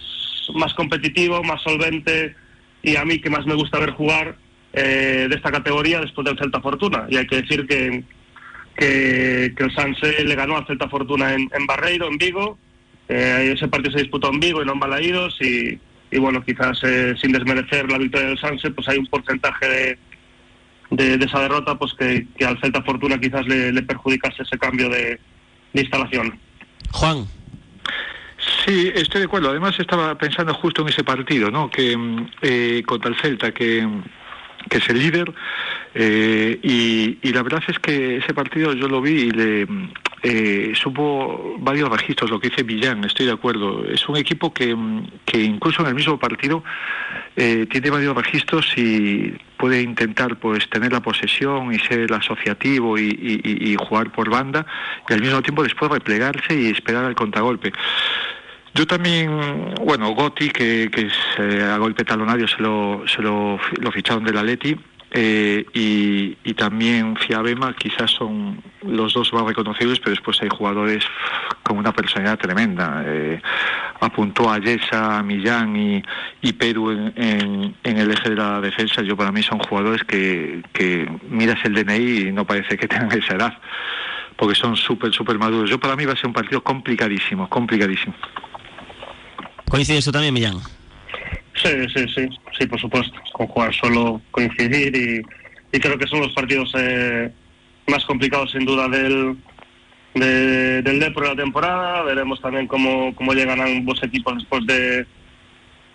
más 0.54 0.74
competitivo, 0.74 1.42
más 1.42 1.62
solvente 1.62 2.34
y 2.82 2.96
a 2.96 3.04
mí 3.04 3.20
que 3.20 3.30
más 3.30 3.46
me 3.46 3.54
gusta 3.54 3.78
ver 3.78 3.90
jugar 3.90 4.36
eh, 4.72 5.26
de 5.28 5.36
esta 5.36 5.50
categoría 5.50 6.00
después 6.00 6.24
del 6.24 6.38
Celta 6.38 6.60
Fortuna. 6.60 7.06
Y 7.08 7.16
hay 7.16 7.26
que 7.26 7.42
decir 7.42 7.66
que, 7.66 8.04
que, 8.76 9.52
el 9.56 9.74
Sanse 9.74 10.24
le 10.24 10.34
ganó 10.34 10.56
al 10.56 10.66
Celta 10.66 10.88
Fortuna 10.88 11.34
en, 11.34 11.48
en 11.52 11.66
Barreiro, 11.66 12.08
en 12.08 12.18
Vigo. 12.18 12.58
Eh, 13.08 13.52
ese 13.54 13.68
partido 13.68 13.92
se 13.92 14.02
disputó 14.02 14.30
en 14.30 14.40
Vigo 14.40 14.62
y 14.62 14.66
no 14.66 14.72
en 14.72 14.80
Balaídos 14.80 15.36
y, 15.40 15.78
y 16.10 16.18
bueno, 16.18 16.42
quizás 16.42 16.80
eh, 16.82 17.14
sin 17.20 17.32
desmerecer 17.32 17.90
la 17.90 17.98
victoria 17.98 18.28
del 18.28 18.38
Sanse, 18.38 18.70
pues 18.70 18.88
hay 18.88 18.98
un 18.98 19.06
porcentaje 19.06 19.68
de, 19.68 19.98
de, 20.90 21.18
de 21.18 21.24
esa 21.24 21.40
derrota 21.40 21.78
pues 21.78 21.94
que, 21.94 22.26
que, 22.36 22.44
al 22.44 22.60
Celta 22.60 22.82
Fortuna 22.82 23.18
quizás 23.18 23.46
le, 23.46 23.72
le 23.72 23.82
perjudicase 23.82 24.42
ese 24.42 24.58
cambio 24.58 24.88
de, 24.88 25.20
de 25.72 25.80
instalación. 25.80 26.38
Juan. 26.92 27.26
Sí, 28.64 28.90
estoy 28.94 29.20
de 29.20 29.26
acuerdo. 29.26 29.50
Además 29.50 29.78
estaba 29.78 30.16
pensando 30.16 30.54
justo 30.54 30.82
en 30.82 30.88
ese 30.88 31.04
partido, 31.04 31.50
¿no? 31.50 31.70
Que 31.70 31.96
eh, 32.42 32.82
contra 32.86 33.10
el 33.10 33.16
Celta, 33.20 33.52
que 33.52 33.86
que 34.68 34.78
es 34.78 34.88
el 34.88 34.98
líder 34.98 35.32
eh, 35.94 36.58
y, 36.62 37.18
y, 37.22 37.32
la 37.32 37.42
verdad 37.42 37.62
es 37.66 37.78
que 37.78 38.18
ese 38.18 38.32
partido 38.34 38.72
yo 38.74 38.86
lo 38.86 39.00
vi 39.00 39.12
y 39.12 39.30
le 39.30 39.66
eh, 40.22 40.72
supo 40.74 41.56
varios 41.58 41.88
registros 41.88 42.30
lo 42.30 42.38
que 42.38 42.50
dice 42.50 42.62
Villán 42.62 43.02
estoy 43.04 43.26
de 43.26 43.32
acuerdo. 43.32 43.84
Es 43.86 44.08
un 44.08 44.16
equipo 44.16 44.52
que, 44.52 44.76
que 45.24 45.42
incluso 45.42 45.82
en 45.82 45.88
el 45.88 45.94
mismo 45.94 46.18
partido 46.18 46.62
eh, 47.36 47.66
tiene 47.70 47.90
varios 47.90 48.14
registros 48.14 48.72
y 48.76 49.34
puede 49.56 49.82
intentar 49.82 50.38
pues 50.38 50.68
tener 50.68 50.92
la 50.92 51.00
posesión 51.00 51.72
y 51.72 51.78
ser 51.80 52.12
asociativo 52.12 52.98
y, 52.98 53.08
y, 53.42 53.72
y 53.72 53.76
jugar 53.76 54.12
por 54.12 54.30
banda 54.30 54.66
y 55.08 55.12
al 55.12 55.20
mismo 55.20 55.42
tiempo 55.42 55.62
después 55.62 55.90
replegarse 55.90 56.54
y 56.54 56.70
esperar 56.70 57.04
al 57.04 57.14
contragolpe 57.14 57.72
yo 58.74 58.86
también, 58.86 59.74
bueno, 59.84 60.14
Gotti, 60.14 60.50
que, 60.50 60.90
que 60.92 61.06
es, 61.06 61.12
eh, 61.38 61.62
a 61.62 61.76
golpe 61.78 62.04
talonario 62.04 62.46
se 62.46 62.62
lo, 62.62 63.02
se 63.06 63.20
lo, 63.20 63.58
lo 63.80 63.92
ficharon 63.92 64.24
del 64.24 64.38
Atleti, 64.38 64.76
eh, 65.12 65.66
y, 65.74 66.36
y, 66.44 66.54
también 66.54 67.16
Fiabema 67.16 67.74
quizás 67.74 68.12
son 68.12 68.62
los 68.82 69.12
dos 69.12 69.32
más 69.32 69.42
reconocibles, 69.42 69.98
pero 69.98 70.12
después 70.12 70.40
hay 70.40 70.48
jugadores 70.48 71.04
con 71.64 71.78
una 71.78 71.92
personalidad 71.92 72.38
tremenda. 72.38 73.02
Eh, 73.04 73.42
apuntó 74.00 74.48
a 74.48 74.58
Yesa, 74.58 75.20
Millán 75.24 75.74
y, 75.74 76.02
y 76.42 76.52
Perú 76.52 76.92
en, 76.92 77.12
en, 77.16 77.74
en, 77.82 77.98
el 77.98 78.12
eje 78.12 78.30
de 78.30 78.36
la 78.36 78.60
defensa. 78.60 79.02
Yo 79.02 79.16
para 79.16 79.32
mí 79.32 79.42
son 79.42 79.58
jugadores 79.58 80.04
que, 80.04 80.62
que 80.72 81.10
miras 81.28 81.58
el 81.64 81.74
DNI 81.74 82.28
y 82.28 82.32
no 82.32 82.44
parece 82.44 82.76
que 82.76 82.86
tengan 82.86 83.10
esa 83.18 83.34
edad, 83.34 83.58
porque 84.36 84.54
son 84.54 84.76
súper, 84.76 85.12
súper 85.12 85.38
maduros. 85.38 85.68
Yo 85.68 85.80
para 85.80 85.96
mí 85.96 86.04
va 86.04 86.12
a 86.12 86.16
ser 86.16 86.26
un 86.28 86.34
partido 86.34 86.62
complicadísimo, 86.62 87.48
complicadísimo. 87.48 88.14
¿Coincides 89.70 90.04
tú 90.04 90.10
también, 90.10 90.34
Millán? 90.34 90.58
Sí, 91.54 91.68
sí, 91.94 92.04
sí, 92.12 92.28
sí, 92.58 92.66
por 92.66 92.80
supuesto. 92.80 93.16
Con 93.32 93.46
jugar 93.46 93.72
solo 93.72 94.20
coincidir 94.32 94.96
y, 94.96 95.76
y 95.76 95.80
creo 95.80 95.96
que 95.96 96.08
son 96.08 96.20
los 96.20 96.32
partidos 96.32 96.72
eh, 96.76 97.30
más 97.86 98.04
complicados 98.04 98.50
sin 98.50 98.64
duda 98.64 98.88
del, 98.88 99.36
de, 100.14 100.82
del 100.82 100.98
Depor 100.98 101.28
la 101.28 101.36
temporada, 101.36 102.02
veremos 102.02 102.40
también 102.40 102.66
cómo, 102.66 103.14
cómo 103.14 103.32
llegan 103.32 103.60
ambos 103.60 104.02
equipos 104.02 104.34
después 104.38 104.66
de, 104.66 105.06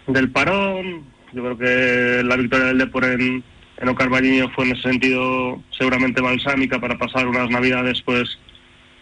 del 0.07 0.31
parón. 0.31 1.03
Yo 1.33 1.43
creo 1.43 1.57
que 1.57 2.23
la 2.23 2.37
victoria 2.37 2.67
del 2.67 2.77
Depor 2.77 3.03
en, 3.03 3.43
en 3.77 3.89
Ocarvalliño 3.89 4.51
fue 4.51 4.65
en 4.65 4.71
ese 4.71 4.83
sentido 4.83 5.61
seguramente 5.77 6.21
balsámica 6.21 6.79
para 6.79 6.97
pasar 6.97 7.27
unas 7.27 7.49
navidades 7.49 8.01
pues 8.03 8.37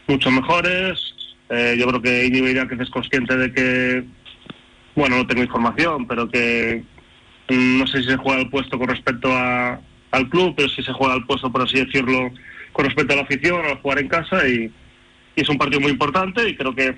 mucho 0.08 0.32
mejores. 0.32 1.00
Eh, 1.50 1.76
yo 1.78 1.88
creo 1.88 2.02
que 2.02 2.26
Iñigo 2.26 2.68
que 2.68 2.82
es 2.82 2.90
consciente 2.90 3.38
de 3.38 3.54
que, 3.54 4.04
bueno, 4.96 5.18
no 5.18 5.28
tengo 5.28 5.44
información, 5.44 6.08
pero 6.08 6.30
que 6.30 6.84
mm, 7.50 7.80
no 7.80 7.88
sé 7.88 8.04
si 8.04 8.10
se 8.10 8.18
juega 8.18 8.42
el 8.42 8.50
puesto 8.50 8.78
con 8.78 8.88
respecto 8.88 9.32
al 9.34 10.30
club, 10.30 10.54
pero 10.56 10.70
si 10.70 10.84
se 10.84 10.94
juega 10.94 11.16
el 11.16 11.26
puesto, 11.26 11.52
por 11.52 11.62
así 11.62 11.84
decirlo, 11.84 12.32
con 12.72 12.86
respecto 12.86 13.14
a 13.14 13.18
la 13.18 13.24
afición, 13.24 13.66
al 13.66 13.80
jugar 13.80 14.00
en 14.00 14.08
casa 14.08 14.48
y, 14.48 14.72
es 15.36 15.50
un 15.50 15.58
partido 15.58 15.82
muy 15.82 15.90
importante 15.90 16.48
y 16.48 16.56
creo 16.56 16.76
que 16.76 16.96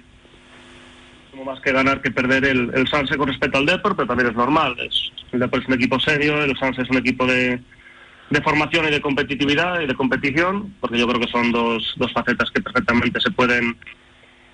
como 1.32 1.46
más 1.46 1.62
que 1.62 1.72
ganar 1.72 2.02
que 2.02 2.12
perder 2.12 2.44
el, 2.44 2.70
el 2.74 2.90
con 2.90 3.28
respecto 3.28 3.58
al 3.58 3.66
Depor, 3.66 3.96
pero 3.96 4.10
también 4.10 4.30
es 4.30 4.36
normal. 4.36 4.76
Es, 4.80 5.12
el 5.32 5.40
Depor 5.40 5.62
es 5.62 5.68
un 5.70 5.76
equipo 5.76 5.98
serio, 6.02 6.44
el 6.44 6.58
Sanse 6.58 6.82
es 6.82 6.90
un 6.90 6.98
equipo 6.98 7.26
de, 7.26 7.62
de 8.30 8.42
formación 8.42 8.88
y 8.88 8.92
de 8.92 9.02
competitividad 9.02 9.82
y 9.82 9.88
de 9.88 9.96
competición, 9.96 10.74
porque 10.80 10.98
yo 10.98 11.08
creo 11.08 11.22
que 11.22 11.32
son 11.32 11.52
dos, 11.52 11.94
dos 11.98 12.12
facetas 12.12 12.52
que 12.52 12.62
perfectamente 12.62 13.22
se 13.22 13.32
pueden 13.32 13.78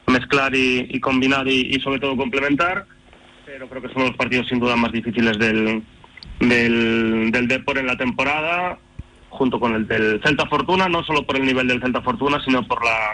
mezclar 0.07 0.53
y, 0.53 0.99
combinar 0.99 1.47
y, 1.47 1.79
sobre 1.79 1.99
todo 1.99 2.17
complementar, 2.17 2.85
pero 3.51 3.67
creo 3.67 3.81
que 3.81 3.93
son 3.93 4.03
los 4.03 4.15
partidos 4.15 4.47
sin 4.47 4.59
duda 4.59 4.77
más 4.77 4.93
difíciles 4.93 5.37
del, 5.37 5.83
del, 6.39 7.31
del 7.31 7.47
Depor 7.49 7.77
en 7.77 7.87
la 7.87 7.97
temporada, 7.97 8.79
junto 9.29 9.59
con 9.59 9.75
el 9.75 9.85
del 9.87 10.21
Celta 10.23 10.45
Fortuna, 10.47 10.87
no 10.87 11.03
solo 11.03 11.25
por 11.25 11.35
el 11.35 11.45
nivel 11.45 11.67
del 11.67 11.81
Celta 11.81 12.01
Fortuna, 12.01 12.41
sino 12.45 12.65
por 12.65 12.83
la 12.83 13.13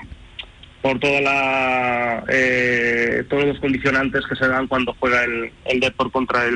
por 0.84 1.00
toda 1.00 1.22
la, 1.22 2.24
eh, 2.30 3.24
todos 3.28 3.46
los 3.46 3.60
condicionantes 3.60 4.22
que 4.30 4.36
se 4.36 4.48
dan 4.48 4.68
cuando 4.68 4.96
juega 5.00 5.24
el, 5.24 5.52
el 5.66 5.80
Depor 5.80 6.12
contra 6.12 6.46
el 6.46 6.56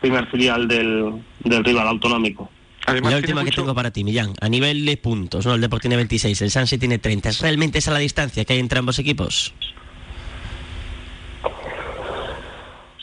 primer 0.00 0.26
filial 0.28 0.68
del, 0.68 1.20
del 1.40 1.64
rival 1.64 1.88
autonómico. 1.88 2.48
Además, 2.86 3.12
la 3.12 3.18
última 3.18 3.44
que 3.44 3.50
tengo 3.50 3.74
para 3.74 3.90
ti, 3.90 4.04
Millán. 4.04 4.34
A 4.40 4.48
nivel 4.48 4.86
de 4.86 4.96
puntos, 4.96 5.44
¿no? 5.46 5.54
El 5.54 5.60
Depor 5.60 5.80
tiene 5.80 5.96
26, 5.96 6.40
el 6.42 6.50
Sanse 6.50 6.78
tiene 6.78 6.98
30. 6.98 7.28
¿Es 7.28 7.40
realmente 7.40 7.78
esa 7.78 7.90
la 7.90 7.98
distancia 7.98 8.44
que 8.44 8.52
hay 8.52 8.60
entre 8.60 8.78
ambos 8.78 8.98
equipos? 9.00 9.52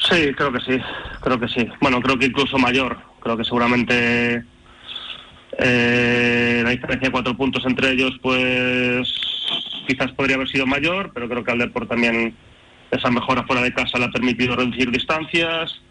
Sí, 0.10 0.34
creo 0.34 0.51
que 0.51 0.60
sí. 0.60 0.80
Creo 1.22 1.39
que 1.39 1.47
sí. 1.47 1.68
Bueno, 1.82 2.01
creo 2.01 2.18
que 2.18 2.28
incluso 2.28 2.58
mayor. 2.58 2.97
Creo 3.20 3.38
que 3.38 3.43
seguramente 3.43 4.43
eh, 5.58 6.62
la 6.64 6.70
diferencia 6.70 7.08
de 7.08 7.12
cuatro 7.12 7.36
puntos 7.36 7.66
entre 7.66 7.91
ellos, 7.91 8.18
pues 8.22 9.12
quizás 9.88 10.12
podría 10.12 10.36
haber 10.36 10.47
sido 10.47 10.66
mayor, 10.66 11.12
pero 11.14 11.28
creo 11.28 11.43
que 11.43 11.51
al 11.51 11.60
Depor 11.60 11.88
también 11.88 12.36
esa 12.91 13.10
mejora 13.10 13.43
fuera 13.43 13.62
de 13.62 13.74
casa 13.74 13.97
le 13.97 14.05
ha 14.05 14.12
permitido 14.12 14.55
reducir 14.55 14.91
distancias. 14.91 15.82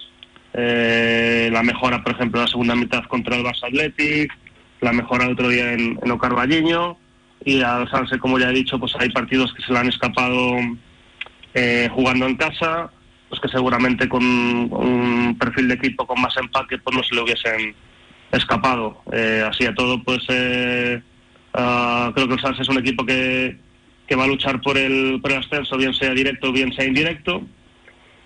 Eh, 0.54 1.50
la 1.52 1.62
mejora, 1.62 2.02
por 2.02 2.12
ejemplo, 2.12 2.40
en 2.40 2.46
la 2.46 2.50
segunda 2.50 2.74
mitad 2.74 3.04
contra 3.04 3.36
el 3.36 3.44
Barça 3.44 3.66
Athletic, 3.66 4.32
la 4.80 4.92
mejora 4.92 5.26
el 5.26 5.32
otro 5.32 5.48
día 5.48 5.72
en, 5.72 5.98
en 6.02 6.96
y 7.44 7.62
al 7.62 7.88
Sanse, 7.90 8.18
como 8.18 8.38
ya 8.38 8.50
he 8.50 8.54
dicho, 8.54 8.78
pues 8.78 8.94
hay 8.98 9.10
partidos 9.10 9.52
que 9.54 9.62
se 9.62 9.72
le 9.72 9.78
han 9.78 9.88
escapado 9.88 10.56
eh, 11.54 11.88
jugando 11.92 12.26
en 12.26 12.36
casa, 12.36 12.90
pues 13.28 13.40
que 13.40 13.48
seguramente 13.48 14.08
con 14.08 14.24
un 14.24 15.36
perfil 15.38 15.68
de 15.68 15.74
equipo 15.74 16.06
con 16.06 16.20
más 16.20 16.36
empaque 16.36 16.78
pues 16.78 16.96
no 16.96 17.02
se 17.02 17.14
le 17.14 17.22
hubiesen 17.22 17.74
escapado. 18.32 19.02
Eh, 19.12 19.44
así 19.48 19.66
a 19.66 19.74
todo, 19.74 20.02
pues 20.02 20.22
uh, 20.22 22.12
creo 22.12 22.28
que 22.28 22.34
el 22.34 22.40
Sanse 22.40 22.62
es 22.62 22.68
un 22.68 22.78
equipo 22.78 23.04
que, 23.04 23.56
que 24.06 24.16
va 24.16 24.24
a 24.24 24.28
luchar 24.28 24.60
por 24.60 24.76
el, 24.78 25.18
por 25.20 25.32
el 25.32 25.38
ascenso, 25.38 25.76
bien 25.76 25.94
sea 25.94 26.10
directo 26.12 26.52
bien 26.52 26.72
sea 26.72 26.84
indirecto. 26.84 27.42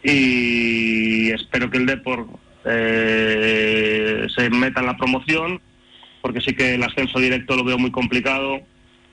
Y 0.02 1.30
espero 1.30 1.70
que 1.70 1.78
el 1.78 1.86
Depor 1.86 2.26
eh, 2.64 4.26
se 4.34 4.48
meta 4.50 4.80
en 4.80 4.86
la 4.86 4.96
promoción, 4.96 5.60
porque 6.22 6.40
sí 6.40 6.54
que 6.54 6.74
el 6.74 6.82
ascenso 6.82 7.18
directo 7.18 7.54
lo 7.54 7.64
veo 7.64 7.78
muy 7.78 7.90
complicado, 7.90 8.60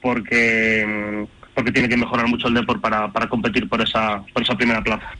porque, 0.01 1.27
porque 1.53 1.71
tiene 1.71 1.89
que 1.89 1.97
mejorar 1.97 2.27
mucho 2.27 2.47
el 2.47 2.53
Depor 2.53 2.79
para, 2.79 3.11
para 3.11 3.27
competir 3.27 3.67
por 3.67 3.81
esa, 3.81 4.23
por 4.33 4.43
esa 4.43 4.55
primera 4.55 4.81
plaza. 4.81 5.11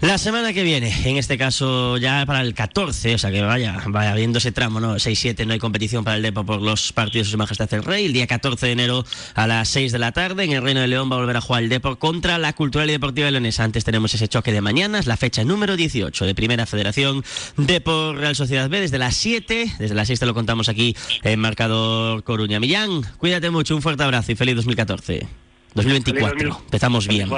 La 0.00 0.18
semana 0.18 0.52
que 0.52 0.62
viene, 0.62 0.92
en 1.08 1.16
este 1.16 1.38
caso 1.38 1.96
ya 1.96 2.24
para 2.26 2.42
el 2.42 2.52
14, 2.52 3.14
o 3.14 3.18
sea 3.18 3.30
que 3.30 3.40
vaya, 3.42 3.82
vaya 3.86 4.14
viendo 4.14 4.38
ese 4.38 4.52
tramo, 4.52 4.78
¿no? 4.78 4.96
6-7 4.96 5.46
no 5.46 5.54
hay 5.54 5.58
competición 5.58 6.04
para 6.04 6.16
el 6.16 6.22
Depo 6.22 6.44
por 6.44 6.60
los 6.60 6.92
partidos 6.92 7.28
de 7.28 7.30
Su 7.30 7.38
Majestad 7.38 7.72
el 7.72 7.84
Rey. 7.84 8.04
El 8.06 8.12
día 8.12 8.26
14 8.26 8.66
de 8.66 8.72
enero 8.72 9.04
a 9.34 9.46
las 9.46 9.68
6 9.70 9.92
de 9.92 9.98
la 9.98 10.12
tarde 10.12 10.44
en 10.44 10.52
el 10.52 10.62
Reino 10.62 10.80
de 10.80 10.88
León 10.88 11.10
va 11.10 11.16
a 11.16 11.20
volver 11.20 11.36
a 11.36 11.40
jugar 11.40 11.62
el 11.62 11.68
Depo 11.68 11.96
contra 11.96 12.38
la 12.38 12.52
Cultural 12.52 12.88
y 12.90 12.92
Deportiva 12.92 13.30
Leonesa. 13.30 13.64
Antes 13.64 13.84
tenemos 13.84 14.12
ese 14.12 14.28
choque 14.28 14.52
de 14.52 14.60
mañana, 14.60 14.98
es 14.98 15.06
la 15.06 15.16
fecha 15.16 15.42
número 15.42 15.76
18 15.76 16.26
de 16.26 16.34
Primera 16.34 16.66
Federación 16.66 17.24
Depo 17.56 18.12
Real 18.12 18.36
Sociedad 18.36 18.68
B 18.68 18.80
desde 18.80 18.98
las 18.98 19.16
7, 19.16 19.76
desde 19.78 19.94
las 19.94 20.08
6 20.08 20.20
te 20.20 20.26
lo 20.26 20.34
contamos 20.34 20.68
aquí 20.68 20.94
en 21.22 21.40
Marcador 21.40 22.24
Coruña. 22.24 22.60
Millán, 22.60 23.02
cuídate 23.16 23.48
mucho, 23.48 23.74
un 23.74 23.80
fuerte 23.80 24.02
abrazo 24.02 24.32
y 24.32 24.34
feliz 24.34 24.56
2014. 24.56 25.26
2024, 25.74 26.60
empezamos 26.66 27.08
bien. 27.08 27.30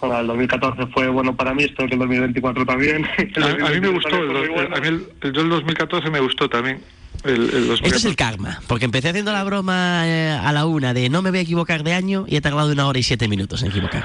Bueno. 0.00 0.20
El 0.20 0.26
2014 0.28 0.86
fue 0.92 1.08
bueno 1.08 1.36
para 1.36 1.54
mí, 1.54 1.64
espero 1.64 1.88
que 1.88 1.94
el 1.94 2.00
2024 2.00 2.66
también. 2.66 3.06
El 3.18 3.42
a, 3.42 3.66
a, 3.66 3.70
mí 3.70 3.80
me 3.80 3.88
gustó, 3.88 4.16
el, 4.16 4.36
el, 4.36 4.48
bueno. 4.50 4.76
a 4.76 4.80
mí 4.80 4.88
el, 4.88 5.06
el, 5.20 5.36
el 5.36 5.48
2014 5.48 6.10
me 6.10 6.20
gustó 6.20 6.48
también. 6.48 6.80
Esto 7.22 7.96
es 7.96 8.04
el 8.06 8.16
karma, 8.16 8.60
porque 8.66 8.86
empecé 8.86 9.10
haciendo 9.10 9.32
la 9.32 9.44
broma 9.44 10.04
eh, 10.06 10.30
a 10.30 10.52
la 10.52 10.64
una 10.64 10.94
de 10.94 11.10
no 11.10 11.20
me 11.20 11.28
voy 11.28 11.40
a 11.40 11.42
equivocar 11.42 11.82
de 11.82 11.92
año 11.92 12.24
y 12.26 12.36
he 12.36 12.40
tardado 12.40 12.72
una 12.72 12.86
hora 12.86 12.98
y 12.98 13.02
siete 13.02 13.28
minutos 13.28 13.62
en 13.62 13.68
equivocar. 13.68 14.04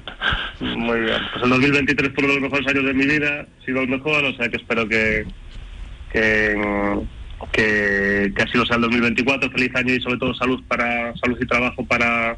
Muy 0.60 1.00
bien, 1.00 1.18
pues 1.32 1.44
el 1.44 1.50
2023 1.50 2.12
fue 2.14 2.24
uno 2.24 2.34
de 2.34 2.40
los 2.40 2.50
mejores 2.50 2.68
años 2.68 2.84
de 2.84 2.94
mi 2.94 3.06
vida, 3.06 3.40
ha 3.40 3.64
sido 3.64 3.80
el 3.80 3.88
mejor, 3.88 4.24
o 4.24 4.36
sea 4.36 4.50
que 4.50 4.58
espero 4.58 4.86
que, 4.86 5.24
que, 6.12 7.02
que, 7.52 8.32
que 8.36 8.42
así 8.42 8.58
lo 8.58 8.66
sea 8.66 8.76
el 8.76 8.82
2024. 8.82 9.50
Feliz 9.50 9.74
año 9.74 9.94
y 9.94 10.00
sobre 10.02 10.18
todo 10.18 10.34
salud 10.34 10.62
para 10.68 11.16
salud 11.16 11.38
y 11.40 11.46
trabajo 11.46 11.84
para 11.86 12.36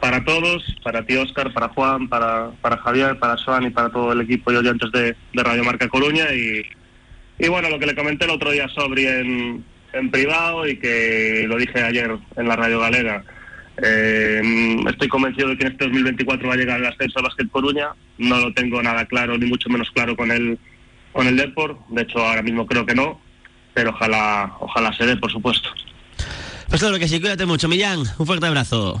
para 0.00 0.24
todos, 0.24 0.62
para 0.82 1.04
ti 1.04 1.16
Oscar, 1.16 1.52
para 1.52 1.68
Juan, 1.68 2.08
para, 2.08 2.50
para 2.60 2.78
Javier, 2.78 3.18
para 3.18 3.36
Joan 3.36 3.64
y 3.64 3.70
para 3.70 3.90
todo 3.90 4.12
el 4.12 4.20
equipo 4.20 4.52
y 4.52 4.56
oyentes 4.56 4.90
de, 4.92 5.16
de 5.32 5.42
Radio 5.42 5.64
Marca 5.64 5.88
Coruña 5.88 6.32
y, 6.32 6.62
y, 7.38 7.48
bueno, 7.48 7.68
lo 7.68 7.78
que 7.78 7.86
le 7.86 7.94
comenté 7.94 8.24
el 8.24 8.30
otro 8.30 8.50
día 8.50 8.68
sobre 8.68 9.20
en, 9.20 9.64
en 9.92 10.10
privado 10.10 10.66
y 10.66 10.76
que 10.78 11.46
lo 11.48 11.56
dije 11.56 11.82
ayer 11.82 12.16
en 12.36 12.48
la 12.48 12.56
Radio 12.56 12.80
Galega. 12.80 13.24
Eh, 13.80 14.76
estoy 14.88 15.08
convencido 15.08 15.48
de 15.48 15.56
que 15.56 15.66
en 15.66 15.72
este 15.72 15.84
2024 15.84 16.48
va 16.48 16.54
a 16.54 16.56
llegar 16.56 16.80
el 16.80 16.86
ascenso 16.86 17.18
a 17.18 17.22
Básquet 17.22 17.48
Coruña. 17.50 17.90
No 18.18 18.38
lo 18.38 18.52
tengo 18.52 18.82
nada 18.82 19.04
claro, 19.06 19.38
ni 19.38 19.46
mucho 19.46 19.68
menos 19.68 19.90
claro 19.92 20.16
con 20.16 20.30
el, 20.30 20.58
con 21.12 21.26
el 21.26 21.36
Depor. 21.36 21.78
De 21.88 22.02
hecho, 22.02 22.18
ahora 22.18 22.42
mismo 22.42 22.66
creo 22.66 22.84
que 22.86 22.94
no, 22.94 23.20
pero 23.74 23.90
ojalá, 23.90 24.52
ojalá 24.60 24.92
se 24.92 25.06
dé, 25.06 25.16
por 25.16 25.30
supuesto. 25.30 25.70
Pues 26.68 26.80
claro 26.80 26.98
que 26.98 27.08
sí, 27.08 27.20
cuídate 27.20 27.46
mucho, 27.46 27.68
Millán. 27.68 28.00
Un 28.18 28.26
fuerte 28.26 28.46
abrazo. 28.46 29.00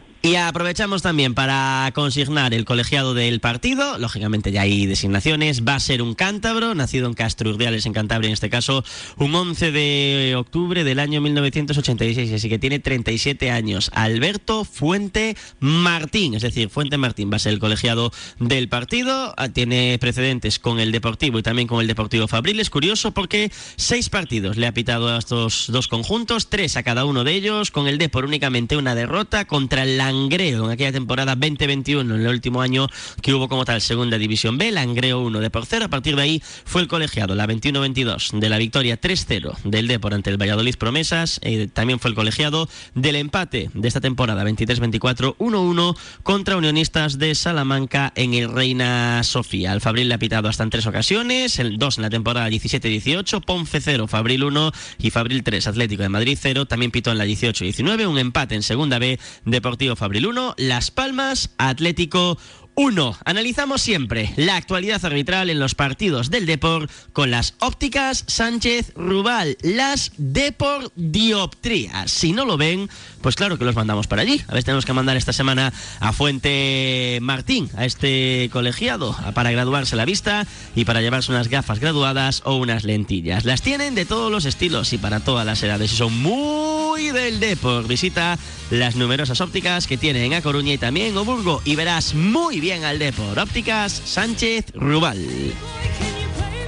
Y 0.23 0.35
aprovechamos 0.35 1.01
también 1.01 1.33
para 1.33 1.89
consignar 1.95 2.53
el 2.53 2.63
colegiado 2.63 3.15
del 3.15 3.39
partido. 3.39 3.97
Lógicamente 3.97 4.51
ya 4.51 4.61
hay 4.61 4.85
designaciones. 4.85 5.65
Va 5.65 5.73
a 5.73 5.79
ser 5.79 6.03
un 6.03 6.13
cántabro, 6.13 6.75
nacido 6.75 7.07
en 7.07 7.15
Castro 7.15 7.49
Urdiales, 7.49 7.87
en 7.87 7.93
Cantabria, 7.93 8.27
en 8.27 8.33
este 8.33 8.51
caso, 8.51 8.83
un 9.17 9.33
11 9.33 9.71
de 9.71 10.35
octubre 10.37 10.83
del 10.83 10.99
año 10.99 11.21
1986. 11.21 12.33
Así 12.33 12.49
que 12.49 12.59
tiene 12.59 12.77
37 12.77 13.49
años. 13.49 13.89
Alberto 13.95 14.63
Fuente 14.63 15.35
Martín, 15.59 16.35
es 16.35 16.43
decir, 16.43 16.69
Fuente 16.69 16.99
Martín 16.99 17.31
va 17.31 17.37
a 17.37 17.39
ser 17.39 17.53
el 17.53 17.59
colegiado 17.59 18.11
del 18.37 18.69
partido. 18.69 19.33
Tiene 19.53 19.97
precedentes 19.99 20.59
con 20.59 20.79
el 20.79 20.91
Deportivo 20.91 21.39
y 21.39 21.43
también 21.43 21.67
con 21.67 21.81
el 21.81 21.87
Deportivo 21.87 22.27
Fabril. 22.27 22.59
Es 22.59 22.69
curioso 22.69 23.11
porque 23.11 23.51
seis 23.75 24.09
partidos 24.09 24.55
le 24.57 24.67
ha 24.67 24.71
pitado 24.71 25.09
a 25.09 25.17
estos 25.17 25.65
dos 25.69 25.87
conjuntos, 25.87 26.51
tres 26.51 26.77
a 26.77 26.83
cada 26.83 27.05
uno 27.05 27.23
de 27.23 27.33
ellos. 27.33 27.71
Con 27.71 27.87
el 27.87 27.97
Depor 27.97 28.25
únicamente 28.25 28.77
una 28.77 28.93
derrota 28.93 29.45
contra 29.45 29.83
la 29.83 30.10
Langreo 30.11 30.65
en 30.65 30.71
aquella 30.71 30.91
temporada 30.91 31.35
2021, 31.35 32.15
en 32.15 32.21
el 32.21 32.27
último 32.27 32.61
año 32.61 32.87
que 33.21 33.33
hubo 33.33 33.47
como 33.47 33.63
tal 33.63 33.79
Segunda 33.79 34.17
División 34.17 34.57
B, 34.57 34.71
Langreo 34.71 35.21
1 35.21 35.39
de 35.39 35.49
por 35.49 35.65
cero. 35.65 35.85
A 35.85 35.87
partir 35.87 36.17
de 36.17 36.21
ahí 36.21 36.43
fue 36.65 36.81
el 36.81 36.87
colegiado, 36.89 37.33
la 37.33 37.47
21-22 37.47 38.39
de 38.39 38.49
la 38.49 38.57
victoria 38.57 38.99
3-0 38.99 39.57
del 39.63 39.87
Depor 39.87 40.13
ante 40.13 40.29
el 40.29 40.37
Valladolid 40.41 40.75
Promesas. 40.75 41.39
Eh, 41.43 41.69
también 41.71 41.99
fue 41.99 42.09
el 42.09 42.15
colegiado 42.15 42.67
del 42.93 43.15
empate 43.15 43.69
de 43.73 43.87
esta 43.87 44.01
temporada 44.01 44.43
23-24, 44.43 45.37
1-1 45.37 45.97
contra 46.23 46.57
Unionistas 46.57 47.17
de 47.17 47.33
Salamanca 47.35 48.11
en 48.15 48.33
el 48.33 48.51
Reina 48.51 49.23
Sofía. 49.23 49.71
Al 49.71 49.81
Fabril 49.81 50.09
le 50.09 50.15
ha 50.15 50.19
pitado 50.19 50.49
hasta 50.49 50.63
en 50.63 50.69
tres 50.69 50.85
ocasiones, 50.87 51.57
el 51.59 51.77
2 51.77 51.97
en 51.97 52.01
la 52.01 52.09
temporada 52.09 52.49
17-18, 52.49 53.43
Ponce 53.45 53.79
0, 53.79 54.07
Fabril 54.07 54.43
1 54.43 54.71
y 54.99 55.09
Fabril 55.11 55.43
3, 55.43 55.67
Atlético 55.67 56.03
de 56.03 56.09
Madrid 56.09 56.37
0. 56.39 56.65
También 56.65 56.91
pitó 56.91 57.11
en 57.11 57.17
la 57.17 57.25
18-19, 57.25 58.07
un 58.07 58.17
empate 58.17 58.55
en 58.55 58.63
Segunda 58.63 58.99
B, 58.99 59.19
Deportivo 59.45 59.95
Fabril 60.01 60.25
1, 60.25 60.55
Las 60.57 60.89
Palmas, 60.89 61.51
Atlético 61.59 62.35
1. 62.75 63.17
Analizamos 63.25 63.81
siempre 63.81 64.33
la 64.37 64.55
actualidad 64.55 65.03
arbitral 65.05 65.49
en 65.49 65.59
los 65.59 65.75
partidos 65.75 66.29
del 66.29 66.45
Depor 66.45 66.89
con 67.13 67.31
las 67.31 67.55
ópticas 67.59 68.23
Sánchez 68.27 68.93
Rubal, 68.95 69.57
las 69.61 70.11
Depor 70.17 70.91
Dioptrías. 70.95 72.11
Si 72.11 72.33
no 72.33 72.45
lo 72.45 72.57
ven, 72.57 72.89
pues 73.21 73.35
claro 73.35 73.57
que 73.57 73.65
los 73.65 73.75
mandamos 73.75 74.07
para 74.07 74.21
allí. 74.23 74.41
A 74.47 74.53
ver, 74.53 74.63
tenemos 74.63 74.85
que 74.85 74.93
mandar 74.93 75.17
esta 75.17 75.33
semana 75.33 75.73
a 75.99 76.13
Fuente 76.13 77.19
Martín, 77.21 77.69
a 77.75 77.85
este 77.85 78.49
colegiado, 78.51 79.15
para 79.33 79.51
graduarse 79.51 79.95
la 79.95 80.05
vista 80.05 80.47
y 80.75 80.85
para 80.85 81.01
llevarse 81.01 81.31
unas 81.31 81.49
gafas 81.49 81.79
graduadas 81.79 82.41
o 82.45 82.55
unas 82.55 82.83
lentillas. 82.83 83.45
Las 83.45 83.61
tienen 83.61 83.95
de 83.95 84.05
todos 84.05 84.31
los 84.31 84.45
estilos 84.45 84.93
y 84.93 84.97
para 84.97 85.19
todas 85.19 85.45
las 85.45 85.61
edades 85.61 85.93
y 85.93 85.95
son 85.95 86.17
muy 86.19 87.11
del 87.11 87.39
Depor. 87.39 87.87
Visita 87.87 88.39
las 88.69 88.95
numerosas 88.95 89.41
ópticas 89.41 89.87
que 89.87 89.97
tienen 89.97 90.23
en 90.23 90.33
A 90.33 90.41
Coruña 90.41 90.73
y 90.73 90.77
también 90.77 91.17
Oburgo 91.17 91.61
y 91.65 91.75
verás 91.75 92.13
muy 92.13 92.59
bien 92.59 92.70
al 92.71 92.99
Depor. 92.99 93.37
Ópticas 93.37 93.91
Sánchez 93.91 94.65
Rubal. 94.73 95.19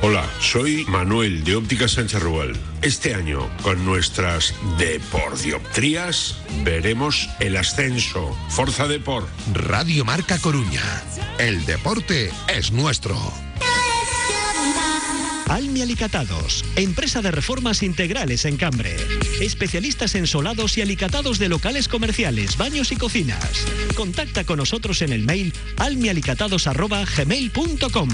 Hola, 0.01 0.29
soy 0.41 0.83
Manuel 0.89 1.45
de 1.45 1.55
Ópticas 1.55 1.93
Sánchez 1.93 2.21
Rubal. 2.21 2.53
Este 2.81 3.15
año, 3.15 3.49
con 3.61 3.85
nuestras 3.85 4.53
Depordioptrías, 4.77 6.35
veremos 6.63 7.29
el 7.39 7.55
ascenso. 7.55 8.37
Forza 8.49 8.87
Depor. 8.87 9.29
Radio 9.53 10.03
Marca 10.03 10.37
Coruña. 10.39 10.83
El 11.39 11.65
deporte 11.65 12.31
es 12.53 12.73
nuestro. 12.73 13.15
Almi 15.49 15.81
Alicatados, 15.81 16.63
empresa 16.75 17.21
de 17.21 17.31
reformas 17.31 17.81
integrales 17.83 18.43
en 18.45 18.57
Cambre. 18.57 18.95
Especialistas 19.41 20.15
en 20.15 20.27
solados 20.27 20.77
y 20.77 20.81
alicatados 20.81 21.39
de 21.39 21.49
locales 21.49 21.87
comerciales, 21.87 22.57
baños 22.57 22.91
y 22.91 22.95
cocinas. 22.95 23.65
Contacta 23.95 24.45
con 24.45 24.57
nosotros 24.57 25.01
en 25.01 25.13
el 25.13 25.23
mail 25.23 25.53
almialicatados.gmail.com. 25.77 28.09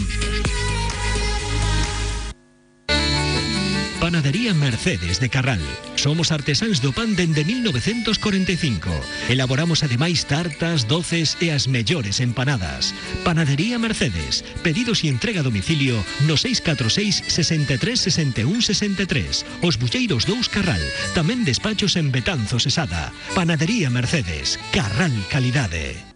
Panadería 4.10 4.56
Mercedes 4.56 5.20
de 5.20 5.30
Carral. 5.30 5.62
Somos 5.94 6.32
artesáns 6.34 6.82
do 6.82 6.90
pan 6.90 7.14
dende 7.14 7.46
1945. 7.46 8.90
Elaboramos 9.30 9.86
ademais 9.86 10.26
tartas, 10.26 10.90
doces 10.90 11.38
e 11.38 11.54
as 11.54 11.70
mellores 11.70 12.18
empanadas. 12.18 12.98
Panadería 13.22 13.78
Mercedes. 13.78 14.42
Pedidos 14.66 15.06
e 15.06 15.14
entrega 15.14 15.46
a 15.46 15.46
domicilio 15.46 16.02
no 16.26 16.42
646 16.42 17.22
63 17.22 18.10
61 18.10 18.50
63. 18.66 19.46
Os 19.62 19.78
Bulleiros 19.78 20.26
2 20.26 20.50
Carral. 20.50 20.82
Tamén 21.14 21.46
despachos 21.46 21.94
en 21.94 22.10
Betanzos 22.10 22.66
Sesada. 22.66 23.14
Panadería 23.38 23.94
Mercedes. 23.94 24.58
Carral 24.74 25.14
Calidade. 25.30 26.09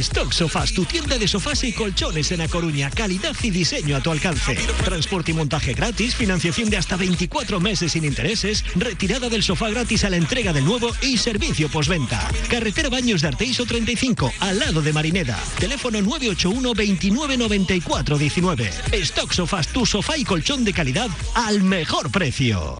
Stock 0.00 0.32
Sofás, 0.32 0.72
tu 0.72 0.84
tienda 0.84 1.18
de 1.18 1.28
sofás 1.28 1.62
y 1.64 1.72
colchones 1.72 2.32
en 2.32 2.40
A 2.40 2.48
Coruña. 2.48 2.90
Calidad 2.90 3.34
y 3.42 3.50
diseño 3.50 3.96
a 3.96 4.00
tu 4.00 4.10
alcance. 4.10 4.56
Transporte 4.84 5.30
y 5.30 5.34
montaje 5.34 5.72
gratis, 5.72 6.14
financiación 6.14 6.68
de 6.68 6.76
hasta 6.76 6.96
24 6.96 7.60
meses 7.60 7.92
sin 7.92 8.04
intereses, 8.04 8.64
retirada 8.74 9.28
del 9.28 9.42
sofá 9.42 9.70
gratis 9.70 10.04
a 10.04 10.10
la 10.10 10.16
entrega 10.16 10.52
del 10.52 10.64
nuevo 10.64 10.90
y 11.00 11.16
servicio 11.16 11.68
postventa. 11.68 12.30
Carretera 12.48 12.88
Baños 12.88 13.22
de 13.22 13.28
Arteiso 13.28 13.66
35, 13.66 14.32
al 14.40 14.58
lado 14.58 14.82
de 14.82 14.92
Marineda. 14.92 15.38
Teléfono 15.58 16.02
981 16.02 16.74
29 16.74 17.36
94 17.36 18.18
19. 18.18 18.70
Stock 18.92 19.32
Sofás, 19.32 19.68
tu 19.68 19.86
sofá 19.86 20.16
y 20.16 20.24
colchón 20.24 20.64
de 20.64 20.72
calidad 20.72 21.08
al 21.34 21.62
mejor 21.62 22.10
precio. 22.10 22.78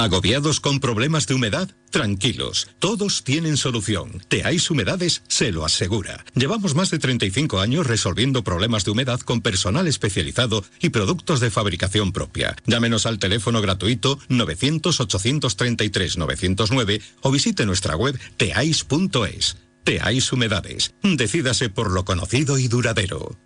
¿Agobiados 0.00 0.60
con 0.60 0.80
problemas 0.80 1.26
de 1.26 1.34
humedad? 1.34 1.68
Tranquilos, 1.90 2.68
todos 2.78 3.22
tienen 3.22 3.58
solución. 3.58 4.22
Teais 4.28 4.70
Humedades 4.70 5.22
se 5.28 5.52
lo 5.52 5.62
asegura. 5.62 6.24
Llevamos 6.34 6.74
más 6.74 6.88
de 6.88 6.98
35 6.98 7.60
años 7.60 7.86
resolviendo 7.86 8.42
problemas 8.42 8.86
de 8.86 8.92
humedad 8.92 9.20
con 9.20 9.42
personal 9.42 9.86
especializado 9.86 10.64
y 10.80 10.88
productos 10.88 11.40
de 11.40 11.50
fabricación 11.50 12.12
propia. 12.12 12.56
Llámenos 12.64 13.04
al 13.04 13.18
teléfono 13.18 13.60
gratuito 13.60 14.18
900-833-909 14.30 17.02
o 17.20 17.30
visite 17.30 17.66
nuestra 17.66 17.94
web 17.94 18.18
teais.es. 18.38 19.58
Teais 19.84 20.32
Humedades. 20.32 20.94
Decídase 21.02 21.68
por 21.68 21.90
lo 21.90 22.06
conocido 22.06 22.56
y 22.56 22.68
duradero. 22.68 23.38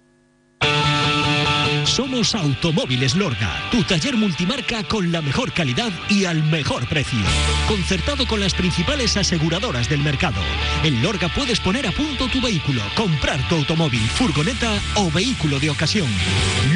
Somos 1.95 2.35
Automóviles 2.35 3.15
Lorga, 3.15 3.69
tu 3.71 3.85
taller 3.85 4.17
multimarca 4.17 4.83
con 4.83 5.13
la 5.13 5.23
mejor 5.23 5.53
calidad 5.53 5.93
y 6.09 6.25
al 6.25 6.43
mejor 6.43 6.89
precio. 6.89 7.21
Concertado 7.69 8.27
con 8.27 8.41
las 8.41 8.53
principales 8.53 9.17
aseguradoras 9.17 9.89
del 9.89 10.03
mercado. 10.03 10.41
En 10.83 11.01
Lorga 11.05 11.29
puedes 11.29 11.61
poner 11.61 11.87
a 11.87 11.93
punto 11.93 12.27
tu 12.27 12.41
vehículo, 12.41 12.83
comprar 12.97 13.49
tu 13.49 13.55
automóvil, 13.55 14.01
furgoneta 14.09 14.77
o 14.97 15.09
vehículo 15.09 15.61
de 15.61 15.71
ocasión. 15.71 16.09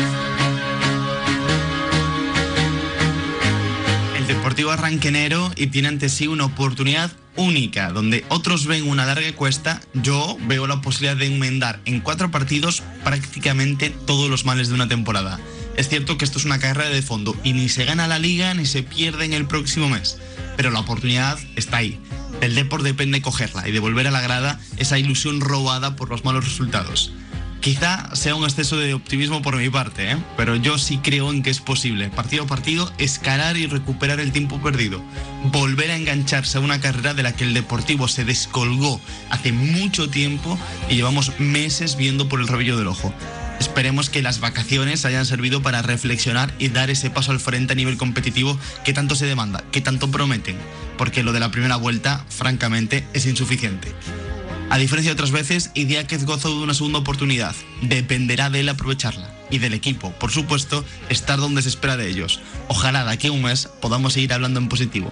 Deportivo 4.28 4.72
arranca 4.72 5.08
enero 5.08 5.54
y 5.56 5.68
tiene 5.68 5.88
ante 5.88 6.10
sí 6.10 6.28
una 6.28 6.44
oportunidad 6.44 7.12
única, 7.38 7.91
donde 7.91 8.26
otros 8.28 8.68
ven 8.68 8.86
una 8.86 9.06
larga 9.06 9.32
cuesta, 9.32 9.80
yo 9.94 10.38
veo 10.48 10.68
la 10.68 10.82
posibilidad 10.82 11.16
de 11.16 11.28
enmendar 11.28 11.80
en 11.86 12.02
cuatro 12.02 12.30
partidos 12.30 12.84
prácticamente 13.06 13.90
todos 13.90 14.30
los 14.30 14.44
males 14.44 14.68
de 14.68 14.74
una 14.74 14.90
temporada. 14.90 15.40
Es 15.78 15.88
cierto 15.88 16.18
que 16.18 16.26
esto 16.26 16.40
es 16.40 16.45
una 16.45 16.60
carrera 16.60 16.90
de 16.90 17.02
fondo 17.02 17.38
y 17.45 17.54
ni 17.54 17.70
se 17.70 17.86
gana 17.86 18.06
la 18.06 18.20
liga 18.20 18.54
ni 18.54 18.66
se 18.66 18.84
pierde 18.84 19.24
en 19.24 19.32
el 19.32 19.48
próximo 19.48 19.88
mes, 19.88 20.18
pero 20.58 20.72
la 20.72 20.82
oportunidad 20.82 21.40
está 21.56 21.78
ahí. 21.78 21.98
Del 22.41 22.54
Deport 22.54 22.84
depende 22.84 23.22
cogerla 23.22 23.66
y 23.70 23.72
devolver 23.72 24.08
a 24.08 24.12
la 24.12 24.20
grada 24.20 24.60
esa 24.76 24.99
ilusión 24.99 25.40
robada 25.40 25.95
por 25.95 26.10
los 26.10 26.26
malos 26.26 26.44
resultados. 26.44 27.14
Quizá 27.61 28.15
sea 28.15 28.35
un 28.35 28.43
exceso 28.43 28.77
de 28.77 28.93
optimismo 28.93 29.41
por 29.41 29.57
mi 29.57 29.69
parte, 29.69 30.11
¿eh? 30.11 30.17
pero 30.38 30.55
yo 30.55 30.77
sí 30.77 30.99
creo 30.99 31.31
en 31.31 31.43
que 31.43 31.49
es 31.49 31.59
posible, 31.59 32.09
partido 32.09 32.43
a 32.43 32.47
partido, 32.47 32.91
escalar 32.97 33.57
y 33.57 33.65
recuperar 33.65 34.19
el 34.19 34.31
tiempo 34.31 34.61
perdido. 34.61 35.01
Volver 35.45 35.91
a 35.91 35.97
engancharse 35.97 36.57
a 36.57 36.61
una 36.61 36.79
carrera 36.79 37.13
de 37.13 37.23
la 37.23 37.35
que 37.35 37.43
el 37.43 37.53
Deportivo 37.53 38.07
se 38.07 38.25
descolgó 38.25 39.01
hace 39.29 39.51
mucho 39.51 40.09
tiempo 40.09 40.57
y 40.89 40.95
llevamos 40.95 41.39
meses 41.39 41.97
viendo 41.97 42.29
por 42.29 42.39
el 42.39 42.47
rabillo 42.47 42.77
del 42.77 42.88
ojo. 42.88 43.13
Esperemos 43.59 44.09
que 44.09 44.21
las 44.21 44.39
vacaciones 44.39 45.03
hayan 45.05 45.25
servido 45.25 45.61
para 45.61 45.81
reflexionar 45.81 46.53
y 46.59 46.69
dar 46.69 46.91
ese 46.91 47.09
paso 47.09 47.31
al 47.31 47.39
frente 47.39 47.73
a 47.73 47.75
nivel 47.75 47.97
competitivo 47.97 48.57
que 48.85 48.93
tanto 48.93 49.15
se 49.15 49.25
demanda, 49.25 49.63
que 49.71 49.81
tanto 49.81 50.11
prometen, 50.11 50.57
porque 50.97 51.23
lo 51.23 51.34
de 51.34 51.39
la 51.39 51.51
primera 51.51 51.75
vuelta, 51.75 52.23
francamente, 52.29 53.07
es 53.13 53.25
insuficiente. 53.25 53.93
A 54.69 54.77
diferencia 54.77 55.11
de 55.11 55.14
otras 55.14 55.31
veces, 55.31 55.72
Idiáquez 55.76 56.26
goza 56.26 56.49
de 56.49 56.56
una 56.56 56.73
segunda 56.73 56.99
oportunidad. 56.99 57.56
Dependerá 57.81 58.49
de 58.49 58.60
él 58.60 58.69
aprovecharla. 58.69 59.34
Y 59.49 59.60
del 59.60 59.73
equipo, 59.73 60.11
por 60.11 60.31
supuesto, 60.31 60.84
estar 61.07 61.39
donde 61.39 61.61
se 61.61 61.69
espera 61.69 61.95
de 61.95 62.10
ellos. 62.10 62.41
Ojalá 62.68 63.06
de 63.06 63.11
aquí 63.11 63.27
a 63.27 63.31
un 63.31 63.44
mes 63.44 63.69
podamos 63.81 64.14
seguir 64.14 64.34
hablando 64.34 64.60
en 64.60 64.68
positivo. 64.68 65.11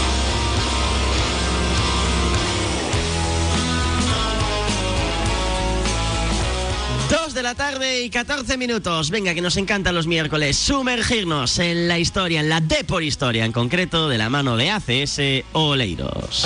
De 7.41 7.43
la 7.43 7.55
tarde 7.55 8.03
y 8.03 8.11
14 8.11 8.55
minutos. 8.55 9.09
Venga, 9.09 9.33
que 9.33 9.41
nos 9.41 9.57
encantan 9.57 9.95
los 9.95 10.05
miércoles 10.05 10.57
sumergirnos 10.57 11.57
en 11.57 11.87
la 11.87 11.97
historia, 11.97 12.39
en 12.39 12.49
la 12.49 12.61
de 12.61 12.83
por 12.83 13.01
historia, 13.01 13.45
en 13.45 13.51
concreto 13.51 14.09
de 14.09 14.19
la 14.19 14.29
mano 14.29 14.57
de 14.57 14.69
ACS 14.69 15.43
Oleiros. 15.51 16.45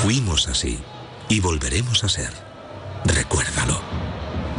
Fuimos 0.00 0.46
así 0.46 0.78
y 1.28 1.40
volveremos 1.40 2.04
a 2.04 2.08
ser. 2.08 2.30
Recuérdalo. 3.04 3.80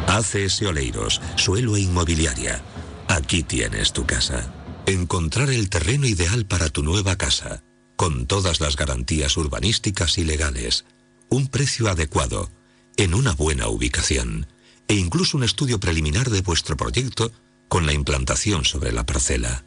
ACS 0.07 0.63
Oleiros, 0.63 1.21
suelo 1.37 1.77
e 1.77 1.79
inmobiliaria. 1.79 2.61
Aquí 3.07 3.41
tienes 3.41 3.93
tu 3.93 4.05
casa. 4.05 4.51
Encontrar 4.85 5.49
el 5.49 5.69
terreno 5.69 6.07
ideal 6.07 6.45
para 6.45 6.67
tu 6.67 6.83
nueva 6.83 7.15
casa, 7.15 7.63
con 7.95 8.27
todas 8.27 8.59
las 8.59 8.75
garantías 8.75 9.37
urbanísticas 9.37 10.17
y 10.17 10.25
legales, 10.25 10.83
un 11.29 11.47
precio 11.47 11.87
adecuado 11.87 12.49
en 12.97 13.13
una 13.13 13.33
buena 13.33 13.67
ubicación 13.67 14.47
e 14.87 14.95
incluso 14.95 15.37
un 15.37 15.43
estudio 15.43 15.79
preliminar 15.79 16.29
de 16.29 16.41
vuestro 16.41 16.75
proyecto 16.75 17.31
con 17.67 17.85
la 17.85 17.93
implantación 17.93 18.65
sobre 18.65 18.91
la 18.91 19.05
parcela. 19.05 19.65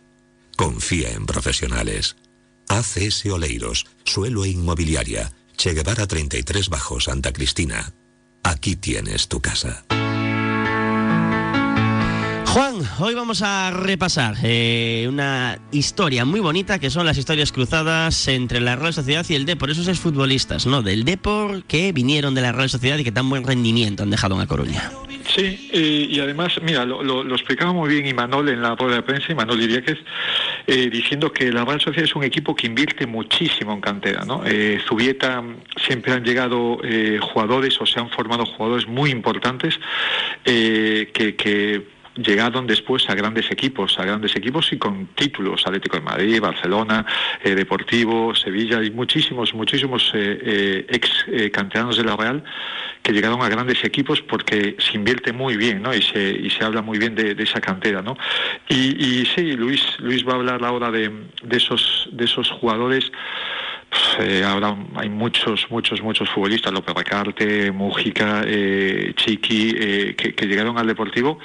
Confía 0.56 1.10
en 1.12 1.26
profesionales. 1.26 2.16
ACS 2.68 3.26
Oleiros, 3.26 3.86
Suelo 4.04 4.44
e 4.44 4.50
Inmobiliaria, 4.50 5.32
Che 5.56 5.74
Guevara 5.74 6.06
33 6.06 6.68
Bajo 6.68 7.00
Santa 7.00 7.32
Cristina. 7.32 7.92
Aquí 8.42 8.76
tienes 8.76 9.28
tu 9.28 9.40
casa. 9.40 9.84
Juan, 12.52 12.80
hoy 12.98 13.14
vamos 13.14 13.42
a 13.42 13.70
repasar 13.70 14.34
eh, 14.42 15.06
una 15.08 15.60
historia 15.70 16.24
muy 16.24 16.40
bonita 16.40 16.80
que 16.80 16.90
son 16.90 17.06
las 17.06 17.16
historias 17.16 17.52
cruzadas 17.52 18.26
entre 18.26 18.60
la 18.60 18.74
Real 18.74 18.92
Sociedad 18.92 19.24
y 19.28 19.36
el 19.36 19.46
Depor, 19.46 19.70
esos 19.70 20.00
futbolistas, 20.00 20.66
¿no? 20.66 20.82
Del 20.82 21.04
Depor 21.04 21.62
que 21.62 21.92
vinieron 21.92 22.34
de 22.34 22.40
la 22.40 22.50
Real 22.50 22.68
Sociedad 22.68 22.98
y 22.98 23.04
que 23.04 23.12
tan 23.12 23.30
buen 23.30 23.46
rendimiento 23.46 24.02
han 24.02 24.10
dejado 24.10 24.34
en 24.34 24.40
A 24.40 24.48
Coruña. 24.48 24.90
Sí, 25.32 25.70
eh, 25.72 26.08
y 26.10 26.18
además, 26.18 26.60
mira, 26.60 26.84
lo, 26.84 27.22
explicaba 27.32 27.72
muy 27.72 27.88
bien 27.88 28.08
Imanol 28.08 28.48
en 28.48 28.62
la 28.62 28.74
rueda 28.74 28.96
de 28.96 29.02
prensa, 29.02 29.30
Imanol 29.30 29.62
Iriáquez, 29.62 29.98
eh, 30.66 30.90
diciendo 30.90 31.32
que 31.32 31.52
la 31.52 31.64
Real 31.64 31.80
Sociedad 31.80 32.08
es 32.08 32.16
un 32.16 32.24
equipo 32.24 32.56
que 32.56 32.66
invierte 32.66 33.06
muchísimo 33.06 33.72
en 33.72 33.80
cantera, 33.80 34.24
¿no? 34.24 34.42
Eh, 34.44 34.80
Zubieta 34.88 35.44
siempre 35.86 36.14
han 36.14 36.24
llegado 36.24 36.78
eh, 36.82 37.20
jugadores 37.22 37.80
o 37.80 37.86
se 37.86 38.00
han 38.00 38.10
formado 38.10 38.44
jugadores 38.44 38.88
muy 38.88 39.10
importantes 39.10 39.78
que, 40.42 41.36
que 41.38 41.99
llegaron 42.22 42.66
después 42.66 43.08
a 43.08 43.14
grandes 43.14 43.50
equipos, 43.50 43.98
a 43.98 44.04
grandes 44.04 44.36
equipos 44.36 44.72
y 44.72 44.78
con 44.78 45.06
títulos, 45.14 45.66
Atlético 45.66 45.96
de 45.96 46.02
Madrid, 46.02 46.40
Barcelona, 46.40 47.04
eh, 47.42 47.54
Deportivo, 47.54 48.34
Sevilla 48.34 48.82
y 48.82 48.90
muchísimos, 48.90 49.54
muchísimos 49.54 50.10
eh, 50.14 50.38
eh, 50.42 50.86
ex 50.88 51.26
canteranos 51.52 51.96
de 51.96 52.04
la 52.04 52.16
Real 52.16 52.42
que 53.02 53.12
llegaron 53.12 53.42
a 53.42 53.48
grandes 53.48 53.82
equipos 53.84 54.20
porque 54.20 54.76
se 54.78 54.96
invierte 54.96 55.32
muy 55.32 55.56
bien, 55.56 55.82
¿no? 55.82 55.94
Y 55.94 56.02
se, 56.02 56.30
y 56.30 56.50
se 56.50 56.64
habla 56.64 56.82
muy 56.82 56.98
bien 56.98 57.14
de, 57.14 57.34
esa 57.42 57.60
cantera, 57.60 58.02
¿no? 58.02 58.16
Y, 58.68 59.24
sí, 59.34 59.52
Luis, 59.52 59.82
Luis 60.00 60.26
va 60.26 60.32
a 60.32 60.36
hablar 60.36 60.64
ahora 60.64 60.90
de, 60.90 61.10
de 61.42 61.56
esos, 61.56 62.08
de 62.12 62.24
esos 62.26 62.50
jugadores 62.50 63.10
pues, 63.90 64.44
ahora 64.44 64.76
hay 64.96 65.08
muchos, 65.08 65.66
muchos, 65.70 66.00
muchos 66.02 66.28
futbolistas, 66.30 66.72
López 66.72 66.94
Recarte, 66.94 67.72
Mújica, 67.72 68.44
Chiqui, 69.16 69.72
que, 70.14 70.34
que, 70.34 70.46
llegaron 70.46 70.78
al 70.78 70.86
Deportivo 70.86 71.38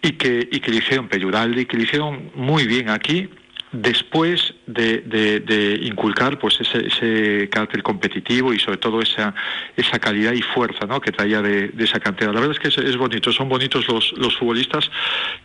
y 0.00 0.12
que, 0.12 0.48
y 0.50 0.60
que 0.60 0.70
le 0.70 0.78
hicieron 0.78 1.08
Peyuraldi, 1.08 1.66
que 1.66 1.76
le 1.76 1.84
hicieron 1.84 2.30
muy 2.34 2.66
bien 2.66 2.88
aquí 2.88 3.28
después 3.72 4.54
de, 4.66 5.80
inculcar 5.82 6.38
pues 6.38 6.60
ese, 6.60 6.86
ese, 6.86 7.48
carácter 7.48 7.82
competitivo 7.82 8.52
y 8.52 8.58
sobre 8.58 8.76
todo 8.76 9.00
esa, 9.00 9.34
esa 9.76 9.98
calidad 9.98 10.32
y 10.32 10.42
fuerza 10.42 10.86
¿no? 10.86 11.00
que 11.00 11.10
traía 11.10 11.40
de, 11.40 11.72
esa 11.78 11.98
cantera. 11.98 12.32
La 12.32 12.40
verdad 12.40 12.56
es 12.62 12.74
que 12.74 12.88
es, 12.88 12.96
bonito, 12.96 13.32
son 13.32 13.48
bonitos 13.48 13.88
los, 13.88 14.12
los 14.16 14.36
futbolistas 14.36 14.90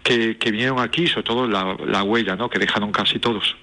que, 0.03 0.35
vinieron 0.51 0.79
aquí 0.79 1.07
sobre 1.07 1.23
todo 1.23 1.47
la, 1.47 2.03
huella 2.03 2.35
¿no? 2.35 2.49
que 2.49 2.59
dejaron 2.59 2.91
casi 2.91 3.19
todos. 3.19 3.55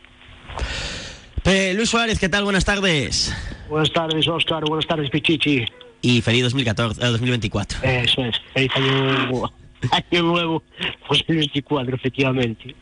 Luis 1.44 1.90
Suárez, 1.90 2.18
¿qué 2.18 2.28
tal? 2.28 2.44
Buenas 2.44 2.64
tardes. 2.64 3.34
Buenas 3.68 3.92
tardes, 3.92 4.26
Oscar. 4.28 4.64
Buenas 4.64 4.86
tardes, 4.86 5.10
Pichichi. 5.10 5.64
Y 6.00 6.20
feliz 6.20 6.44
2014, 6.44 7.00
2024. 7.00 7.78
Eso 7.82 8.24
es, 8.24 8.36
feliz 8.52 8.70
año 8.76 9.50
año 9.90 10.22
nuevo 10.22 10.62
2024, 11.08 11.90
pues, 11.90 12.00
efectivamente. 12.00 12.74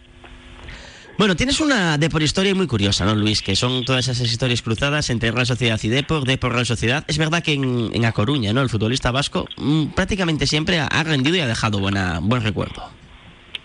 Bueno, 1.18 1.36
tienes 1.36 1.60
una 1.60 1.98
Depor 1.98 2.22
historia 2.22 2.55
muy 2.55 2.66
curiosa, 2.66 3.05
¿no, 3.05 3.14
Luis? 3.14 3.43
Que 3.43 3.55
son 3.55 3.84
todas 3.84 4.09
esas 4.09 4.30
historias 4.30 4.62
cruzadas 4.62 5.10
entre 5.10 5.30
Real 5.30 5.47
Sociedad 5.47 5.78
y 5.82 5.89
Depor, 5.89 6.24
Depor 6.24 6.52
Real 6.52 6.66
Sociedad. 6.66 7.05
Es 7.06 7.18
verdad 7.18 7.43
que 7.43 7.52
en, 7.52 8.05
A 8.05 8.12
Coruña, 8.12 8.52
¿no? 8.52 8.62
El 8.62 8.70
futbolista 8.70 9.10
vasco 9.10 9.47
mm, 9.56 9.86
prácticamente 9.89 10.47
siempre 10.47 10.80
ha 10.80 11.02
rendido 11.02 11.36
y 11.36 11.40
ha 11.40 11.47
dejado 11.47 11.80
buena, 11.80 12.18
buen 12.20 12.43
recuerdo 12.43 13.02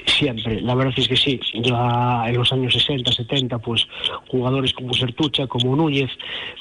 siempre. 0.07 0.61
La 0.61 0.75
verdad 0.75 0.93
es 0.97 1.07
que 1.07 1.15
sí, 1.15 1.39
ya 1.53 2.23
en 2.27 2.35
los 2.35 2.51
años 2.51 2.73
60, 2.73 3.11
70, 3.11 3.59
pues 3.59 3.87
jugadores 4.27 4.73
como 4.73 4.93
Sertucha, 4.93 5.47
como 5.47 5.75
Núñez, 5.75 6.09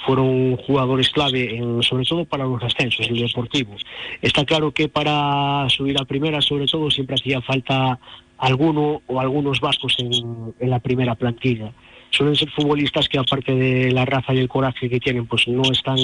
fueron 0.04 0.56
jugadores 0.56 1.10
clave, 1.10 1.56
en, 1.56 1.82
sobre 1.82 2.04
todo 2.04 2.24
para 2.24 2.44
los 2.44 2.62
ascensos, 2.62 3.08
el 3.08 3.18
deportivo. 3.18 3.76
Está 4.22 4.44
claro 4.44 4.72
que 4.72 4.88
para 4.88 5.66
subir 5.68 5.96
a 6.00 6.04
primera, 6.04 6.40
sobre 6.40 6.66
todo, 6.66 6.90
siempre 6.90 7.14
hacía 7.14 7.40
falta 7.40 7.98
alguno 8.38 9.02
o 9.06 9.20
algunos 9.20 9.60
vascos 9.60 9.96
en 9.98 10.70
la 10.70 10.78
primera 10.80 11.14
plantilla 11.14 11.72
suelen 12.16 12.36
ser 12.36 12.50
futbolistas 12.50 13.08
que 13.08 13.18
aparte 13.18 13.54
de 13.54 13.92
la 13.92 14.04
raza 14.04 14.32
y 14.32 14.38
el 14.38 14.48
coraje 14.48 14.88
que 14.88 15.00
tienen, 15.00 15.26
pues 15.26 15.46
no 15.46 15.62
están 15.70 15.98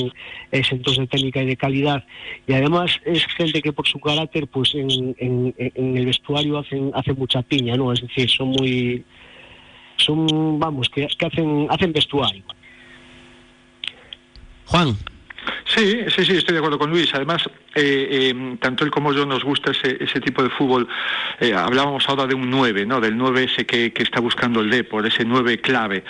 exentos 0.50 0.98
de 0.98 1.06
técnica 1.06 1.42
y 1.42 1.46
de 1.46 1.56
calidad. 1.56 2.04
Y 2.46 2.52
además 2.52 3.00
es 3.04 3.24
gente 3.26 3.62
que 3.62 3.72
por 3.72 3.86
su 3.88 3.98
carácter, 3.98 4.46
pues 4.46 4.74
en, 4.74 5.14
el 5.58 6.06
vestuario 6.06 6.58
hacen, 6.58 6.90
hacen 6.94 7.16
mucha 7.18 7.42
piña, 7.42 7.76
¿no? 7.76 7.92
Es 7.92 8.02
decir, 8.02 8.30
son 8.30 8.48
muy, 8.50 9.04
son, 9.96 10.58
vamos, 10.58 10.88
que, 10.88 11.06
que 11.06 11.26
hacen, 11.26 11.66
hacen 11.70 11.92
vestuario. 11.92 12.44
Juan. 14.66 14.96
Sí, 15.64 15.96
sí, 16.14 16.24
sí, 16.24 16.32
estoy 16.36 16.54
de 16.54 16.58
acuerdo 16.58 16.78
con 16.78 16.90
Luis. 16.90 17.12
Además, 17.14 17.48
eh, 17.74 18.32
eh, 18.32 18.56
tanto 18.60 18.84
él 18.84 18.90
como 18.90 19.12
yo 19.12 19.24
nos 19.24 19.44
gusta 19.44 19.70
ese, 19.70 20.02
ese 20.02 20.20
tipo 20.20 20.42
de 20.42 20.50
fútbol. 20.50 20.88
Eh, 21.40 21.54
hablábamos 21.54 22.08
ahora 22.08 22.26
de 22.26 22.34
un 22.34 22.50
9, 22.50 22.86
¿no? 22.86 23.00
Del 23.00 23.16
9 23.16 23.44
ese 23.44 23.66
que, 23.66 23.92
está 23.96 24.20
buscando 24.20 24.60
el 24.60 24.70
Depor, 24.70 25.06
ese 25.06 25.24
9 25.24 25.60
clave. 25.60 26.04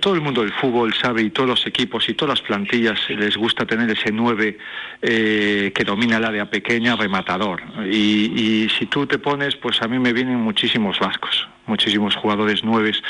todo 0.00 0.14
el 0.14 0.20
mundo 0.20 0.42
del 0.42 0.52
fútbol 0.52 0.94
sabe 0.94 1.22
y 1.22 1.30
todos 1.30 1.48
los 1.48 1.66
equipos 1.66 2.08
y 2.08 2.14
todas 2.14 2.38
las 2.38 2.46
plantillas 2.46 2.98
les 3.10 3.36
gusta 3.36 3.66
tener 3.66 3.90
ese 3.90 4.10
9 4.10 4.58
que 5.00 5.84
domina 5.84 6.16
el 6.16 6.24
área 6.24 6.50
pequeña, 6.50 6.96
rematador. 6.96 7.62
Y, 7.90 8.64
y 8.64 8.68
si 8.70 8.86
tú 8.86 9.06
te 9.06 9.18
pones, 9.18 9.56
pues 9.56 9.80
a 9.82 9.88
mí 9.88 9.98
me 9.98 10.12
vienen 10.12 10.36
muchísimos 10.36 10.98
vascos 10.98 11.46
muchísimos 11.66 12.14
jugadores 12.16 12.64
nueves 12.64 13.02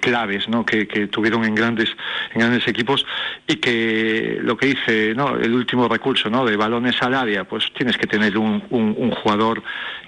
claves 0.00 0.48
¿no? 0.48 0.64
que, 0.64 0.86
tuvieron 1.08 1.44
en 1.44 1.54
grandes 1.54 1.90
en 2.32 2.40
grandes 2.40 2.66
equipos 2.68 3.04
y 3.46 3.56
que 3.56 4.38
lo 4.42 4.56
que 4.56 4.66
dice 4.66 5.14
¿no? 5.14 5.36
el 5.36 5.52
último 5.52 5.88
recurso 5.88 6.30
¿no? 6.30 6.44
de 6.44 6.56
balones 6.56 6.95
al 7.02 7.14
área, 7.14 7.44
pues 7.44 7.72
tienes 7.72 7.96
que 7.96 8.06
tener 8.06 8.36
un, 8.38 8.62
un, 8.70 9.10
jugador 9.10 9.62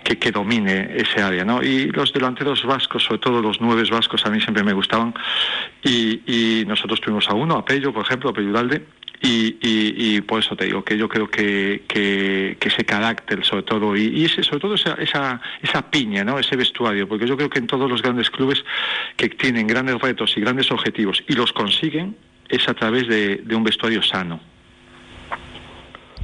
que, 0.05 0.19
que, 0.19 0.31
domine 0.31 0.90
ese 0.97 1.23
área, 1.23 1.44
¿no? 1.44 1.62
Y 1.62 1.86
los 1.90 2.12
delanteros 2.12 2.65
vascos, 2.65 3.05
sobre 3.05 3.19
todo 3.19 3.40
los 3.40 3.60
nueve 3.60 3.85
vascos, 3.90 4.24
a 4.27 4.31
mí 4.31 4.40
siempre 4.40 4.62
me 4.65 4.73
gustaban. 4.73 5.15
Y, 5.82 6.23
y 6.27 6.65
nosotros 6.66 7.01
tuvimos 7.01 7.28
a 7.28 7.35
uno, 7.35 7.56
a 7.56 7.65
Pello, 7.65 7.93
por 7.93 8.05
ejemplo, 8.05 8.31
a 8.31 8.32
Pello 8.32 8.52
y, 9.20 9.56
y, 9.60 10.20
por 10.20 10.40
eso 10.40 10.55
te 10.55 10.66
digo 10.66 10.85
que 10.85 10.97
yo 10.97 11.09
creo 11.09 11.28
que, 11.28 11.82
que, 11.89 12.56
ese 12.60 12.85
carácter 12.85 13.44
sobre 13.44 13.65
todo 13.65 13.97
y, 13.97 14.24
ese, 14.24 14.44
sobre 14.44 14.60
todo 14.60 14.74
esa, 14.74 14.94
esa, 14.94 15.40
esa, 15.60 15.90
piña, 15.90 16.23
¿no? 16.23 16.39
ese 16.39 16.55
vestuario, 16.55 17.09
porque 17.09 17.27
yo 17.27 17.36
creo 17.36 17.51
que 17.51 17.59
en 17.59 17.66
todos 17.66 17.90
los 17.90 18.01
grandes 18.01 18.31
clubes 18.31 18.65
que 19.16 19.28
tienen 19.28 19.66
grandes 19.66 20.01
retos 20.01 20.36
y 20.36 20.40
grandes 20.40 20.70
objetivos 20.70 21.23
y 21.27 21.32
los 21.32 21.52
consiguen 21.52 22.16
es 22.48 22.69
a 22.69 22.74
través 22.74 23.09
de 23.09 23.56
un 23.56 23.65
vestuario 23.65 24.02
sano. 24.02 24.40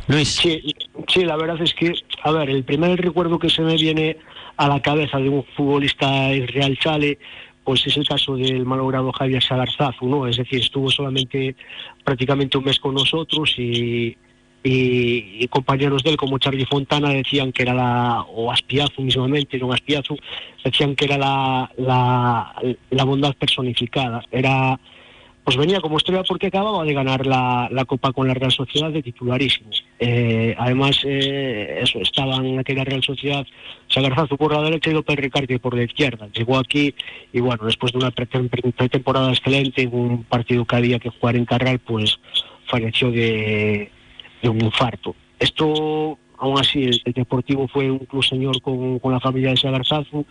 Luis. 0.06 0.28
Sí, 0.28 0.74
sí, 1.08 1.24
la 1.24 1.36
verdad 1.36 1.60
es 1.62 1.72
que, 1.74 1.94
a 2.22 2.30
ver, 2.30 2.50
el 2.50 2.64
primer 2.64 3.00
recuerdo 3.00 3.38
que 3.38 3.48
se 3.48 3.62
me 3.62 3.76
viene 3.76 4.18
a 4.56 4.68
la 4.68 4.80
cabeza 4.80 5.18
de 5.18 5.28
un 5.28 5.44
futbolista 5.56 6.28
Real 6.28 6.78
Chale, 6.78 7.18
pues 7.64 7.86
es 7.86 7.96
el 7.96 8.06
caso 8.06 8.36
del 8.36 8.66
malogrado 8.66 9.10
Javier 9.12 9.42
Salarzazu, 9.42 10.06
¿no? 10.06 10.26
Es 10.26 10.36
decir, 10.36 10.60
estuvo 10.60 10.90
solamente 10.90 11.56
prácticamente 12.04 12.58
un 12.58 12.64
mes 12.64 12.78
con 12.78 12.94
nosotros 12.94 13.54
y, 13.56 14.16
y, 14.62 15.48
compañeros 15.48 16.02
de 16.02 16.10
él 16.10 16.16
como 16.16 16.38
Charlie 16.38 16.66
Fontana 16.66 17.08
decían 17.10 17.52
que 17.52 17.62
era 17.62 17.72
la, 17.72 18.20
o 18.22 18.52
Aspiazu 18.52 19.02
mismamente, 19.02 19.58
no 19.58 19.72
Aspiazu, 19.72 20.16
decían 20.62 20.94
que 20.94 21.06
era 21.06 21.16
la, 21.16 21.70
la, 21.78 22.54
la 22.90 23.04
bondad 23.04 23.34
personificada. 23.34 24.22
Era 24.30 24.78
pues 25.44 25.58
venía 25.58 25.80
como 25.80 25.98
estrella 25.98 26.22
porque 26.26 26.46
acababa 26.46 26.84
de 26.84 26.94
ganar 26.94 27.26
la, 27.26 27.84
Copa 27.86 28.12
con 28.12 28.26
la 28.26 28.34
Real 28.34 28.50
Sociedad 28.50 28.90
de 28.90 29.02
titularísimos. 29.02 29.84
Eh, 29.98 30.54
además, 30.58 31.00
eh, 31.04 31.80
eso, 31.82 32.00
estaban 32.00 32.46
en 32.46 32.58
aquella 32.58 32.82
Real 32.82 33.02
Sociedad 33.02 33.46
Sagarzazu 33.88 34.38
por 34.38 34.52
la 34.52 34.62
derecha 34.62 34.90
y 34.90 34.94
López 34.94 35.16
Ricardo 35.16 35.58
por 35.58 35.76
la 35.76 35.84
izquierda. 35.84 36.28
Llegó 36.32 36.56
aquí 36.56 36.94
y 37.32 37.40
bueno, 37.40 37.64
después 37.66 37.92
de 37.92 37.98
una 37.98 38.10
pretemporada 38.10 39.30
excelente, 39.30 39.82
en 39.82 39.94
un 39.94 40.24
partido 40.24 40.64
que 40.64 40.76
había 40.76 40.98
que 40.98 41.10
jugar 41.10 41.36
en 41.36 41.44
Carral, 41.44 41.78
pues 41.78 42.18
falleció 42.66 43.10
de, 43.10 43.90
un 44.42 44.64
infarto. 44.64 45.14
Esto 45.38 46.18
aún 46.44 46.58
así 46.58 46.84
el, 46.84 47.00
Deportivo 47.14 47.66
fue 47.68 47.90
un 47.90 48.00
club 48.00 48.22
señor 48.22 48.60
con, 48.60 49.00
la 49.02 49.20
familia 49.20 49.50
de 49.50 49.56
Sagarzazu. 49.56 50.26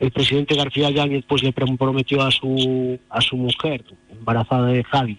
El 0.00 0.10
presidente 0.10 0.56
García 0.56 0.90
Yáñez 0.90 1.24
pues 1.28 1.42
le 1.42 1.52
prometió 1.52 2.22
a 2.22 2.30
su, 2.30 2.98
a 3.08 3.20
su 3.20 3.36
mujer, 3.36 3.84
embarazada 4.10 4.66
de 4.66 4.82
Javi, 4.82 5.18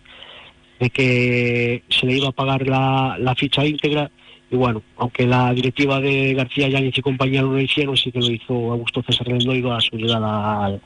de 0.79 0.89
que 0.89 1.83
se 1.87 2.05
le 2.05 2.17
iba 2.17 2.27
a 2.27 2.33
pagar 2.33 2.67
la, 2.67 3.15
la 3.19 3.35
ficha 3.35 3.65
íntegra 3.65 4.11
y 4.51 4.55
bueno, 4.55 4.83
aunque 4.97 5.25
la 5.25 5.53
directiva 5.53 5.99
de 5.99 6.33
García 6.33 6.67
Yáñez 6.67 6.97
y 6.97 7.01
compañía 7.01 7.41
no 7.41 7.53
lo 7.53 7.61
hicieron, 7.61 7.95
sí 7.95 8.11
que 8.11 8.19
lo 8.19 8.29
hizo 8.29 8.53
Augusto 8.71 9.01
César 9.01 9.27
Lendoido 9.27 9.73
a 9.73 9.81
su 9.81 9.95
llegada 9.95 10.65
al, 10.65 10.81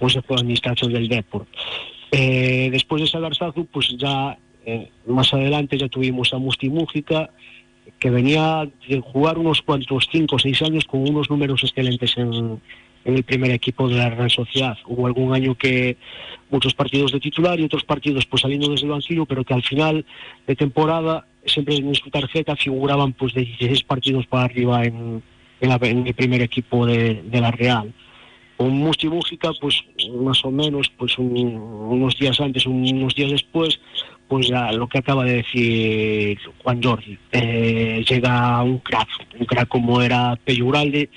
Consejo 0.00 0.34
de 0.34 0.40
Administración 0.40 0.92
del 0.92 1.06
Deport. 1.06 1.46
Eh, 2.10 2.68
después 2.72 3.02
de 3.02 3.08
Sagarzazu, 3.08 3.66
pues 3.66 3.94
ya 3.96 4.36
eh, 4.64 4.90
más 5.06 5.32
adelante 5.32 5.78
ya 5.78 5.88
tuvimos 5.88 6.32
a 6.32 6.38
Musti 6.38 6.68
Mújica, 6.68 7.30
que 7.98 8.10
venía 8.10 8.68
de 8.88 9.00
jugar 9.00 9.38
unos 9.38 9.62
cuantos, 9.62 10.08
cinco 10.10 10.36
o 10.36 10.38
seis 10.38 10.60
años 10.62 10.84
con 10.84 11.00
unos 11.00 11.30
números 11.30 11.62
excelentes 11.64 12.16
en, 12.16 12.60
el 13.04 13.22
primer 13.22 13.52
equipo 13.52 13.88
de 13.88 13.94
la 13.94 14.10
Real 14.10 14.30
Sociedad. 14.30 14.76
Hubo 14.84 15.06
algún 15.06 15.32
año 15.32 15.54
que 15.54 15.96
muchos 16.50 16.74
partidos 16.74 17.12
de 17.12 17.20
titular 17.20 17.58
y 17.60 17.64
otros 17.64 17.84
partidos 17.84 18.26
pues 18.26 18.42
saliendo 18.42 18.68
desde 18.68 18.86
el 18.86 18.92
banquillo, 18.92 19.26
pero 19.26 19.44
que 19.44 19.54
al 19.54 19.62
final 19.62 20.04
de 20.44 20.56
temporada 20.56 21.24
siempre 21.44 21.76
en 21.76 21.94
su 21.94 22.10
tarjeta 22.10 22.56
figuraban 22.56 23.12
pues 23.12 23.32
de 23.32 23.42
16 23.42 23.84
partidos 23.84 24.26
para 24.26 24.46
arriba 24.46 24.84
en, 24.84 25.22
el 25.60 26.14
primer 26.14 26.42
equipo 26.42 26.84
de, 26.84 27.22
la 27.30 27.52
Real. 27.52 27.94
Con 28.56 28.70
Musti 28.70 29.08
Mújica, 29.08 29.52
pues 29.60 29.84
más 30.18 30.44
o 30.44 30.50
menos, 30.50 30.90
pues 30.96 31.16
unos 31.18 32.18
días 32.18 32.40
antes, 32.40 32.66
unos 32.66 33.14
días 33.14 33.30
después, 33.30 33.78
pues 34.28 34.48
ya 34.48 34.72
lo 34.72 34.88
que 34.88 34.98
acaba 34.98 35.24
de 35.24 35.36
decir 35.36 36.38
Juan 36.62 36.82
Jordi. 36.82 37.18
Eh, 37.32 38.04
llega 38.08 38.62
un 38.62 38.78
crack, 38.78 39.08
un 39.38 39.46
crack 39.46 39.68
como 39.68 40.02
era 40.02 40.36
Peyuralde. 40.44 41.10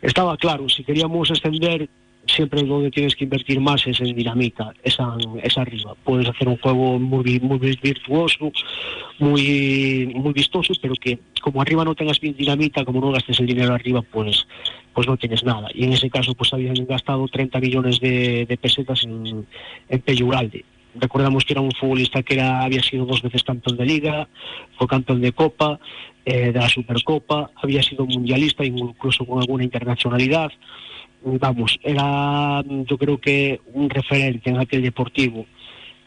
Estaba 0.00 0.36
claro, 0.36 0.68
si 0.68 0.82
queríamos 0.84 1.30
extender 1.30 1.88
siempre 2.26 2.62
donde 2.62 2.90
tienes 2.90 3.16
que 3.16 3.24
invertir 3.24 3.60
más 3.60 3.86
es 3.86 4.00
en 4.00 4.14
dinamita, 4.14 4.72
es, 4.82 4.98
arriba. 5.00 5.94
Puedes 6.04 6.28
hacer 6.28 6.48
un 6.48 6.56
juego 6.58 6.98
muy, 6.98 7.40
muy 7.40 7.58
virtuoso, 7.58 8.52
muy, 9.18 10.12
muy 10.14 10.32
vistoso, 10.32 10.72
pero 10.80 10.94
que 10.94 11.18
como 11.40 11.60
arriba 11.60 11.84
no 11.84 11.94
tengas 11.94 12.20
bien 12.20 12.36
dinamita, 12.36 12.84
como 12.84 13.00
no 13.00 13.12
gastes 13.12 13.40
el 13.40 13.46
dinero 13.46 13.74
arriba, 13.74 14.02
pues, 14.02 14.46
pues 14.94 15.06
no 15.06 15.16
tienes 15.16 15.42
nada. 15.44 15.68
Y 15.74 15.84
en 15.84 15.92
ese 15.92 16.10
caso 16.10 16.34
pues 16.34 16.52
habían 16.52 16.74
gastado 16.86 17.26
30 17.28 17.60
millones 17.60 18.00
de, 18.00 18.58
pesetas 18.60 19.04
en, 19.04 19.46
en 19.88 20.00
Peyuralde. 20.00 20.64
Recordamos 20.94 21.44
que 21.44 21.54
era 21.54 21.60
un 21.60 21.72
futbolista 21.72 22.22
que 22.22 22.34
era, 22.34 22.62
había 22.62 22.82
sido 22.82 23.06
dos 23.06 23.22
veces 23.22 23.42
campeón 23.42 23.76
de 23.76 23.86
liga, 23.86 24.28
fue 24.76 24.86
campeón 24.86 25.20
de 25.20 25.32
copa, 25.32 25.80
eh, 26.24 26.52
de 26.52 26.58
la 26.58 26.68
Supercopa, 26.68 27.50
había 27.56 27.82
sido 27.82 28.04
mundialista, 28.06 28.64
incluso 28.64 29.24
con 29.24 29.40
alguna 29.40 29.64
internacionalidad 29.64 30.52
vamos, 31.24 31.78
era 31.82 32.62
yo 32.66 32.98
creo 32.98 33.20
que 33.20 33.60
un 33.72 33.88
referente 33.88 34.50
en 34.50 34.58
aquel 34.58 34.82
deportivo. 34.82 35.46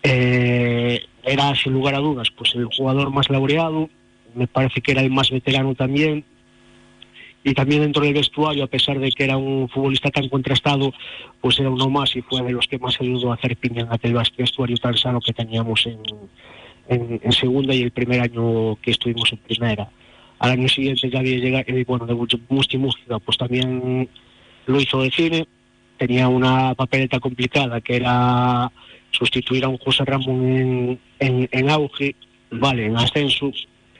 Eh, 0.03 1.01
era 1.23 1.55
sin 1.55 1.73
lugar 1.73 1.95
a 1.95 1.99
dudas 1.99 2.29
pues 2.29 2.53
el 2.55 2.65
jugador 2.65 3.09
más 3.11 3.29
laureado, 3.29 3.89
me 4.35 4.47
parece 4.47 4.81
que 4.81 4.91
era 4.91 5.01
el 5.01 5.09
más 5.09 5.31
veterano 5.31 5.73
también, 5.73 6.23
y 7.45 7.53
también 7.53 7.83
dentro 7.83 8.03
del 8.03 8.15
vestuario, 8.15 8.63
a 8.63 8.67
pesar 8.67 8.97
de 8.97 9.11
que 9.11 9.23
era 9.23 9.37
un 9.37 9.69
futbolista 9.69 10.09
tan 10.09 10.27
contrastado, 10.29 10.91
pues 11.39 11.59
era 11.59 11.69
uno 11.69 11.91
más 11.91 12.15
y 12.15 12.23
fue 12.23 12.41
de 12.41 12.51
los 12.51 12.65
que 12.67 12.79
más 12.79 12.99
ayudó 12.99 13.31
a 13.31 13.35
hacer 13.35 13.55
piña 13.55 13.83
en 13.83 13.93
aquel 13.93 14.15
vestuario 14.35 14.75
tan 14.77 14.97
sano 14.97 15.21
que 15.21 15.31
teníamos 15.31 15.85
en, 15.85 15.99
en, 16.87 17.31
segunda 17.31 17.75
y 17.75 17.83
el 17.83 17.91
primer 17.91 18.21
año 18.21 18.75
que 18.81 18.89
estuvimos 18.89 19.31
en 19.31 19.37
primera. 19.37 19.87
Al 20.39 20.51
año 20.53 20.67
siguiente 20.67 21.07
ya 21.07 21.19
había 21.19 21.37
llegado, 21.37 21.65
eh, 21.67 21.85
bueno, 21.87 22.07
de 22.07 22.15
Musti 22.49 22.79
Mújica, 22.79 23.19
pues 23.19 23.37
también 23.37 24.09
lo 24.65 24.81
hizo 24.81 25.03
de 25.03 25.11
cine, 25.11 25.47
tenía 25.97 26.27
una 26.27 26.73
papeleta 26.73 27.19
complicada 27.19 27.79
que 27.79 27.97
era 27.97 28.71
sustituir 29.11 29.65
a 29.65 29.67
un 29.67 29.77
José 29.77 30.03
Ramón 30.03 30.99
en, 31.19 31.69
auge, 31.69 32.15
vale, 32.49 32.87
en 32.87 32.97
ascenso, 32.97 33.51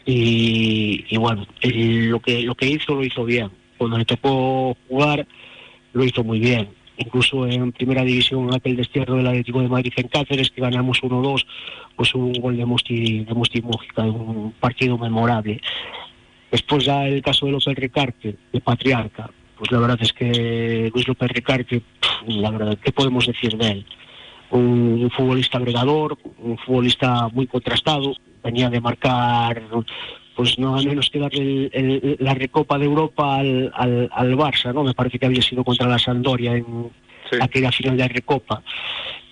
y, 0.05 1.17
bueno, 1.17 1.47
lo, 1.61 2.19
que, 2.19 2.43
lo 2.43 2.55
que 2.55 2.67
hizo 2.67 2.93
lo 2.93 3.03
hizo 3.03 3.25
bien. 3.25 3.49
Cuando 3.77 3.97
le 3.97 4.05
tocó 4.05 4.77
jugar, 4.87 5.25
lo 5.93 6.03
hizo 6.03 6.23
muy 6.23 6.39
bien. 6.39 6.69
Incluso 6.97 7.45
en 7.47 7.71
primera 7.71 8.03
división, 8.03 8.53
aquel 8.53 8.75
destierro 8.75 9.15
del 9.15 9.27
Atlético 9.27 9.61
de 9.61 9.67
Madrid 9.67 9.93
en 9.97 10.07
Cáceres, 10.07 10.51
que 10.51 10.61
ganamos 10.61 11.01
1-2, 11.01 11.45
pues 11.95 12.15
un 12.15 12.33
gol 12.33 12.55
de 12.55 12.65
Musti, 12.65 13.25
de 13.25 13.33
Musti 13.33 13.61
Mújica, 13.61 14.03
un 14.03 14.53
partido 14.59 14.97
memorable. 14.97 15.59
Después 16.51 16.85
ya 16.85 17.05
el 17.05 17.21
caso 17.21 17.47
de 17.47 17.53
López 17.53 17.75
Ricarte, 17.75 18.35
de 18.53 18.61
Patriarca, 18.61 19.29
pues 19.57 19.71
la 19.71 19.79
verdad 19.79 19.97
es 20.01 20.13
que 20.13 20.89
Luis 20.93 21.07
López 21.07 21.31
Ricarte, 21.31 21.81
la 22.27 22.51
verdad, 22.51 22.77
¿qué 22.81 22.91
podemos 22.91 23.25
decir 23.25 23.57
de 23.57 23.71
él? 23.71 23.85
Un, 24.51 25.11
futbolista 25.15 25.57
agregador, 25.57 26.17
un 26.37 26.57
futbolista 26.57 27.27
muy 27.29 27.47
contrastado, 27.47 28.13
venía 28.45 28.69
de 28.69 28.79
marcar 28.79 29.63
pues 30.35 30.59
nada 30.59 30.81
menos 30.81 31.09
que 31.09 31.19
darle 31.19 32.17
la 32.19 32.33
recopa 32.33 32.77
de 32.77 32.85
Europa 32.85 33.37
al, 33.37 33.71
al, 33.73 34.35
Barça, 34.35 34.73
¿no? 34.73 34.83
Me 34.83 34.93
parece 34.93 35.17
que 35.17 35.25
había 35.25 35.41
sido 35.41 35.63
contra 35.63 35.87
la 35.87 35.97
Sandoria 35.97 36.55
en 36.55 36.91
aquella 37.41 37.71
final 37.71 37.97
de 37.97 38.07
recopa. 38.07 38.61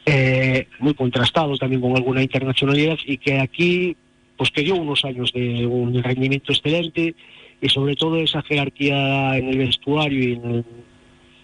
Eh, 0.06 0.68
muy 0.80 0.94
contrastado 0.94 1.58
también 1.58 1.82
con 1.82 1.96
alguna 1.96 2.22
internacionalidad 2.22 2.98
y 3.06 3.18
que 3.18 3.40
aquí 3.40 3.96
pues 4.38 4.52
que 4.52 4.64
dio 4.64 4.76
unos 4.76 5.06
años 5.06 5.32
de 5.32 5.66
un 5.66 6.02
rendimiento 6.04 6.52
excelente 6.52 7.16
y 7.62 7.70
sobre 7.70 7.96
todo 7.96 8.18
esa 8.18 8.42
jerarquía 8.42 9.38
en 9.38 9.48
el 9.48 9.58
vestuario 9.60 10.20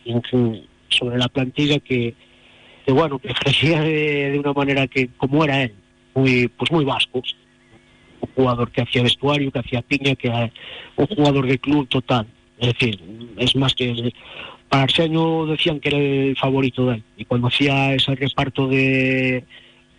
y, 0.03 0.11
en, 0.11 0.67
sobre 0.89 1.17
la 1.17 1.29
plantilla 1.29 1.79
que, 1.79 2.15
bueno 2.87 3.19
que 3.19 3.29
ejercía 3.31 3.81
de, 3.81 4.37
una 4.37 4.51
manera 4.51 4.87
que 4.87 5.07
como 5.15 5.43
era 5.45 5.63
él 5.63 5.73
muy 6.13 6.49
pues 6.49 6.69
muy 6.71 6.83
vasco 6.83 7.21
un 8.21 8.29
jugador 8.35 8.71
que 8.71 8.81
hacía 8.81 9.03
vestuario 9.03 9.51
que 9.51 9.59
hacía 9.59 9.81
piña 9.81 10.15
que 10.15 10.29
un 10.95 11.07
jugador 11.07 11.47
de 11.47 11.57
club 11.59 11.87
total 11.87 12.27
es 12.59 12.73
decir 12.73 12.99
es 13.37 13.55
más 13.55 13.73
que 13.73 14.13
para 14.69 14.83
Arsenio 14.83 15.45
decían 15.45 15.79
que 15.79 15.89
era 15.89 15.97
el 15.97 16.37
favorito 16.37 16.85
de 16.85 16.95
él 16.95 17.03
y 17.17 17.25
cuando 17.25 17.47
hacía 17.47 17.93
ese 17.93 18.15
reparto 18.15 18.67
de 18.67 19.43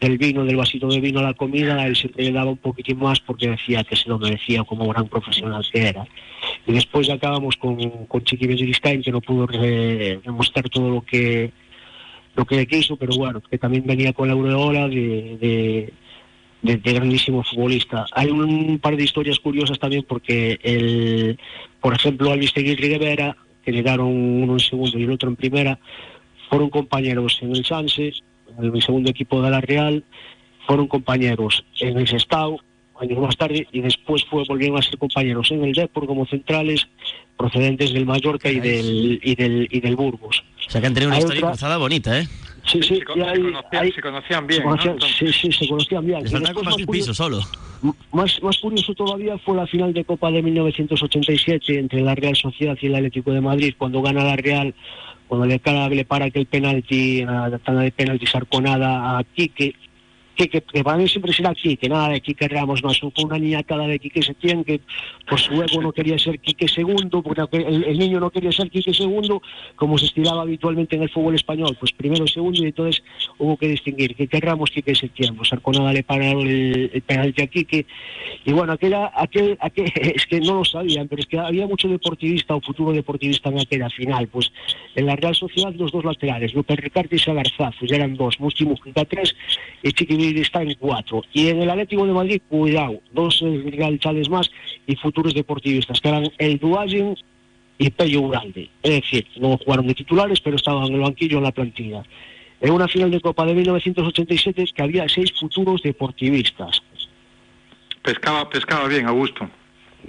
del 0.01 0.17
vino, 0.17 0.45
del 0.45 0.57
vasito 0.57 0.89
de 0.89 0.99
vino 0.99 1.21
a 1.21 1.25
la 1.25 1.35
comida, 1.35 1.87
él 1.87 1.95
siempre 1.95 2.25
le 2.25 2.33
daba 2.33 2.51
un 2.51 2.57
poquitín 2.57 2.99
más 2.99 3.21
porque 3.21 3.51
decía 3.51 3.85
que 3.85 3.97
se 3.97 4.09
lo 4.09 4.19
merecía 4.19 4.65
como 4.65 4.89
gran 4.89 5.07
profesional 5.09 5.63
que 5.71 5.89
era. 5.89 6.07
Y 6.67 6.73
después 6.73 7.11
acabamos 7.11 7.57
con, 7.57 8.07
con 8.07 8.25
Chiqui 8.25 8.49
que 8.49 9.11
no 9.13 9.21
pudo 9.21 9.47
demostrar 9.47 10.69
todo 10.71 10.89
lo 10.89 11.01
que 11.03 11.53
lo 12.37 12.45
que 12.47 12.57
le 12.57 12.67
quiso, 12.67 12.97
pero 12.97 13.13
bueno, 13.17 13.43
que 13.43 13.59
también 13.59 13.85
venía 13.85 14.13
con 14.13 14.29
la 14.29 14.35
aureola 14.35 14.89
de, 14.89 15.37
de, 15.41 15.93
grandísimo 16.63 17.43
futbolista. 17.43 18.07
Hay 18.13 18.31
un 18.31 18.79
par 18.79 18.97
de 18.97 19.05
historias 19.05 19.39
curiosas 19.39 19.79
también 19.79 20.05
porque, 20.07 20.59
el, 20.63 21.39
por 21.81 21.95
ejemplo, 21.95 22.31
Alvis 22.31 22.53
y 22.57 22.75
Rivera, 22.75 23.37
que 23.65 23.73
llegaron 23.73 24.09
uno 24.09 24.55
en 24.55 24.61
segundo 24.61 24.99
y 24.99 25.05
el 25.05 25.11
otro 25.11 25.29
en 25.29 25.37
primera, 25.37 25.79
fueron 26.49 26.71
compañeros 26.71 27.39
en 27.43 27.55
el 27.55 27.65
Sanse 27.65 28.13
en 28.59 28.73
mi 28.73 28.81
segundo 28.81 29.11
equipo 29.11 29.43
de 29.43 29.51
la 29.51 29.61
Real, 29.61 30.05
fueron 30.67 30.87
compañeros 30.89 31.65
en 31.81 31.99
el 31.99 32.09
Sestao, 32.09 32.59
años 33.01 33.19
más 33.19 33.37
tarde, 33.37 33.67
y 33.73 33.81
después 33.81 34.25
fue, 34.25 34.45
volvieron 34.47 34.79
a 34.79 34.83
ser 34.83 34.99
compañeros 34.99 35.51
en 35.51 35.65
el 35.65 35.73
Depor 35.73 36.07
como 36.07 36.27
centrales, 36.27 36.87
procedentes 37.37 37.93
del 37.93 38.05
Mallorca 38.05 38.51
y 38.51 38.61
del, 38.61 39.21
y 39.23 39.35
del, 39.35 39.69
y 39.71 39.81
del 39.81 39.97
Burgos. 39.97 40.45
O 40.67 40.71
sea 40.71 40.81
que 40.81 40.87
han 40.87 40.95
tenido 40.95 41.11
una 41.11 41.19
historia 41.19 41.41
cruzada 41.41 41.79
bonita, 41.79 42.21
¿eh? 42.21 42.29
Sí, 42.71 42.83
sí, 42.83 42.97
se, 42.97 43.05
conocían, 43.05 43.93
se, 43.93 44.01
conocían, 44.01 44.47
bien. 44.47 44.63
Sí, 45.01 45.33
sí, 45.33 45.53
se 45.53 45.69
conocían 45.69 46.07
bien. 46.07 46.23
Les 46.23 46.33
más 46.33 46.53
curioso, 46.53 46.87
piso 46.87 47.15
solo. 47.15 47.41
Más, 48.13 48.43
más 48.43 48.59
curioso 48.59 48.95
todavía 48.95 49.39
fue 49.39 49.57
la 49.57 49.67
final 49.67 49.93
de 49.93 50.05
Copa 50.05 50.31
de 50.31 50.43
1987 50.43 51.79
entre 51.79 52.03
la 52.03 52.15
Real 52.15 52.37
Sociedad 52.37 52.77
y 52.81 52.87
el 52.87 52.95
Atlético 52.95 53.33
de 53.33 53.41
Madrid, 53.41 53.75
cuando 53.79 54.03
gana 54.03 54.23
la 54.23 54.37
Real 54.37 54.75
cuando 55.31 55.47
le, 55.47 55.61
le 55.95 56.05
para 56.05 56.25
aquel 56.25 56.47
penalti, 56.47 57.25
la 57.25 57.57
tanda 57.61 57.83
de 57.83 57.93
penalti 57.93 58.27
sarconada 58.27 59.17
a 59.17 59.23
Quique, 59.23 59.77
que, 60.37 60.61
para 60.83 60.97
mí 60.97 61.09
siempre 61.09 61.33
será 61.33 61.55
Quique, 61.55 61.89
nada 61.89 62.09
de 62.09 62.21
Quique 62.21 62.49
Ramos, 62.49 62.83
no, 62.83 62.91
fue 62.91 63.25
una 63.25 63.39
niña 63.39 63.63
cada 63.63 63.87
de 63.87 63.99
Quique 63.99 64.23
Setién 64.23 64.65
que 64.65 64.81
por 65.29 65.39
su 65.39 65.63
ego 65.63 65.83
no 65.83 65.93
quería 65.93 66.19
ser 66.19 66.39
Quique 66.39 66.67
segundo, 66.69 67.23
porque 67.23 67.43
el, 67.59 67.99
niño 67.99 68.21
no 68.21 68.31
quería 68.31 68.53
ser 68.53 68.71
Quique 68.71 68.95
segundo, 68.95 69.43
como 69.77 69.99
se 69.99 70.07
estilaba 70.07 70.43
habitualmente 70.43 70.97
en 70.97 71.03
el 71.03 71.11
fútbol 71.11 71.35
español, 71.35 71.77
pues 71.79 71.93
primero 71.93 72.27
segundo 72.27 72.63
y 72.63 72.67
entonces 72.67 73.03
hubo 73.39 73.57
que 73.57 73.69
distinguir 73.69 74.15
Quique 74.15 74.41
Ramos, 74.41 74.71
Quique 74.71 74.95
Setién, 74.95 75.37
pues 75.37 75.53
Arconada 75.53 75.93
le 75.93 76.03
pararon 76.03 76.47
el, 76.47 77.03
penalti 77.07 77.43
a 77.43 77.47
Quique, 77.47 77.87
y 78.45 78.53
bueno, 78.53 78.73
aquella, 78.73 79.13
aquel, 79.15 79.59
aquel, 79.61 79.93
es 79.95 80.27
que 80.27 80.41
no 80.41 80.55
lo 80.55 80.65
sabían, 80.65 81.09
pero 81.09 81.21
es 81.21 81.27
que 81.27 81.39
había 81.39 81.67
mucho 81.67 81.89
deportivista 81.89 82.55
o 82.55 82.61
futuro 82.61 82.93
deportivista 82.93 83.51
en 83.51 83.61
aquella 83.61 83.91
final, 83.91 84.29
pues 84.29 84.51
en 84.95 85.07
la 85.07 85.17
Real 85.17 85.35
Sociedad 85.35 85.75
los 85.75 85.93
dos 85.93 86.05
laterales, 86.05 86.55
López 86.55 86.79
Ricarte 86.79 87.17
y 87.17 87.19
Sagarzaz, 87.19 87.75
pues 87.79 87.93
eran 87.93 88.17
dos, 88.17 88.41
Musti 88.41 88.65
Mujica 88.65 89.05
tres 89.05 89.35
y 89.83 89.93
Chiqui 89.93 90.30
Está 90.39 90.63
en 90.63 90.75
cuatro. 90.75 91.23
Y 91.33 91.49
en 91.49 91.63
el 91.63 91.71
Atlético 91.71 92.07
de 92.07 92.13
Madrid, 92.13 92.41
cuidado, 92.49 93.01
dos 93.13 93.41
realchales 93.41 94.29
más 94.29 94.51
y 94.87 94.97
futuros 94.97 95.35
deportivistas, 95.35 96.01
que 96.01 96.09
eran 96.09 96.29
el 96.39 96.59
Duayen 96.59 97.17
y 97.79 97.91
Pello 97.91 98.21
Uralde. 98.23 98.69
Es 98.83 98.91
decir, 99.03 99.27
no 99.39 99.57
jugaron 99.59 99.87
de 99.87 99.95
titulares, 99.95 100.41
pero 100.41 100.57
estaban 100.57 100.87
en 100.89 100.95
el 100.95 101.01
banquillo 101.01 101.39
en 101.39 101.45
la 101.45 101.53
plantilla. 101.53 102.03
En 102.61 102.73
una 102.73 102.89
final 102.89 103.11
de 103.11 103.21
Copa 103.21 103.47
de 103.47 103.55
1987 103.55 104.63
es 104.63 104.73
que 104.73 104.83
había 104.83 105.09
seis 105.09 105.33
futuros 105.39 105.83
deportivistas. 105.83 106.83
Pescaba, 108.03 108.49
pescaba 108.49 108.87
bien, 108.89 109.07
Augusto. 109.07 109.49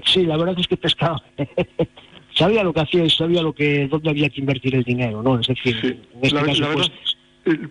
Sí, 0.05 0.23
la 0.25 0.37
verdad 0.37 0.55
es 0.59 0.67
que 0.67 0.77
pescaba. 0.77 1.21
sabía 2.35 2.63
lo 2.63 2.73
que 2.73 2.79
hacía 2.81 3.03
y 3.05 3.09
sabía 3.09 3.41
lo 3.41 3.53
que 3.53 3.87
dónde 3.87 4.09
había 4.09 4.29
que 4.29 4.39
invertir 4.41 4.75
el 4.75 4.83
dinero, 4.83 5.21
¿no? 5.21 5.39
Es 5.39 5.47
decir, 5.47 5.75
en 6.13 6.19
este 6.21 6.35
La- 6.35 6.43
caso, 6.45 6.61
la 6.61 6.73
pues, 6.73 6.89
verdad, 6.89 7.01
eh, 7.05 7.17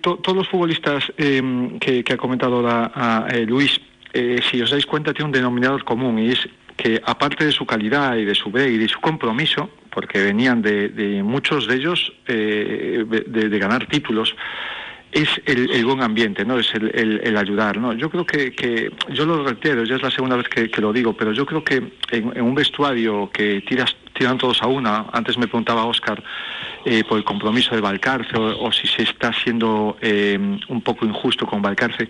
to- 0.01 0.17
todos 0.17 0.37
los 0.37 0.49
futbolistas 0.49 1.13
eh, 1.17 1.43
que, 1.81 2.05
ha 2.13 2.17
comentado 2.17 2.57
ahora 2.57 2.91
a, 2.95 3.29
eh, 3.31 3.47
Luis, 3.47 3.81
eh, 4.13 4.41
si 4.51 4.61
os 4.61 4.71
dais 4.71 4.87
cuenta, 4.87 5.13
tiene 5.13 5.27
un 5.27 5.33
denominador 5.33 5.85
común 5.85 6.19
y 6.19 6.31
es 6.31 6.49
que 6.77 7.01
aparte 7.05 7.45
de 7.45 7.53
su 7.53 7.67
calidad 7.67 8.17
y 8.17 8.25
de 8.25 8.35
su 8.35 8.51
break 8.51 8.71
y 8.73 8.79
de 8.79 8.89
su 8.89 9.01
compromiso, 9.01 9.71
porque 9.91 10.21
venían 10.23 10.63
de, 10.63 10.89
de 10.89 11.23
muchos 11.23 11.67
de 11.67 11.75
ellos 11.77 12.13
eh, 12.27 13.05
de, 13.27 13.49
de 13.49 13.59
ganar 13.59 13.87
títulos, 13.87 14.35
es 15.13 15.29
el, 15.45 15.71
el 15.73 15.85
buen 15.85 16.03
ambiente, 16.03 16.45
¿no? 16.45 16.59
Es 16.59 16.73
el, 16.75 16.91
el- 16.95 17.21
el 17.25 17.37
ayudar, 17.37 17.79
¿no? 17.79 17.93
Yo 17.95 18.09
creo 18.11 18.25
que, 18.25 18.53
que, 18.53 18.91
yo 19.13 19.27
lo 19.27 19.45
reitero, 19.45 19.83
ya 19.85 19.97
es 19.97 20.03
la 20.03 20.11
segunda 20.11 20.37
vez 20.37 20.49
que, 20.49 20.71
que 20.71 20.81
lo 20.81 20.93
digo, 20.93 21.13
pero 21.17 21.33
yo 21.33 21.45
creo 21.45 21.65
que 21.65 21.75
en, 22.13 22.33
en 22.35 22.43
un 22.43 22.55
vestuario 22.55 23.29
que 23.33 23.61
tiras, 23.69 23.95
tiran 24.13 24.39
todos 24.39 24.63
a 24.63 24.67
una, 24.67 25.07
antes 25.13 25.37
me 25.39 25.47
preguntaba 25.47 25.85
Oscar 25.85 26.23
eh, 26.85 27.05
por 27.05 27.19
el 27.19 27.25
compromiso 27.25 27.75
de 27.75 27.81
Valcarce 27.81 28.37
o, 28.37 28.71
si 28.73 28.87
se 28.87 29.03
está 29.03 29.33
siendo 29.33 29.97
eh, 30.01 30.39
un 30.69 30.81
poco 30.83 31.05
injusto 31.07 31.47
con 31.47 31.61
Valcarce. 31.63 32.09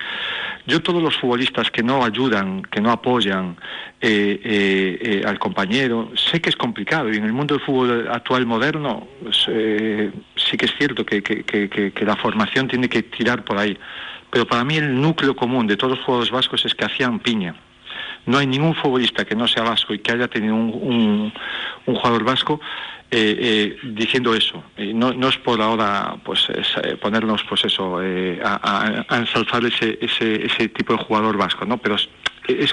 Yo 0.67 0.81
todos 0.83 1.03
los 1.03 1.17
futbolistas 1.17 1.71
que 1.71 1.83
no 1.83 2.05
ayudan, 2.05 2.63
que 2.63 2.81
no 2.81 2.91
apoyan 2.91 3.57
eh, 4.01 4.41
eh, 5.03 5.23
al 5.27 5.39
compañero, 5.39 6.11
sé 6.15 6.41
que 6.41 6.51
es 6.51 6.57
complicado 6.57 7.13
y 7.13 7.17
en 7.17 7.25
el 7.25 7.33
mundo 7.33 7.55
del 7.57 7.65
fútbol 7.65 8.09
actual 8.11 8.47
moderno 8.47 9.07
pues, 9.23 9.47
sí 10.37 10.57
que 10.57 10.67
es 10.67 10.75
cierto 10.79 11.05
que- 11.05 11.23
que- 11.23 11.43
que- 11.45 11.93
que 11.93 12.05
la 12.05 12.17
formación 12.17 12.69
tiene 12.69 12.89
que 12.89 13.03
tirar 13.03 13.45
por 13.45 13.59
ahí. 13.59 13.77
Pero 14.31 14.47
para 14.47 14.65
mí 14.65 14.77
el 14.77 15.01
núcleo 15.01 15.35
común 15.35 15.67
de 15.67 15.77
todos 15.77 15.97
los 15.97 16.05
jugadores 16.05 16.31
vascos 16.31 16.65
es 16.65 16.75
que 16.75 16.85
hacían 16.85 17.19
piña. 17.19 17.55
No 18.31 18.39
hay 18.39 18.47
ningún 18.47 18.75
futbolista 18.75 19.25
que 19.25 19.35
no 19.35 19.49
sea 19.49 19.65
vasco 19.65 19.93
y 19.93 19.99
que 19.99 20.13
haya 20.13 20.29
tenido 20.29 20.55
un, 20.55 20.71
un- 20.73 21.33
un 21.87 21.95
jugador 21.97 22.23
vasco 22.25 22.61
eh, 23.11 23.37
eh, 23.41 23.77
diciendo 23.93 24.35
eso. 24.35 24.63
Y 24.79 24.95
no, 24.95 25.13
no 25.13 25.29
es 25.29 25.37
por 25.39 25.61
ahora 25.61 26.17
pues 26.25 26.49
es, 26.51 26.69
eh, 26.85 26.97
ponernos 26.97 27.43
pues 27.49 27.65
eso 27.65 28.01
eh, 28.03 28.41
a, 28.45 29.05
a- 29.09 29.19
ensalzar 29.19 29.65
ese, 29.65 29.99
ese, 30.01 30.47
ese 30.47 30.69
tipo 30.69 30.93
de 30.93 31.03
jugador 31.03 31.37
vasco, 31.37 31.65
¿no? 31.65 31.79
Pero 31.79 31.97
es, 31.97 32.09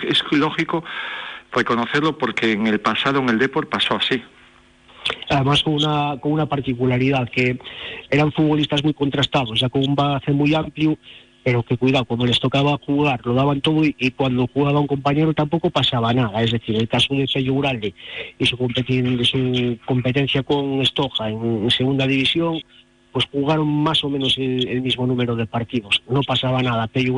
es, 0.04 0.24
lógico 0.32 0.84
reconocerlo 1.52 2.18
porque 2.20 2.52
en 2.52 2.68
el 2.68 2.80
pasado 2.80 3.20
en 3.20 3.30
el 3.30 3.40
Depor 3.40 3.68
pasó 3.68 3.96
así. 3.96 4.22
además 5.30 5.64
con 5.64 5.74
una, 5.74 6.20
con 6.22 6.34
una 6.34 6.46
particularidad, 6.46 7.28
que 7.30 7.58
eran 8.12 8.32
futbolistas 8.32 8.84
muy 8.84 8.94
contrastados, 8.94 9.60
ya 9.60 9.70
con 9.70 9.82
un 9.88 9.96
bagaje 9.96 10.32
muy 10.34 10.54
amplio, 10.54 10.98
pero 11.48 11.64
que 11.64 11.78
cuidado, 11.78 12.04
cuando 12.04 12.26
les 12.26 12.42
tocaba 12.42 12.78
jugar 12.86 13.22
lo 13.24 13.34
daban 13.34 13.62
todo 13.62 13.82
y, 13.86 14.12
cuando 14.12 14.50
jugaba 14.54 14.82
un 14.82 14.88
compañero 14.88 15.34
tampoco 15.34 15.70
pasaba 15.70 16.12
nada. 16.12 16.44
Es 16.44 16.52
decir, 16.52 16.76
el 16.76 16.90
caso 16.90 17.14
de 17.14 17.26
Pello 17.26 17.54
Uralde 17.54 17.94
y 18.38 18.46
su, 18.46 18.58
competi- 18.58 19.24
su 19.24 19.78
competencia 19.86 20.44
con 20.44 20.82
Estoja 20.82 21.30
en, 21.30 21.72
segunda 21.72 22.06
división, 22.06 22.60
pues 23.14 23.24
jugaron 23.32 23.66
más 23.66 24.04
o 24.04 24.10
menos 24.10 24.38
el, 24.38 24.82
mismo 24.82 25.08
número 25.08 25.38
de 25.38 25.46
partidos. 25.46 26.04
No 26.10 26.20
pasaba 26.22 26.62
nada. 26.62 26.86
Pello 26.88 27.18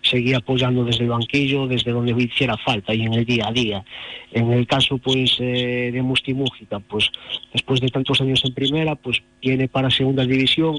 seguía 0.00 0.38
apoyando 0.38 0.82
desde 0.82 1.04
el 1.04 1.10
banquillo, 1.10 1.66
desde 1.66 1.90
donde 1.90 2.12
hiciera 2.12 2.56
falta 2.56 2.94
y 2.94 3.02
en 3.02 3.12
el 3.12 3.26
día 3.26 3.48
a 3.48 3.52
día. 3.52 3.84
En 4.32 4.54
el 4.54 4.66
caso 4.66 4.96
pues 4.96 5.36
eh, 5.38 5.90
de 5.92 6.00
Musti 6.00 6.32
Mújica, 6.32 6.80
pues 6.80 7.10
después 7.52 7.82
de 7.82 7.88
tantos 7.88 8.22
años 8.22 8.42
en 8.42 8.54
primera, 8.54 8.94
pues 8.94 9.22
viene 9.42 9.68
para 9.68 9.90
segunda 9.90 10.24
división 10.24 10.78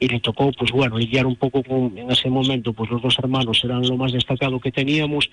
y 0.00 0.08
le 0.08 0.20
tocó 0.20 0.50
pues 0.52 0.72
bueno 0.72 0.98
lidiar 0.98 1.24
un 1.26 1.36
poco 1.36 1.62
con 1.62 1.96
en 1.96 2.10
ese 2.10 2.28
momento 2.28 2.72
pues 2.72 2.90
los 2.90 3.00
dos 3.00 3.16
hermanos 3.18 3.60
eran 3.64 3.82
lo 3.88 3.96
más 3.96 4.12
destacado 4.12 4.58
que 4.60 4.72
teníamos 4.72 5.30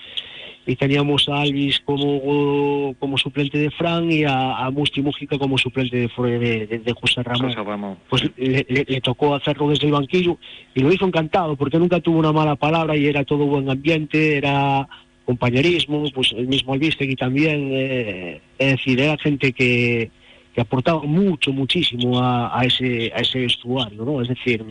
y 0.67 0.75
teníamos 0.75 1.27
a 1.27 1.41
Alvis 1.41 1.79
como 1.79 2.93
como 2.99 3.17
suplente 3.17 3.57
de 3.57 3.71
Fran 3.71 4.11
y 4.11 4.23
a, 4.23 4.57
a 4.57 4.69
Musti 4.69 5.01
Mújica 5.01 5.37
como 5.39 5.57
suplente 5.57 5.97
de, 5.97 6.07
de, 6.07 6.67
de- 6.67 6.79
de 6.79 6.93
José 6.93 7.23
Ramón 7.23 7.49
José 7.49 7.63
Ramón. 7.63 7.97
pues 8.09 8.23
le, 8.37 8.65
le- 8.69 8.85
le 8.87 9.01
tocó 9.01 9.33
hacerlo 9.33 9.69
desde 9.69 9.87
el 9.87 9.93
banquillo 9.93 10.37
y 10.75 10.81
lo 10.81 10.93
hizo 10.93 11.05
encantado 11.07 11.55
porque 11.55 11.79
nunca 11.79 11.99
tuvo 11.99 12.19
una 12.19 12.31
mala 12.31 12.55
palabra 12.55 12.95
y 12.95 13.07
era 13.07 13.23
todo 13.25 13.45
buen 13.45 13.67
ambiente, 13.69 14.37
era 14.37 14.87
compañerismo, 15.25 16.03
pues 16.13 16.31
el 16.33 16.47
mismo 16.47 16.73
Albistegui 16.73 17.15
también, 17.15 17.69
eh, 17.71 18.41
es 18.57 18.71
decir, 18.71 18.99
era 18.99 19.17
gente 19.17 19.53
que, 19.53 20.11
que 20.53 20.61
aportaba 20.61 21.01
mucho, 21.03 21.51
muchísimo 21.53 22.19
a, 22.19 22.57
a 22.59 22.65
ese, 22.65 23.11
a 23.15 23.19
ese 23.19 23.39
vestuario, 23.39 24.03
¿no? 24.03 24.21
Es 24.21 24.27
decir, 24.27 24.63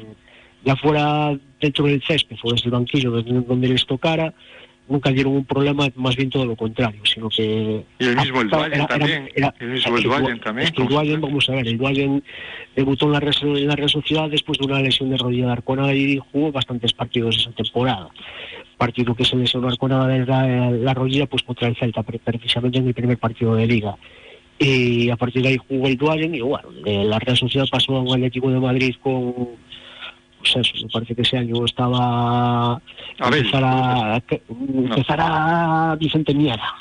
ya 0.64 0.76
fuera 0.76 1.38
dentro 1.60 1.86
del 1.86 2.02
césped 2.02 2.36
o 2.42 2.52
desde 2.52 2.66
el 2.66 2.72
banquillo, 2.72 3.12
desde 3.12 3.40
donde 3.40 3.68
les 3.68 3.86
tocara, 3.86 4.34
nunca 4.88 5.10
dieron 5.10 5.34
un 5.34 5.44
problema, 5.44 5.86
más 5.94 6.16
bien 6.16 6.28
todo 6.28 6.44
lo 6.44 6.56
contrario, 6.56 7.00
sino 7.04 7.28
que... 7.28 7.84
Y 8.00 8.04
el 8.04 8.16
mismo 8.16 8.40
el 8.40 8.48
Duayen 8.50 8.86
también, 8.88 9.28
el 9.60 9.68
mismo 9.70 9.96
el 9.96 10.02
Duayen 10.02 10.40
también, 10.40 10.66
es 10.66 10.72
que 10.72 10.82
vamos 11.20 11.48
a 11.48 11.52
ver, 11.52 11.68
el 11.68 11.78
Duayen 11.78 12.24
debutó 12.74 13.06
en 13.06 13.12
la, 13.12 13.20
Res- 13.20 13.42
en 13.42 13.66
la 13.68 13.76
Real 13.76 13.88
Sociedad 13.88 14.28
después 14.28 14.58
de 14.58 14.66
una 14.66 14.80
lesión 14.80 15.08
de 15.10 15.16
rodilla 15.16 15.46
de 15.46 15.52
Arconada 15.52 15.94
y 15.94 16.18
jugó 16.32 16.50
bastantes 16.52 16.92
partidos 16.92 17.36
esa 17.38 17.52
temporada. 17.52 18.08
Partido 18.76 19.14
que 19.14 19.24
se 19.24 19.36
lesionó 19.36 19.68
Arconada 19.68 20.08
de 20.08 20.26
la, 20.26 20.70
la 20.72 20.92
rodilla 20.94 21.26
pues 21.26 21.42
contra 21.44 21.68
el 21.68 21.76
Celta, 21.76 22.02
pre- 22.02 22.18
precisamente 22.18 22.78
en 22.78 22.88
el 22.88 22.94
primer 22.94 23.16
partido 23.16 23.54
de 23.54 23.66
Liga. 23.66 23.96
Y 24.62 25.08
a 25.08 25.16
partir 25.16 25.42
de 25.42 25.48
ahí 25.48 25.56
jugó 25.56 25.86
el 25.86 25.96
Duayen 25.96 26.34
y 26.34 26.40
bueno, 26.42 26.70
de 26.84 27.04
la 27.04 27.18
Real 27.18 27.36
Sociedad 27.36 27.66
pasó 27.70 27.96
a 27.96 28.00
un 28.00 28.12
Atlético 28.12 28.50
de 28.50 28.60
Madrid 28.60 28.94
con 29.02 29.34
pues 30.38 30.56
eso, 30.56 30.72
me 30.82 30.90
parece 30.90 31.14
que 31.14 31.22
ese 31.22 31.38
año 31.38 31.64
estaba 31.64 32.80
Abel. 33.18 33.38
empezará, 33.38 34.22
empezará 34.48 35.96
Vicente 35.98 36.34
Miera. 36.34 36.74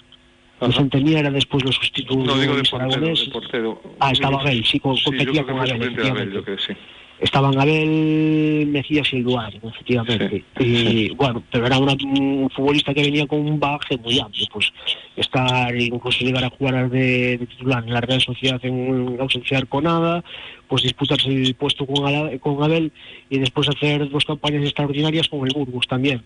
Vicente 0.62 1.00
Miera 1.00 1.32
después 1.32 1.64
lo 1.64 1.72
sustituyó 1.72 2.26
No 2.26 2.38
digo 2.38 2.56
de 2.56 2.64
portero, 2.64 3.16
de 3.16 3.32
portero. 3.32 3.82
Ah, 4.00 4.12
estaba 4.12 4.42
Abel, 4.42 4.66
sí, 4.66 4.80
competía 4.80 5.44
con 5.44 5.60
Abel, 5.60 6.10
Abel, 6.10 6.34
yo 6.34 6.44
creo 6.44 6.58
sí. 6.58 6.74
Estaban 7.22 7.60
Abel, 7.60 8.66
Mejías 8.68 9.12
y 9.12 9.18
el 9.18 9.24
Duarte, 9.26 9.60
efectivamente. 9.62 10.44
Y 10.60 11.10
bueno, 11.16 11.44
pero 11.52 11.66
era 11.66 11.78
una- 11.78 11.94
un 11.94 12.50
futbolista 12.50 12.94
que 12.94 13.02
venía 13.04 13.28
con 13.28 13.40
un 13.42 13.60
bagaje 13.60 13.98
muy 13.98 14.18
amplio, 14.20 14.46
pues 14.54 14.72
estar, 15.18 15.76
incluso 15.76 16.24
llegar 16.24 16.46
a 16.46 16.50
jugar 16.50 16.90
de, 16.90 17.38
de 17.38 17.46
titular 17.46 17.84
en 17.86 17.94
la 17.94 18.00
Real 18.02 18.22
Sociedad 18.22 18.60
en 18.64 19.18
ausencia 19.20 19.58
de 19.58 19.64
Arconada, 19.64 20.24
pues 20.68 20.84
disputarse 20.84 21.28
el 21.30 21.56
puesto 21.56 21.86
con, 21.86 22.38
con 22.40 22.64
Abel 22.64 22.92
y 23.30 23.40
después 23.40 23.68
hacer 23.68 24.10
dos 24.10 24.24
campañas 24.24 24.64
extraordinarias 24.64 25.28
con 25.28 25.46
el 25.46 25.54
Burgos 25.54 25.88
también. 25.88 26.22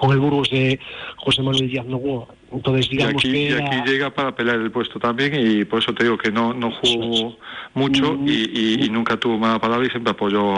Con 0.00 0.12
el 0.12 0.18
Burgos 0.18 0.48
de 0.48 0.78
José 1.16 1.42
Manuel 1.42 1.68
Díaz 1.68 1.84
Novoa. 1.84 2.26
Entonces, 2.50 2.86
Y 2.90 2.96
digamos 2.96 3.16
aquí, 3.22 3.30
que 3.32 3.50
y 3.50 3.52
aquí 3.52 3.76
llega 3.90 4.08
para 4.08 4.34
pelear 4.34 4.56
el 4.58 4.70
puesto 4.70 4.98
también 4.98 5.32
y 5.34 5.64
por 5.66 5.78
eso 5.80 5.92
te 5.92 6.04
digo 6.04 6.16
que 6.16 6.32
no, 6.32 6.54
no 6.54 6.70
jugó 6.72 7.36
mucho 7.74 8.14
Mm. 8.14 8.26
y, 8.26 8.32
y- 8.32 8.84
y 8.86 8.88
nunca 8.88 9.18
tuvo 9.18 9.36
mala 9.38 9.58
palabra 9.58 9.86
y 9.86 9.90
siempre 9.90 10.12
apoyó. 10.12 10.54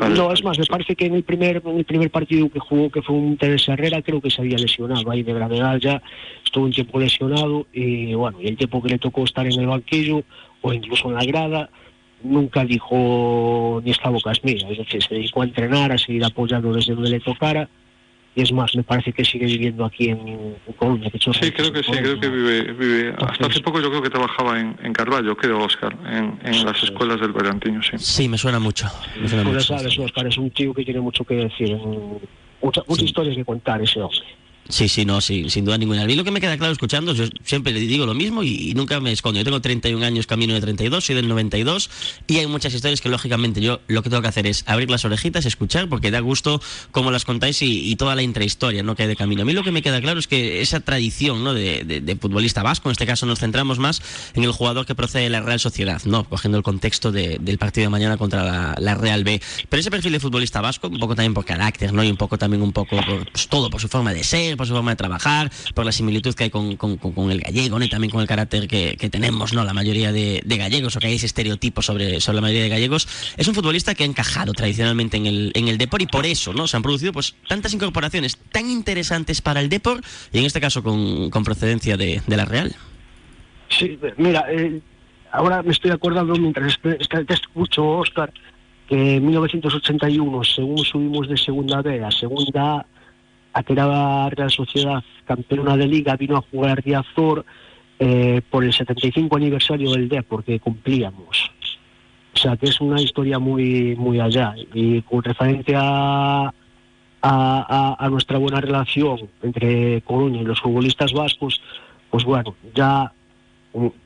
al- 0.00 0.14
No, 0.14 0.32
es 0.32 0.42
más, 0.42 0.58
me 0.58 0.64
parece 0.64 0.96
que 0.96 1.04
en 1.06 1.14
el 1.16 1.22
primer 1.22 1.60
en 1.66 1.76
el 1.78 1.84
primer 1.84 2.10
partido 2.10 2.48
que 2.50 2.58
jugó, 2.60 2.90
que 2.90 3.02
fue 3.02 3.14
un 3.14 3.36
Teresa 3.36 3.74
Herrera, 3.74 4.00
creo 4.00 4.22
que 4.22 4.30
se 4.30 4.40
había 4.40 4.56
lesionado 4.56 5.10
ahí 5.10 5.22
de 5.22 5.34
gravedad 5.34 5.76
ya, 5.78 6.02
estuvo 6.44 6.64
un 6.64 6.72
tiempo 6.72 6.98
lesionado 6.98 7.66
y 7.74 8.14
bueno, 8.14 8.38
y 8.40 8.48
el 8.48 8.56
tiempo 8.56 8.82
que 8.82 8.88
le 8.88 8.98
tocó 8.98 9.24
estar 9.24 9.46
en 9.46 9.60
el 9.60 9.66
banquillo 9.66 10.22
o 10.62 10.72
incluso 10.72 11.08
en 11.08 11.14
la 11.16 11.24
grada, 11.26 11.68
nunca 12.22 12.64
dijo 12.64 13.82
ni 13.84 13.90
esta 13.90 14.08
boca 14.08 14.32
es 14.32 14.42
mía, 14.44 14.66
es 14.70 14.78
decir, 14.78 15.02
se 15.02 15.14
dedicó 15.14 15.42
a 15.42 15.44
entrenar, 15.44 15.92
a 15.92 15.98
seguir 15.98 16.24
apoyando 16.24 16.72
desde 16.72 16.94
donde 16.94 17.10
le 17.10 17.20
tocara 17.20 17.68
y 18.36 18.42
es 18.42 18.52
más, 18.52 18.74
me 18.74 18.82
parece 18.82 19.12
que 19.12 19.24
sigue 19.24 19.46
viviendo 19.46 19.84
aquí 19.84 20.08
en, 20.08 20.56
Colombia. 20.76 21.08
que 21.10 21.18
Sí, 21.18 21.30
creo 21.52 21.72
que 21.72 21.82
sí, 21.84 21.92
creo 21.92 22.18
que 22.18 22.28
vive, 22.28 22.72
vive. 22.72 23.14
Hasta 23.18 23.46
hace 23.46 23.60
poco 23.60 23.80
yo 23.80 23.90
creo 23.90 24.02
que 24.02 24.10
trabajaba 24.10 24.58
en, 24.60 24.76
en 24.82 24.92
Carballo, 24.92 25.36
creo, 25.36 25.60
Oscar, 25.62 25.96
en, 26.06 26.38
en 26.42 26.64
las 26.64 26.82
escuelas 26.82 27.20
del 27.20 27.32
Bergantiño, 27.32 27.80
sí. 27.82 27.92
Sí, 27.98 28.28
me 28.28 28.36
suena 28.36 28.58
mucho. 28.58 28.86
Me 29.20 29.28
suena 29.28 29.44
Pues 29.44 29.54
mucho. 29.56 29.72
ya 29.74 29.78
sabes, 29.78 29.98
Oscar, 29.98 30.26
es 30.26 30.36
un 30.36 30.50
tío 30.50 30.74
que 30.74 30.84
tiene 30.84 31.00
mucho 31.00 31.24
que 31.24 31.34
decir, 31.34 31.76
mucha- 32.60 32.82
muchas 32.88 33.04
historias 33.04 33.36
que 33.36 33.44
contar 33.44 33.80
ese 33.82 34.00
hombre. 34.00 34.18
Sí, 34.68 34.88
sí, 34.88 35.04
no, 35.04 35.20
sí, 35.20 35.50
sin 35.50 35.66
duda 35.66 35.76
ninguna. 35.76 36.02
A 36.02 36.06
mí 36.06 36.14
lo 36.14 36.24
que 36.24 36.30
me 36.30 36.40
queda 36.40 36.56
claro 36.56 36.72
escuchando, 36.72 37.12
yo 37.12 37.26
siempre 37.44 37.72
le 37.72 37.80
digo 37.80 38.06
lo 38.06 38.14
mismo 38.14 38.42
y, 38.42 38.72
nunca 38.74 38.98
me 38.98 39.12
escondo. 39.12 39.38
Yo 39.38 39.44
tengo 39.44 39.60
31 39.60 40.04
años, 40.04 40.26
camino 40.26 40.54
de 40.54 40.60
32, 40.62 41.04
soy 41.04 41.14
del 41.14 41.28
92 41.28 41.90
y 42.26 42.38
hay 42.38 42.46
muchas 42.46 42.72
historias 42.72 43.02
que 43.02 43.10
lógicamente 43.10 43.60
yo 43.60 43.80
lo 43.88 44.02
que 44.02 44.08
tengo 44.08 44.22
que 44.22 44.28
hacer 44.28 44.46
es 44.46 44.64
abrir 44.66 44.90
las 44.90 45.04
orejitas, 45.04 45.44
escuchar, 45.44 45.88
porque 45.90 46.10
da 46.10 46.20
gusto 46.20 46.62
cómo 46.92 47.10
las 47.10 47.26
contáis 47.26 47.60
y, 47.60 47.94
toda 47.96 48.16
la 48.16 48.22
intrahistoria 48.22 48.82
¿no? 48.82 48.96
que 48.96 49.02
hay 49.02 49.08
de 49.08 49.16
camino. 49.16 49.42
A 49.42 49.44
mí 49.44 49.52
lo 49.52 49.62
que 49.62 49.70
me 49.70 49.82
queda 49.82 50.00
claro 50.00 50.18
es 50.18 50.26
que 50.26 50.62
esa 50.62 50.80
tradición 50.80 51.44
¿no? 51.44 51.54
de, 51.54 52.16
futbolista 52.20 52.62
vasco, 52.62 52.88
en 52.88 52.92
este 52.92 53.06
caso 53.06 53.26
nos 53.26 53.38
centramos 53.38 53.78
más 53.78 54.02
en 54.34 54.44
el 54.44 54.50
jugador 54.50 54.86
que 54.86 54.94
procede 54.94 55.24
de 55.24 55.30
la 55.30 55.40
Real 55.40 55.60
Sociedad, 55.60 56.02
no 56.06 56.24
cogiendo 56.24 56.56
el 56.58 56.64
contexto 56.64 57.12
del 57.12 57.58
partido 57.58 57.86
de 57.86 57.90
mañana 57.90 58.16
contra 58.16 58.74
la, 58.78 58.94
Real 58.94 59.24
B. 59.24 59.40
Pero 59.68 59.80
ese 59.80 59.90
perfil 59.90 60.12
de 60.12 60.20
futbolista 60.20 60.60
vasco, 60.60 60.88
un 60.88 60.98
poco 60.98 61.14
también 61.14 61.34
por 61.34 61.44
carácter, 61.44 61.92
¿no? 61.92 62.02
Y 62.02 62.10
un 62.10 62.16
poco 62.16 62.38
también 62.38 62.62
un 62.62 62.72
poco 62.72 62.96
por 62.96 63.30
pues, 63.30 63.48
todo, 63.48 63.68
por 63.70 63.80
su 63.80 63.88
forma 63.88 64.12
de 64.12 64.24
ser 64.24 64.53
por 64.56 64.66
su 64.66 64.74
forma 64.74 64.92
de 64.92 64.96
trabajar, 64.96 65.50
por 65.74 65.84
la 65.84 65.92
similitud 65.92 66.34
que 66.34 66.44
hay 66.44 66.50
con, 66.50 66.76
el 67.30 67.40
gallego 67.40 67.80
y 67.82 67.88
también 67.88 68.10
con 68.10 68.20
el 68.20 68.26
carácter 68.26 68.68
que, 68.68 68.96
tenemos 69.10 69.52
¿no? 69.52 69.64
la 69.64 69.74
mayoría 69.74 70.12
de, 70.12 70.42
gallegos 70.44 70.96
o 70.96 71.00
que 71.00 71.08
hay 71.08 71.14
ese 71.14 71.26
estereotipo 71.26 71.82
sobre, 71.82 72.20
sobre 72.20 72.36
la 72.36 72.42
mayoría 72.42 72.64
de 72.64 72.68
gallegos. 72.68 73.08
Es 73.36 73.48
un 73.48 73.54
futbolista 73.54 73.94
que 73.94 74.04
ha 74.04 74.06
encajado 74.06 74.52
tradicionalmente 74.52 75.16
en 75.16 75.26
el, 75.26 75.52
en 75.54 75.68
el 75.68 75.78
Depor 75.78 76.02
y 76.02 76.06
por 76.06 76.26
eso 76.26 76.52
¿no? 76.52 76.66
se 76.66 76.76
han 76.76 76.82
producido 76.82 77.12
pues, 77.12 77.34
tantas 77.48 77.72
incorporaciones 77.74 78.38
tan 78.52 78.70
interesantes 78.70 79.40
para 79.40 79.60
el 79.60 79.68
Depor 79.68 80.00
y 80.32 80.38
en 80.38 80.44
este 80.44 80.60
caso 80.60 80.82
con, 80.82 81.30
procedencia 81.44 81.96
de, 81.96 82.22
la 82.26 82.44
Real. 82.44 82.74
Sí, 83.68 83.98
mira, 84.16 84.46
eh, 84.50 84.80
ahora 85.30 85.62
me 85.62 85.72
estoy 85.72 85.90
acordando 85.90 86.34
mientras 86.34 86.78
te 86.80 87.34
escucho, 87.34 87.86
Oscar, 87.86 88.32
que 88.88 89.16
en 89.16 89.26
1981, 89.26 90.44
según 90.44 90.78
subimos 90.78 91.28
de 91.28 91.36
segunda 91.36 91.82
B 91.82 92.04
a 92.04 92.10
segunda 92.10 92.86
a 93.54 93.62
que 93.62 93.72
era 93.72 94.28
Real 94.30 94.50
Sociedad 94.50 95.02
campeona 95.24 95.76
de 95.76 95.86
liga, 95.86 96.16
vino 96.16 96.36
a 96.36 96.42
jugar 96.42 96.82
de 96.82 96.96
Azor 96.96 97.46
eh, 97.98 98.42
por 98.50 98.64
el 98.64 98.72
75 98.72 99.36
aniversario 99.36 99.92
del 99.92 100.08
D, 100.08 100.22
porque 100.22 100.58
cumplíamos. 100.60 101.50
O 102.34 102.36
sea, 102.36 102.56
que 102.56 102.66
es 102.66 102.80
una 102.80 103.00
historia 103.00 103.38
muy, 103.38 103.94
muy 103.96 104.18
allá. 104.18 104.54
Y 104.74 105.00
con 105.02 105.22
referencia 105.22 105.80
a, 105.80 106.52
a, 107.22 108.08
nuestra 108.10 108.38
buena 108.38 108.60
relación 108.60 109.30
entre 109.42 110.02
Coruña 110.02 110.42
y 110.42 110.44
los 110.44 110.60
futbolistas 110.60 111.12
vascos, 111.12 111.62
pues 112.10 112.24
bueno, 112.24 112.56
ya 112.74 113.12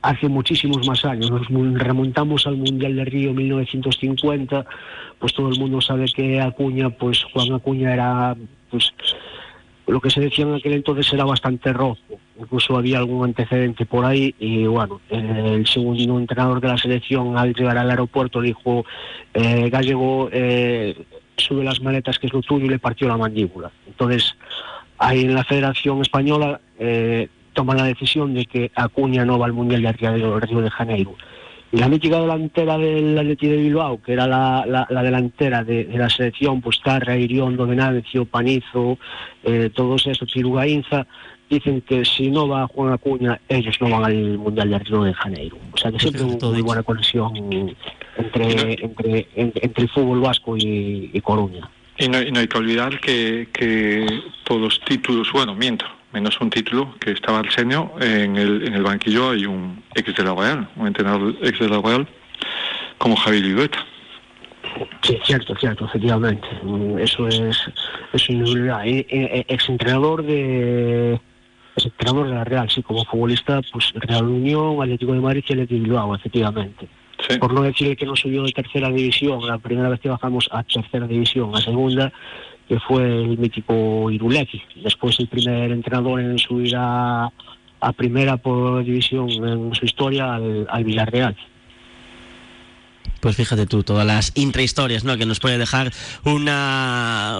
hace 0.01 0.29
muchísimos 0.29 0.87
más 0.87 1.03
años, 1.05 1.29
nos 1.29 1.47
remontamos 1.47 2.47
al 2.47 2.57
Mundial 2.57 2.95
de 2.95 3.05
Río 3.05 3.33
1950, 3.33 4.65
pues 5.19 5.33
todo 5.33 5.49
el 5.49 5.59
mundo 5.59 5.81
sabe 5.81 6.05
que 6.05 6.39
Acuña, 6.39 6.89
pues 6.89 7.23
Juan 7.33 7.53
Acuña 7.53 7.93
era 7.93 8.35
pues 8.71 8.93
lo 9.89 10.01
que 10.01 10.09
se 10.09 10.21
decía 10.21 10.45
en 10.45 10.55
aquel 10.55 10.73
entonces 10.73 11.11
era 11.13 11.25
bastante 11.25 11.73
rojo, 11.73 11.97
incluso 12.39 12.77
había 12.77 12.99
algún 12.99 13.25
antecedente 13.25 13.85
por 13.85 14.05
ahí 14.05 14.35
y 14.39 14.65
bueno, 14.65 15.01
el 15.09 15.65
segundo 15.67 16.19
entrenador 16.19 16.61
de 16.61 16.67
la 16.67 16.77
selección 16.77 17.37
al 17.37 17.53
llegar 17.53 17.77
al 17.77 17.89
aeropuerto 17.89 18.41
dijo, 18.41 18.85
eh, 19.33 19.69
Gallego, 19.69 20.29
eh, 20.31 20.95
sube 21.37 21.63
las 21.63 21.81
maletas 21.81 22.19
que 22.19 22.27
es 22.27 22.33
lo 22.33 22.41
tuyo 22.41 22.65
y 22.65 22.69
le 22.69 22.79
partió 22.79 23.07
la 23.07 23.17
mandíbula. 23.17 23.71
Entonces, 23.87 24.35
ahí 24.97 25.21
en 25.21 25.33
la 25.33 25.43
Federación 25.43 26.01
Española 26.01 26.59
eh, 26.77 27.27
toman 27.53 27.77
la 27.77 27.85
decisión 27.85 28.33
de 28.33 28.45
que 28.45 28.71
Acuña 28.75 29.25
no 29.25 29.39
va 29.39 29.45
al 29.45 29.53
Mundial 29.53 29.81
de 29.81 29.91
Río 29.93 30.61
de 30.61 30.69
Janeiro. 30.69 31.15
Y 31.71 31.77
la 31.77 31.87
mítica 31.87 32.19
delantera 32.19 32.77
del 32.77 33.17
Atleti 33.17 33.47
de 33.47 33.57
Bilbao, 33.57 34.01
que 34.01 34.13
era 34.13 34.25
la, 34.25 34.65
la, 34.89 35.03
delantera 35.03 35.63
de, 35.63 35.85
la 35.93 36.09
selección, 36.09 36.61
pues 36.61 36.81
Tarra, 36.81 37.15
Iriondo, 37.15 37.67
Venancio, 37.67 38.25
Panizo, 38.25 38.97
eh, 39.43 39.69
todos 39.73 40.07
esos, 40.07 40.31
Cirugainza, 40.31 41.05
dicen 41.47 41.81
que 41.81 42.05
si 42.05 42.31
no 42.31 42.47
va 42.47 42.67
Juan 42.67 42.93
Acuña, 42.93 43.39
ellos 43.47 43.75
no 43.81 43.89
van 43.89 44.05
al 44.05 44.37
Mundial 44.39 44.71
de 44.71 44.79
Río 44.79 45.03
de 45.03 45.13
Janeiro. 45.13 45.57
O 45.71 45.77
sea 45.77 45.91
que 45.91 45.99
siempre 45.99 46.23
una 46.23 46.47
muy 46.47 46.61
buena 46.61 46.81
conexión 46.81 47.35
entre, 48.17 48.83
entre, 48.83 49.27
entre, 49.35 49.83
el 49.83 49.89
fútbol 49.89 50.21
vasco 50.21 50.55
y, 50.57 51.19
Coruña. 51.21 51.69
Y 51.99 52.07
no, 52.07 52.17
hay 52.17 52.47
que 52.47 52.57
olvidar 52.57 52.99
que, 52.99 53.49
que 53.53 54.07
todos 54.43 54.61
los 54.61 54.79
títulos, 54.81 55.31
bueno, 55.33 55.53
miento, 55.53 55.85
menos 56.11 56.39
un 56.41 56.49
título 56.49 56.95
que 56.99 57.11
estaba 57.11 57.39
al 57.39 57.49
senio, 57.51 57.91
en 57.99 58.35
el, 58.35 58.67
en 58.67 58.73
el 58.73 58.83
banquillo 58.83 59.31
hay 59.31 59.45
un 59.45 59.83
ex 59.95 60.15
de 60.15 60.23
la 60.23 60.33
Royal, 60.33 60.69
un 60.75 60.87
entrenador 60.87 61.35
ex 61.41 61.59
de 61.59 61.69
la 61.69 61.81
Royal, 61.81 62.07
como 62.97 63.15
Javier 63.15 63.43
Libreta. 63.43 63.85
Sí, 65.01 65.17
cierto, 65.23 65.55
cierto, 65.55 65.85
efectivamente. 65.85 66.47
Eso 66.99 67.27
es, 67.27 67.41
es 68.13 68.29
una 68.29 68.85
Ex 68.85 69.69
entrenador 69.69 70.23
de 70.23 71.19
ex 71.75 71.85
entrenador 71.85 72.27
de 72.27 72.35
la 72.35 72.43
Real, 72.43 72.69
sí, 72.69 72.83
como 72.83 73.05
futbolista, 73.05 73.61
pues 73.71 73.91
Real 73.95 74.25
Unión, 74.25 74.81
Atlético 74.81 75.13
de 75.13 75.21
Madrid 75.21 75.43
y 75.47 75.53
Atlético 75.53 75.75
de 75.75 75.79
Bilbao, 75.81 76.15
efectivamente. 76.15 76.87
Por 77.39 77.53
no 77.53 77.63
decir 77.63 77.97
que 77.97 78.05
no 78.05 78.15
subió 78.15 78.43
de 78.43 78.51
tercera 78.51 78.89
división, 78.89 79.45
la 79.45 79.57
primera 79.57 79.89
vez 79.89 79.99
que 79.99 80.09
bajamos 80.09 80.47
a 80.51 80.63
tercera 80.63 81.05
división, 81.05 81.53
a 81.53 81.61
segunda, 81.61 82.13
que 82.69 82.79
fue 82.79 83.03
el 83.03 83.37
mítico 83.39 84.11
Iruleki. 84.11 84.61
Después 84.83 85.19
el 85.19 85.27
primer 85.27 85.71
entrenador 85.71 86.21
en 86.21 86.37
subir 86.37 86.75
a, 86.77 87.27
a 87.81 87.93
primera 87.93 88.37
división 88.83 89.27
en 89.31 89.73
su 89.73 89.85
historia 89.85 90.35
al 90.35 90.83
Villarreal. 90.83 91.35
Pues 93.19 93.35
fíjate 93.35 93.65
tú, 93.65 93.83
todas 93.83 94.05
las 94.05 94.31
intrahistorias, 94.35 95.03
¿no? 95.03 95.17
Que 95.17 95.25
nos 95.25 95.39
puede 95.39 95.57
dejar 95.57 95.93
una, 96.23 97.39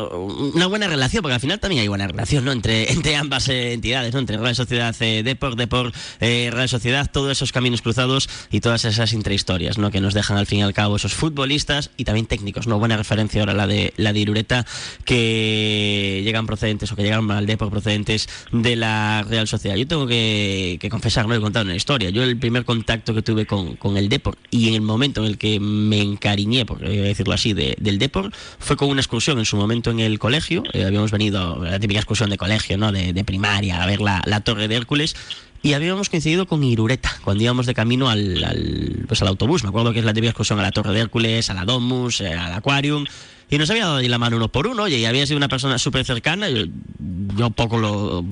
una 0.54 0.68
buena 0.68 0.88
relación, 0.88 1.22
porque 1.22 1.36
al 1.36 1.40
final 1.40 1.60
también 1.60 1.82
hay 1.82 1.88
buena 1.88 2.08
relación, 2.08 2.44
¿no? 2.44 2.52
Entre, 2.52 2.92
entre 2.92 3.16
ambas 3.16 3.48
eh, 3.48 3.74
entidades, 3.74 4.14
¿no? 4.14 4.20
Entre 4.20 4.38
Real 4.38 4.56
Sociedad 4.56 4.96
eh, 5.00 5.24
Deport, 5.24 5.58
Deport, 5.58 5.96
eh, 6.20 6.50
Real 6.52 6.68
Sociedad, 6.68 7.10
todos 7.12 7.32
esos 7.32 7.52
caminos 7.52 7.82
cruzados 7.82 8.30
y 8.52 8.60
todas 8.60 8.84
esas 8.86 9.14
intrahistorias, 9.14 9.78
¿no? 9.78 9.90
Que 9.92 10.02
nos 10.02 10.14
dejan 10.14 10.38
al 10.38 10.48
fin 10.48 10.60
y 10.60 10.64
al 10.64 10.74
cabo 10.74 10.98
esos 10.98 11.14
futbolistas 11.14 11.92
y 11.98 12.04
también 12.04 12.26
técnicos, 12.26 12.68
¿no? 12.68 12.78
Buena 12.80 12.98
referencia 12.98 13.42
ahora 13.42 13.54
la 13.54 13.68
de 13.68 13.94
la 13.96 14.12
de 14.12 14.20
Irureta, 14.20 14.66
que 15.06 16.22
llegan 16.24 16.46
procedentes 16.46 16.92
o 16.92 16.96
que 16.96 17.04
llegan 17.04 17.30
al 17.32 17.46
Deport 17.46 17.72
procedentes 17.72 18.28
de 18.52 18.76
la 18.76 19.26
Real 19.28 19.48
Sociedad. 19.48 19.76
Yo 19.76 19.88
tengo 19.88 20.08
que, 20.08 20.78
que 20.80 20.90
confesar, 20.90 21.28
no 21.28 21.36
he 21.36 21.40
contado 21.40 21.66
una 21.66 21.76
historia. 21.76 22.10
Yo 22.10 22.24
el 22.24 22.38
primer 22.38 22.66
contacto 22.66 23.14
que 23.14 23.22
tuve 23.22 23.46
con, 23.46 23.76
con 23.76 23.98
el 23.98 24.10
Deport 24.10 24.38
y 24.52 24.68
en 24.70 24.76
el 24.76 24.82
momento 24.82 25.22
en 25.22 25.28
el 25.28 25.38
que 25.38 25.60
me 25.70 26.02
encariñé, 26.02 26.66
por 26.66 26.80
decirlo 26.80 27.34
así, 27.34 27.54
del 27.54 28.00
Depor, 28.00 28.32
fue 28.60 28.76
con 28.76 28.90
una 28.90 29.02
excursión 29.02 29.40
en 29.40 29.46
su 29.46 29.58
momento 29.58 29.92
en 29.92 30.00
el 30.00 30.20
colegio. 30.20 30.64
Eh, 30.74 30.86
habíamos 30.86 31.12
venido, 31.12 31.64
la 31.64 31.80
típica 31.80 32.00
excursión 32.00 32.30
de 32.30 32.38
colegio, 32.38 32.78
¿no? 32.78 32.92
De, 32.92 33.24
primaria, 33.24 33.84
a 33.84 33.86
ver 33.86 34.02
la, 34.02 34.42
Torre 34.42 34.68
de 34.68 34.76
Hércules 34.76 35.16
y 35.62 35.74
habíamos 35.74 36.10
coincidido 36.10 36.46
con 36.46 36.64
Irureta 36.64 37.12
cuando 37.24 37.44
íbamos 37.44 37.66
de 37.66 37.74
camino 37.74 38.10
al, 38.10 39.06
pues 39.08 39.22
al 39.22 39.28
autobús. 39.28 39.64
Me 39.64 39.70
acuerdo 39.70 39.94
que 39.94 40.00
es 40.00 40.06
la 40.06 40.14
típica 40.14 40.32
excursión 40.32 40.60
a 40.60 40.64
la 40.64 40.72
Torre 40.72 40.94
de 40.94 41.02
Hércules, 41.02 41.50
a 41.50 41.54
la 41.54 41.66
Domus, 41.66 42.22
eh, 42.22 42.34
al 42.34 42.54
Aquarium 42.54 43.06
y 43.52 43.58
nos 43.58 43.70
había 43.72 43.86
dado 43.86 44.02
la 44.02 44.18
mano 44.20 44.38
uno 44.38 44.50
por 44.50 44.68
uno, 44.68 44.84
oye, 44.84 45.00
y 45.00 45.06
había 45.06 45.26
sido 45.26 45.38
una 45.38 45.48
persona 45.48 45.80
súper 45.80 46.06
cercana, 46.06 46.48
yo, 46.50 47.50
poco 47.50 47.80
lo, 47.80 48.24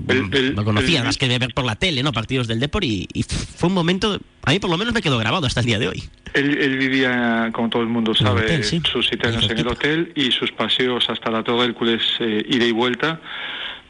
conocía, 0.63 1.03
más 1.03 1.17
que 1.17 1.27
de 1.27 1.39
ver 1.39 1.55
por 1.55 1.65
la 1.65 1.75
tele, 1.75 2.03
¿no? 2.03 2.11
Partidos 2.11 2.47
del 2.47 2.59
Depor, 2.59 2.83
y, 2.83 3.07
fue 3.55 3.67
un 3.69 3.73
momento, 3.73 4.19
a 4.43 4.51
mí 4.51 4.59
por 4.59 4.69
lo 4.69 4.77
menos 4.77 4.93
me 4.93 5.01
quedó 5.01 5.17
grabado 5.17 5.47
hasta 5.47 5.61
el 5.61 5.65
día 5.65 5.79
de 5.79 5.87
hoy. 5.87 6.03
Él, 6.33 6.77
vivía, 6.77 7.49
como 7.51 7.67
todo 7.69 7.81
el 7.81 7.87
mundo 7.87 8.13
sabe, 8.13 8.61
sus 8.63 9.07
siete 9.07 9.27
años 9.27 9.49
en 9.49 9.57
el 9.57 9.67
hotel 9.67 10.11
y 10.15 10.31
sus 10.31 10.51
paseos 10.51 11.09
hasta 11.09 11.31
la 11.31 11.43
Torre 11.43 11.65
Hércules, 11.65 12.03
eh, 12.19 12.45
ida 12.47 12.65
y 12.65 12.71
vuelta, 12.71 13.19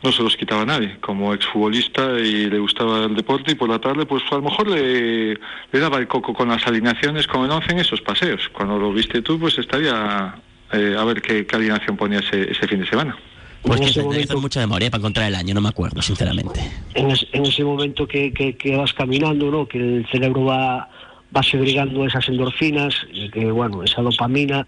no 0.04 0.12
se 0.12 0.24
los 0.24 0.36
quitaba 0.36 0.66
nadie. 0.66 0.98
Como 1.00 1.34
exfutbolista 1.34 2.20
y 2.20 2.50
le 2.50 2.60
gustaba 2.60 3.06
el 3.06 3.16
deporte 3.16 3.52
y 3.52 3.56
por 3.56 3.70
la 3.70 3.80
tarde, 3.80 4.06
pues 4.06 4.24
a 4.32 4.36
lo 4.36 4.44
mejor 4.44 4.68
le, 4.68 5.34
le 5.34 5.80
daba 5.80 5.98
el 5.98 6.08
coco 6.08 6.34
con 6.34 6.50
las 6.50 6.66
alineaciones, 6.68 7.28
con 7.28 7.46
el 7.46 7.52
once 7.52 7.72
en 7.72 7.80
esos 7.80 8.02
paseos. 8.02 8.50
Cuando 8.54 8.78
lo 8.78 8.94
viste 8.94 9.22
tú, 9.22 9.40
pues 9.40 9.58
estaría 9.58 10.36
eh, 10.72 10.96
a 10.98 11.04
ver 11.06 11.22
qué, 11.22 11.46
alineación 11.52 11.98
ponía 11.98 12.20
ese, 12.20 12.68
fin 12.68 12.80
de 12.80 12.88
semana. 12.88 13.18
Pues 13.64 13.82
que 13.82 13.88
se 13.90 14.36
mucha 14.36 14.60
memoria 14.60 14.90
para 14.90 15.00
encontrar 15.00 15.28
el 15.28 15.36
año, 15.36 15.54
no 15.54 15.62
me 15.62 15.70
acuerdo, 15.70 16.02
sinceramente. 16.02 16.60
En, 16.94 17.12
ese 17.12 17.64
momento 17.64 18.08
que, 18.08 18.32
que, 18.32 18.76
vas 18.76 18.94
caminando, 18.94 19.50
¿no? 19.50 19.68
que 19.68 19.78
el 19.78 20.08
cerebro 20.12 20.46
va, 20.46 20.90
va 21.36 21.44
segregando 21.44 22.06
esas 22.06 22.30
endorfinas, 22.30 22.94
y 23.12 23.30
que 23.30 23.52
bueno, 23.52 23.84
esa 23.84 24.02
dopamina, 24.02 24.68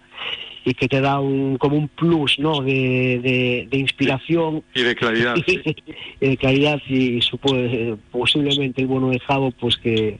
y 0.70 0.74
que 0.74 0.86
te 0.86 1.00
da 1.00 1.18
un, 1.18 1.58
como 1.58 1.76
un 1.76 1.88
plus 1.88 2.38
¿no? 2.38 2.60
de, 2.60 3.66
de, 3.68 3.76
inspiración. 3.76 4.62
Y 4.72 4.82
de 4.82 4.94
claridad. 4.94 5.34
y 6.20 6.28
de 6.28 6.36
claridad, 6.36 6.80
y, 6.88 7.18
posiblemente 8.12 8.80
el 8.80 8.86
bueno 8.86 9.10
de 9.10 9.18
Javo, 9.18 9.50
pues 9.50 9.76
que, 9.78 10.18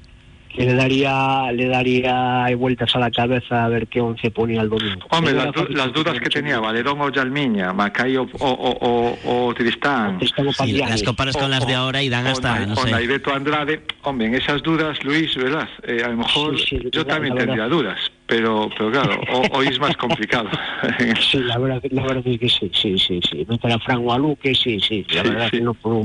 que 0.54 0.64
le 0.64 0.74
daría 0.74 1.52
le 1.52 1.66
daría 1.66 2.46
vueltas 2.56 2.94
a 2.94 2.98
la 2.98 3.10
cabeza 3.10 3.64
a 3.64 3.68
ver 3.68 3.86
qué 3.86 4.00
once 4.00 4.30
ponía 4.30 4.62
el 4.62 4.68
domingo. 4.68 5.06
Hombre, 5.10 5.32
las, 5.32 5.92
dudas 5.92 6.18
que 6.20 6.28
tenía 6.28 6.58
Valerón 6.58 7.00
o 7.00 7.10
Yalmiña, 7.10 7.72
Macay 7.72 8.16
o, 8.16 8.26
o, 8.38 9.18
o, 9.24 9.54
Tristán. 9.54 10.18
las 10.18 11.02
comparas 11.02 11.36
con 11.36 11.50
las 11.50 11.66
de 11.66 11.74
ahora 11.74 12.02
y 12.02 12.08
dan 12.08 12.26
hasta, 12.26 12.66
no 12.66 12.76
sé. 12.76 12.90
Andrade, 13.32 13.82
hombre, 14.02 14.26
en 14.26 14.34
esas 14.34 14.62
dudas, 14.62 15.02
Luis, 15.04 15.34
¿verdad? 15.36 15.68
Eh, 15.84 16.02
a 16.04 16.08
lo 16.08 16.16
mejor 16.18 16.56
yo 16.92 17.06
también 17.06 17.34
tendría 17.36 17.66
dudas, 17.68 17.98
pero, 18.26 18.68
pero 18.76 18.90
claro, 18.90 19.20
hoy 19.52 19.68
es 19.68 19.78
más 19.78 19.96
complicado. 19.96 20.50
sí, 21.30 21.38
la 21.38 21.58
verdad, 21.58 21.82
la 21.90 22.02
verdad 22.02 22.22
es 22.26 22.40
que 22.40 22.48
sí, 22.48 22.70
sí, 22.74 22.98
sí, 22.98 23.20
sí. 23.28 23.46
Meter 23.48 23.72
a 23.72 23.78
Fran 23.78 24.04
Luque, 24.04 24.54
sí, 24.54 24.80
sí, 24.80 25.06
la 25.14 25.22
verdad 25.22 25.50
que 25.50 25.60
no 25.60 25.74
puedo... 25.74 26.02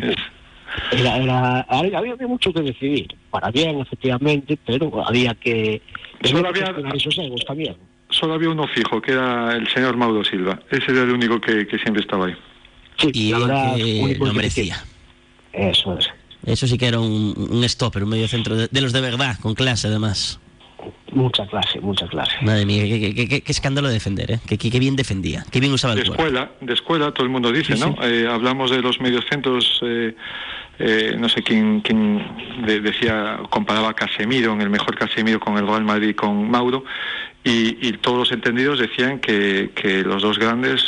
Era, 0.91 1.18
era, 1.18 1.65
había 1.69 2.15
mucho 2.27 2.52
que 2.53 2.61
decidir, 2.61 3.07
para 3.31 3.52
bien, 3.52 3.80
efectivamente, 3.80 4.57
pero 4.65 5.06
había 5.07 5.34
que... 5.35 5.81
Solo 6.23 6.49
había, 6.49 6.73
esos 6.93 7.18
egos 7.18 7.43
también. 7.45 7.76
Solo 8.10 8.34
había 8.35 8.49
uno 8.49 8.68
fijo, 8.68 9.02
que 9.02 9.11
era 9.14 9.56
el 9.56 9.68
señor 9.69 9.97
Mauro 9.97 10.23
Silva. 10.23 10.60
Ese 10.69 10.91
era 10.91 11.03
el 11.03 11.11
único 11.11 11.39
que, 11.41 11.68
que 11.68 11.77
siempre 11.80 12.02
estaba 12.02 12.27
ahí. 12.27 12.35
Sí, 12.97 13.10
y 13.14 13.31
la 13.31 13.39
verdad, 13.39 13.76
que 13.76 14.18
lo 14.19 14.34
merecía. 14.34 14.77
Eso 15.53 15.97
es. 15.97 16.07
Eso 16.45 16.68
sí 16.68 16.77
que 16.77 16.88
era 16.88 16.99
un, 16.99 17.34
un 17.49 17.64
stopper, 17.68 18.03
un 18.03 18.10
medio 18.10 18.27
centro 18.27 18.56
de, 18.56 18.68
de 18.69 18.81
los 18.81 18.93
de 18.93 19.02
verdad, 19.02 19.38
con 19.41 19.53
clase 19.56 19.88
además. 19.88 20.39
Mucha 21.11 21.47
clase, 21.47 21.80
mucha 21.80 22.07
clase. 22.07 22.34
Madre 22.43 22.65
mía, 22.65 22.84
qué, 22.84 23.14
qué, 23.15 23.27
qué, 23.27 23.41
qué 23.41 23.52
escándalo 23.52 23.88
defender, 23.89 24.31
¿eh? 24.34 24.39
Qué, 24.47 24.57
qué, 24.57 24.80
bien 24.80 24.95
defendía, 24.95 25.43
qué 25.52 25.60
bien 25.60 25.73
usaba 25.73 25.93
el 25.93 26.02
de 26.02 26.06
cuerpo. 26.06 26.23
escuela, 26.23 26.52
de 26.61 26.73
escuela, 26.73 27.11
todo 27.11 27.23
el 27.26 27.31
mundo 27.31 27.52
dice, 27.52 27.76
Sí, 27.76 27.80
¿no? 27.81 27.93
sí. 27.93 27.97
Eh, 28.03 28.27
hablamos 28.30 28.69
de 28.69 28.81
los 28.81 28.99
mediocentros, 29.02 29.80
eh, 29.84 30.14
eh, 30.80 31.15
no 31.18 31.30
sé 31.30 31.41
quién, 31.43 31.81
quién 31.81 32.26
de- 32.65 32.81
decía, 32.81 33.39
comparaba 33.49 33.93
Casemiro, 33.93 34.53
en 34.53 34.61
el 34.61 34.69
mejor 34.69 34.95
Casemiro 34.97 35.39
con 35.39 35.57
el 35.57 35.65
Real 35.68 35.84
Madrid 35.84 36.15
con 36.15 36.49
Mauro, 36.49 36.84
y, 37.43 37.77
y 37.88 37.91
todos 37.93 38.18
los 38.18 38.31
entendidos 38.31 38.80
decían 38.80 39.19
que, 39.19 39.69
que 39.76 40.02
los 40.03 40.23
dos 40.23 40.39
grandes 40.39 40.84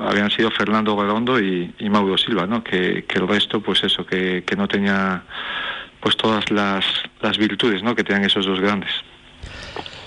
habían 0.00 0.30
sido 0.30 0.50
Fernando 0.50 1.00
Redondo 1.00 1.40
y, 1.40 1.72
y 1.78 1.88
Mauro 1.88 2.18
Silva, 2.18 2.46
¿no? 2.46 2.64
Que, 2.64 3.04
que 3.06 3.18
el 3.18 3.28
resto, 3.28 3.60
pues 3.60 3.84
eso, 3.84 4.04
que, 4.04 4.42
que 4.44 4.56
no 4.56 4.66
tenía 4.66 5.22
pues 6.00 6.16
todas 6.16 6.50
las, 6.50 6.84
las 7.22 7.38
virtudes, 7.38 7.82
¿no? 7.82 7.94
Que 7.94 8.02
tenían 8.02 8.24
esos 8.24 8.44
dos 8.46 8.58
grandes. 8.60 8.90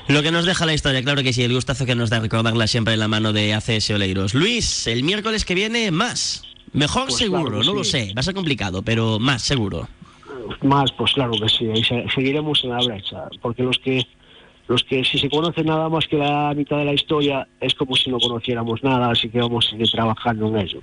Lo 0.10 0.22
que 0.22 0.32
nos 0.32 0.46
deja 0.46 0.66
la 0.66 0.74
historia, 0.74 1.02
claro 1.02 1.24
que 1.24 1.32
sí, 1.32 1.44
el 1.44 1.54
gustazo 1.54 1.86
que 1.86 1.96
nos 1.96 2.10
da 2.10 2.20
recordarla 2.20 2.68
siempre 2.68 2.96
en 2.96 3.00
la 3.00 3.08
mano 3.08 3.32
de 3.32 3.54
ACS 3.54 3.90
Oleiros. 3.92 4.34
Luis, 4.34 4.86
el 4.88 5.04
miércoles 5.04 5.46
que 5.46 5.56
viene, 5.56 5.92
más. 5.92 6.44
Mejor 6.74 7.06
Pues 7.06 7.18
seguro, 7.18 7.44
claro 7.44 7.64
no 7.64 7.74
lo 7.74 7.84
sé, 7.84 8.14
va 8.16 8.22
a 8.22 8.24
ser 8.24 8.34
complicado, 8.34 8.82
pero 8.82 9.20
más 9.20 9.44
seguro. 9.44 9.88
Más, 10.62 10.92
pues 10.92 11.14
claro 11.14 11.32
que 11.34 11.48
sí, 11.48 11.70
seguiremos 12.14 12.64
en 12.64 12.72
la 12.72 12.80
brecha, 12.80 13.30
porque 13.42 13.64
los 13.64 13.78
que 13.80 14.06
los 14.68 14.84
que 14.84 15.04
si 15.04 15.20
se 15.20 15.30
conocen 15.30 15.66
nada 15.66 15.90
más 15.90 16.08
que 16.08 16.18
la 16.18 16.54
mitad 16.56 16.78
de 16.78 16.86
la 16.86 16.94
historia 16.94 17.48
es 17.60 17.74
como 17.76 17.96
si 17.96 18.10
no 18.10 18.18
conociéramos 18.18 18.82
nada, 18.84 19.12
así 19.12 19.30
que 19.30 19.40
vamos 19.40 19.68
a 19.68 19.70
seguir 19.72 19.90
trabajando 19.92 20.48
en 20.48 20.58
ello. 20.58 20.82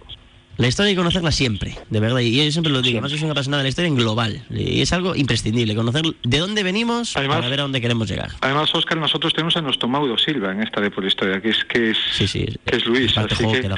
La 0.60 0.68
historia 0.68 0.88
hay 0.90 0.94
que 0.94 0.98
conocerla 0.98 1.32
siempre, 1.32 1.74
de 1.88 2.00
verdad, 2.00 2.20
y 2.20 2.36
yo 2.44 2.50
siempre 2.52 2.72
lo 2.72 2.82
digo, 2.82 2.98
además 2.98 3.12
soy 3.12 3.22
una 3.24 3.32
apasionada 3.32 3.62
de 3.62 3.64
la 3.64 3.68
historia 3.70 3.88
en 3.88 3.96
global, 3.96 4.42
y 4.50 4.80
es 4.82 4.92
algo 4.92 5.16
imprescindible, 5.16 5.74
conocer 5.74 6.02
de 6.22 6.38
dónde 6.38 6.62
venimos 6.62 7.12
para 7.14 7.40
ver 7.48 7.60
a 7.60 7.62
dónde 7.62 7.80
queremos 7.80 8.08
llegar. 8.10 8.30
Además, 8.42 8.74
Oscar, 8.74 8.98
nosotros 8.98 9.32
tenemos 9.32 9.56
a 9.56 9.62
nuestro 9.62 9.88
Mauro 9.88 10.18
Silva 10.18 10.52
en 10.52 10.62
esta 10.62 10.80
de 10.80 10.90
por 10.90 11.04
historia, 11.04 11.40
que 11.40 11.48
es 11.50 11.64
que 11.64 11.90
es, 11.90 11.98
que 12.32 12.76
es 12.76 12.86
Luis, 12.86 13.16
así 13.16 13.44
que 13.46 13.60
que 13.62 13.70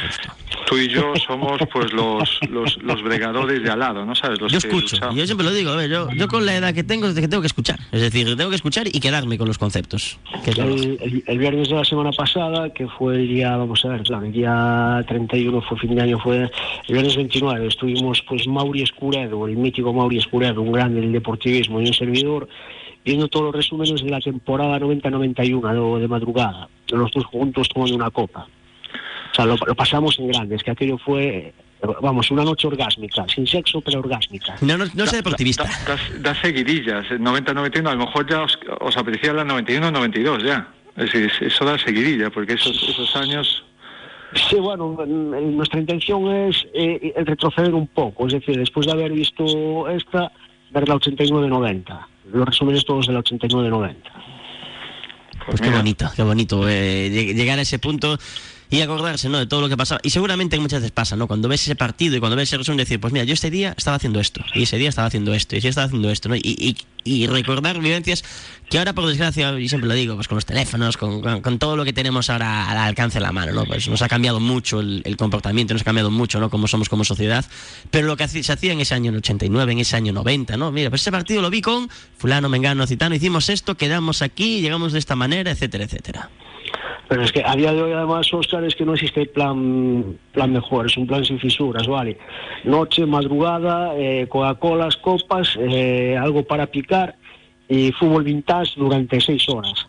tú 0.67 0.77
y 0.79 0.89
yo 0.89 1.13
somos 1.27 1.61
pues 1.73 1.93
los, 1.93 2.41
los, 2.51 2.77
los 2.83 3.03
bregadores 3.03 3.63
de 3.63 3.71
al 3.71 3.79
lado, 3.79 4.05
¿no 4.05 4.15
sabes? 4.15 4.41
Los 4.41 4.53
Yo 4.53 4.61
que 4.61 4.69
escucho, 4.69 4.97
y 5.13 5.17
yo 5.17 5.27
siempre 5.27 5.47
lo 5.47 5.53
digo, 5.53 5.71
a 5.71 5.77
ver, 5.77 5.91
yo, 5.91 6.09
yo 6.17 6.29
con 6.29 6.45
la 6.45 6.57
edad 6.57 6.75
que 6.75 6.83
tengo, 6.85 7.07
es 7.07 7.15
que 7.15 7.29
tengo 7.29 7.41
que 7.43 7.47
escuchar, 7.47 7.79
es 7.93 8.01
decir, 8.01 8.27
tengo 8.37 8.51
que 8.51 8.57
escuchar 8.57 8.87
y 8.89 8.99
quedarme 9.01 9.39
con 9.39 9.47
los 9.47 9.59
conceptos. 9.59 10.19
que 10.45 10.51
El, 10.51 10.59
el- 11.01 11.25
el 11.27 11.39
viernes 11.39 11.69
de 11.69 11.75
la 11.77 11.85
semana 11.85 12.11
pasada, 12.11 12.71
que 12.73 12.87
fue 12.89 13.15
el 13.17 13.29
día, 13.29 13.57
vamos 13.57 13.85
a 13.85 13.89
ver, 13.89 14.03
claro, 14.03 14.27
el 14.27 14.33
día 14.33 15.05
31 15.07 15.63
fue 15.63 15.79
fin 15.79 15.95
de 15.95 16.03
año, 16.03 16.19
fue 16.19 16.51
el 16.89 16.95
viernes 16.95 17.17
29, 17.17 17.67
estuvimos 17.67 18.23
pues 18.29 18.47
Mauri 18.47 18.83
Escuredo, 18.83 19.47
el 19.47 19.57
mítico 19.57 19.93
Mauri 19.93 20.19
Escuredo, 20.19 20.63
un 20.63 20.73
grande 20.73 21.01
del 21.01 21.13
deportivismo 21.13 21.81
y 21.81 21.87
un 21.87 21.95
servidor, 21.95 22.49
viendo 23.05 23.29
todos 23.29 23.47
los 23.47 23.55
resúmenes 23.55 24.03
de 24.03 24.11
la 24.11 24.21
temporada 24.21 24.79
90-91 24.79 25.75
lo 25.75 25.99
de 25.99 26.09
madrugada, 26.09 26.69
los 26.91 27.11
dos 27.11 27.25
juntos 27.27 27.69
tomando 27.69 27.97
una 27.97 28.11
copa. 28.11 28.47
O 29.33 29.35
sea, 29.35 29.47
lo, 29.47 29.57
lo 29.67 29.75
pasamos 29.75 30.19
en 30.19 30.29
grande, 30.29 30.57
es 30.57 30.63
que 30.63 30.71
aquello 30.71 30.99
fue, 30.99 31.55
vamos, 32.01 32.31
una 32.31 32.45
noche 32.45 32.67
orgásmica, 32.67 33.25
sin 33.29 33.47
sexo, 33.47 33.81
pero 33.81 34.01
orgásmica. 34.01 34.57
No, 34.61 34.77
no, 34.77 34.85
no 34.95 35.07
soy 35.07 35.19
deportivista. 35.19 35.65
Da, 35.87 35.97
da 36.21 36.35
seguidillas, 36.35 37.07
90-91, 37.07 37.89
a 37.89 37.95
lo 37.95 38.07
mejor 38.07 38.29
ya 38.29 38.43
os, 38.43 38.59
os 38.81 38.97
apetecía 38.97 39.33
la 39.33 39.45
91-92 39.45 40.45
ya. 40.45 40.69
Es 40.97 41.11
decir, 41.11 41.33
eso 41.41 41.65
da 41.65 41.79
seguidilla, 41.79 42.31
porque 42.31 42.55
esos, 42.55 42.77
esos 42.83 43.17
años... 43.17 43.65
Sí, 44.35 44.57
bueno, 44.57 44.97
en- 45.05 45.35
en 45.35 45.57
nuestra 45.57 45.79
intención 45.81 46.29
es 46.35 46.65
eh, 46.75 47.13
eh, 47.17 47.25
retroceder 47.25 47.75
un 47.75 47.87
poco, 47.87 48.27
es 48.27 48.33
decir, 48.33 48.57
después 48.57 48.87
de 48.87 48.93
haber 48.93 49.13
visto 49.13 49.89
esta, 49.89 50.33
ver 50.71 50.89
la 50.89 50.95
89-90, 50.97 52.07
los 52.33 52.47
resúmenes 52.47 52.85
todos 52.85 53.07
de 53.07 53.13
la 53.13 53.21
89-90. 53.21 53.95
Pues 55.47 55.61
qué 55.61 55.71
bonito, 55.71 56.07
qué 56.15 56.23
bonito 56.23 56.69
eh, 56.69 57.11
lleg- 57.11 57.35
llegar 57.35 57.59
a 57.59 57.63
ese 57.63 57.79
punto 57.79 58.17
y 58.73 58.81
acordarse 58.81 59.29
¿no? 59.29 59.39
de 59.39 59.47
todo 59.47 59.61
lo 59.61 59.69
que 59.69 59.77
pasaba. 59.77 60.01
Y 60.03 60.11
seguramente 60.11 60.59
muchas 60.59 60.81
veces 60.81 60.91
pasa, 60.91 61.15
¿no? 61.15 61.29
Cuando 61.29 61.47
ves 61.49 61.63
ese 61.63 61.77
partido 61.77 62.17
y 62.17 62.21
cuando 62.21 62.35
ves 62.37 62.49
ese 62.49 62.57
resumen, 62.59 62.79
decir, 62.79 62.99
pues 62.99 63.13
mira, 63.13 63.25
yo 63.25 63.35
este 63.35 63.51
día 63.51 63.75
estaba 63.77 63.97
haciendo 63.99 64.19
esto, 64.19 64.43
y 64.55 64.63
ese 64.65 64.79
día 64.79 64.89
estaba 64.89 65.07
haciendo 65.07 65.35
esto, 65.35 65.55
y 65.55 65.59
ese 65.59 65.67
día 65.67 65.71
estaba 65.71 65.85
haciendo 65.87 66.11
esto, 66.11 66.29
¿no? 66.29 66.37
Y, 66.37 66.41
y- 66.43 66.77
y 67.05 67.27
recordar 67.27 67.81
vivencias 67.81 68.23
que 68.71 68.79
ahora, 68.79 68.93
por 68.93 69.05
desgracia, 69.09 69.59
y 69.59 69.69
siempre 69.69 69.89
lo 69.89 69.95
digo, 69.95 70.15
pues 70.15 70.29
con 70.29 70.37
los 70.37 70.47
teléfonos, 70.47 70.97
con, 70.97 71.21
con- 71.43 71.59
todo 71.59 71.77
lo 71.77 71.85
que 71.85 71.93
tenemos 71.93 72.31
ahora 72.31 72.71
al 72.71 72.79
alcance 72.79 73.19
de 73.19 73.23
la 73.23 73.33
mano, 73.33 73.53
¿no? 73.53 73.65
Pues 73.67 73.89
nos 73.89 74.01
ha 74.03 74.09
cambiado 74.09 74.39
mucho 74.39 74.79
el, 74.81 75.03
el 75.05 75.17
comportamiento, 75.17 75.75
nos 75.75 75.83
ha 75.83 75.85
cambiado 75.85 76.13
mucho, 76.13 76.39
¿no? 76.39 76.49
Como 76.49 76.69
somos 76.69 76.89
como 76.89 77.03
sociedad. 77.05 77.45
Pero 77.91 78.07
lo 78.07 78.17
que 78.17 78.29
se 78.29 78.53
hacía 78.53 78.73
en 78.73 78.81
ese 78.81 78.95
año 78.95 79.13
89, 79.13 79.73
en 79.73 79.79
ese 79.81 79.97
año 79.97 80.13
90, 80.13 80.57
¿no? 80.57 80.71
Mira, 80.71 80.91
pues 80.91 81.01
ese 81.03 81.11
partido 81.11 81.43
lo 81.43 81.51
vi 81.51 81.61
con 81.61 81.91
fulano, 82.17 82.49
mengano, 82.49 82.87
citano, 82.87 83.15
hicimos 83.17 83.49
esto, 83.49 83.77
quedamos 83.77 84.23
aquí, 84.23 84.61
llegamos 84.61 84.93
de 84.93 85.01
esta 85.01 85.17
manera, 85.17 85.51
etcétera, 85.51 85.85
etcétera. 85.85 86.31
Pero 87.13 87.25
es 87.25 87.33
que 87.33 87.43
a 87.45 87.55
día 87.55 87.75
de 87.75 87.83
hoy, 87.83 87.93
además, 87.93 88.33
Oscar, 88.33 88.65
es 88.65 88.75
que 88.75 88.87
no 88.87 88.95
existe 88.95 89.27
plan, 89.27 90.17
plan 90.33 90.51
mejor, 90.51 90.87
es 90.87 90.97
un 90.97 91.07
plan 91.07 91.23
sin 91.23 91.39
fisuras, 91.39 91.87
¿vale? 91.87 92.17
Noche, 92.65 93.05
madrugada, 93.05 93.93
eh, 93.99 94.27
Coca-Colas, 94.31 94.97
copas, 94.97 95.51
eh, 95.59 96.17
algo 96.19 96.43
para 96.43 96.69
picar 96.69 97.15
y 97.69 97.93
fútbol 97.93 98.25
vintage 98.25 98.73
durante 98.77 99.21
seis 99.21 99.47
horas. 99.51 99.87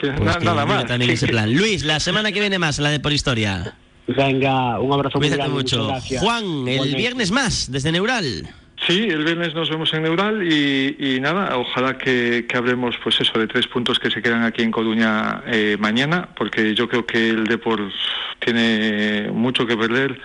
Pues 0.00 0.36
que 0.38 0.44
nada 0.46 0.64
más. 0.64 0.86
también 0.86 1.10
ese 1.10 1.26
plan. 1.26 1.52
Luis, 1.54 1.84
la 1.84 2.00
semana 2.00 2.32
que 2.32 2.40
viene 2.40 2.58
más, 2.58 2.78
la 2.78 2.88
de 2.88 2.98
por 2.98 3.12
historia. 3.12 3.74
Venga, 4.06 4.80
un 4.80 4.94
abrazo 4.94 5.18
muy 5.18 5.28
Cuídate 5.28 5.42
grande, 5.42 5.62
mucho. 5.62 5.76
muchas 5.76 5.92
gracias. 5.92 6.22
Juan, 6.22 6.68
el 6.68 6.96
viernes 6.96 7.30
más, 7.30 7.70
desde 7.70 7.92
Neural. 7.92 8.48
Sí, 8.78 9.08
el 9.08 9.24
viernes 9.24 9.54
nos 9.54 9.70
vemos 9.70 9.92
en 9.94 10.02
Neural 10.02 10.42
y, 10.46 11.18
nada, 11.20 11.56
ojalá 11.56 11.96
que, 11.96 12.46
hablemos 12.54 12.94
pues 13.02 13.18
eso 13.20 13.38
de 13.38 13.46
tres 13.46 13.66
puntos 13.66 13.98
que 13.98 14.10
se 14.10 14.20
quedan 14.22 14.42
aquí 14.44 14.62
en 14.62 14.70
Coruña 14.70 15.42
eh, 15.46 15.76
mañana, 15.80 16.28
porque 16.36 16.74
yo 16.74 16.86
creo 16.88 17.06
que 17.06 17.30
el 17.30 17.44
Depor 17.44 17.90
tiene 18.38 19.30
mucho 19.32 19.66
que 19.66 19.76
perder 19.76 20.20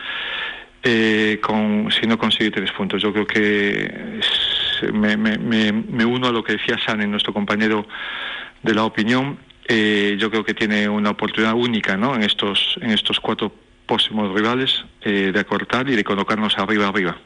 eh, 0.83 1.39
con, 1.41 1.89
si 1.91 2.05
no 2.05 2.17
consigue 2.17 2.51
tres 2.51 2.71
puntos. 2.73 3.01
Yo 3.01 3.13
creo 3.13 3.25
que 3.25 4.19
me, 4.93 5.15
me- 5.15 5.37
me- 5.37 5.71
me 5.71 6.05
uno 6.05 6.27
a 6.27 6.31
lo 6.31 6.43
que 6.43 6.53
decía 6.53 6.77
San, 6.85 7.09
nuestro 7.09 7.33
compañero 7.33 7.87
de 8.63 8.73
la 8.75 8.83
opinión. 8.83 9.37
Eh, 9.67 10.17
yo 10.19 10.29
creo 10.29 10.43
que 10.43 10.53
tiene 10.53 10.89
una 10.89 11.11
oportunidad 11.11 11.53
única 11.53 11.95
¿no? 11.95 12.15
en, 12.15 12.23
estos, 12.23 12.77
en 12.81 12.91
estos 12.91 13.19
cuatro 13.21 13.53
próximos 13.87 14.33
rivales 14.35 14.83
eh, 15.03 15.31
de 15.33 15.39
acortar 15.39 15.89
y 15.89 15.95
de 15.95 16.03
colocarnos 16.03 16.57
arriba 16.57 16.87
arriba. 16.89 17.17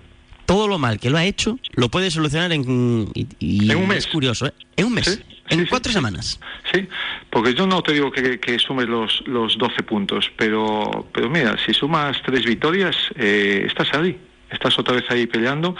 Todo 0.45 0.67
lo 0.67 0.77
mal 0.77 0.99
que 0.99 1.09
lo 1.09 1.17
ha 1.17 1.25
hecho, 1.25 1.57
lo 1.73 1.89
puede 1.89 2.11
solucionar 2.11 2.51
en, 2.51 3.09
y, 3.13 3.27
y 3.39 3.71
En 3.71 3.77
un 3.77 3.83
es 3.83 3.89
mes. 3.89 4.07
curioso, 4.07 4.45
¿eh? 4.47 4.53
En 4.77 4.85
un 4.85 4.93
mes. 4.93 5.21
en 5.49 5.65
cuatro 5.67 5.91
semanas. 5.91 6.39
Sí, 6.73 6.87
porque 7.29 7.53
yo 7.53 7.65
no 7.67 7.81
te 7.81 7.93
digo 7.93 8.11
que, 8.11 8.39
que 8.39 8.57
sumes 8.59 8.87
los, 8.87 9.23
los 9.27 9.57
12 9.57 9.83
puntos, 9.83 10.31
pero, 10.37 11.07
pero 11.13 11.29
mira, 11.29 11.55
si 11.65 11.73
sumas 11.73 12.17
tres 12.25 12.45
victorias, 12.45 12.95
eh, 13.15 13.63
estás 13.67 13.93
ahí, 13.93 14.17
estás 14.51 14.77
otra 14.77 14.95
vez 14.95 15.05
ahí 15.09 15.25
peleando 15.27 15.75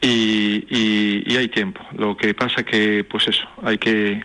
y, 0.00 0.64
y- 0.70 1.22
y 1.26 1.36
hay 1.36 1.48
tiempo. 1.48 1.80
Lo 1.96 2.16
que 2.16 2.34
pasa 2.34 2.62
que, 2.62 3.04
pues 3.04 3.26
eso, 3.28 3.44
hay 3.62 3.78
que, 3.78 4.20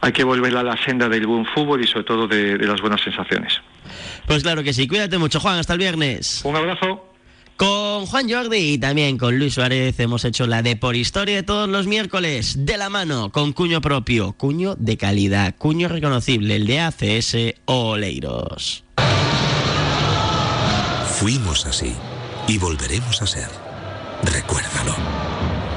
hay 0.00 0.12
que 0.12 0.22
volver 0.24 0.56
a 0.56 0.62
la 0.62 0.76
senda 0.84 1.08
del 1.08 1.26
buen 1.26 1.44
fútbol 1.46 1.82
y 1.82 1.86
sobre 1.86 2.04
todo 2.04 2.28
de, 2.28 2.56
de 2.58 2.66
las 2.66 2.80
buenas 2.80 3.00
sensaciones. 3.00 3.54
Pues 4.26 4.42
claro 4.42 4.62
que 4.62 4.72
sí. 4.72 4.86
Cuídate 4.86 5.18
mucho, 5.18 5.40
Juan. 5.40 5.58
Hasta 5.58 5.72
el 5.72 5.78
viernes. 5.78 6.42
Un 6.44 6.54
abrazo. 6.54 7.07
Con 7.58 8.06
Juan 8.06 8.30
Jordi 8.30 8.74
y 8.74 8.78
también 8.78 9.18
con 9.18 9.36
Luis 9.36 9.54
Suárez 9.54 9.98
hemos 9.98 10.24
hecho 10.24 10.46
la 10.46 10.62
de 10.62 10.76
por 10.76 10.94
historia 10.94 11.34
de 11.34 11.42
todos 11.42 11.68
los 11.68 11.88
miércoles, 11.88 12.54
de 12.64 12.78
la 12.78 12.88
mano, 12.88 13.32
con 13.32 13.52
cuño 13.52 13.80
propio, 13.80 14.32
cuño 14.34 14.76
de 14.76 14.96
calidad, 14.96 15.56
cuño 15.58 15.88
reconocible, 15.88 16.54
el 16.54 16.68
de 16.68 16.78
ACS 16.78 17.36
Oleiros. 17.64 18.84
Fuimos 21.18 21.66
así 21.66 21.92
y 22.46 22.58
volveremos 22.58 23.22
a 23.22 23.26
ser. 23.26 23.48
Recuérdalo. 24.22 24.94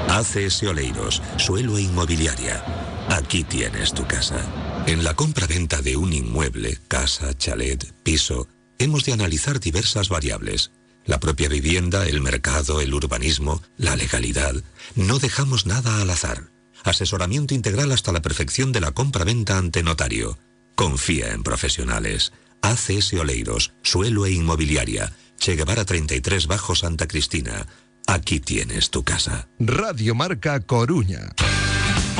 ACS 0.08 0.62
Oleiros, 0.62 1.20
suelo 1.36 1.78
e 1.78 1.82
inmobiliaria. 1.82 2.62
Aquí 3.08 3.42
tienes 3.42 3.92
tu 3.92 4.06
casa. 4.06 4.38
En 4.86 5.02
la 5.02 5.14
compra-venta 5.14 5.82
de 5.82 5.96
un 5.96 6.12
inmueble, 6.12 6.78
casa, 6.86 7.36
chalet, 7.36 7.92
piso, 8.04 8.46
hemos 8.78 9.04
de 9.04 9.14
analizar 9.14 9.58
diversas 9.58 10.08
variables. 10.08 10.70
La 11.04 11.18
propia 11.18 11.48
vivienda, 11.48 12.06
el 12.06 12.20
mercado, 12.20 12.80
el 12.80 12.94
urbanismo, 12.94 13.62
la 13.76 13.96
legalidad. 13.96 14.54
No 14.94 15.18
dejamos 15.18 15.66
nada 15.66 16.00
al 16.00 16.10
azar. 16.10 16.50
Asesoramiento 16.84 17.54
integral 17.54 17.92
hasta 17.92 18.12
la 18.12 18.22
perfección 18.22 18.72
de 18.72 18.80
la 18.80 18.92
compra-venta 18.92 19.58
ante 19.58 19.82
notario. 19.82 20.38
Confía 20.74 21.32
en 21.32 21.42
profesionales. 21.42 22.32
ACS 22.60 23.14
Oleiros, 23.14 23.72
Suelo 23.82 24.26
e 24.26 24.32
Inmobiliaria. 24.32 25.12
Che 25.38 25.56
Guevara 25.56 25.84
33 25.84 26.46
Bajo 26.46 26.74
Santa 26.74 27.08
Cristina. 27.08 27.66
Aquí 28.06 28.40
tienes 28.40 28.90
tu 28.90 29.02
casa. 29.02 29.48
Radio 29.58 30.14
Marca 30.14 30.60
Coruña. 30.60 31.32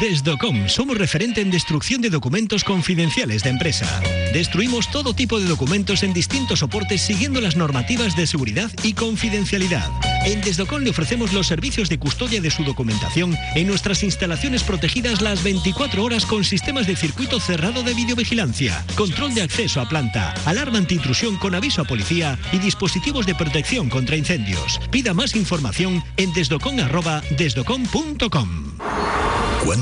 Desdocom 0.00 0.68
somos 0.68 0.98
referente 0.98 1.40
en 1.40 1.50
destrucción 1.50 2.00
de 2.00 2.10
documentos 2.10 2.64
confidenciales 2.64 3.42
de 3.42 3.50
empresa. 3.50 4.00
Destruimos 4.32 4.90
todo 4.90 5.14
tipo 5.14 5.38
de 5.38 5.46
documentos 5.46 6.02
en 6.02 6.12
distintos 6.12 6.60
soportes 6.60 7.02
siguiendo 7.02 7.40
las 7.40 7.56
normativas 7.56 8.16
de 8.16 8.26
seguridad 8.26 8.70
y 8.82 8.94
confidencialidad. 8.94 9.88
En 10.24 10.40
Desdocom 10.40 10.82
le 10.82 10.90
ofrecemos 10.90 11.32
los 11.32 11.46
servicios 11.46 11.88
de 11.88 11.98
custodia 11.98 12.40
de 12.40 12.50
su 12.50 12.64
documentación 12.64 13.36
en 13.54 13.66
nuestras 13.66 14.02
instalaciones 14.02 14.62
protegidas 14.62 15.20
las 15.20 15.42
24 15.42 16.02
horas 16.02 16.26
con 16.26 16.44
sistemas 16.44 16.86
de 16.86 16.96
circuito 16.96 17.40
cerrado 17.40 17.82
de 17.82 17.94
videovigilancia, 17.94 18.84
control 18.96 19.34
de 19.34 19.42
acceso 19.42 19.80
a 19.80 19.88
planta, 19.88 20.34
alarma 20.46 20.78
antiintrusión 20.78 21.36
con 21.36 21.54
aviso 21.54 21.82
a 21.82 21.84
policía 21.84 22.38
y 22.52 22.58
dispositivos 22.58 23.26
de 23.26 23.34
protección 23.34 23.90
contra 23.90 24.16
incendios. 24.16 24.80
Pida 24.90 25.12
más 25.12 25.36
información 25.36 26.02
en 26.16 26.32
desdocom.desdocom.com. 26.32 28.72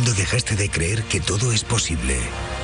¿Cuándo 0.00 0.18
dejaste 0.18 0.56
de 0.56 0.70
creer 0.70 1.02
que 1.02 1.20
todo 1.20 1.52
es 1.52 1.62
posible? 1.62 2.16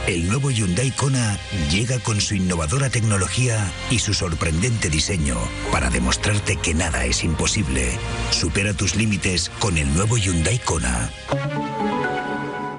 El 0.06 0.26
nuevo 0.26 0.50
Hyundai 0.50 0.90
Kona 0.90 1.38
llega 1.70 1.98
con 1.98 2.18
su 2.18 2.34
innovadora 2.34 2.88
tecnología 2.88 3.70
y 3.90 3.98
su 3.98 4.14
sorprendente 4.14 4.88
diseño 4.88 5.36
para 5.70 5.90
demostrarte 5.90 6.56
que 6.56 6.72
nada 6.72 7.04
es 7.04 7.24
imposible. 7.24 7.90
Supera 8.30 8.72
tus 8.72 8.96
límites 8.96 9.50
con 9.58 9.76
el 9.76 9.92
nuevo 9.92 10.16
Hyundai 10.16 10.58
Kona. 10.60 11.10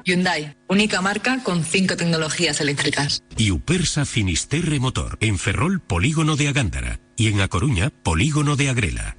Hyundai, 0.04 0.58
única 0.68 1.02
marca 1.02 1.44
con 1.44 1.64
cinco 1.64 1.96
tecnologías 1.96 2.60
eléctricas. 2.60 3.22
Y 3.38 3.52
Upersa 3.52 4.06
Finisterre 4.06 4.80
Motor, 4.80 5.20
en 5.22 5.38
Ferrol, 5.38 5.82
Polígono 5.82 6.36
de 6.36 6.48
Agándara. 6.48 7.00
Y 7.16 7.28
en 7.28 7.42
A 7.42 7.48
Coruña, 7.48 7.92
Polígono 7.92 8.56
de 8.56 8.70
Agrela. 8.70 9.17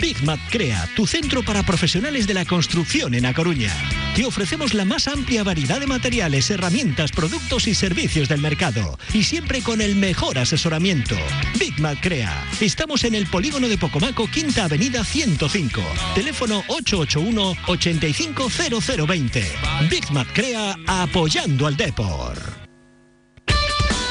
Big 0.00 0.22
Mat 0.22 0.38
Crea, 0.50 0.88
tu 0.94 1.06
centro 1.06 1.42
para 1.42 1.64
profesionales 1.64 2.26
de 2.26 2.34
la 2.34 2.44
construcción 2.44 3.14
en 3.14 3.24
A 3.26 3.34
Coruña. 3.34 3.74
Te 4.14 4.24
ofrecemos 4.24 4.74
la 4.74 4.84
más 4.84 5.08
amplia 5.08 5.42
variedad 5.42 5.80
de 5.80 5.86
materiales, 5.86 6.50
herramientas, 6.50 7.10
productos 7.10 7.66
y 7.66 7.74
servicios 7.74 8.28
del 8.28 8.40
mercado. 8.40 8.98
Y 9.12 9.24
siempre 9.24 9.62
con 9.62 9.80
el 9.80 9.96
mejor 9.96 10.38
asesoramiento. 10.38 11.16
Big 11.58 11.80
Mat 11.80 11.98
Crea. 12.00 12.46
Estamos 12.60 13.02
en 13.04 13.14
el 13.14 13.26
polígono 13.26 13.68
de 13.68 13.78
Pocomaco, 13.78 14.28
Quinta 14.28 14.64
Avenida 14.64 15.04
105. 15.04 15.80
Teléfono 16.14 16.62
881-850020. 16.64 19.44
Big 19.90 20.10
Mat 20.12 20.28
Crea, 20.32 20.76
apoyando 20.86 21.66
al 21.66 21.76
Depor. 21.76 22.67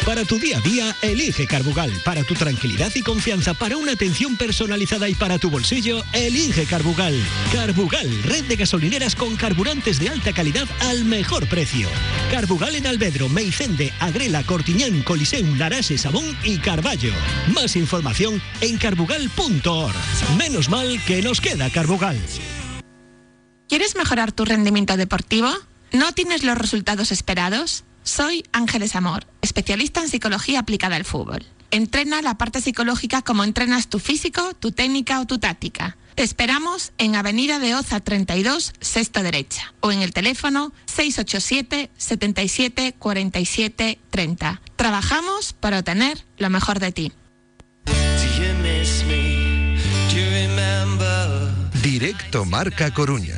Para 0.08 0.24
tu 0.24 0.40
día 0.40 0.60
a 0.60 0.62
día, 0.62 0.96
elige 1.02 1.46
Carbugal. 1.48 1.92
Para 2.06 2.24
tu 2.24 2.34
tranquilidad 2.34 2.90
y 2.96 3.02
confianza, 3.02 3.54
para 3.54 3.76
una 3.76 3.92
atención 3.92 4.38
personalizada 4.38 5.10
y 5.10 5.16
para 5.16 5.38
tu 5.38 5.50
bolsillo, 5.50 6.02
elige 6.14 6.66
Carbugal. 6.66 7.14
Carbugal, 7.52 8.24
red 8.24 8.46
de 8.46 8.56
gasolineras 8.56 9.16
con 9.16 9.36
carburantes 9.36 10.00
de 10.00 10.08
alta 10.08 10.32
calidad 10.32 10.66
al 10.80 11.04
mejor 11.04 11.50
precio. 11.50 11.90
Carbugal 12.32 12.76
en 12.76 12.88
Albedro, 12.88 13.28
Meicende, 13.28 13.92
Agrela, 14.00 14.44
Cortiñán, 14.44 15.04
Coliseum, 15.04 15.58
Larase, 15.58 15.98
Sabón 15.98 16.38
y 16.42 16.58
Carballo. 16.60 17.12
Más 17.54 17.76
información 17.76 18.42
en 18.62 18.78
carbugal.org. 18.78 19.96
Menos 20.38 20.70
mal 20.70 21.04
que 21.06 21.22
nos 21.22 21.42
queda 21.42 21.70
Carbugal. 21.70 22.18
¿Quieres 23.68 23.98
mejorar 23.98 24.32
tu 24.32 24.46
rendimiento 24.46 24.96
deportivo? 24.96 25.50
¿No 25.92 26.14
tienes 26.14 26.46
los 26.46 26.58
resultados 26.58 27.12
esperados? 27.12 27.84
Soy 28.08 28.46
Ángeles 28.54 28.96
Amor, 28.96 29.28
especialista 29.42 30.02
en 30.02 30.08
psicología 30.08 30.60
aplicada 30.60 30.96
al 30.96 31.04
fútbol. 31.04 31.46
Entrena 31.72 32.22
la 32.22 32.38
parte 32.38 32.62
psicológica 32.62 33.22
como 33.22 33.44
entrenas 33.44 33.90
tu 33.90 34.00
físico, 34.00 34.54
tu 34.54 34.72
técnica 34.72 35.20
o 35.20 35.28
tu 35.28 35.40
táctica. 35.40 35.98
Te 36.16 36.24
esperamos 36.24 36.94
en 36.98 37.18
Avenida 37.18 37.60
de 37.60 37.76
Oza 37.76 38.00
32, 38.00 38.72
sexta 38.80 39.24
derecha, 39.24 39.74
o 39.82 39.92
en 39.92 40.02
el 40.02 40.14
teléfono 40.14 40.72
687 40.86 41.92
77 41.98 42.96
47 42.98 44.00
30. 44.10 44.62
Trabajamos 44.78 45.52
para 45.52 45.80
obtener 45.80 46.24
lo 46.38 46.50
mejor 46.50 46.80
de 46.80 46.94
ti. 46.94 47.12
Directo 51.84 52.46
Marca 52.46 52.94
Coruña. 52.94 53.36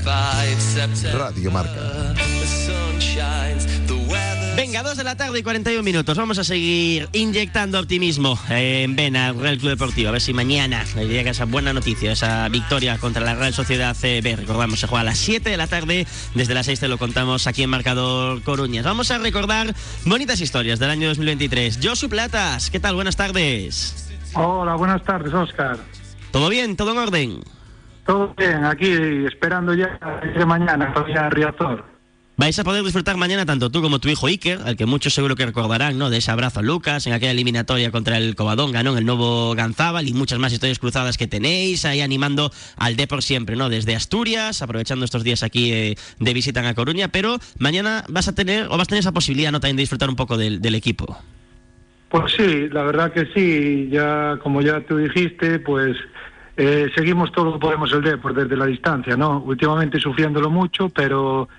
Radio 1.11 1.49
Marca. 1.49 2.13
Venga, 4.69 4.83
2 4.83 4.97
de 4.97 5.03
la 5.03 5.17
tarde 5.17 5.39
y 5.39 5.41
41 5.41 5.81
minutos. 5.81 6.15
Vamos 6.15 6.37
a 6.37 6.43
seguir 6.43 7.09
inyectando 7.13 7.79
optimismo 7.79 8.37
en 8.49 8.95
Vena, 8.95 9.29
al 9.29 9.39
Real 9.39 9.57
Club 9.57 9.71
Deportivo. 9.71 10.09
A 10.09 10.11
ver 10.11 10.21
si 10.21 10.31
mañana 10.31 10.85
le 10.95 11.07
llega 11.07 11.31
esa 11.31 11.45
buena 11.45 11.73
noticia, 11.73 12.11
esa 12.11 12.47
victoria 12.49 12.99
contra 12.99 13.23
la 13.23 13.33
Real 13.33 13.51
Sociedad 13.51 13.95
CB. 13.99 14.35
Recordamos, 14.35 14.79
se 14.79 14.85
juega 14.85 15.01
a 15.01 15.05
las 15.05 15.17
7 15.17 15.49
de 15.49 15.57
la 15.57 15.65
tarde. 15.65 16.05
Desde 16.35 16.53
las 16.53 16.67
6 16.67 16.81
te 16.81 16.87
lo 16.87 16.99
contamos 16.99 17.47
aquí 17.47 17.63
en 17.63 17.71
Marcador 17.71 18.43
Coruñas. 18.43 18.85
Vamos 18.85 19.09
a 19.09 19.17
recordar 19.17 19.73
bonitas 20.05 20.39
historias 20.39 20.77
del 20.77 20.91
año 20.91 21.07
2023. 21.07 21.79
Josu 21.81 22.07
Platas, 22.07 22.69
¿qué 22.69 22.79
tal? 22.79 22.93
Buenas 22.93 23.15
tardes. 23.15 24.07
Hola, 24.35 24.75
buenas 24.75 25.01
tardes, 25.03 25.33
Oscar. 25.33 25.79
¿Todo 26.29 26.47
bien? 26.47 26.75
¿Todo 26.75 26.91
en 26.91 26.97
orden? 26.99 27.39
Todo 28.05 28.35
bien, 28.37 28.63
aquí 28.65 28.91
esperando 29.25 29.73
ya 29.73 29.97
de 30.37 30.45
mañana 30.45 30.93
todavía 30.93 31.27
Riazor. 31.31 31.88
Vais 32.39 32.57
a 32.57 32.63
poder 32.63 32.85
disfrutar 32.85 33.17
mañana 33.17 33.45
tanto 33.45 33.69
tú 33.69 33.81
como 33.81 33.99
tu 33.99 34.07
hijo 34.07 34.27
Iker, 34.27 34.59
al 34.63 34.77
que 34.77 34.85
muchos 34.85 35.13
seguro 35.13 35.35
que 35.35 35.45
recordarán, 35.45 35.97
¿no? 35.97 36.09
De 36.09 36.19
ese 36.19 36.31
abrazo 36.31 36.61
a 36.61 36.63
Lucas 36.63 37.05
en 37.05 37.11
aquella 37.11 37.33
eliminatoria 37.33 37.91
contra 37.91 38.17
el 38.17 38.33
Covadonga, 38.37 38.81
¿no? 38.81 38.93
En 38.93 38.99
el 38.99 39.05
nuevo 39.05 39.53
Ganzábal 39.55 40.07
y 40.07 40.13
muchas 40.13 40.39
más 40.39 40.53
historias 40.53 40.79
cruzadas 40.79 41.17
que 41.17 41.27
tenéis 41.27 41.83
ahí 41.83 41.99
animando 41.99 42.49
al 42.77 42.95
por 43.09 43.23
siempre, 43.23 43.57
¿no? 43.57 43.67
Desde 43.67 43.93
Asturias, 43.93 44.61
aprovechando 44.61 45.03
estos 45.03 45.25
días 45.25 45.43
aquí 45.43 45.73
eh, 45.73 45.95
de 46.19 46.33
visita 46.33 46.61
en 46.61 46.67
A 46.67 46.75
Coruña, 46.75 47.09
pero 47.09 47.39
mañana 47.57 48.05
vas 48.07 48.29
a 48.29 48.35
tener 48.35 48.67
o 48.67 48.77
vas 48.77 48.83
a 48.83 48.85
tener 48.85 49.01
esa 49.01 49.11
posibilidad, 49.11 49.51
¿no? 49.51 49.59
También 49.59 49.75
de 49.75 49.81
disfrutar 49.81 50.07
un 50.07 50.15
poco 50.15 50.37
del, 50.37 50.61
del 50.61 50.75
equipo. 50.75 51.17
Pues 52.07 52.31
sí, 52.37 52.69
la 52.69 52.83
verdad 52.83 53.11
que 53.11 53.25
sí, 53.35 53.89
ya 53.91 54.39
como 54.41 54.61
ya 54.61 54.79
tú 54.79 54.95
dijiste, 54.95 55.59
pues 55.59 55.97
eh, 56.55 56.89
seguimos 56.95 57.33
todo 57.33 57.43
lo 57.43 57.53
que 57.55 57.59
podemos 57.59 57.91
el 57.91 58.01
Depor 58.01 58.33
desde 58.33 58.55
la 58.55 58.65
distancia, 58.65 59.17
¿no? 59.17 59.39
Últimamente 59.41 59.99
sufriéndolo 59.99 60.49
mucho, 60.49 60.87
pero 60.87 61.49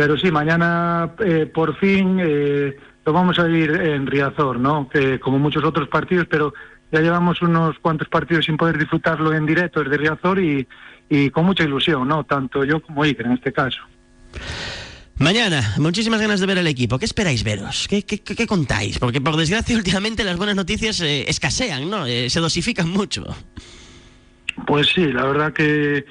pero 0.00 0.16
sí, 0.16 0.30
mañana 0.30 1.12
eh, 1.22 1.44
por 1.44 1.76
fin 1.76 2.18
eh, 2.22 2.74
lo 3.04 3.12
vamos 3.12 3.38
a 3.38 3.42
vivir 3.44 3.72
en 3.72 4.06
Riazor, 4.06 4.58
¿no? 4.58 4.88
Que 4.88 5.20
como 5.20 5.38
muchos 5.38 5.62
otros 5.62 5.88
partidos, 5.88 6.26
pero 6.26 6.54
ya 6.90 7.02
llevamos 7.02 7.42
unos 7.42 7.78
cuantos 7.80 8.08
partidos 8.08 8.46
sin 8.46 8.56
poder 8.56 8.78
disfrutarlo 8.78 9.34
en 9.34 9.44
directo 9.44 9.84
desde 9.84 9.98
Riazor 9.98 10.42
y, 10.42 10.66
y 11.10 11.28
con 11.28 11.44
mucha 11.44 11.64
ilusión, 11.64 12.08
¿no? 12.08 12.24
Tanto 12.24 12.64
yo 12.64 12.80
como 12.80 13.02
Iker 13.02 13.26
en 13.26 13.32
este 13.32 13.52
caso. 13.52 13.80
Mañana, 15.18 15.74
muchísimas 15.76 16.22
ganas 16.22 16.40
de 16.40 16.46
ver 16.46 16.56
el 16.56 16.66
equipo. 16.66 16.98
¿Qué 16.98 17.04
esperáis 17.04 17.44
veros? 17.44 17.86
¿Qué, 17.86 18.02
qué, 18.04 18.20
qué 18.20 18.46
contáis? 18.46 18.98
Porque 18.98 19.20
por 19.20 19.36
desgracia 19.36 19.76
últimamente 19.76 20.24
las 20.24 20.38
buenas 20.38 20.56
noticias 20.56 20.98
eh, 21.02 21.28
escasean, 21.28 21.90
¿no? 21.90 22.06
se 22.06 22.40
dosifican 22.40 22.88
mucho. 22.88 23.26
Pues 24.66 24.88
sí, 24.88 25.12
la 25.12 25.24
verdad 25.24 25.52
que, 25.52 26.04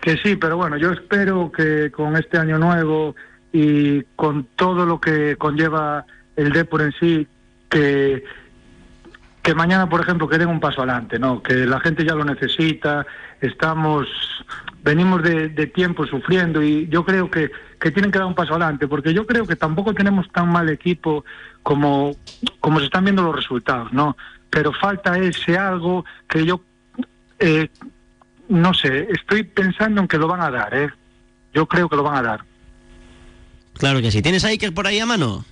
que 0.00 0.16
sí, 0.18 0.36
pero 0.36 0.56
bueno, 0.56 0.76
yo 0.76 0.92
espero 0.92 1.50
que 1.50 1.90
con 1.90 2.16
este 2.16 2.38
año 2.38 2.58
nuevo 2.58 3.14
y 3.52 4.02
con 4.16 4.44
todo 4.56 4.86
lo 4.86 5.00
que 5.00 5.36
conlleva 5.36 6.04
el 6.36 6.52
Depor 6.52 6.82
en 6.82 6.92
sí, 6.92 7.26
que, 7.68 8.24
que 9.42 9.54
mañana, 9.54 9.88
por 9.88 10.00
ejemplo, 10.00 10.28
que 10.28 10.38
den 10.38 10.48
un 10.48 10.60
paso 10.60 10.82
adelante, 10.82 11.18
¿no? 11.18 11.42
Que 11.42 11.66
la 11.66 11.80
gente 11.80 12.04
ya 12.04 12.14
lo 12.14 12.24
necesita, 12.24 13.06
estamos, 13.40 14.06
venimos 14.82 15.22
de, 15.22 15.48
de 15.48 15.66
tiempo 15.66 16.06
sufriendo 16.06 16.62
y 16.62 16.88
yo 16.88 17.04
creo 17.04 17.30
que, 17.30 17.50
que 17.78 17.90
tienen 17.90 18.10
que 18.10 18.18
dar 18.18 18.28
un 18.28 18.34
paso 18.34 18.52
adelante, 18.52 18.88
porque 18.88 19.12
yo 19.12 19.26
creo 19.26 19.46
que 19.46 19.56
tampoco 19.56 19.92
tenemos 19.92 20.30
tan 20.30 20.48
mal 20.48 20.68
equipo 20.70 21.24
como, 21.62 22.12
como 22.60 22.78
se 22.78 22.86
están 22.86 23.04
viendo 23.04 23.22
los 23.22 23.36
resultados, 23.36 23.92
¿no? 23.92 24.16
Pero 24.48 24.72
falta 24.72 25.18
ese 25.18 25.58
algo 25.58 26.04
que 26.28 26.44
yo 26.44 26.62
eh, 27.42 27.68
no 28.48 28.72
sé, 28.72 29.08
estoy 29.10 29.42
pensando 29.42 30.00
en 30.00 30.08
que 30.08 30.18
lo 30.18 30.28
van 30.28 30.40
a 30.40 30.50
dar, 30.50 30.74
¿eh? 30.74 30.90
yo 31.52 31.66
creo 31.66 31.88
que 31.88 31.96
lo 31.96 32.02
van 32.02 32.16
a 32.16 32.22
dar. 32.22 32.44
Claro 33.74 34.00
que 34.00 34.10
sí. 34.10 34.22
¿Tienes 34.22 34.44
a 34.44 34.48
Iker 34.48 34.72
por 34.74 34.86
ahí 34.86 34.98
a 34.98 35.06
mano? 35.06 35.44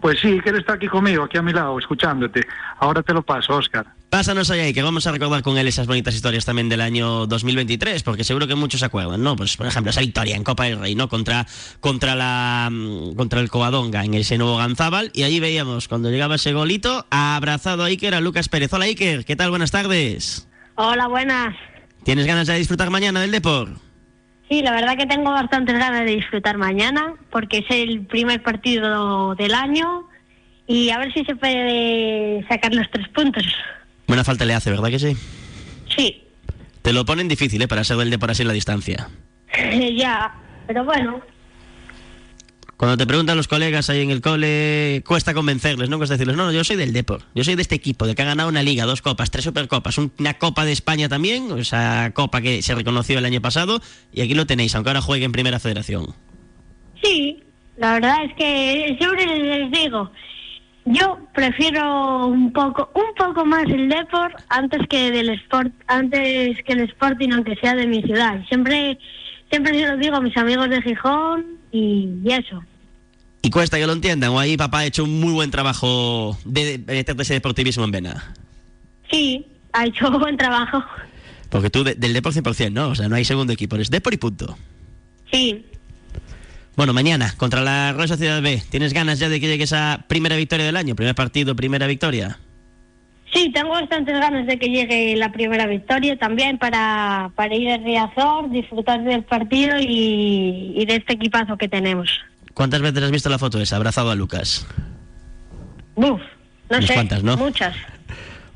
Pues 0.00 0.20
sí, 0.20 0.28
Iker 0.28 0.56
está 0.56 0.74
aquí 0.74 0.86
conmigo, 0.86 1.24
aquí 1.24 1.36
a 1.36 1.42
mi 1.42 1.52
lado, 1.52 1.78
escuchándote. 1.78 2.46
Ahora 2.78 3.02
te 3.02 3.12
lo 3.12 3.22
paso, 3.22 3.56
Oscar. 3.56 3.86
Pásanos 4.08 4.50
ahí, 4.50 4.72
que 4.72 4.82
vamos 4.82 5.06
a 5.06 5.12
recordar 5.12 5.42
con 5.42 5.56
él 5.58 5.68
esas 5.68 5.86
bonitas 5.86 6.14
historias 6.14 6.44
también 6.44 6.68
del 6.68 6.80
año 6.80 7.26
2023, 7.26 8.02
porque 8.02 8.24
seguro 8.24 8.46
que 8.46 8.54
muchos 8.54 8.80
se 8.80 8.86
acuerdan, 8.86 9.22
¿no? 9.22 9.36
Pues, 9.36 9.56
por 9.56 9.66
ejemplo, 9.66 9.90
esa 9.90 10.00
victoria 10.00 10.36
en 10.36 10.44
Copa 10.44 10.64
del 10.64 10.80
Rey, 10.80 10.94
¿no? 10.94 11.08
Contra, 11.08 11.46
contra, 11.80 12.14
la, 12.14 12.68
mm, 12.70 13.14
contra 13.14 13.40
el 13.40 13.50
Covadonga 13.50 14.04
en 14.04 14.14
ese 14.14 14.38
nuevo 14.38 14.56
Ganzábal, 14.56 15.10
y 15.14 15.24
allí 15.24 15.38
veíamos, 15.38 15.86
cuando 15.86 16.10
llegaba 16.10 16.36
ese 16.36 16.52
golito, 16.52 17.06
abrazado 17.10 17.84
a 17.84 17.86
Iker, 17.86 18.14
a 18.14 18.20
Lucas 18.20 18.48
Pérez. 18.48 18.72
Hola, 18.72 18.86
Iker, 18.86 19.24
¿qué 19.24 19.36
tal? 19.36 19.50
Buenas 19.50 19.70
tardes. 19.70 20.49
Hola, 20.82 21.08
buenas. 21.08 21.54
¿Tienes 22.04 22.24
ganas 22.24 22.46
de 22.46 22.54
disfrutar 22.54 22.88
mañana 22.88 23.20
del 23.20 23.30
Depor? 23.30 23.68
Sí, 24.48 24.62
la 24.62 24.72
verdad 24.72 24.96
que 24.96 25.04
tengo 25.04 25.30
bastantes 25.30 25.78
ganas 25.78 26.06
de 26.06 26.12
disfrutar 26.12 26.56
mañana, 26.56 27.16
porque 27.30 27.58
es 27.58 27.66
el 27.68 28.06
primer 28.06 28.42
partido 28.42 29.34
del 29.34 29.52
año 29.52 30.08
y 30.66 30.88
a 30.88 30.96
ver 30.96 31.12
si 31.12 31.22
se 31.26 31.36
puede 31.36 32.46
sacar 32.48 32.72
los 32.74 32.90
tres 32.90 33.06
puntos. 33.08 33.44
Buena 34.06 34.24
falta 34.24 34.46
le 34.46 34.54
hace, 34.54 34.70
¿verdad 34.70 34.88
que 34.88 34.98
sí? 34.98 35.14
Sí, 35.94 36.24
Te 36.80 36.94
lo 36.94 37.04
ponen 37.04 37.28
difícil, 37.28 37.60
¿eh? 37.60 37.68
Para 37.68 37.84
ser 37.84 37.98
del 37.98 38.08
Depor 38.08 38.30
así 38.30 38.40
en 38.40 38.48
la 38.48 38.54
distancia. 38.54 39.10
ya, 39.98 40.34
pero 40.66 40.82
bueno, 40.86 41.20
Cuando 42.80 42.96
te 42.96 43.06
preguntan 43.06 43.36
los 43.36 43.46
colegas 43.46 43.90
ahí 43.90 44.00
en 44.00 44.10
el 44.10 44.22
cole, 44.22 45.02
cuesta 45.06 45.34
convencerles, 45.34 45.90
¿no? 45.90 45.98
Cuesta 45.98 46.14
decirles, 46.14 46.34
no, 46.34 46.46
no, 46.46 46.52
yo 46.52 46.64
soy 46.64 46.76
del 46.76 46.94
Depor, 46.94 47.20
yo 47.34 47.44
soy 47.44 47.54
de 47.54 47.60
este 47.60 47.74
equipo, 47.74 48.06
de 48.06 48.14
que 48.14 48.22
ha 48.22 48.24
ganado 48.24 48.48
una 48.48 48.62
liga, 48.62 48.86
dos 48.86 49.02
copas, 49.02 49.30
tres 49.30 49.44
supercopas, 49.44 49.98
un- 49.98 50.10
una 50.18 50.32
copa 50.38 50.64
de 50.64 50.72
España 50.72 51.06
también, 51.10 51.48
esa 51.58 52.10
copa 52.14 52.40
que 52.40 52.62
se 52.62 52.74
reconoció 52.74 53.18
el 53.18 53.26
año 53.26 53.42
pasado, 53.42 53.82
y 54.14 54.22
aquí 54.22 54.32
lo 54.32 54.46
tenéis, 54.46 54.74
aunque 54.74 54.88
ahora 54.88 55.02
juegue 55.02 55.26
en 55.26 55.32
Primera 55.32 55.58
Federación. 55.60 56.14
sí, 57.02 57.42
la 57.76 57.92
verdad 57.92 58.24
es 58.24 58.32
que 58.34 58.96
siempre 58.98 59.26
les 59.26 59.70
digo, 59.72 60.10
yo 60.86 61.18
prefiero 61.34 62.28
un 62.28 62.50
poco, 62.50 62.90
un 62.94 63.14
poco 63.14 63.44
más 63.44 63.64
el 63.64 63.90
Depor 63.90 64.34
antes 64.48 64.80
que 64.88 65.10
del 65.10 65.28
Sport, 65.28 65.70
antes 65.86 66.56
que 66.64 66.72
el 66.72 66.80
Sporting, 66.80 67.28
aunque 67.32 67.56
sea 67.56 67.74
de 67.74 67.86
mi 67.86 68.00
ciudad. 68.02 68.42
Siempre, 68.48 68.98
siempre 69.50 69.78
se 69.78 69.86
lo 69.86 69.98
digo 69.98 70.16
a 70.16 70.20
mis 70.22 70.36
amigos 70.38 70.70
de 70.70 70.80
Gijón 70.80 71.59
y, 71.72 72.08
y 72.24 72.32
eso. 72.32 72.62
Y 73.42 73.50
cuesta 73.50 73.78
que 73.78 73.86
lo 73.86 73.92
entiendan, 73.94 74.30
o 74.30 74.38
ahí 74.38 74.56
papá 74.56 74.80
ha 74.80 74.84
hecho 74.86 75.04
un 75.04 75.18
muy 75.20 75.32
buen 75.32 75.50
trabajo 75.50 76.38
de 76.44 76.78
de 76.78 76.94
meterte 76.94 77.22
ese 77.22 77.34
deportivismo 77.34 77.84
en 77.84 77.90
vena. 77.90 78.34
Sí, 79.10 79.46
ha 79.72 79.86
hecho 79.86 80.10
buen 80.18 80.36
trabajo. 80.36 80.82
Porque 81.48 81.70
tú 81.70 81.82
de- 81.82 81.94
del 81.94 82.12
Depor 82.12 82.32
100%, 82.32 82.70
¿no? 82.72 82.88
O 82.88 82.94
sea, 82.94 83.08
no 83.08 83.16
hay 83.16 83.24
segundo 83.24 83.52
equipo, 83.52 83.76
eres 83.76 83.90
Depor 83.90 84.14
y 84.14 84.18
punto. 84.18 84.56
Sí, 85.32 85.64
Bueno, 86.76 86.92
mañana, 86.92 87.34
contra 87.36 87.60
la 87.62 87.92
Real 87.92 88.08
Sociedad 88.08 88.40
B, 88.42 88.62
¿tienes 88.70 88.92
ganas 88.92 89.18
ya 89.18 89.28
de 89.28 89.40
que 89.40 89.48
llegue 89.48 89.64
esa 89.64 90.04
primera 90.08 90.36
victoria 90.36 90.64
del 90.66 90.76
año? 90.76 90.94
Primer 90.96 91.14
partido, 91.14 91.54
primera 91.56 91.86
victoria. 91.86 92.38
Sí, 93.32 93.50
tengo 93.52 93.70
bastantes 93.70 94.18
ganas 94.18 94.46
de 94.46 94.58
que 94.58 94.68
llegue 94.68 95.16
la 95.16 95.32
primera 95.32 95.66
victoria 95.66 96.16
también 96.18 96.58
para, 96.58 97.30
para 97.34 97.54
ir 97.54 97.70
a 97.70 97.76
Riazor, 97.78 98.50
disfrutar 98.50 99.02
del 99.04 99.22
partido 99.24 99.78
y, 99.78 100.72
y 100.76 100.84
de 100.86 100.96
este 100.96 101.14
equipazo 101.14 101.56
que 101.56 101.68
tenemos. 101.68 102.08
¿Cuántas 102.54 102.80
veces 102.82 103.02
has 103.02 103.10
visto 103.10 103.28
la 103.30 103.38
foto 103.38 103.60
esa, 103.60 103.76
abrazado 103.76 104.10
a 104.10 104.14
Lucas? 104.14 104.66
Uf, 105.94 106.20
no 106.68 106.76
Unas 106.76 106.86
sé, 106.86 106.94
cuantas, 106.94 107.22
¿no? 107.22 107.36
muchas. 107.36 107.74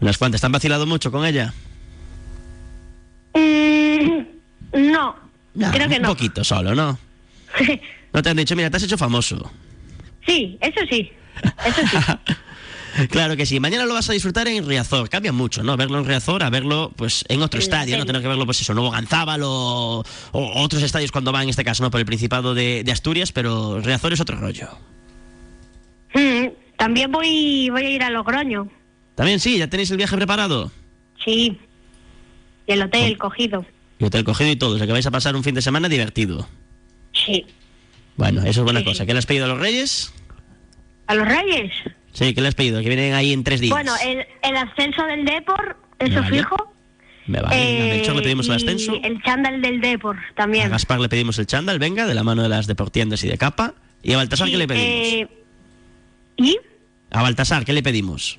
Unas 0.00 0.18
cuantas. 0.18 0.40
¿Te 0.40 0.46
han 0.46 0.52
vacilado 0.52 0.86
mucho 0.86 1.10
con 1.12 1.24
ella? 1.24 1.52
Mm, 3.34 4.20
no, 4.92 5.16
creo 5.72 5.88
que 5.88 5.96
Un 5.96 6.02
no. 6.02 6.08
poquito 6.08 6.44
solo, 6.44 6.74
¿no? 6.74 6.98
No 8.12 8.22
te 8.22 8.30
han 8.30 8.36
dicho, 8.36 8.54
mira, 8.54 8.70
te 8.70 8.76
has 8.76 8.82
hecho 8.84 8.96
famoso. 8.96 9.50
sí, 10.24 10.56
eso 10.60 10.80
sí, 10.88 11.10
eso 11.66 11.80
sí. 11.88 11.96
Claro 13.10 13.36
que 13.36 13.44
sí. 13.46 13.60
Mañana 13.60 13.84
lo 13.86 13.94
vas 13.94 14.08
a 14.08 14.12
disfrutar 14.12 14.46
en 14.48 14.66
Riazor. 14.66 15.08
Cambia 15.08 15.32
mucho, 15.32 15.62
¿no? 15.62 15.76
Verlo 15.76 15.98
en 15.98 16.04
Riazor 16.04 16.42
a 16.42 16.50
verlo 16.50 16.92
pues 16.96 17.24
en 17.28 17.42
otro 17.42 17.58
En 17.58 17.62
estadio, 17.64 17.96
¿no? 17.98 18.06
Tener 18.06 18.22
que 18.22 18.28
verlo, 18.28 18.44
pues 18.44 18.60
eso, 18.60 18.74
Nuevo 18.74 18.90
Ganzábal 18.90 19.42
o, 19.44 20.04
o 20.32 20.62
otros 20.62 20.82
estadios 20.82 21.10
cuando 21.12 21.32
va, 21.32 21.42
en 21.42 21.48
este 21.48 21.64
caso, 21.64 21.82
¿no? 21.82 21.90
Por 21.90 22.00
el 22.00 22.06
Principado 22.06 22.54
de, 22.54 22.82
de 22.84 22.92
Asturias, 22.92 23.32
pero 23.32 23.80
Riazor 23.80 24.12
es 24.12 24.20
otro 24.20 24.36
rollo. 24.38 24.68
Mm, 26.14 26.46
también 26.76 27.10
voy, 27.10 27.68
voy 27.70 27.84
a 27.84 27.90
ir 27.90 28.02
a 28.02 28.10
Logroño, 28.10 28.68
También 29.14 29.40
sí, 29.40 29.58
ya 29.58 29.68
tenéis 29.68 29.90
el 29.90 29.96
viaje 29.96 30.16
preparado. 30.16 30.70
sí. 31.24 31.58
Y 32.66 32.72
el 32.72 32.80
hotel 32.82 33.18
cogido, 33.18 33.66
Y 33.98 34.04
hotel 34.04 34.24
cogido 34.24 34.50
y 34.50 34.56
todo. 34.56 34.76
O 34.76 34.78
sea 34.78 34.86
que 34.86 34.92
vais 34.94 35.04
a 35.06 35.10
pasar 35.10 35.36
un 35.36 35.44
fin 35.44 35.54
de 35.54 35.60
semana 35.60 35.88
divertido. 35.88 36.48
sí. 37.12 37.44
Bueno, 38.16 38.42
eso 38.42 38.60
es 38.60 38.64
buena 38.64 38.84
cosa. 38.84 39.04
¿Qué 39.04 39.12
le 39.12 39.18
has 39.18 39.26
pedido 39.26 39.44
a 39.46 39.48
los 39.48 39.58
Reyes? 39.58 40.14
¿A 41.08 41.14
los 41.16 41.26
Reyes? 41.26 41.72
Sí, 42.14 42.32
¿qué 42.32 42.40
le 42.40 42.48
has 42.48 42.54
pedido? 42.54 42.80
Que 42.80 42.88
vienen 42.88 43.12
ahí 43.12 43.32
en 43.32 43.44
tres 43.44 43.60
días. 43.60 43.70
Bueno, 43.72 43.92
el, 44.04 44.24
el 44.42 44.56
ascenso 44.56 45.04
del 45.04 45.24
Depor, 45.26 45.76
eso 45.98 46.20
Vale. 46.22 46.36
fijo. 46.36 46.56
Me 47.26 47.40
vale. 47.40 47.54
a 47.56 47.94
Melchor 47.94 48.16
le 48.16 48.22
pedimos 48.22 48.46
el 48.48 48.54
ascenso. 48.54 48.94
El 49.02 49.22
chándal 49.22 49.60
del 49.62 49.80
Depor 49.80 50.16
A 50.16 50.34
también. 50.34 50.70
Gaspar 50.70 51.00
le 51.00 51.08
pedimos 51.08 51.38
el 51.38 51.46
chándal, 51.46 51.78
venga, 51.78 52.06
de 52.06 52.14
la 52.14 52.22
mano 52.22 52.42
de 52.42 52.48
las 52.48 52.66
deportiendas 52.66 53.22
y 53.24 53.28
de 53.28 53.36
capa. 53.38 53.74
¿Y 54.02 54.12
a 54.12 54.16
Baltasar 54.18 54.48
qué 54.48 54.56
le 54.58 54.68
pedimos? 54.68 54.86
Eh, 55.08 55.28
¿Y? 56.36 56.58
A 57.10 57.22
Baltasar, 57.22 57.64
¿qué 57.64 57.72
le 57.72 57.82
pedimos? 57.82 58.38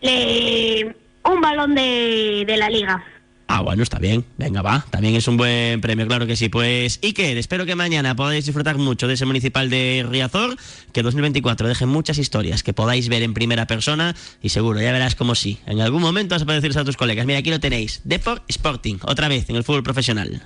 Le- 0.00 0.94
un 1.24 1.40
balón 1.40 1.74
de, 1.74 2.44
de 2.46 2.56
la 2.56 2.68
liga. 2.70 3.04
Ah, 3.50 3.62
bueno, 3.62 3.82
está 3.82 3.98
bien. 3.98 4.26
Venga, 4.36 4.60
va. 4.60 4.84
También 4.90 5.16
es 5.16 5.26
un 5.26 5.38
buen 5.38 5.80
premio, 5.80 6.06
claro 6.06 6.26
que 6.26 6.36
sí. 6.36 6.50
Pues, 6.50 7.00
Iker, 7.02 7.38
espero 7.38 7.64
que 7.64 7.74
mañana 7.74 8.14
podáis 8.14 8.44
disfrutar 8.44 8.76
mucho 8.76 9.08
de 9.08 9.14
ese 9.14 9.24
municipal 9.24 9.70
de 9.70 10.06
Riazor, 10.08 10.56
que 10.92 11.02
2024 11.02 11.66
deje 11.66 11.86
muchas 11.86 12.18
historias 12.18 12.62
que 12.62 12.74
podáis 12.74 13.08
ver 13.08 13.22
en 13.22 13.32
primera 13.32 13.66
persona 13.66 14.14
y 14.42 14.50
seguro, 14.50 14.80
ya 14.82 14.92
verás 14.92 15.14
como 15.14 15.34
sí. 15.34 15.58
En 15.66 15.80
algún 15.80 16.02
momento 16.02 16.34
vas 16.34 16.42
a 16.42 16.44
poder 16.44 16.60
decirles 16.60 16.76
a 16.76 16.84
tus 16.84 16.98
colegas, 16.98 17.24
mira, 17.24 17.38
aquí 17.38 17.50
lo 17.50 17.58
tenéis. 17.58 18.02
Deport 18.04 18.44
Sporting, 18.48 18.98
otra 19.02 19.28
vez 19.28 19.48
en 19.48 19.56
el 19.56 19.64
fútbol 19.64 19.82
profesional. 19.82 20.42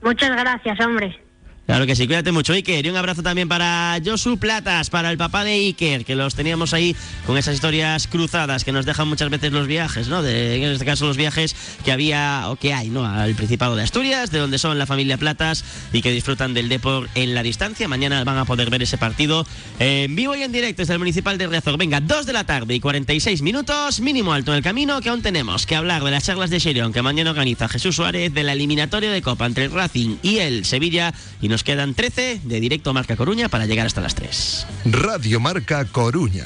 Muchas 0.00 0.30
gracias, 0.30 0.78
hombre. 0.80 1.29
Claro 1.70 1.86
que 1.86 1.94
sí, 1.94 2.08
cuídate 2.08 2.32
mucho, 2.32 2.52
Iker. 2.52 2.84
Y 2.84 2.90
un 2.90 2.96
abrazo 2.96 3.22
también 3.22 3.48
para 3.48 3.96
Josu 4.04 4.38
Platas, 4.38 4.90
para 4.90 5.08
el 5.08 5.16
papá 5.16 5.44
de 5.44 5.52
Iker, 5.52 6.04
que 6.04 6.16
los 6.16 6.34
teníamos 6.34 6.74
ahí 6.74 6.96
con 7.28 7.38
esas 7.38 7.54
historias 7.54 8.08
cruzadas 8.08 8.64
que 8.64 8.72
nos 8.72 8.86
dejan 8.86 9.06
muchas 9.06 9.30
veces 9.30 9.52
los 9.52 9.68
viajes, 9.68 10.08
¿no? 10.08 10.18
En 10.26 10.64
este 10.64 10.84
caso, 10.84 11.06
los 11.06 11.16
viajes 11.16 11.54
que 11.84 11.92
había 11.92 12.46
o 12.48 12.56
que 12.56 12.74
hay, 12.74 12.90
¿no? 12.90 13.06
Al 13.06 13.36
Principado 13.36 13.76
de 13.76 13.84
Asturias, 13.84 14.32
de 14.32 14.40
donde 14.40 14.58
son 14.58 14.80
la 14.80 14.86
familia 14.86 15.16
Platas 15.16 15.64
y 15.92 16.02
que 16.02 16.10
disfrutan 16.10 16.54
del 16.54 16.68
Depor 16.68 17.08
en 17.14 17.36
la 17.36 17.44
distancia. 17.44 17.86
Mañana 17.86 18.24
van 18.24 18.38
a 18.38 18.46
poder 18.46 18.68
ver 18.68 18.82
ese 18.82 18.98
partido 18.98 19.46
en 19.78 20.16
vivo 20.16 20.34
y 20.34 20.42
en 20.42 20.50
directo 20.50 20.82
desde 20.82 20.94
el 20.94 20.98
Municipal 20.98 21.38
de 21.38 21.46
Riazor. 21.46 21.78
Venga, 21.78 22.00
2 22.00 22.26
de 22.26 22.32
la 22.32 22.42
tarde 22.42 22.74
y 22.74 22.80
46 22.80 23.42
minutos, 23.42 24.00
mínimo 24.00 24.32
alto 24.32 24.50
en 24.50 24.56
el 24.56 24.64
camino, 24.64 25.00
que 25.00 25.10
aún 25.10 25.22
tenemos 25.22 25.66
que 25.66 25.76
hablar 25.76 26.02
de 26.02 26.10
las 26.10 26.24
charlas 26.24 26.50
de 26.50 26.58
Sherion 26.58 26.92
que 26.92 27.02
mañana 27.02 27.30
organiza 27.30 27.68
Jesús 27.68 27.94
Suárez, 27.94 28.34
de 28.34 28.42
la 28.42 28.54
eliminatoria 28.54 29.12
de 29.12 29.22
Copa 29.22 29.46
entre 29.46 29.66
el 29.66 29.70
Racing 29.70 30.16
y 30.20 30.38
el 30.38 30.64
Sevilla. 30.64 31.14
Y 31.40 31.48
nos 31.48 31.59
quedan 31.62 31.94
13 31.94 32.40
de 32.44 32.60
directo 32.60 32.90
a 32.90 32.92
Marca 32.92 33.16
Coruña 33.16 33.48
para 33.48 33.66
llegar 33.66 33.86
hasta 33.86 34.00
las 34.00 34.14
3. 34.14 34.66
Radio 34.86 35.40
Marca 35.40 35.84
Coruña. 35.84 36.44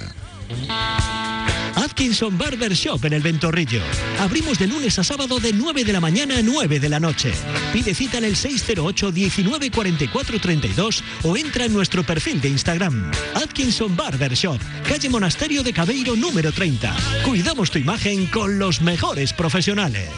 Atkinson 1.77 2.39
Barber 2.39 2.73
Shop 2.73 3.05
en 3.05 3.12
el 3.12 3.23
Ventorrillo. 3.23 3.81
Abrimos 4.20 4.59
de 4.59 4.66
lunes 4.66 4.99
a 4.99 5.05
sábado 5.05 5.41
de 5.41 5.53
9 5.53 5.85
de 5.85 5.93
la 5.93 6.01
mañana 6.01 6.39
a 6.39 6.43
9 6.43 6.81
de 6.81 6.89
la 6.89 7.01
noche. 7.01 7.32
Pide 7.73 7.95
cita 7.95 8.19
en 8.19 8.24
el 8.24 8.36
608 8.36 9.12
19 9.12 9.70
44 9.70 10.41
32 10.41 11.05
o 11.24 11.36
entra 11.36 11.65
en 11.65 11.73
nuestro 11.73 12.05
perfil 12.05 12.41
de 12.41 12.49
Instagram. 12.49 13.11
Atkinson 13.35 13.97
Barber 13.97 14.35
Shop, 14.35 14.61
calle 14.89 15.09
Monasterio 15.09 15.62
de 15.62 15.73
Cabeiro 15.73 16.16
número 16.16 16.53
30. 16.53 16.95
Cuidamos 17.24 17.70
tu 17.70 17.78
imagen 17.78 18.27
con 18.27 18.59
los 18.59 18.81
mejores 18.81 19.32
profesionales. 19.32 20.09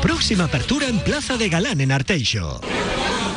Próxima 0.00 0.44
apertura 0.44 0.88
en 0.88 0.98
Plaza 1.00 1.36
de 1.36 1.48
Galán 1.48 1.80
en 1.80 1.92
Arteixo. 1.92 2.60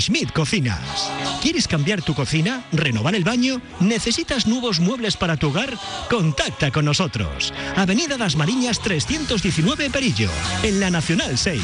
Schmidt 0.00 0.32
Cocinas. 0.32 1.10
¿Quieres 1.42 1.68
cambiar 1.68 2.02
tu 2.02 2.14
cocina? 2.14 2.64
¿Renovar 2.72 3.14
el 3.14 3.24
baño? 3.24 3.60
¿Necesitas 3.80 4.46
nuevos 4.46 4.80
muebles 4.80 5.16
para 5.16 5.36
tu 5.36 5.48
hogar? 5.48 5.76
Contacta 6.08 6.70
con 6.70 6.84
nosotros. 6.84 7.52
Avenida 7.76 8.16
Las 8.16 8.36
Mariñas 8.36 8.80
319 8.80 9.90
Perillo, 9.90 10.30
en 10.62 10.80
la 10.80 10.90
Nacional 10.90 11.36
6. 11.36 11.60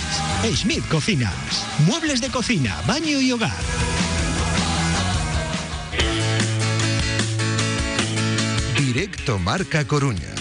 Schmidt 0.55 0.87
Cocinas. 0.89 1.65
Muebles 1.87 2.21
de 2.21 2.29
cocina, 2.29 2.77
baño 2.87 3.21
y 3.21 3.33
hogar. 3.33 3.57
Directo 8.77 9.39
Marca 9.39 9.87
Coruña. 9.87 10.35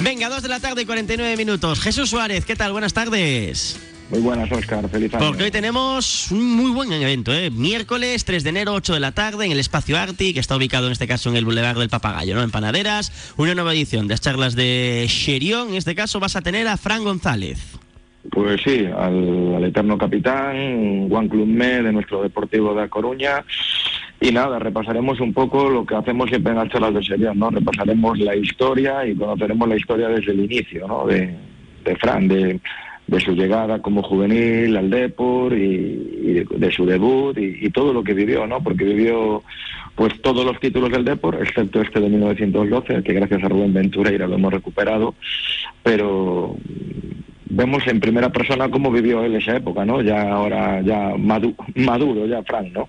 Venga, 0.00 0.28
2 0.28 0.42
de 0.42 0.48
la 0.48 0.60
tarde, 0.60 0.86
49 0.86 1.36
minutos. 1.36 1.80
Jesús 1.80 2.08
Suárez, 2.10 2.44
¿qué 2.46 2.56
tal? 2.56 2.72
Buenas 2.72 2.94
tardes. 2.94 3.78
Muy 4.10 4.20
buenas, 4.20 4.50
Oscar. 4.50 4.88
Feliz 4.88 5.14
año. 5.14 5.24
Porque 5.24 5.44
hoy 5.44 5.50
tenemos 5.52 6.32
un 6.32 6.56
muy 6.56 6.72
buen 6.72 6.92
evento, 6.92 7.32
¿eh? 7.32 7.50
Miércoles 7.50 8.24
3 8.24 8.42
de 8.42 8.50
enero, 8.50 8.74
8 8.74 8.94
de 8.94 9.00
la 9.00 9.12
tarde, 9.12 9.46
en 9.46 9.52
el 9.52 9.60
Espacio 9.60 9.96
Arti, 9.96 10.34
que 10.34 10.40
está 10.40 10.56
ubicado 10.56 10.86
en 10.86 10.92
este 10.92 11.06
caso 11.06 11.30
en 11.30 11.36
el 11.36 11.44
Boulevard 11.44 11.78
del 11.78 11.88
Papagayo, 11.88 12.34
¿no? 12.34 12.42
En 12.42 12.50
Panaderas. 12.50 13.32
Una 13.36 13.54
nueva 13.54 13.72
edición 13.72 14.08
de 14.08 14.14
las 14.14 14.20
charlas 14.20 14.56
de 14.56 15.06
Sherion. 15.08 15.68
En 15.68 15.74
este 15.76 15.94
caso 15.94 16.18
vas 16.18 16.34
a 16.34 16.42
tener 16.42 16.66
a 16.66 16.76
Fran 16.76 17.04
González. 17.04 17.78
Pues 18.30 18.60
sí, 18.64 18.84
al, 18.84 19.54
al 19.56 19.64
eterno 19.64 19.96
capitán, 19.96 21.08
Juan 21.08 21.28
Club 21.28 21.46
Me 21.46 21.82
de 21.82 21.92
nuestro 21.92 22.22
Deportivo 22.22 22.74
de 22.74 22.82
A 22.82 22.88
Coruña. 22.88 23.44
Y 24.20 24.32
nada, 24.32 24.58
repasaremos 24.58 25.20
un 25.20 25.32
poco 25.32 25.70
lo 25.70 25.86
que 25.86 25.94
hacemos 25.94 26.28
siempre 26.28 26.52
en 26.52 26.58
las 26.58 26.68
charlas 26.68 26.92
de 26.94 27.00
Sherion, 27.00 27.38
¿no? 27.38 27.48
Repasaremos 27.48 28.18
la 28.18 28.34
historia 28.34 29.06
y 29.06 29.14
conoceremos 29.14 29.68
la 29.68 29.76
historia 29.76 30.08
desde 30.08 30.32
el 30.32 30.40
inicio, 30.40 30.86
¿no? 30.86 31.06
De, 31.06 31.34
de 31.84 31.96
Fran, 31.96 32.28
de 32.28 32.60
de 33.10 33.20
su 33.20 33.32
llegada 33.32 33.82
como 33.82 34.04
juvenil 34.04 34.76
al 34.76 34.88
Depor 34.88 35.52
y, 35.52 36.44
de, 36.48 36.70
su 36.70 36.86
debut 36.86 37.36
y, 37.36 37.68
todo 37.70 37.92
lo 37.92 38.04
que 38.04 38.14
vivió, 38.14 38.46
¿no? 38.46 38.62
Porque 38.62 38.84
vivió 38.84 39.42
pues 39.96 40.22
todos 40.22 40.46
los 40.46 40.60
títulos 40.60 40.90
del 40.90 41.04
Depor, 41.04 41.36
excepto 41.42 41.82
este 41.82 41.98
de 41.98 42.08
1912, 42.08 43.02
que 43.02 43.12
gracias 43.12 43.42
a 43.42 43.48
Rubén 43.48 43.74
Ventureira 43.74 44.28
lo 44.28 44.36
hemos 44.36 44.52
recuperado, 44.52 45.16
pero 45.82 46.54
vemos 47.46 47.84
en 47.88 47.98
primera 47.98 48.30
persona 48.30 48.70
cómo 48.70 48.92
vivió 48.92 49.24
él 49.24 49.34
esa 49.34 49.56
época, 49.56 49.84
¿no? 49.84 50.02
Ya 50.02 50.30
ahora 50.30 50.80
ya 50.80 51.16
madu 51.18 51.56
maduro, 51.74 52.26
ya 52.26 52.44
Frank, 52.44 52.68
¿no? 52.72 52.88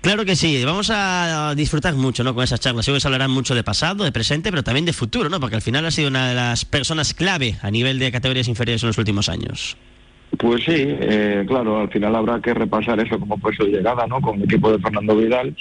Claro 0.00 0.24
que 0.24 0.34
sí, 0.34 0.64
vamos 0.64 0.90
a 0.92 1.52
disfrutar 1.54 1.94
mucho 1.94 2.24
¿no? 2.24 2.34
con 2.34 2.42
esas 2.42 2.60
charlas. 2.60 2.88
Hoy 2.88 3.00
se 3.00 3.08
hablarán 3.08 3.30
mucho 3.30 3.54
de 3.54 3.62
pasado, 3.62 4.04
de 4.04 4.12
presente, 4.12 4.50
pero 4.50 4.62
también 4.62 4.86
de 4.86 4.94
futuro, 4.94 5.28
¿no? 5.28 5.38
porque 5.40 5.56
al 5.56 5.62
final 5.62 5.84
ha 5.84 5.90
sido 5.90 6.08
una 6.08 6.30
de 6.30 6.34
las 6.34 6.64
personas 6.64 7.12
clave 7.12 7.56
a 7.60 7.70
nivel 7.70 7.98
de 7.98 8.10
categorías 8.10 8.48
inferiores 8.48 8.82
en 8.82 8.88
los 8.88 8.98
últimos 8.98 9.28
años. 9.28 9.76
Pues 10.38 10.64
sí, 10.64 10.74
eh, 10.76 11.44
claro, 11.46 11.80
al 11.80 11.90
final 11.90 12.14
habrá 12.14 12.40
que 12.40 12.54
repasar 12.54 13.00
eso 13.00 13.18
como 13.18 13.36
fue 13.38 13.54
su 13.54 13.64
llegada, 13.64 14.06
¿no? 14.06 14.20
Con 14.20 14.36
el 14.36 14.44
equipo 14.44 14.70
de 14.70 14.78
Fernando 14.78 15.16
Vidal 15.16 15.54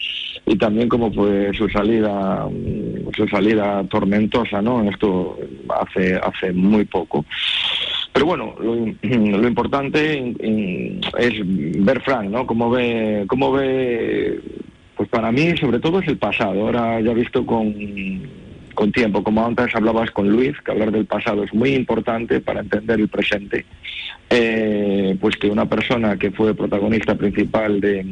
y 0.45 0.55
también 0.57 0.87
como 0.87 1.11
fue 1.11 1.51
su 1.57 1.67
salida, 1.69 2.47
su 3.15 3.27
salida 3.27 3.83
tormentosa, 3.89 4.61
¿no? 4.61 4.87
Esto 4.89 5.37
hace 5.69 6.15
hace 6.15 6.53
muy 6.53 6.85
poco. 6.85 7.25
Pero 8.19 8.27
bueno, 8.27 8.53
lo, 8.59 8.75
importante 9.47 10.35
es 11.17 11.33
ver 11.85 12.01
Frank, 12.01 12.29
¿no? 12.29 12.45
Cómo 12.45 12.69
ve, 12.69 13.23
cómo 13.27 13.53
ve, 13.53 14.41
pues 14.97 15.07
para 15.07 15.31
mí 15.31 15.55
sobre 15.55 15.79
todo 15.79 16.01
es 16.01 16.07
el 16.09 16.17
pasado. 16.17 16.63
Ahora 16.63 16.99
ya 16.99 17.13
visto 17.13 17.45
con 17.45 17.73
con 18.73 18.91
tiempo. 18.91 19.23
Como 19.23 19.45
antes 19.45 19.73
hablabas 19.73 20.11
con 20.11 20.29
Luis, 20.29 20.53
que 20.65 20.71
hablar 20.71 20.91
del 20.91 21.05
pasado 21.05 21.45
es 21.45 21.53
muy 21.53 21.73
importante 21.73 22.41
para 22.41 22.59
entender 22.59 22.99
el 22.99 23.07
presente. 23.07 23.65
Eh, 24.29 25.15
pues 25.21 25.37
que 25.37 25.47
una 25.49 25.69
persona 25.69 26.17
que 26.17 26.31
fue 26.31 26.53
protagonista 26.53 27.15
principal 27.15 27.79
de, 27.79 28.03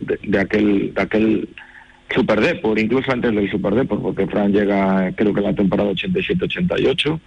de, 0.00 0.18
de 0.22 0.38
aquel, 0.38 0.92
de 0.92 1.00
aquel 1.00 1.48
Super 2.14 2.40
Depor, 2.40 2.78
incluso 2.78 3.12
antes 3.12 3.34
del 3.34 3.50
Super 3.50 3.74
Depor, 3.74 4.02
porque 4.02 4.26
Fran 4.26 4.52
llega, 4.52 5.12
creo 5.12 5.32
que 5.32 5.40
en 5.40 5.46
la 5.46 5.54
temporada 5.54 5.90
87-88, 5.92 7.20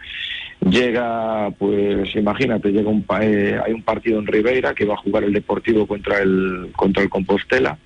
llega, 0.69 1.51
pues 1.57 2.15
imagínate, 2.15 2.71
llega 2.71 2.89
un, 2.89 3.05
eh, 3.21 3.59
hay 3.63 3.73
un 3.73 3.83
partido 3.83 4.19
en 4.19 4.27
Ribeira 4.27 4.73
que 4.73 4.85
va 4.85 4.95
a 4.95 4.97
jugar 4.97 5.23
el 5.23 5.33
Deportivo 5.33 5.87
contra 5.87 6.19
el, 6.19 6.69
contra 6.75 7.03
el 7.03 7.09
Compostela 7.09 7.77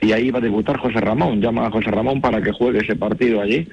y 0.00 0.12
ahí 0.12 0.30
va 0.30 0.38
a 0.38 0.42
debutar 0.42 0.76
José 0.78 1.00
Ramón, 1.00 1.40
llama 1.40 1.66
a 1.66 1.70
José 1.70 1.90
Ramón 1.90 2.20
para 2.20 2.40
que 2.40 2.52
juegue 2.52 2.78
ese 2.78 2.96
partido 2.96 3.40
allí. 3.40 3.66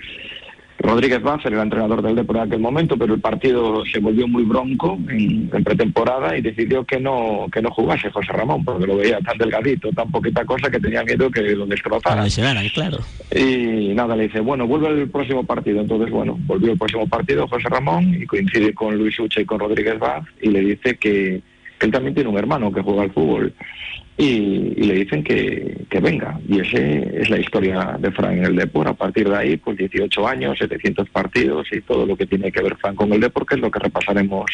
Rodríguez 0.77 1.21
Bácer 1.21 1.53
era 1.53 1.63
entrenador 1.63 2.01
del 2.01 2.15
Depor 2.15 2.37
en 2.37 2.43
aquel 2.43 2.59
momento, 2.59 2.97
pero 2.97 3.13
el 3.13 3.21
partido 3.21 3.83
se 3.85 3.99
volvió 3.99 4.27
muy 4.27 4.43
bronco 4.43 4.97
en, 5.09 5.49
en, 5.51 5.63
pretemporada 5.63 6.37
y 6.37 6.41
decidió 6.41 6.83
que 6.83 6.99
no 6.99 7.47
que 7.51 7.61
no 7.61 7.71
jugase 7.71 8.11
José 8.11 8.33
Ramón, 8.33 8.63
porque 8.65 8.85
lo 8.85 8.97
veía 8.97 9.19
tan 9.19 9.37
delgadito, 9.37 9.89
tan 9.91 10.11
poquita 10.11 10.45
cosa 10.45 10.69
que 10.69 10.79
tenía 10.79 11.03
miedo 11.03 11.31
que 11.31 11.41
lo 11.41 11.65
destrozara. 11.65 12.21
claro. 12.69 12.97
Y 13.33 13.93
nada, 13.93 14.15
le 14.15 14.23
dice, 14.23 14.41
bueno, 14.41 14.67
vuelve 14.67 14.89
el 14.89 15.09
próximo 15.09 15.43
partido. 15.43 15.81
Entonces, 15.81 16.11
bueno, 16.11 16.37
volvió 16.45 16.73
el 16.73 16.77
próximo 16.77 17.07
partido 17.07 17.47
José 17.47 17.69
Ramón 17.69 18.13
y 18.13 18.25
coincide 18.25 18.73
con 18.73 18.97
Luis 18.97 19.17
Ucha 19.19 19.41
y 19.41 19.45
con 19.45 19.59
Rodríguez 19.59 19.97
Baz 19.97 20.25
y 20.41 20.49
le 20.49 20.59
dice 20.59 20.97
que, 20.97 21.41
que 21.79 21.85
él 21.85 21.91
también 21.91 22.13
tiene 22.15 22.29
un 22.29 22.37
hermano 22.37 22.71
que 22.71 22.81
juega 22.81 23.03
al 23.03 23.11
fútbol 23.11 23.53
y, 24.17 24.25
y, 24.25 24.83
le 24.83 24.95
dicen 24.95 25.23
que, 25.23 25.85
que 25.89 25.99
venga. 25.99 26.39
Y 26.47 26.61
esa 26.61 26.77
es 26.77 27.29
la 27.29 27.39
historia 27.39 27.97
de 27.99 28.11
Fran 28.11 28.37
en 28.37 28.45
el 28.45 28.55
Depor. 28.55 28.87
A 28.87 28.93
partir 28.93 29.29
de 29.29 29.35
ahí, 29.35 29.57
pues 29.57 29.77
18 29.77 30.27
años, 30.27 30.57
700 30.57 31.09
partidos 31.09 31.67
y 31.71 31.81
todo 31.81 32.05
lo 32.05 32.15
que 32.15 32.25
tiene 32.25 32.51
que 32.51 32.63
ver 32.63 32.77
Fran 32.77 32.95
con 32.95 33.11
el 33.11 33.19
Depor, 33.19 33.45
que 33.45 33.55
es 33.55 33.61
lo 33.61 33.69
que 33.69 33.79
repasaremos, 33.79 34.45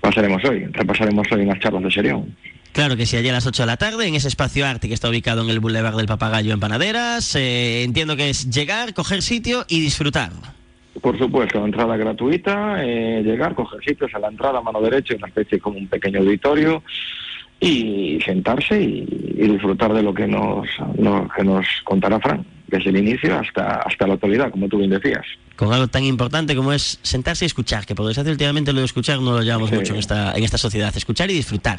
pasaremos 0.00 0.44
hoy. 0.44 0.66
Repasaremos 0.72 1.26
hoy 1.32 1.42
en 1.42 1.48
las 1.48 1.60
charlas 1.60 1.84
de 1.84 1.90
Serión. 1.90 2.36
Claro 2.72 2.96
que 2.96 3.06
sí, 3.06 3.16
allá 3.16 3.30
a 3.30 3.34
las 3.34 3.46
8 3.46 3.62
de 3.62 3.66
la 3.66 3.76
tarde, 3.76 4.06
en 4.06 4.14
ese 4.14 4.28
espacio 4.28 4.66
arte 4.66 4.88
que 4.88 4.94
está 4.94 5.08
ubicado 5.08 5.42
en 5.42 5.50
el 5.50 5.60
Boulevard 5.60 5.96
del 5.96 6.06
Papagayo 6.06 6.52
en 6.52 6.60
Panaderas. 6.60 7.34
Eh, 7.36 7.84
entiendo 7.84 8.16
que 8.16 8.30
es 8.30 8.50
llegar, 8.50 8.94
coger 8.94 9.22
sitio 9.22 9.64
y 9.68 9.80
disfrutar. 9.80 10.32
Por 11.00 11.18
supuesto, 11.18 11.64
entrada 11.64 11.96
gratuita, 11.96 12.84
eh, 12.84 13.22
llegar, 13.24 13.54
coger 13.54 13.82
sitios 13.82 14.14
a 14.14 14.18
la 14.18 14.28
entrada, 14.28 14.60
mano 14.60 14.80
derecha, 14.80 15.14
una 15.16 15.28
especie 15.28 15.58
como 15.58 15.78
un 15.78 15.86
pequeño 15.86 16.20
auditorio 16.20 16.82
y 17.62 18.20
sentarse 18.24 18.80
y, 18.82 19.06
y 19.36 19.48
disfrutar 19.48 19.94
de 19.94 20.02
lo 20.02 20.12
que 20.12 20.26
nos, 20.26 20.66
no, 20.98 21.28
que 21.34 21.44
nos 21.44 21.64
contará 21.84 22.18
Fran, 22.18 22.44
desde 22.66 22.90
el 22.90 22.96
inicio 22.96 23.38
hasta, 23.38 23.82
hasta 23.82 24.06
la 24.06 24.14
actualidad, 24.14 24.50
como 24.50 24.68
tú 24.68 24.78
bien 24.78 24.90
decías. 24.90 25.24
Con 25.54 25.72
algo 25.72 25.86
tan 25.86 26.02
importante 26.04 26.56
como 26.56 26.72
es 26.72 26.98
sentarse 27.02 27.44
y 27.44 27.46
escuchar, 27.46 27.86
que 27.86 27.94
por 27.94 28.06
desgracia 28.06 28.32
últimamente 28.32 28.72
lo 28.72 28.80
de 28.80 28.86
escuchar 28.86 29.20
no 29.20 29.32
lo 29.32 29.42
llevamos 29.42 29.70
sí. 29.70 29.76
mucho 29.76 29.92
en 29.92 30.00
esta, 30.00 30.32
en 30.32 30.42
esta 30.42 30.58
sociedad, 30.58 30.92
escuchar 30.96 31.30
y 31.30 31.34
disfrutar. 31.34 31.78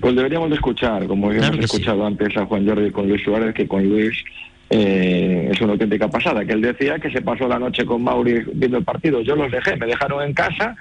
Pues 0.00 0.14
deberíamos 0.14 0.48
de 0.50 0.56
escuchar, 0.56 1.06
como 1.08 1.30
claro 1.30 1.54
hemos 1.54 1.64
escuchado 1.64 1.98
sí. 1.98 2.06
antes 2.06 2.36
a 2.36 2.46
Juan 2.46 2.66
Jordi 2.66 2.90
con 2.92 3.08
Luis 3.08 3.22
Suárez, 3.24 3.52
que 3.54 3.66
con 3.66 3.84
Luis 3.84 4.16
eh, 4.68 5.48
es 5.52 5.60
una 5.60 5.72
auténtica 5.72 6.08
pasada, 6.08 6.44
que 6.44 6.52
él 6.52 6.60
decía 6.60 6.98
que 6.98 7.10
se 7.10 7.22
pasó 7.22 7.46
la 7.46 7.58
noche 7.58 7.84
con 7.84 8.02
Mauri 8.02 8.44
viendo 8.52 8.78
el 8.78 8.84
partido, 8.84 9.20
yo 9.20 9.36
los 9.36 9.50
dejé, 9.50 9.76
me 9.76 9.86
dejaron 9.86 10.24
en 10.24 10.34
casa, 10.34 10.74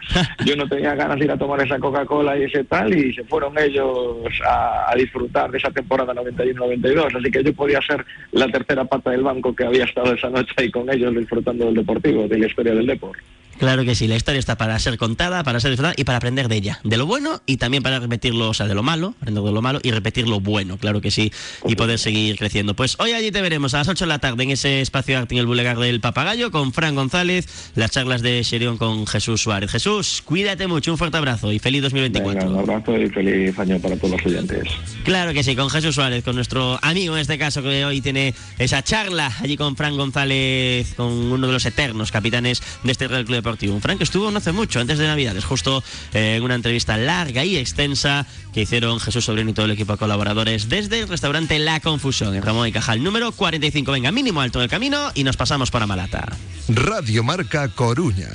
yo 0.45 0.55
no 0.55 0.67
tenía 0.67 0.95
ganas 0.95 1.19
de 1.19 1.25
ir 1.25 1.31
a 1.31 1.37
tomar 1.37 1.61
esa 1.61 1.77
Coca-Cola 1.77 2.37
y 2.37 2.43
ese 2.43 2.63
tal, 2.63 2.95
y 2.97 3.13
se 3.13 3.23
fueron 3.25 3.57
ellos 3.59 4.17
a, 4.47 4.93
disfrutar 4.95 5.51
de 5.51 5.57
esa 5.57 5.69
temporada 5.71 6.13
91-92, 6.13 7.17
así 7.17 7.31
que 7.31 7.43
yo 7.43 7.53
podía 7.53 7.81
ser 7.81 8.03
la 8.31 8.47
tercera 8.47 8.85
pata 8.85 9.11
del 9.11 9.23
banco 9.23 9.53
que 9.53 9.65
había 9.65 9.83
estado 9.83 10.13
esa 10.13 10.29
noche 10.29 10.53
ahí 10.57 10.71
con 10.71 10.89
ellos 10.89 11.13
disfrutando 11.15 11.65
del 11.65 11.75
deportivo, 11.75 12.27
de 12.27 12.39
la 12.39 12.47
historia 12.47 12.73
del 12.73 12.87
deporte. 12.87 13.21
Claro 13.57 13.85
que 13.85 13.95
sí, 13.95 14.07
la 14.07 14.15
historia 14.15 14.39
está 14.39 14.57
para 14.57 14.77
ser 14.79 14.97
contada, 14.97 15.43
para 15.43 15.59
ser 15.59 15.71
disfrutada 15.71 15.93
y 15.97 16.03
para 16.03 16.17
aprender 16.17 16.49
de 16.49 16.57
ella, 16.57 16.79
de 16.83 16.97
lo 16.97 17.05
bueno 17.05 17.41
y 17.45 17.57
también 17.57 17.83
para 17.83 17.99
repetirlo, 17.99 18.49
o 18.49 18.53
sea, 18.53 18.67
de 18.67 18.75
lo 18.75 18.83
malo, 18.83 19.15
aprender 19.21 19.43
de 19.43 19.51
lo 19.51 19.61
malo 19.61 19.79
y 19.81 19.91
repetir 19.91 20.27
lo 20.27 20.39
bueno, 20.39 20.77
claro 20.77 20.99
que 20.99 21.09
sí, 21.09 21.31
y 21.65 21.75
poder 21.75 21.97
seguir 21.99 22.37
creciendo. 22.37 22.75
Pues 22.75 22.97
hoy 22.99 23.13
allí 23.13 23.31
te 23.31 23.41
veremos 23.41 23.73
a 23.73 23.79
las 23.79 23.87
8 23.87 24.05
de 24.05 24.09
la 24.09 24.19
tarde 24.19 24.43
en 24.43 24.51
ese 24.51 24.81
espacio 24.81 25.17
arte 25.17 25.35
en 25.35 25.39
el 25.39 25.47
Boulevard 25.47 25.79
del 25.79 26.01
Papagayo 26.01 26.51
con 26.51 26.73
Fran 26.73 26.95
González, 26.95 27.71
las 27.75 27.91
charlas 27.91 28.21
de 28.21 28.43
Sherion 28.43 28.77
con 28.77 29.07
Jesús 29.07 29.41
Suárez. 29.41 29.71
Jesús, 29.71 30.21
cuídate 30.25 30.67
mucho, 30.67 30.91
un 30.91 30.97
fuerte 30.97 31.17
abrazo 31.17 31.51
y 31.51 31.59
feliz 31.59 31.81
2024. 31.83 32.49
un 32.49 32.59
abrazo 32.59 32.97
y 32.97 33.09
feliz 33.09 33.57
año 33.57 33.79
para 33.79 33.95
todos 33.95 34.11
los 34.11 34.25
oyentes. 34.25 34.67
Claro 35.05 35.33
que 35.33 35.43
sí, 35.43 35.55
con 35.55 35.69
Jesús 35.69 35.95
Suárez, 35.95 36.23
con 36.23 36.35
nuestro 36.35 36.77
amigo 36.81 37.15
en 37.15 37.21
este 37.21 37.37
caso 37.37 37.61
que 37.61 37.85
hoy 37.85 38.01
tiene 38.01 38.33
esa 38.59 38.83
charla 38.83 39.31
allí 39.41 39.55
con 39.55 39.77
Fran 39.77 39.95
González, 39.95 40.93
con 40.95 41.07
uno 41.07 41.47
de 41.47 41.53
los 41.53 41.65
eternos 41.65 42.11
capitanes 42.11 42.61
de 42.83 42.91
este 42.91 43.07
Real 43.07 43.23
Club 43.23 43.44
Un 43.45 43.81
Fran 43.81 43.97
que 43.97 44.03
estuvo 44.03 44.31
no 44.31 44.39
hace 44.39 44.51
mucho, 44.51 44.79
antes 44.79 44.97
de 44.97 45.05
Navidades, 45.05 45.45
justo 45.45 45.83
eh, 46.13 46.35
en 46.37 46.43
una 46.43 46.55
entrevista 46.55 46.97
larga 46.97 47.45
y 47.45 47.57
extensa 47.57 48.25
que 48.53 48.61
hicieron 48.61 48.99
Jesús 48.99 49.25
Sobrino 49.25 49.51
y 49.51 49.53
todo 49.53 49.65
el 49.67 49.71
equipo 49.71 49.91
de 49.91 49.99
colaboradores 49.99 50.67
desde 50.67 51.01
el 51.01 51.07
restaurante 51.07 51.59
La 51.59 51.79
Confusión 51.79 52.33
en 52.33 52.41
Ramón 52.41 52.67
y 52.67 52.71
Cajal, 52.71 53.03
número 53.03 53.31
45. 53.31 53.91
Venga, 53.91 54.11
mínimo 54.11 54.41
alto 54.41 54.59
del 54.59 54.69
camino 54.69 55.11
y 55.13 55.23
nos 55.23 55.37
pasamos 55.37 55.69
por 55.69 55.83
Amalata. 55.83 56.25
Radio 56.67 57.23
Marca 57.23 57.67
Coruña. 57.67 58.29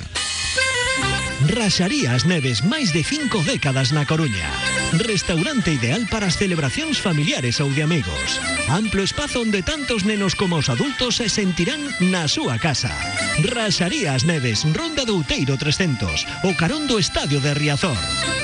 Raxarías 1.47 2.25
Neves, 2.25 2.61
máis 2.61 2.93
de 2.93 3.01
cinco 3.01 3.41
décadas 3.41 3.89
na 3.89 4.05
Coruña. 4.05 4.45
Restaurante 4.93 5.73
ideal 5.73 6.05
para 6.05 6.29
as 6.29 6.37
celebracións 6.37 7.01
familiares 7.01 7.57
ou 7.57 7.73
de 7.73 7.81
amigos. 7.81 8.37
Amplo 8.69 9.01
espazo 9.01 9.41
onde 9.41 9.65
tantos 9.65 10.05
nenos 10.05 10.37
como 10.37 10.61
os 10.61 10.69
adultos 10.69 11.17
se 11.17 11.33
sentirán 11.33 11.81
na 12.13 12.29
súa 12.29 12.61
casa. 12.61 12.93
Raxarías 13.41 14.21
Neves, 14.21 14.61
Ronda 14.69 15.01
do 15.01 15.17
Outeiro 15.17 15.57
300, 15.57 16.45
o 16.45 16.53
Estadio 17.01 17.41
de 17.41 17.57
Riazor. 17.57 17.97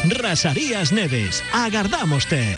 Raxarías 0.09 0.89
Neves, 0.89 1.45
agardámoste. 1.53 2.57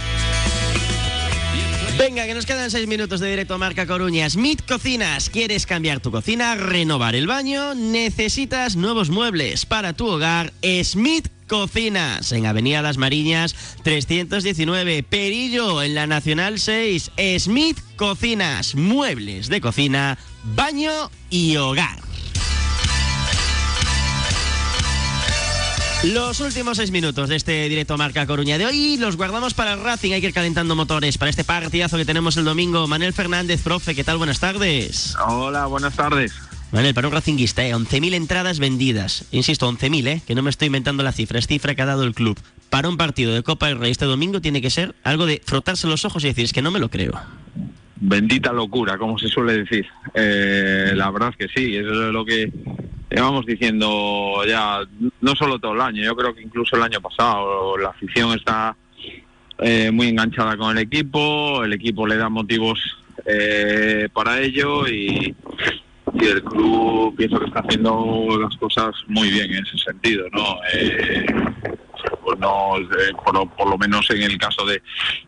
Venga, 2.01 2.25
que 2.25 2.33
nos 2.33 2.47
quedan 2.47 2.71
seis 2.71 2.87
minutos 2.87 3.19
de 3.19 3.29
directo 3.29 3.53
a 3.53 3.59
Marca 3.59 3.85
Coruña. 3.85 4.27
Smith 4.27 4.63
Cocinas, 4.67 5.29
¿quieres 5.29 5.67
cambiar 5.67 5.99
tu 5.99 6.09
cocina, 6.09 6.55
renovar 6.55 7.13
el 7.13 7.27
baño? 7.27 7.75
¿Necesitas 7.75 8.75
nuevos 8.75 9.11
muebles 9.11 9.67
para 9.67 9.93
tu 9.93 10.07
hogar? 10.07 10.51
Smith 10.83 11.27
Cocinas, 11.45 12.31
en 12.31 12.47
Avenida 12.47 12.81
Las 12.81 12.97
Mariñas 12.97 13.55
319, 13.83 15.03
Perillo, 15.03 15.83
en 15.83 15.93
la 15.93 16.07
Nacional 16.07 16.57
6. 16.57 17.11
Smith 17.37 17.77
Cocinas, 17.97 18.73
muebles 18.73 19.47
de 19.47 19.61
cocina, 19.61 20.17
baño 20.55 21.11
y 21.29 21.57
hogar. 21.57 22.10
Los 26.03 26.39
últimos 26.39 26.77
seis 26.77 26.89
minutos 26.89 27.29
de 27.29 27.35
este 27.35 27.69
directo 27.69 27.95
Marca 27.95 28.25
Coruña 28.25 28.57
de 28.57 28.65
hoy 28.65 28.97
los 28.97 29.17
guardamos 29.17 29.53
para 29.53 29.73
el 29.73 29.83
Racing. 29.83 30.13
Hay 30.13 30.21
que 30.21 30.27
ir 30.27 30.33
calentando 30.33 30.75
motores 30.75 31.19
para 31.19 31.29
este 31.29 31.43
partidazo 31.43 31.95
que 31.95 32.05
tenemos 32.05 32.37
el 32.37 32.43
domingo. 32.43 32.87
Manuel 32.87 33.13
Fernández, 33.13 33.61
profe, 33.61 33.93
¿qué 33.93 34.03
tal? 34.03 34.17
Buenas 34.17 34.39
tardes. 34.39 35.15
Hola, 35.27 35.67
buenas 35.67 35.95
tardes. 35.95 36.33
Manuel, 36.71 36.95
para 36.95 37.07
un 37.07 37.13
Racinguista, 37.13 37.63
¿eh? 37.67 37.75
11.000 37.75 38.15
entradas 38.15 38.57
vendidas. 38.57 39.25
Insisto, 39.31 39.71
11.000, 39.71 40.07
¿eh? 40.07 40.21
que 40.25 40.33
no 40.33 40.41
me 40.41 40.49
estoy 40.49 40.67
inventando 40.67 41.03
la 41.03 41.11
cifra, 41.11 41.37
es 41.37 41.45
cifra 41.45 41.75
que 41.75 41.83
ha 41.83 41.85
dado 41.85 42.03
el 42.03 42.15
club. 42.15 42.39
Para 42.71 42.89
un 42.89 42.97
partido 42.97 43.35
de 43.35 43.43
Copa 43.43 43.67
del 43.67 43.77
Rey 43.77 43.91
este 43.91 44.05
domingo 44.05 44.41
tiene 44.41 44.59
que 44.59 44.71
ser 44.71 44.95
algo 45.03 45.27
de 45.27 45.39
frotarse 45.45 45.85
los 45.85 46.03
ojos 46.03 46.23
y 46.23 46.29
decir, 46.29 46.45
es 46.45 46.53
que 46.53 46.63
no 46.63 46.71
me 46.71 46.79
lo 46.79 46.89
creo. 46.89 47.13
Bendita 47.97 48.51
locura, 48.51 48.97
como 48.97 49.19
se 49.19 49.27
suele 49.27 49.59
decir. 49.59 49.85
Eh, 50.15 50.93
la 50.95 51.11
verdad 51.11 51.29
es 51.29 51.37
que 51.37 51.47
sí, 51.53 51.75
eso 51.75 52.07
es 52.07 52.11
lo 52.11 52.25
que 52.25 52.51
llevamos 53.11 53.45
diciendo 53.45 54.43
ya, 54.47 54.81
no 55.19 55.35
solo 55.35 55.59
todo 55.59 55.73
el 55.73 55.81
año, 55.81 56.03
yo 56.03 56.15
creo 56.15 56.33
que 56.33 56.41
incluso 56.41 56.75
el 56.75 56.83
año 56.83 57.01
pasado 57.01 57.77
la 57.77 57.89
afición 57.89 58.33
está 58.33 58.75
eh, 59.59 59.91
muy 59.91 60.07
enganchada 60.07 60.57
con 60.57 60.77
el 60.77 60.83
equipo, 60.83 61.63
el 61.63 61.73
equipo 61.73 62.07
le 62.07 62.17
da 62.17 62.29
motivos 62.29 62.79
eh, 63.25 64.07
para 64.13 64.39
ello 64.39 64.87
y, 64.87 65.35
y 66.13 66.25
el 66.25 66.43
club 66.43 67.15
pienso 67.15 67.39
que 67.39 67.45
está 67.45 67.59
haciendo 67.59 68.27
las 68.41 68.55
cosas 68.57 68.95
muy 69.07 69.29
bien 69.29 69.53
en 69.53 69.65
ese 69.65 69.77
sentido, 69.77 70.27
¿no? 70.31 70.57
Eh, 70.73 71.25
pues 72.23 72.39
no 72.39 72.77
eh, 72.77 73.13
por, 73.25 73.49
por 73.51 73.69
lo 73.69 73.77
menos 73.77 74.09
en 74.09 74.23
el 74.23 74.37
caso 74.37 74.65
de, 74.65 74.81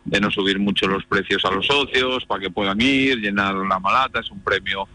de 0.04 0.20
no 0.20 0.30
subir 0.30 0.58
mucho 0.58 0.86
los 0.86 1.04
precios 1.04 1.44
a 1.44 1.50
los 1.50 1.66
socios 1.66 2.24
para 2.24 2.40
que 2.40 2.50
puedan 2.50 2.80
ir, 2.80 3.18
llenar 3.18 3.54
la 3.54 3.78
malata, 3.78 4.20
es 4.20 4.30
un 4.30 4.40
premio 4.40 4.88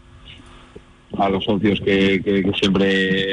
a 1.18 1.28
los 1.28 1.44
socios 1.44 1.80
que, 1.80 2.20
siempre 2.58 3.32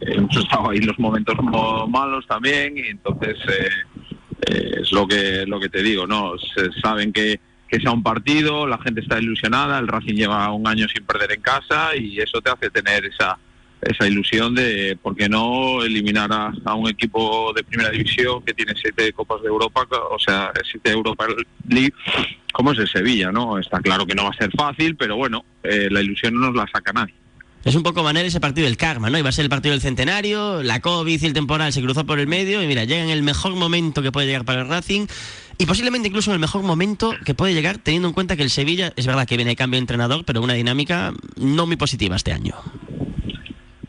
hemos 0.00 0.36
estado 0.36 0.70
ahí 0.70 0.78
en 0.78 0.86
los 0.86 0.98
momentos 0.98 1.36
mo- 1.42 1.86
malos 1.86 2.26
también 2.26 2.76
y 2.78 2.82
entonces 2.88 3.36
eh, 3.48 3.68
eh, 4.48 4.70
es 4.82 4.90
lo 4.92 5.06
que 5.06 5.44
lo 5.46 5.60
que 5.60 5.68
te 5.68 5.82
digo 5.82 6.06
no 6.06 6.32
Se- 6.38 6.72
saben 6.80 7.12
que, 7.12 7.38
que 7.68 7.80
sea 7.80 7.90
un 7.92 8.02
partido 8.02 8.66
la 8.66 8.78
gente 8.78 9.00
está 9.02 9.18
ilusionada 9.18 9.78
el 9.78 9.88
Racing 9.88 10.14
lleva 10.14 10.50
un 10.52 10.66
año 10.66 10.86
sin 10.88 11.04
perder 11.04 11.32
en 11.32 11.42
casa 11.42 11.94
y 11.96 12.18
eso 12.18 12.40
te 12.40 12.50
hace 12.50 12.70
tener 12.70 13.04
esa 13.04 13.38
esa 13.82 14.06
ilusión 14.06 14.54
de 14.54 14.98
por 15.00 15.16
qué 15.16 15.26
no 15.28 15.82
eliminar 15.82 16.30
a, 16.32 16.52
a 16.66 16.74
un 16.74 16.86
equipo 16.88 17.50
de 17.54 17.64
primera 17.64 17.88
división 17.90 18.42
que 18.44 18.52
tiene 18.52 18.74
siete 18.80 19.10
copas 19.12 19.40
de 19.42 19.48
Europa 19.48 19.86
o 20.10 20.18
sea 20.18 20.52
siete 20.70 20.90
Europa 20.90 21.26
League 21.68 21.94
como 22.52 22.72
es 22.72 22.78
el 22.78 22.88
Sevilla 22.88 23.32
no 23.32 23.58
está 23.58 23.80
claro 23.80 24.06
que 24.06 24.14
no 24.14 24.24
va 24.24 24.30
a 24.30 24.34
ser 24.34 24.50
fácil 24.52 24.96
pero 24.96 25.16
bueno 25.16 25.44
eh, 25.62 25.88
la 25.90 26.00
ilusión 26.00 26.34
no 26.34 26.46
nos 26.46 26.56
la 26.56 26.66
saca 26.72 26.92
nadie 26.92 27.14
Es 27.64 27.74
un 27.74 27.82
poco 27.82 28.02
Manuel 28.02 28.26
ese 28.26 28.40
partido 28.40 28.66
del 28.66 28.78
karma, 28.78 29.10
¿no? 29.10 29.18
Iba 29.18 29.28
a 29.28 29.32
ser 29.32 29.44
el 29.44 29.50
partido 29.50 29.72
del 29.72 29.82
centenario, 29.82 30.62
la 30.62 30.80
COVID 30.80 31.22
y 31.22 31.26
el 31.26 31.32
temporal 31.34 31.72
se 31.72 31.82
cruzó 31.82 32.06
por 32.06 32.18
el 32.18 32.26
medio 32.26 32.62
y 32.62 32.66
mira, 32.66 32.84
llega 32.84 33.02
en 33.02 33.10
el 33.10 33.22
mejor 33.22 33.54
momento 33.54 34.00
que 34.02 34.12
puede 34.12 34.26
llegar 34.26 34.44
para 34.44 34.62
el 34.62 34.68
Racing 34.68 35.06
y 35.58 35.66
posiblemente 35.66 36.08
incluso 36.08 36.30
en 36.30 36.36
el 36.36 36.40
mejor 36.40 36.62
momento 36.62 37.14
que 37.26 37.34
puede 37.34 37.52
llegar 37.52 37.76
teniendo 37.76 38.08
en 38.08 38.14
cuenta 38.14 38.34
que 38.34 38.42
el 38.42 38.48
Sevilla, 38.48 38.94
es 38.96 39.06
verdad 39.06 39.26
que 39.26 39.36
viene 39.36 39.50
de 39.50 39.56
cambio 39.56 39.76
de 39.76 39.82
entrenador, 39.82 40.24
pero 40.24 40.40
una 40.40 40.54
dinámica 40.54 41.12
no 41.36 41.66
muy 41.66 41.76
positiva 41.76 42.16
este 42.16 42.32
año. 42.32 42.54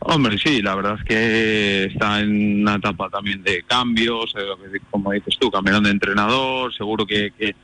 Hombre, 0.00 0.36
sí, 0.36 0.60
la 0.60 0.74
verdad 0.74 0.96
es 0.98 1.04
que 1.04 1.84
está 1.84 2.20
en 2.20 2.60
una 2.60 2.74
etapa 2.74 3.08
también 3.08 3.42
de 3.42 3.62
cambios, 3.62 4.34
eh, 4.36 4.80
como 4.90 5.12
dices 5.12 5.36
tú, 5.40 5.50
cambiaron 5.50 5.84
de 5.84 5.90
entrenador, 5.90 6.74
seguro 6.74 7.06
que, 7.06 7.32
que 7.38 7.54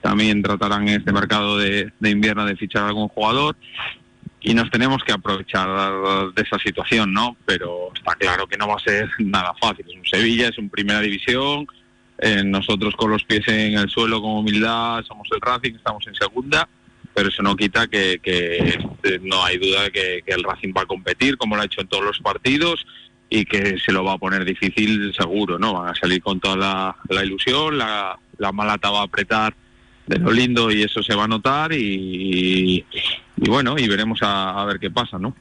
también 0.00 0.42
tratarán 0.42 0.88
en 0.88 1.00
este 1.00 1.12
mercado 1.12 1.58
de, 1.58 1.92
de 1.98 2.10
invierno 2.10 2.44
de 2.44 2.56
fichar 2.56 2.84
algún 2.84 3.08
jugador 3.08 3.56
y 4.40 4.54
nos 4.54 4.70
tenemos 4.70 5.04
que 5.04 5.12
aprovechar 5.12 5.68
de 6.34 6.42
esa 6.42 6.58
situación, 6.58 7.12
¿no? 7.12 7.36
Pero 7.46 7.90
está 7.94 8.14
claro 8.16 8.46
que 8.46 8.56
no 8.56 8.66
va 8.66 8.74
a 8.74 8.80
ser 8.80 9.08
nada 9.18 9.52
fácil. 9.60 9.86
Es 9.88 9.96
un 9.96 10.04
Sevilla, 10.04 10.48
es 10.48 10.58
un 10.58 10.68
primera 10.68 11.00
división, 11.00 11.66
eh, 12.18 12.42
nosotros 12.44 12.94
con 12.96 13.10
los 13.10 13.22
pies 13.24 13.46
en 13.48 13.74
el 13.74 13.88
suelo 13.88 14.20
con 14.20 14.32
humildad 14.32 15.04
somos 15.04 15.28
el 15.32 15.40
Racing, 15.40 15.74
estamos 15.74 16.06
en 16.06 16.14
segunda 16.14 16.68
pero 17.14 17.28
eso 17.28 17.42
no 17.42 17.56
quita 17.56 17.86
que, 17.88 18.20
eh, 18.22 18.78
no 19.22 19.44
hay 19.44 19.58
duda 19.58 19.84
de 19.84 19.90
que, 19.90 20.22
que 20.24 20.32
el 20.32 20.42
Racing 20.42 20.72
va 20.76 20.82
a 20.82 20.86
competir 20.86 21.36
como 21.36 21.56
lo 21.56 21.62
ha 21.62 21.66
hecho 21.66 21.80
en 21.80 21.88
todos 21.88 22.04
los 22.04 22.18
partidos 22.20 22.86
y 23.28 23.44
que 23.44 23.78
se 23.78 23.92
lo 23.92 24.04
va 24.04 24.14
a 24.14 24.18
poner 24.18 24.44
difícil 24.44 25.12
seguro, 25.14 25.58
¿no? 25.58 25.74
Van 25.74 25.88
a 25.88 25.94
salir 25.94 26.22
con 26.22 26.38
toda 26.38 26.56
la, 26.56 26.96
la 27.08 27.24
ilusión, 27.24 27.78
la, 27.78 28.18
la 28.38 28.52
malata 28.52 28.90
va 28.90 29.00
a 29.00 29.04
apretar 29.04 29.54
lo 30.20 30.32
lindo 30.32 30.70
y 30.70 30.82
eso 30.82 31.02
se 31.02 31.14
va 31.14 31.24
a 31.24 31.28
notar 31.28 31.72
y, 31.72 32.84
bueno, 33.36 33.76
y 33.78 33.88
veremos 33.88 34.18
a, 34.22 34.64
ver 34.64 34.78
qué 34.78 34.90
pasa, 34.90 35.18
¿no? 35.18 35.34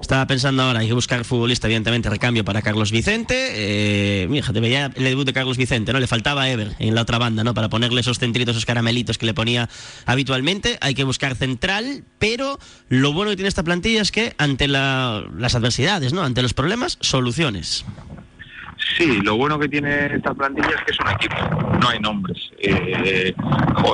Estaba 0.00 0.26
pensando 0.26 0.62
ahora, 0.62 0.80
hay 0.80 0.88
que 0.88 0.92
buscar 0.94 1.24
futbolista, 1.24 1.66
evidentemente, 1.66 2.10
recambio 2.10 2.44
para 2.44 2.60
Carlos 2.62 2.90
Vicente. 2.92 3.34
Eh, 3.54 4.28
fíjate, 4.30 4.60
veía 4.60 4.90
el 4.94 5.04
debut 5.04 5.24
de 5.24 5.32
Carlos 5.32 5.56
Vicente, 5.56 5.92
¿no? 5.92 6.00
Le 6.00 6.06
faltaba 6.06 6.50
Ever 6.50 6.74
en 6.78 6.94
la 6.94 7.02
otra 7.02 7.18
banda, 7.18 7.44
¿no? 7.44 7.54
Para 7.54 7.68
ponerle 7.68 8.00
esos 8.00 8.18
centritos, 8.18 8.56
esos 8.56 8.66
caramelitos 8.66 9.16
que 9.16 9.26
le 9.26 9.34
ponía 9.34 9.68
habitualmente. 10.06 10.78
Hay 10.80 10.94
que 10.94 11.04
buscar 11.04 11.34
central, 11.36 12.04
pero 12.18 12.58
lo 12.88 13.12
bueno 13.12 13.30
que 13.30 13.36
tiene 13.36 13.48
esta 13.48 13.62
plantilla 13.62 14.02
es 14.02 14.10
que 14.12 14.34
ante 14.38 14.68
la- 14.68 15.24
las 15.38 15.54
adversidades, 15.54 16.12
¿no? 16.12 16.22
Ante 16.22 16.42
los 16.42 16.52
problemas, 16.52 16.98
soluciones. 17.00 17.84
Sí, 18.96 19.20
lo 19.22 19.36
bueno 19.36 19.58
que 19.58 19.68
tiene 19.68 20.06
esta 20.06 20.34
plantilla 20.34 20.68
es 20.68 20.84
que 20.84 20.92
es 20.92 21.00
un 21.00 21.10
equipo, 21.10 21.78
no 21.80 21.88
hay 21.88 21.98
nombres. 22.00 22.50
Eh, 22.58 23.34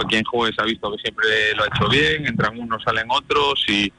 quien 0.08 0.24
juegue 0.24 0.54
se 0.54 0.62
ha 0.62 0.64
visto 0.64 0.90
que 0.92 0.98
siempre 0.98 1.26
lo 1.56 1.64
ha 1.64 1.66
hecho 1.66 1.88
bien, 1.88 2.26
entran 2.26 2.58
unos, 2.58 2.82
salen 2.82 3.06
otros 3.10 3.64
y, 3.68 3.92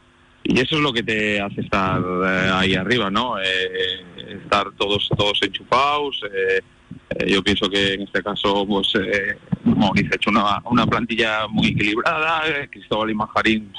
eso 0.44 0.78
es 0.78 0.82
lo 0.82 0.94
que 0.94 1.03
te 1.03 1.41
hace 1.41 1.60
estar 1.60 2.02
eh, 2.02 2.52
ahí 2.53 2.76
arriba, 2.76 3.10
¿no? 3.10 3.38
Eh, 3.38 4.06
estar 4.41 4.72
todos 4.78 5.10
todos 5.18 5.40
enchufados. 5.41 6.22
eh, 6.34 6.61
eh, 7.10 7.32
yo 7.32 7.44
pienso 7.44 7.69
que 7.69 7.94
en 7.94 8.02
este 8.02 8.22
caso, 8.22 8.65
pues, 8.68 8.88
eh, 8.95 9.38
Mauricio 9.64 10.11
ha 10.11 10.15
hecho 10.15 10.30
una, 10.30 10.61
una 10.65 10.86
plantilla 10.86 11.48
muy 11.48 11.68
equilibrada. 11.68 12.48
eh, 12.48 12.68
Cristóbal 12.69 13.10
y 13.10 13.15
Majarín 13.15 13.72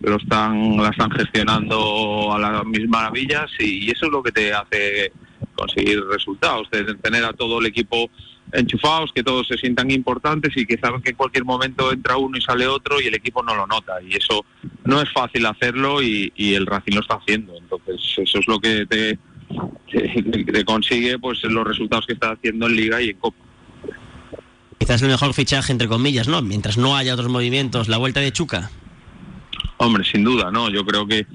lo 0.00 0.16
están, 0.16 0.78
la 0.78 0.88
están 0.88 1.10
gestionando 1.10 2.32
a 2.32 2.38
las 2.38 2.64
mismas 2.64 3.02
maravillas 3.02 3.50
y, 3.58 3.90
eso 3.90 4.06
es 4.06 4.12
lo 4.12 4.22
que 4.22 4.32
te 4.32 4.52
hace 4.52 5.12
conseguir 5.54 6.02
resultados, 6.04 6.70
de 6.70 6.94
tener 6.96 7.24
a 7.24 7.32
todo 7.32 7.60
el 7.60 7.66
equipo 7.66 8.10
enchufados, 8.52 9.12
que 9.12 9.22
todos 9.22 9.46
se 9.46 9.56
sientan 9.56 9.90
importantes 9.90 10.56
y 10.56 10.66
que 10.66 10.78
saben 10.78 11.02
que 11.02 11.10
en 11.10 11.16
cualquier 11.16 11.44
momento 11.44 11.92
entra 11.92 12.16
uno 12.16 12.36
y 12.36 12.40
sale 12.40 12.66
otro 12.66 13.00
y 13.00 13.06
el 13.06 13.14
equipo 13.14 13.42
no 13.42 13.54
lo 13.54 13.66
nota. 13.66 13.94
Y 14.02 14.16
eso 14.16 14.44
no 14.84 15.00
es 15.00 15.10
fácil 15.12 15.46
hacerlo 15.46 16.02
y, 16.02 16.32
y 16.36 16.54
el 16.54 16.66
Racing 16.66 16.94
lo 16.94 17.00
está 17.00 17.14
haciendo. 17.14 17.54
Entonces, 17.56 18.00
eso 18.16 18.38
es 18.38 18.48
lo 18.48 18.58
que 18.58 18.86
te, 18.86 19.18
te, 19.90 20.44
te 20.44 20.64
consigue 20.64 21.18
pues 21.18 21.42
los 21.44 21.66
resultados 21.66 22.06
que 22.06 22.14
está 22.14 22.32
haciendo 22.32 22.66
en 22.66 22.76
Liga 22.76 23.00
y 23.00 23.10
en 23.10 23.18
Copa. 23.18 23.38
Quizás 24.78 25.02
el 25.02 25.08
mejor 25.08 25.34
fichaje, 25.34 25.72
entre 25.72 25.88
comillas, 25.88 26.26
¿no? 26.26 26.40
Mientras 26.42 26.78
no 26.78 26.96
haya 26.96 27.14
otros 27.14 27.28
movimientos, 27.28 27.88
la 27.88 27.98
vuelta 27.98 28.20
de 28.20 28.32
Chuca. 28.32 28.70
Hombre, 29.76 30.04
sin 30.04 30.24
duda, 30.24 30.50
¿no? 30.50 30.70
Yo 30.70 30.84
creo 30.84 31.06
que 31.06 31.26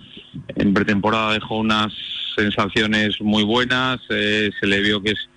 en 0.55 0.73
pretemporada 0.73 1.33
dejó 1.33 1.57
unas 1.57 1.93
sensaciones 2.35 3.19
muy 3.21 3.43
buenas, 3.43 3.99
eh, 4.09 4.51
se 4.59 4.67
le 4.67 4.81
vio 4.81 5.01
que 5.01 5.11
es 5.11 5.29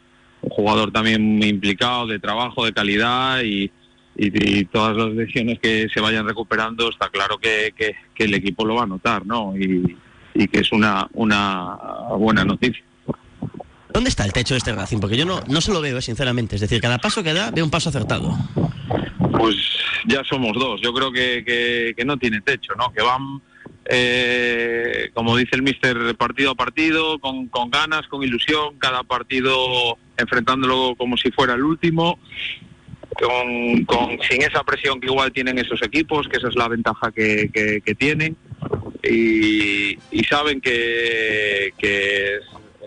un 0.43 0.51
jugador 0.51 0.93
también 0.93 1.23
muy 1.39 1.49
implicado, 1.49 2.07
de 2.07 2.19
trabajo, 2.19 2.65
de 2.65 2.73
calidad 2.73 3.43
y, 3.43 3.65
y- 4.17 4.59
y 4.61 4.65
todas 4.67 4.97
las 4.97 5.09
lesiones 5.15 5.59
que 5.61 5.89
se 5.93 6.01
vayan 6.01 6.27
recuperando, 6.27 6.89
está 6.91 7.09
claro 7.09 7.39
que, 7.39 7.73
que- 7.77 7.95
que 8.15 8.25
el 8.25 8.35
equipo 8.35 8.65
lo 8.65 8.77
va 8.77 8.83
a 8.85 8.87
notar, 8.87 9.25
¿no? 9.27 9.57
Y, 9.57 9.97
y 10.35 10.47
que 10.49 10.61
es 10.61 10.71
una, 10.73 11.09
una 11.15 11.77
buena 12.17 12.45
noticia. 12.45 12.83
¿Dónde 13.93 14.11
está 14.11 14.25
el 14.25 14.33
techo 14.33 14.55
de 14.55 14.59
este 14.59 14.73
Racing? 14.73 14.99
Porque 15.01 15.17
yo 15.17 15.25
no, 15.25 15.41
no 15.49 15.61
se 15.61 15.73
lo 15.73 15.81
veo, 15.81 15.99
eh, 15.99 16.03
sinceramente. 16.03 16.55
Es 16.57 16.61
decir, 16.61 16.81
cada 16.81 16.99
paso 16.99 17.23
que 17.25 17.33
da, 17.33 17.51
veo 17.51 17.65
un 17.65 17.71
paso 17.71 17.89
acertado. 17.89 18.37
Pues 19.39 19.57
ya 20.07 20.23
somos 20.25 20.53
dos. 20.55 20.81
Yo 20.83 20.93
creo 20.93 21.11
que, 21.11 21.43
que- 21.45 21.95
que 21.97 22.05
no 22.05 22.17
tiene 22.17 22.41
techo, 22.43 22.75
¿no? 22.77 22.93
Que 22.93 23.03
van, 23.03 23.41
eh, 23.89 25.11
como 25.15 25.37
dice 25.37 25.57
el 25.57 25.63
mister, 25.63 26.15
partido 26.17 26.51
a 26.53 26.55
partido, 26.55 27.19
con, 27.19 27.49
con 27.49 27.71
ganas, 27.71 28.07
con 28.09 28.23
ilusión, 28.23 28.79
cada 28.79 29.03
partido 29.03 29.99
enfrentándolo 30.17 30.95
como 30.97 31.17
si 31.17 31.31
fuera 31.31 31.55
el 31.55 31.63
último, 31.65 32.19
con, 33.19 33.85
con- 33.87 34.19
sin 34.29 34.43
esa 34.43 34.63
presión 34.63 35.01
que 35.01 35.07
igual 35.07 35.33
tienen 35.33 35.59
esos 35.59 35.81
equipos, 35.83 36.29
que 36.29 36.37
esa 36.37 36.49
es 36.49 36.55
la 36.57 36.69
ventaja 36.69 37.11
que, 37.13 37.51
que- 37.53 37.81
que 37.85 37.95
tienen. 37.95 38.37
Y, 39.03 39.97
saben 40.29 40.61
que, 40.61 41.73
que, 41.79 42.35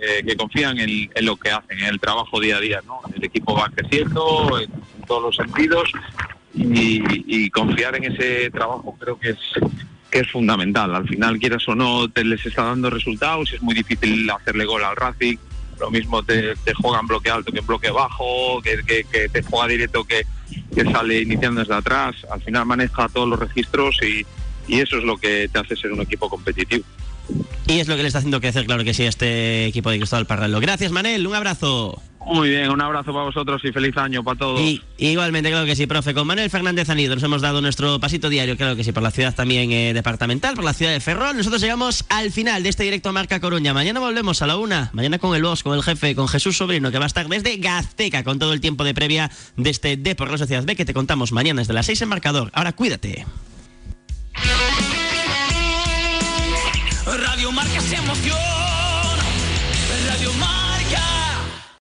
eh, 0.02 0.36
confían 0.38 0.78
en, 0.78 1.10
lo 1.26 1.36
que 1.38 1.50
hacen, 1.50 1.80
en 1.80 1.86
el 1.86 2.00
trabajo 2.00 2.40
día 2.40 2.58
a 2.58 2.60
día, 2.60 2.82
¿no? 2.86 3.00
El 3.16 3.24
equipo 3.24 3.56
va 3.56 3.70
creciendo 3.74 4.60
en, 4.60 4.70
en 4.72 5.06
todos 5.08 5.24
los 5.24 5.36
sentidos 5.36 5.92
y, 6.54 7.02
y 7.26 7.50
confiar 7.50 7.96
en 7.96 8.12
ese 8.14 8.52
trabajo 8.52 8.96
creo 9.00 9.18
que 9.18 9.30
es 9.30 9.38
que 10.12 10.20
es 10.20 10.32
fundamental. 10.32 10.94
Al 10.94 11.08
final, 11.08 11.40
quieras 11.40 11.68
o 11.68 11.76
no, 11.76 12.10
te 12.10 12.24
les 12.24 12.46
está 12.46 12.64
dando 12.64 12.90
resultados. 12.90 13.52
Es 13.54 13.62
muy 13.62 13.74
difícil 13.74 14.30
hacerle 14.30 14.66
gol 14.66 14.84
al 14.84 14.96
Racing. 14.96 15.38
Lo 15.80 15.90
mismo 15.90 16.22
te, 16.22 16.54
juega 16.76 17.00
en 17.00 17.08
bloque 17.08 17.32
alto 17.32 17.52
que 17.52 17.60
en 17.60 17.66
bloque 17.66 17.90
bajo, 17.90 18.62
que 18.62 19.06
te 19.32 19.42
juega 19.42 19.68
directo 19.68 20.04
que, 20.04 20.28
que 20.76 20.84
sale 20.84 21.22
iniciando 21.22 21.62
desde 21.62 21.74
atrás. 21.74 22.16
Al 22.30 22.42
final 22.42 22.66
maneja 22.66 23.10
todos 23.10 23.28
los 23.28 23.40
registros 23.40 23.98
y, 24.04 24.26
y 24.68 24.80
eso 24.80 24.98
es 24.98 25.04
lo 25.04 25.18
que 25.18 25.50
te 25.52 25.60
hace 25.60 25.76
ser 25.76 25.92
un 25.92 26.02
equipo 26.02 26.30
competitivo. 26.30 26.84
Y 27.68 27.80
es 27.80 27.88
lo 27.88 27.96
que 27.96 28.02
le 28.02 28.08
está 28.08 28.20
haciendo 28.20 28.42
crecer, 28.42 28.66
claro 28.66 28.84
que 28.84 28.94
sí, 28.94 29.04
a 29.04 29.10
este 29.10 29.66
equipo 29.66 29.90
de 29.90 29.98
Cristóbal 29.98 30.26
Parralo. 30.26 30.60
Gracias, 30.60 30.92
Manel. 30.92 31.26
Un 31.26 31.36
abrazo. 31.36 32.02
Muy 32.26 32.50
bien, 32.50 32.70
un 32.70 32.80
abrazo 32.80 33.12
para 33.12 33.26
vosotros 33.26 33.62
y 33.64 33.72
feliz 33.72 33.98
año 33.98 34.24
para 34.24 34.38
todos. 34.38 34.60
Y 34.62 34.82
igualmente, 34.98 35.50
claro 35.50 35.66
que 35.66 35.76
sí, 35.76 35.88
profe. 35.88 36.14
Con 36.14 36.28
Manuel 36.28 36.50
Fernández 36.50 36.90
Anido 36.90 37.16
nos 37.16 37.24
hemos 37.24 37.42
dado 37.42 37.62
nuestro 37.62 38.00
pasito 38.00 38.30
diario, 38.30 38.56
claro 38.58 38.76
que 38.76 38.84
sí, 38.84 38.92
por 38.92 39.02
la 39.02 39.12
ciudad 39.12 39.34
también 39.34 39.72
eh, 39.72 39.94
departamental, 39.94 40.56
por 40.56 40.64
la 40.64 40.74
ciudad 40.74 40.92
de 40.92 41.00
Ferrol. 41.00 41.36
Nosotros 41.36 41.62
llegamos 41.62 42.06
al 42.10 42.32
final 42.32 42.62
de 42.64 42.70
este 42.70 42.84
directo 42.84 43.10
a 43.10 43.12
Marca 43.12 43.40
Coruña. 43.40 43.74
Mañana 43.74 44.00
volvemos 44.00 44.42
a 44.42 44.48
la 44.48 44.58
una. 44.58 44.92
Mañana 44.94 45.18
con 45.18 45.36
el 45.36 45.42
boss, 45.42 45.64
con 45.64 45.74
el 45.76 45.84
jefe, 45.84 46.16
con 46.16 46.28
Jesús 46.28 46.58
Sobrino, 46.58 46.92
que 46.92 47.00
va 47.00 47.06
a 47.06 47.08
estar 47.08 47.28
desde 47.28 47.58
Gazteca 47.58 48.24
con 48.24 48.38
todo 48.38 48.54
el 48.54 48.62
tiempo 48.62 48.84
de 48.84 48.94
previa 48.94 49.32
de 49.58 49.70
este 49.70 49.98
D 49.98 50.16
por 50.16 50.30
la 50.30 50.38
Sociedad 50.38 50.64
B 50.64 50.76
que 50.76 50.86
te 50.86 50.94
contamos 50.94 51.32
mañana 51.32 51.62
desde 51.62 51.74
las 51.74 51.88
6 51.88 52.04
en 52.04 52.10
marcador. 52.10 52.52
Ahora 52.54 52.74
cuídate. 52.74 53.26